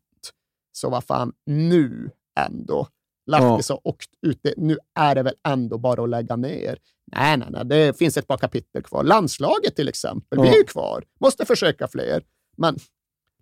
Så 0.72 0.90
vad 0.90 1.04
fan, 1.04 1.34
nu 1.46 2.10
ändå. 2.40 2.88
Lahti 3.26 3.64
har 3.74 3.88
åkt 3.88 4.10
ut. 4.28 4.40
Det. 4.44 4.54
Nu 4.58 4.78
är 5.00 5.16
det 5.16 5.24
väl 5.24 5.36
ändå 5.48 5.78
bara 5.78 6.04
att 6.04 6.10
lägga 6.10 6.36
ner. 6.36 6.78
Nej, 7.16 7.38
nej, 7.38 7.48
nej. 7.52 7.66
Det 7.66 7.98
finns 7.98 8.18
ett 8.18 8.28
par 8.28 8.38
kapitel 8.38 8.84
kvar. 8.84 9.04
Landslaget 9.04 9.76
till 9.76 9.88
exempel, 9.90 10.40
vi 10.42 10.48
Ja. 10.48 10.54
är 10.54 10.58
ju 10.58 10.64
kvar. 10.64 11.04
Måste 11.20 11.46
försöka 11.46 11.88
fler. 11.88 12.24
Men 12.58 12.78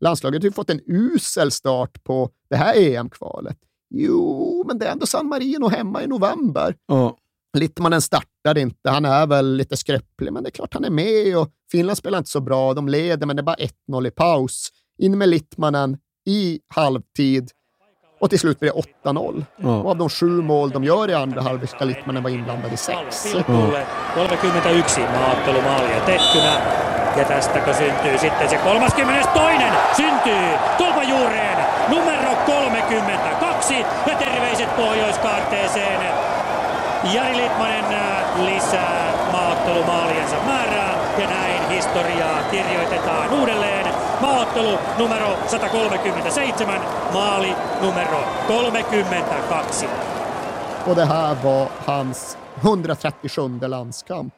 landslaget 0.01 0.43
har 0.43 0.47
ju 0.47 0.51
fått 0.51 0.69
en 0.69 0.81
usel 0.85 1.51
start 1.51 2.03
på 2.03 2.29
det 2.49 2.55
här 2.55 2.73
EM-kvalet. 2.77 3.57
Jo, 3.89 4.63
men 4.67 4.79
det 4.79 4.87
är 4.87 4.91
ändå 4.91 5.05
San 5.05 5.27
Marino 5.27 5.67
hemma 5.67 6.03
i 6.03 6.07
november. 6.07 6.75
Ja. 6.87 7.17
Littmanen 7.57 8.01
startar 8.01 8.57
inte. 8.57 8.89
Han 8.89 9.05
är 9.05 9.27
väl 9.27 9.55
lite 9.55 9.77
skröplig, 9.77 10.33
men 10.33 10.43
det 10.43 10.49
är 10.49 10.51
klart 10.51 10.73
han 10.73 10.85
är 10.85 10.89
med. 10.89 11.37
Och 11.37 11.49
Finland 11.71 11.97
spelar 11.97 12.17
inte 12.17 12.29
så 12.29 12.41
bra. 12.41 12.73
De 12.73 12.87
leder, 12.87 13.27
men 13.27 13.35
det 13.35 13.41
är 13.41 13.43
bara 13.43 13.55
1-0 13.89 14.07
i 14.07 14.11
paus. 14.11 14.69
In 14.97 15.17
med 15.17 15.29
Littmanen 15.29 15.97
i 16.25 16.59
halvtid 16.67 17.51
och 18.19 18.29
till 18.29 18.39
slut 18.39 18.59
blir 18.59 18.71
det 18.71 19.09
8-0. 19.09 19.45
Ja. 19.57 19.81
Och 19.81 19.89
av 19.89 19.97
de 19.97 20.09
sju 20.09 20.41
mål 20.41 20.69
de 20.69 20.83
gör 20.83 21.09
i 21.09 21.13
andra 21.13 21.41
halvlek 21.41 21.69
ska 21.69 21.85
Littmanen 21.85 22.23
vara 22.23 22.33
inblandad 22.33 22.73
i 22.73 22.77
sex. 22.77 23.23
Pilkulle 23.33 23.85
31 24.63 24.97
maaottelumaalia 24.97 26.05
tehtynä. 26.05 26.84
Ja 27.15 27.25
tästäkö 27.25 27.73
syntyy 27.73 28.17
sitten 28.17 28.49
se 28.49 28.57
32. 28.57 29.63
Syntyy 29.95 30.49
tolpan 30.77 31.09
juureen 31.09 31.57
numero 31.87 32.35
32. 32.45 33.85
Ja 34.05 34.15
terveiset 34.15 34.75
Pohjoiskaarteeseen. 34.75 35.99
Jari 37.13 37.37
Litmanen 37.37 37.93
äh, 37.93 38.45
lisää 38.45 39.13
maaottelumaaliensa 39.31 40.35
määrää 40.45 40.95
ja 41.19 41.27
näin 41.29 41.69
historiaa 41.69 42.43
kirjoitetaan 42.51 43.33
uudelleen. 43.33 43.85
Maaottelu 44.21 44.79
numero 44.97 45.37
137, 45.47 46.81
maali 47.13 47.55
numero 47.81 48.19
32. 48.47 49.87
Och 50.87 50.95
det 50.95 51.05
här 51.05 51.35
var 51.43 51.67
hans 51.85 52.37
137 52.61 53.67
landskamp. 53.67 54.33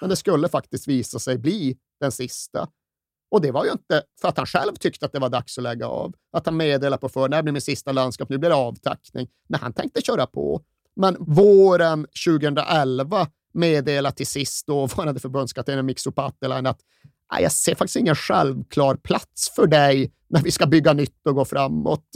Men 0.00 0.10
det 0.10 0.16
skulle 0.16 0.48
faktiskt 0.48 0.88
visa 0.88 1.18
sig 1.18 1.38
bli 1.38 1.76
den 2.00 2.12
sista. 2.12 2.68
Och 3.30 3.40
det 3.40 3.50
var 3.50 3.64
ju 3.64 3.72
inte 3.72 4.02
för 4.20 4.28
att 4.28 4.36
han 4.36 4.46
själv 4.46 4.74
tyckte 4.74 5.06
att 5.06 5.12
det 5.12 5.18
var 5.18 5.28
dags 5.28 5.58
att 5.58 5.64
lägga 5.64 5.88
av. 5.88 6.14
Att 6.32 6.46
han 6.46 6.56
meddelade 6.56 7.00
på 7.00 7.08
förhand, 7.08 7.32
det 7.32 7.36
här 7.36 7.42
blir 7.42 7.52
min 7.52 7.62
sista 7.62 7.92
landskap, 7.92 8.28
nu 8.28 8.38
blir 8.38 8.50
det 8.50 8.56
avtackning. 8.56 9.28
Men 9.48 9.60
han 9.60 9.72
tänkte 9.72 10.02
köra 10.02 10.26
på. 10.26 10.62
Men 10.96 11.16
våren 11.18 12.06
2011 12.26 13.28
meddelade 13.54 14.16
till 14.16 14.26
sist 14.26 14.66
dåvarande 14.66 15.20
förbundskaptenen 15.20 15.86
Mikko 15.86 16.12
Patelainen 16.12 16.66
att 16.66 16.80
jag 17.40 17.52
ser 17.52 17.74
faktiskt 17.74 17.96
ingen 17.96 18.16
självklar 18.16 18.96
plats 18.96 19.50
för 19.56 19.66
dig 19.66 20.12
när 20.28 20.42
vi 20.42 20.50
ska 20.50 20.66
bygga 20.66 20.92
nytt 20.92 21.26
och 21.26 21.34
gå 21.34 21.44
framåt. 21.44 22.06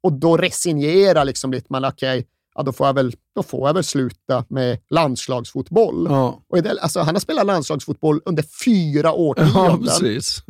Och 0.00 0.12
då 0.12 0.36
resignerar 0.36 1.24
liksom 1.24 1.52
Littman, 1.52 1.84
okej, 1.84 2.26
ja, 2.56 2.62
då, 2.62 2.72
får 2.72 2.86
jag 2.86 2.94
väl, 2.94 3.12
då 3.34 3.42
får 3.42 3.68
jag 3.68 3.74
väl 3.74 3.84
sluta 3.84 4.44
med 4.48 4.78
landslagsfotboll. 4.90 6.06
Ja. 6.10 6.42
Och 6.48 6.62
det, 6.62 6.80
alltså, 6.80 7.00
han 7.00 7.14
har 7.14 7.20
spelat 7.20 7.46
landslagsfotboll 7.46 8.20
under 8.24 8.44
fyra 8.64 9.00
Ja, 9.08 9.12
årtionden. 9.12 9.82
precis. 9.82 10.42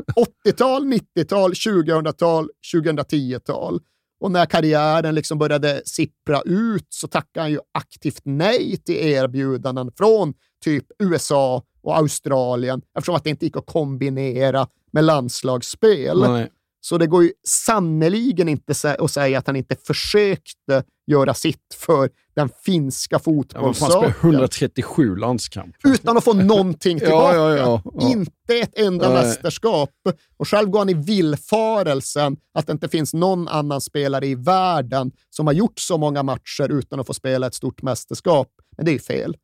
80-tal, 0.46 0.84
90-tal, 0.84 1.52
2000-tal, 1.52 2.48
2010-tal. 2.74 3.80
Och 4.20 4.30
när 4.30 4.46
karriären 4.46 5.14
liksom 5.14 5.38
började 5.38 5.82
sippra 5.84 6.42
ut 6.44 6.86
så 6.88 7.08
tackade 7.08 7.44
han 7.44 7.50
ju 7.50 7.58
aktivt 7.72 8.20
nej 8.24 8.76
till 8.76 8.94
erbjudanden 8.96 9.92
från 9.96 10.34
typ 10.64 10.84
USA 10.98 11.62
och 11.82 11.96
Australien 11.96 12.82
eftersom 12.98 13.14
att 13.14 13.24
det 13.24 13.30
inte 13.30 13.44
gick 13.44 13.56
att 13.56 13.66
kombinera 13.66 14.68
med 14.92 15.04
landslagsspel. 15.04 16.20
Nej. 16.20 16.48
Så 16.88 16.98
det 16.98 17.06
går 17.06 17.22
ju 17.24 17.32
sannoliken 17.46 18.48
inte 18.48 18.94
att 18.98 19.10
säga 19.10 19.38
att 19.38 19.46
han 19.46 19.56
inte 19.56 19.76
försökte 19.86 20.84
göra 21.06 21.34
sitt 21.34 21.74
för 21.76 22.10
den 22.34 22.48
finska 22.64 23.20
Ja, 23.24 23.32
vad 23.54 23.76
fan, 23.76 23.90
spelar 23.90 24.02
fotbollssaken. 24.02 24.30
137 24.30 25.16
landskamp. 25.16 25.76
Utan 25.84 26.16
att 26.16 26.24
få 26.24 26.32
någonting 26.32 26.98
tillbaka. 27.00 27.36
ja, 27.36 27.56
ja. 27.56 27.82
Inte 28.00 28.58
ett 28.62 28.78
enda 28.78 29.08
Nej. 29.08 29.24
mästerskap. 29.24 29.90
Och 30.36 30.48
själv 30.48 30.68
går 30.68 30.78
han 30.78 30.88
i 30.88 30.94
villfarelsen 30.94 32.36
att 32.54 32.66
det 32.66 32.72
inte 32.72 32.88
finns 32.88 33.14
någon 33.14 33.48
annan 33.48 33.80
spelare 33.80 34.26
i 34.26 34.34
världen 34.34 35.12
som 35.30 35.46
har 35.46 35.54
gjort 35.54 35.78
så 35.78 35.98
många 35.98 36.22
matcher 36.22 36.72
utan 36.72 37.00
att 37.00 37.06
få 37.06 37.14
spela 37.14 37.46
ett 37.46 37.54
stort 37.54 37.82
mästerskap. 37.82 38.48
Men 38.76 38.86
det 38.86 38.94
är 38.94 38.98
fel. 38.98 39.36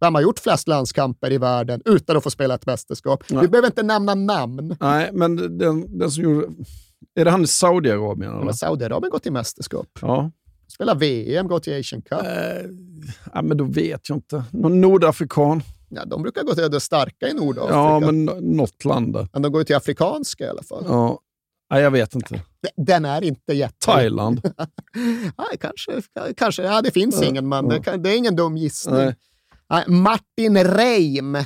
Ja. 0.00 0.06
Vem 0.06 0.14
har 0.14 0.22
gjort 0.22 0.38
flest 0.38 0.68
landskamper 0.68 1.32
i 1.32 1.38
världen 1.38 1.82
utan 1.84 2.16
att 2.16 2.22
få 2.22 2.30
spela 2.30 2.54
ett 2.54 2.66
mästerskap? 2.66 3.24
Nej. 3.30 3.42
Vi 3.42 3.48
behöver 3.48 3.68
inte 3.68 3.82
nämna 3.82 4.14
namn. 4.14 4.76
Nej, 4.80 5.10
men 5.12 5.58
den, 5.58 5.98
den 5.98 6.10
som 6.10 6.24
gjorde... 6.24 6.46
Är 7.14 7.24
det 7.24 7.30
han 7.30 7.42
i 7.42 7.46
Saudiarabien? 7.46 8.40
Eller? 8.40 8.52
Saudiarabien 8.52 9.10
gått 9.10 9.22
till 9.22 9.32
mästerskap. 9.32 9.86
Ja. 10.02 10.30
Spela 10.68 10.94
VM, 10.94 11.48
gå 11.48 11.60
till 11.60 11.80
Asian 11.80 12.02
Cup. 12.02 12.18
ja, 13.34 13.42
men 13.42 13.56
då 13.56 13.64
vet 13.64 14.08
jag 14.08 14.16
inte. 14.18 14.44
Någon 14.50 14.80
nordafrikan? 14.80 15.62
Ja, 15.88 16.04
de 16.04 16.22
brukar 16.22 16.42
gå 16.42 16.54
till 16.54 16.70
det 16.70 16.80
starka 16.80 17.28
i 17.28 17.34
Nordafrika. 17.34 17.74
Ja, 17.74 18.00
men 18.00 18.24
något 18.24 18.84
land 18.84 19.12
där. 19.12 19.28
Men 19.32 19.42
de 19.42 19.52
går 19.52 19.60
ju 19.60 19.64
till 19.64 19.76
afrikanska 19.76 20.44
i 20.44 20.48
alla 20.48 20.62
fall. 20.62 20.84
Ja. 20.88 21.20
Nej, 21.70 21.82
jag 21.82 21.90
vet 21.90 22.14
inte. 22.14 22.42
Den 22.76 23.04
är 23.04 23.24
inte 23.24 23.52
jätte... 23.52 23.86
Thailand? 23.86 24.40
ja, 25.36 25.44
kanske, 25.60 26.02
kanske. 26.36 26.62
Ja, 26.62 26.82
det 26.82 26.90
finns 26.90 27.20
Ja, 27.22 27.28
ingen, 27.28 27.48
men 27.48 27.70
ja. 27.84 27.96
det 27.96 28.10
är 28.10 28.16
ingen 28.16 28.36
dum 28.36 28.56
gissning. 28.56 28.94
Nej. 28.94 29.14
Nej, 29.70 29.84
Martin 29.88 30.64
Reim, 30.64 31.36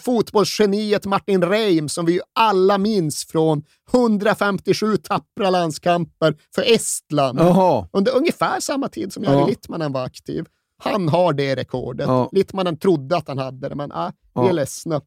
fotbollsgeniet 0.00 1.06
Martin 1.06 1.42
Reim, 1.42 1.88
som 1.88 2.06
vi 2.06 2.12
ju 2.12 2.20
alla 2.34 2.78
minns 2.78 3.24
från 3.26 3.62
157 3.92 4.96
tappra 4.96 5.50
landskamper 5.50 6.34
för 6.54 6.62
Estland 6.74 7.38
Jaha. 7.38 7.88
under 7.92 8.16
ungefär 8.16 8.60
samma 8.60 8.88
tid 8.88 9.12
som 9.12 9.24
Jari 9.24 9.34
Ja. 9.38 9.46
Littmanen 9.46 9.92
var 9.92 10.04
aktiv. 10.04 10.46
Han 10.78 11.08
har 11.08 11.32
det 11.32 11.56
rekordet. 11.56 12.06
Ja. 12.06 12.28
Littmanen 12.32 12.78
trodde 12.78 13.16
att 13.16 13.28
han 13.28 13.38
hade 13.38 13.68
det, 13.68 13.74
men 13.74 13.92
ah, 13.92 14.12
vi 14.34 14.40
är 14.40 14.46
Ja. 14.46 14.52
ledsna. 14.52 15.00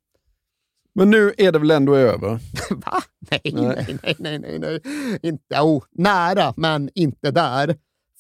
Men 0.96 1.10
nu 1.10 1.34
är 1.38 1.52
det 1.52 1.60
väl 1.60 1.72
ändå 1.72 1.96
över? 1.96 2.40
Va? 2.70 3.02
Nej, 3.32 3.42
Nej. 3.44 3.64
nej, 3.64 3.98
nej, 4.04 4.16
nej, 4.20 4.40
nej, 4.40 4.60
nej. 4.60 4.80
Inte, 5.24 5.60
oh, 5.62 5.84
nära, 5.92 6.54
men 6.58 6.90
inte 6.96 7.32
där. 7.32 7.76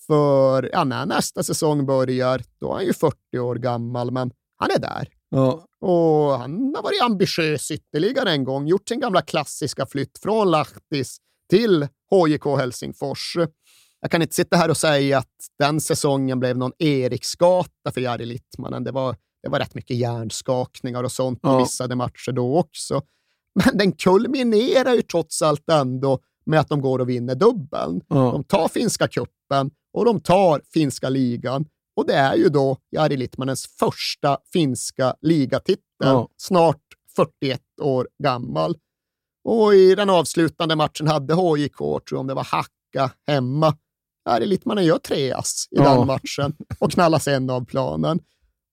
För 0.07 0.69
ja, 0.73 0.83
när 0.83 1.05
nästa 1.05 1.43
säsong 1.43 1.85
börjar, 1.85 2.41
då 2.59 2.69
är 2.69 2.73
han 2.73 2.85
ju 2.85 2.93
40 2.93 3.39
år 3.39 3.55
gammal, 3.55 4.11
men 4.11 4.31
han 4.57 4.71
är 4.71 4.79
där. 4.79 5.07
Ja. 5.29 5.65
Och 5.81 6.39
han 6.39 6.73
har 6.75 6.83
varit 6.83 7.01
ambitiös 7.01 7.71
ytterligare 7.71 8.31
en 8.31 8.43
gång, 8.43 8.67
gjort 8.67 8.89
sin 8.89 8.99
gamla 8.99 9.21
klassiska 9.21 9.85
flytt 9.85 10.17
från 10.23 10.51
Lahtis 10.51 11.17
till 11.49 11.87
HJK 12.11 12.45
Helsingfors. 12.57 13.37
Jag 14.01 14.11
kan 14.11 14.21
inte 14.21 14.35
sitta 14.35 14.57
här 14.57 14.69
och 14.69 14.77
säga 14.77 15.17
att 15.17 15.33
den 15.59 15.81
säsongen 15.81 16.39
blev 16.39 16.57
någon 16.57 16.71
Eriksgata 16.79 17.91
för 17.93 18.01
Jari 18.01 18.25
Littmanen. 18.25 18.83
Det 18.83 18.91
var, 18.91 19.15
det 19.43 19.49
var 19.49 19.59
rätt 19.59 19.75
mycket 19.75 19.97
hjärnskakningar 19.97 21.03
och 21.03 21.11
sånt 21.11 21.37
i 21.37 21.39
Ja. 21.41 21.59
missade 21.59 21.95
matcher 21.95 22.31
då 22.31 22.57
också. 22.57 23.01
Men 23.65 23.77
den 23.77 23.91
kulminerar 23.91 24.93
ju 24.93 25.01
trots 25.01 25.41
allt 25.41 25.69
ändå 25.69 26.19
med 26.45 26.59
att 26.59 26.69
de 26.69 26.81
går 26.81 26.99
och 26.99 27.09
vinner 27.09 27.35
dubbeln. 27.35 28.01
Ja. 28.07 28.15
De 28.15 28.43
tar 28.43 28.67
finska 28.67 29.07
kuppen 29.45 29.71
och 29.93 30.05
de 30.05 30.19
tar 30.19 30.61
finska 30.73 31.09
ligan. 31.09 31.65
Och 31.95 32.07
det 32.07 32.13
är 32.13 32.35
ju 32.35 32.49
då 32.49 32.77
Jari 32.91 33.17
Littmanens 33.17 33.67
första 33.79 34.37
finska 34.53 35.15
ligatitel, 35.21 35.81
Ja. 35.99 36.29
snart 36.37 36.81
41 37.15 37.61
år 37.81 38.07
gammal. 38.23 38.75
Och 39.43 39.75
i 39.75 39.95
den 39.95 40.09
avslutande 40.09 40.75
matchen 40.75 41.07
hade 41.07 41.33
HJK, 41.33 41.77
tror 41.77 42.03
jag 42.11 42.19
om 42.19 42.27
det 42.27 42.33
var 42.33 42.43
Hacka, 42.43 43.11
hemma. 43.27 43.77
Jari 44.29 44.45
Littmanen 44.45 44.85
gör 44.85 44.97
tre 44.97 45.31
ass 45.31 45.67
i 45.71 45.75
Ja. 45.75 45.93
den 45.95 46.07
matchen 46.07 46.53
och 46.79 46.91
knallas 46.91 47.27
en 47.27 47.49
av 47.49 47.65
planen. 47.65 48.19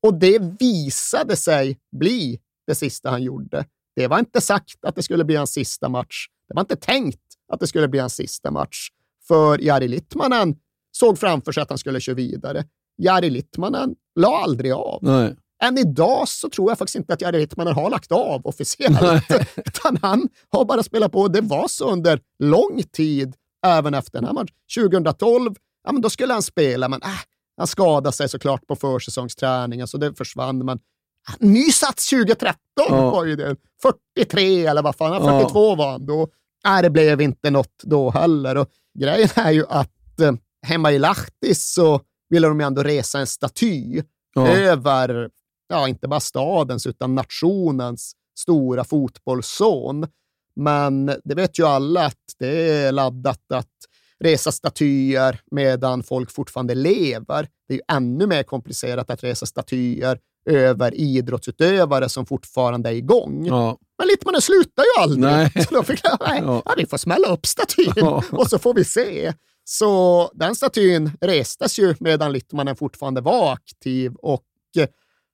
Och 0.02 0.14
det 0.14 0.38
visade 0.60 1.36
sig 1.36 1.78
bli 1.96 2.40
det 2.66 2.74
sista 2.74 3.10
han 3.10 3.22
gjorde. 3.22 3.66
Det 3.96 4.06
var 4.06 4.18
inte 4.18 4.40
sagt 4.40 4.84
att 4.84 4.94
det 4.96 5.02
skulle 5.02 5.24
bli 5.24 5.36
hans 5.36 5.50
sista 5.52 5.88
match. 5.88 6.26
Det 6.48 6.54
var 6.54 6.60
inte 6.60 6.76
tänkt 6.76 7.20
att 7.52 7.60
det 7.60 7.66
skulle 7.66 7.88
bli 7.88 8.00
hans 8.00 8.14
sista 8.14 8.50
match. 8.50 8.88
För 9.32 9.58
Jari 9.64 9.88
Littmanen 9.88 10.54
såg 10.96 11.18
framför 11.18 11.52
sig 11.52 11.62
att 11.62 11.68
han 11.68 11.78
skulle 11.78 12.00
köra 12.00 12.14
vidare. 12.16 12.64
Jari 13.02 13.30
Littmanen 13.30 13.94
la 14.20 14.38
aldrig 14.42 14.72
av. 14.72 14.98
Nej. 15.02 15.36
Än 15.62 15.78
idag 15.78 16.28
så 16.28 16.48
tror 16.50 16.70
jag 16.70 16.78
faktiskt 16.78 16.96
inte 16.96 17.12
att 17.12 17.20
Jari 17.20 17.38
Littmanen 17.38 17.74
har 17.74 17.90
lagt 17.90 18.12
av 18.12 18.46
officiellt. 18.46 19.00
Utan 19.56 19.98
han 20.02 20.28
har 20.48 20.64
bara 20.64 20.82
spelat 20.82 21.12
på. 21.12 21.28
Det 21.28 21.40
var 21.40 21.68
så 21.68 21.90
under 21.92 22.20
lång 22.38 22.82
tid, 22.92 23.34
även 23.66 23.94
efter 23.94 24.12
den 24.12 24.24
här 24.24 24.32
matchen. 24.32 24.54
2012, 24.78 25.54
ja, 25.84 25.92
men 25.92 26.02
då 26.02 26.10
skulle 26.10 26.32
han 26.32 26.42
spela, 26.42 26.88
men 26.88 27.02
äh, 27.02 27.08
han 27.56 27.66
skadade 27.66 28.12
sig 28.16 28.28
såklart 28.28 28.66
på 28.66 28.76
försäsongsträningen, 28.76 29.88
så 29.88 29.98
det 29.98 30.14
försvann. 30.14 30.58
Men 30.58 30.78
äh, 31.28 31.34
ny 31.48 31.70
sats 31.70 32.10
2013 32.10 32.56
Ja. 32.76 33.10
var 33.10 33.24
ju 33.24 33.36
det. 33.36 33.56
43 34.16 34.66
eller 34.66 34.82
vad 34.82 34.96
fan, 34.96 35.12
Ja. 35.12 35.40
42 35.40 35.74
var 35.74 35.90
han 35.90 36.06
då. 36.06 36.28
Nej, 36.64 36.82
det 36.82 36.90
blev 36.90 37.20
inte 37.20 37.50
något 37.50 37.82
då 37.82 38.10
heller. 38.10 38.56
Och 38.56 38.68
grejen 38.98 39.28
är 39.34 39.50
ju 39.50 39.66
att 39.68 40.20
eh, 40.20 40.32
hemma 40.66 40.92
i 40.92 40.98
Lahtis 40.98 41.72
så 41.74 42.00
ville 42.30 42.48
de 42.48 42.60
ju 42.60 42.66
ändå 42.66 42.82
resa 42.82 43.18
en 43.20 43.26
staty 43.26 44.02
Ja. 44.34 44.48
över, 44.48 45.30
ja, 45.68 45.88
inte 45.88 46.08
bara 46.08 46.20
stadens, 46.20 46.86
utan 46.86 47.14
nationens 47.14 48.12
stora 48.38 48.84
fotbollsson. 48.84 50.06
Men 50.56 51.06
det 51.24 51.34
vet 51.34 51.58
ju 51.58 51.66
alla 51.66 52.06
att 52.06 52.34
det 52.38 52.70
är 52.72 52.92
laddat 52.92 53.52
att 53.52 53.68
resa 54.20 54.52
statyer 54.52 55.40
medan 55.50 56.02
folk 56.02 56.30
fortfarande 56.30 56.74
lever. 56.74 57.48
Det 57.68 57.74
är 57.74 57.78
ju 57.78 57.96
ännu 57.96 58.26
mer 58.26 58.42
komplicerat 58.42 59.10
att 59.10 59.24
resa 59.24 59.46
statyer 59.46 60.18
över 60.46 60.94
idrottsutövare 60.94 62.08
som 62.08 62.26
fortfarande 62.26 62.88
är 62.88 62.94
igång. 62.94 63.46
Ja. 63.46 63.78
Men 63.98 64.08
Littmanen 64.08 64.40
slutar 64.42 64.82
ju 64.82 65.02
aldrig. 65.02 65.20
Nej. 65.20 65.50
Så 65.68 65.74
då 65.74 65.82
fick 65.82 66.00
jag, 66.02 66.18
nej, 66.28 66.42
Ja. 66.44 66.62
ja, 66.64 66.74
vi 66.76 66.86
får 66.86 66.96
smälla 66.96 67.28
upp 67.28 67.46
statyn 67.46 67.92
Ja. 67.96 68.22
och 68.32 68.46
så 68.48 68.58
får 68.58 68.74
vi 68.74 68.84
se. 68.84 69.32
Så 69.64 70.30
den 70.34 70.54
statyn 70.54 71.10
restes 71.20 71.78
ju 71.78 71.94
medan 72.00 72.32
Littmanen 72.32 72.76
fortfarande 72.76 73.20
var 73.20 73.52
aktiv 73.52 74.14
och 74.14 74.44
eh, 74.78 74.88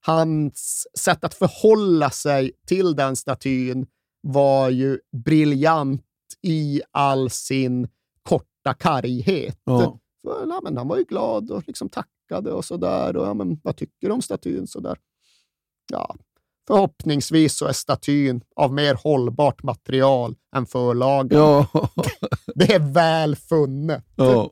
hans 0.06 0.86
sätt 0.98 1.24
att 1.24 1.35
förhålla 1.35 2.10
sig 2.10 2.52
till 2.66 2.97
den 2.97 3.16
statyn 3.16 3.86
var 4.20 4.68
ju 4.70 4.98
briljant 5.24 6.02
i 6.43 6.82
all 6.90 7.30
sin 7.30 7.89
korta 8.22 8.74
karghet. 8.78 9.60
Ja. 9.64 9.98
För, 10.22 10.47
ja, 10.48 10.60
men 10.62 10.76
han 10.76 10.89
var 10.89 10.97
ju 10.97 11.05
glad 11.05 11.51
och 11.51 11.62
liksom 11.66 11.89
tackade 12.28 12.52
och 12.52 12.64
sådär. 12.64 13.16
Och, 13.16 13.26
ja, 13.26 13.34
men, 13.34 13.60
vad 13.62 13.76
tycker 13.76 14.06
du 14.09 14.10
om 14.10 14.22
statyn? 14.22 14.66
Sådär. 14.66 14.96
Ja, 15.92 16.16
förhoppningsvis 16.66 17.55
så 17.56 17.66
är 17.66 17.72
statyn 17.72 18.40
av 18.56 18.72
mer 18.72 18.94
hållbart 18.94 19.62
material 19.62 20.34
än 20.56 20.66
förlagen. 20.66 21.38
Ja. 21.38 21.66
Det 22.55 22.72
är 22.74 22.92
väl 22.94 23.36
funnet. 23.36 24.05
ja. 24.16 24.50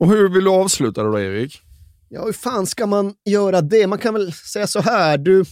Och 0.00 0.08
hur 0.08 0.28
vill 0.28 0.44
du 0.44 0.50
avsluta 0.50 1.02
det 1.02 1.08
då, 1.10 1.20
Erik? 1.20 1.60
Ja, 2.08 2.24
hur 2.24 2.32
fan 2.32 2.66
ska 2.66 2.86
man 2.86 3.14
göra 3.24 3.60
det? 3.60 3.86
Man 3.86 3.98
kan 3.98 4.14
väl 4.14 4.32
säga 4.32 4.66
så 4.66 4.80
här, 4.80 5.18
du, 5.18 5.44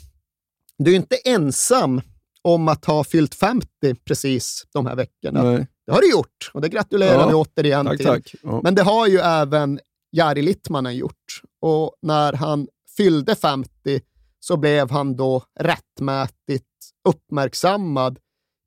du 0.79 0.93
är 0.93 0.97
inte 0.97 1.17
ensam 1.17 2.01
om 2.43 2.69
att 2.69 2.85
ha 2.85 3.05
fyllt 3.05 3.35
50 3.35 3.67
precis 4.05 4.65
de 4.73 4.87
här 4.87 4.97
veckorna. 4.97 5.43
Nej. 5.43 5.67
Det 5.87 5.93
har 5.93 6.01
du 6.01 6.11
gjort 6.11 6.51
och 6.55 6.61
det 6.61 6.69
gratulerar 6.69 7.21
Ja. 7.21 7.29
vi 7.29 7.35
återigen 7.35 7.87
Tack, 7.87 7.97
till. 7.97 8.07
tack. 8.07 8.35
Ja. 8.43 8.61
Men 8.63 8.75
det 8.75 8.83
har 8.83 9.07
ju 9.07 9.19
även 9.19 9.81
Jari 10.13 10.43
Littmanen 10.43 10.97
gjort. 10.97 11.43
Och 11.61 11.95
när 12.03 12.33
han 12.33 12.69
fyllde 12.97 13.35
50 13.35 14.01
så 14.41 14.57
blev 14.57 14.91
han 14.91 15.17
då 15.17 15.43
rättmätigt 15.61 16.67
uppmärksammad 17.09 18.19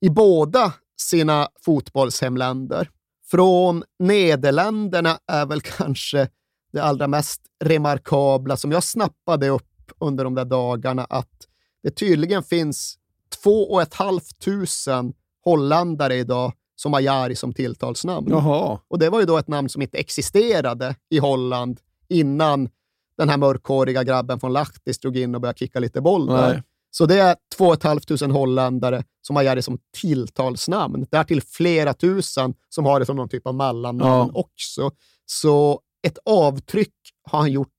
i 0.02 0.10
båda 0.10 0.74
sina 1.02 1.48
fotbollshemländer. 1.66 2.90
Från 3.32 3.84
Nederländerna 4.00 5.20
är 5.28 5.46
väl 5.46 5.62
kanske 5.62 6.30
det 6.74 6.84
allra 6.84 7.08
mest 7.08 7.42
remarkabla 7.64 8.58
som 8.58 8.72
jag 8.72 8.84
snappade 8.84 9.50
upp 9.50 9.92
under 10.00 10.24
de 10.24 10.36
där 10.36 10.46
dagarna, 10.46 11.06
att 11.10 11.48
det 11.84 11.92
tydligen 11.92 12.44
finns 12.44 12.98
två 13.44 13.72
och 13.72 13.82
ett 13.82 13.94
halvt 13.94 14.40
tusen 14.40 15.14
holländare 15.44 16.16
idag 16.16 16.54
som 16.76 16.94
har 16.94 17.00
Jari 17.00 17.36
som 17.36 17.54
tilltalsnamn. 17.54 18.28
Jaha. 18.30 18.80
Och 18.88 19.00
det 19.00 19.10
var 19.10 19.20
ju 19.20 19.26
då 19.26 19.38
ett 19.38 19.48
namn 19.48 19.70
som 19.70 19.82
inte 19.82 19.98
existerade 19.98 20.96
i 21.10 21.18
Holland 21.18 21.80
innan 22.10 22.70
den 23.18 23.30
här 23.30 23.38
mörkhåriga 23.38 24.04
grabben 24.04 24.40
från 24.40 24.54
Lahtis 24.54 25.00
drog 25.00 25.18
in 25.18 25.36
och 25.36 25.42
började 25.42 25.60
kicka 25.60 25.80
lite 25.80 26.02
boll 26.02 26.26
där. 26.26 26.54
Nej. 26.54 26.64
Så 26.92 27.06
det 27.06 27.20
är 27.20 27.36
två 27.58 27.66
och 27.66 27.74
ett 27.74 27.84
halvt 27.84 28.08
tusen 28.08 28.32
holländare 28.32 29.04
som 29.22 29.36
har 29.36 29.44
Jari 29.44 29.62
som 29.62 29.78
tilltalsnamn. 30.02 31.06
Därtill 31.12 31.42
flera 31.42 31.94
tusen 31.94 32.54
som 32.70 32.86
har 32.86 33.00
det 33.00 33.06
som 33.06 33.16
någon 33.16 33.30
typ 33.30 33.48
av 33.48 33.56
mellannamn 33.56 34.00
Ja. 34.00 34.30
också. 34.34 34.92
Så 35.26 35.80
ett 36.08 36.18
avtryck 36.26 36.94
har 37.32 37.40
han 37.40 37.52
gjort 37.52 37.70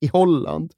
i 0.00 0.06
Holland. 0.06 0.72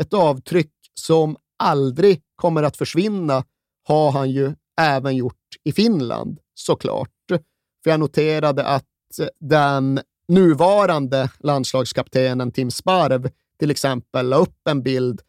Ett 0.00 0.14
avtryck 0.14 0.72
som 0.94 1.36
aldrig 1.58 2.22
kommer 2.36 2.62
att 2.62 2.76
försvinna 2.76 3.44
har 3.88 4.10
han 4.12 4.30
ju 4.30 4.54
även 4.80 5.16
gjort 5.16 5.36
i 5.64 5.72
Finland, 5.72 6.38
såklart. 6.54 7.08
För 7.84 7.90
jag 7.90 8.00
noterade 8.00 8.64
att 8.64 8.84
den 9.40 10.00
nuvarande 10.28 11.30
landslagskaptenen 11.38 12.52
Tim 12.52 12.70
Sparv 12.70 13.30
till 13.58 13.70
exempel 13.70 14.28
la 14.28 14.36
upp 14.36 14.68
en 14.68 14.82
bild 14.82 15.20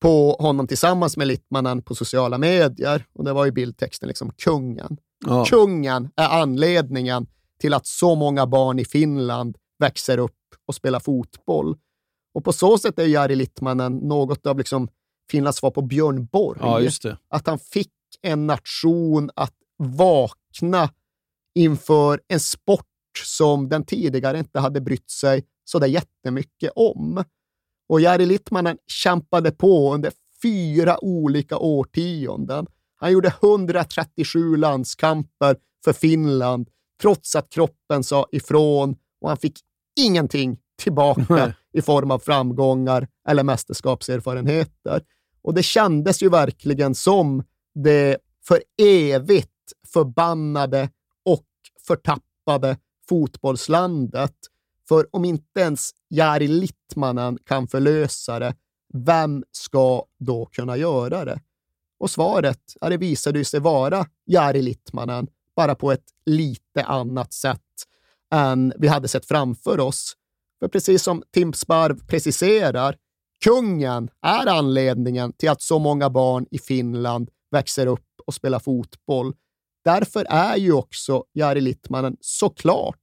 på 0.00 0.36
honom 0.38 0.66
tillsammans 0.66 1.16
med 1.16 1.26
Littmanen 1.26 1.82
på 1.82 1.94
sociala 1.94 2.38
medier. 2.38 3.04
Och 3.14 3.24
det 3.24 3.32
var 3.32 3.44
ju 3.44 3.50
bildtexten 3.50 4.08
liksom 4.08 4.30
kungen. 4.30 4.96
Ja. 5.26 5.44
Kungen 5.44 6.10
är 6.16 6.28
anledningen 6.28 7.26
till 7.60 7.74
att 7.74 7.86
så 7.86 8.14
många 8.14 8.46
barn 8.46 8.78
i 8.78 8.84
Finland 8.84 9.56
växer 9.78 10.18
upp 10.18 10.38
och 10.66 10.74
spelar 10.74 11.00
fotboll. 11.00 11.76
Och 12.34 12.44
på 12.44 12.52
så 12.52 12.78
sätt 12.78 12.98
är 12.98 13.06
Jari 13.06 13.36
Littmanen 13.36 13.96
något 13.96 14.46
av 14.46 14.58
liksom 14.58 14.88
Finlands 15.30 15.58
svar 15.58 15.70
på 15.70 15.82
Björn 15.82 16.26
Borg. 16.26 16.90
Ja. 17.02 17.16
Att 17.28 17.46
han 17.46 17.58
fick 17.58 17.92
en 18.22 18.46
nation 18.46 19.30
att 19.34 19.54
vakna 19.78 20.90
inför 21.54 22.20
en 22.28 22.40
sport 22.40 22.86
som 23.24 23.68
den 23.68 23.84
tidigare 23.84 24.38
inte 24.38 24.60
hade 24.60 24.80
brytt 24.80 25.10
sig 25.10 25.44
så 25.64 25.78
där 25.78 25.86
jättemycket 25.86 26.72
om. 26.74 27.24
Och 27.92 28.00
Jari 28.00 28.26
Littmanen 28.26 28.78
kämpade 28.86 29.50
på 29.50 29.94
under 29.94 30.12
fyra 30.42 31.04
olika 31.04 31.58
årtionden. 31.58 32.66
Han 32.96 33.12
gjorde 33.12 33.34
137 33.42 34.56
landskamper 34.56 35.56
för 35.84 35.92
Finland, 35.92 36.68
trots 37.02 37.36
att 37.36 37.50
kroppen 37.50 38.04
sa 38.04 38.26
ifrån 38.32 38.96
och 39.20 39.28
han 39.28 39.36
fick 39.36 39.60
ingenting 40.00 40.58
tillbaka 40.82 41.54
i 41.72 41.82
form 41.82 42.10
av 42.10 42.18
framgångar 42.18 43.08
eller 43.28 43.42
mästerskapserfarenheter. 43.42 45.02
Och 45.42 45.54
det 45.54 45.62
kändes 45.62 46.22
ju 46.22 46.28
verkligen 46.28 46.94
som 46.94 47.44
det 47.74 48.16
för 48.46 48.62
evigt 48.82 49.50
förbannade 49.92 50.90
och 51.24 51.46
förtappade 51.86 52.76
fotbollslandet. 53.08 54.34
För 54.88 55.06
om 55.12 55.24
inte 55.24 55.60
ens 55.60 55.90
Jari 56.08 56.48
Littmanen 56.48 57.38
kan 57.44 57.68
förlösa 57.68 58.38
det, 58.38 58.54
vem 58.94 59.44
ska 59.52 60.04
då 60.18 60.46
kunna 60.46 60.76
göra 60.76 61.24
det? 61.24 61.40
Och 61.98 62.10
svaret, 62.10 62.60
ja, 62.80 62.88
det 62.88 62.96
visade 62.96 63.44
sig 63.44 63.60
vara 63.60 64.06
Jari 64.26 64.62
Littmanen, 64.62 65.26
bara 65.56 65.74
på 65.74 65.92
ett 65.92 66.04
lite 66.26 66.84
annat 66.84 67.32
sätt 67.32 67.60
än 68.32 68.72
vi 68.76 68.88
hade 68.88 69.08
sett 69.08 69.26
framför 69.26 69.80
oss. 69.80 70.16
För 70.60 70.68
precis 70.68 71.02
som 71.02 71.22
Tim 71.30 71.52
Sparv 71.52 72.06
preciserar, 72.06 72.96
kungen 73.44 74.10
är 74.22 74.46
anledningen 74.46 75.32
till 75.32 75.50
att 75.50 75.62
så 75.62 75.78
många 75.78 76.10
barn 76.10 76.46
i 76.50 76.58
Finland 76.58 77.30
växer 77.50 77.86
upp 77.86 78.06
och 78.26 78.34
spelar 78.34 78.58
fotboll. 78.58 79.34
Därför 79.84 80.26
är 80.28 80.56
ju 80.56 80.72
också 80.72 81.24
Jari 81.32 81.60
Littmanen 81.60 82.16
såklart 82.20 82.96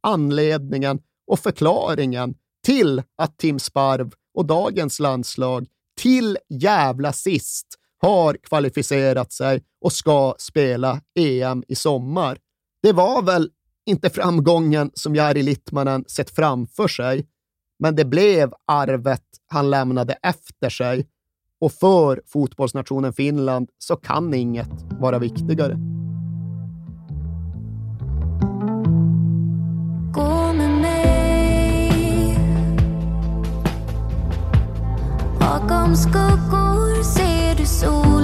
anledningen 0.00 1.00
och 1.26 1.38
förklaringen 1.38 2.34
till 2.64 3.02
att 3.16 3.38
Tim 3.38 3.58
Sparv 3.58 4.12
och 4.34 4.46
dagens 4.46 5.00
landslag 5.00 5.66
till 6.00 6.38
jävla 6.48 7.12
sist 7.12 7.66
har 7.98 8.36
kvalificerat 8.42 9.32
sig 9.32 9.62
och 9.80 9.92
ska 9.92 10.34
spela 10.38 11.00
EM 11.18 11.64
i 11.68 11.74
sommar. 11.74 12.38
Det 12.82 12.92
var 12.92 13.22
väl 13.22 13.50
inte 13.86 14.10
framgången 14.10 14.90
som 14.94 15.14
Jari 15.14 15.42
Littmanen 15.42 16.04
sett 16.08 16.30
framför 16.30 16.88
sig, 16.88 17.26
men 17.78 17.96
det 17.96 18.04
blev 18.04 18.52
arvet 18.66 19.24
han 19.46 19.70
lämnade 19.70 20.12
efter 20.22 20.70
sig. 20.70 21.06
Och 21.60 21.72
för 21.72 22.22
fotbollsnationen 22.26 23.12
Finland 23.12 23.68
så 23.78 23.96
kan 23.96 24.34
inget 24.34 24.70
vara 25.00 25.18
viktigare. 25.18 26.03
Bakom 35.84 35.96
skuggor. 35.96 37.02
Ser 37.02 37.54
du 37.56 37.66
solen 37.66 38.23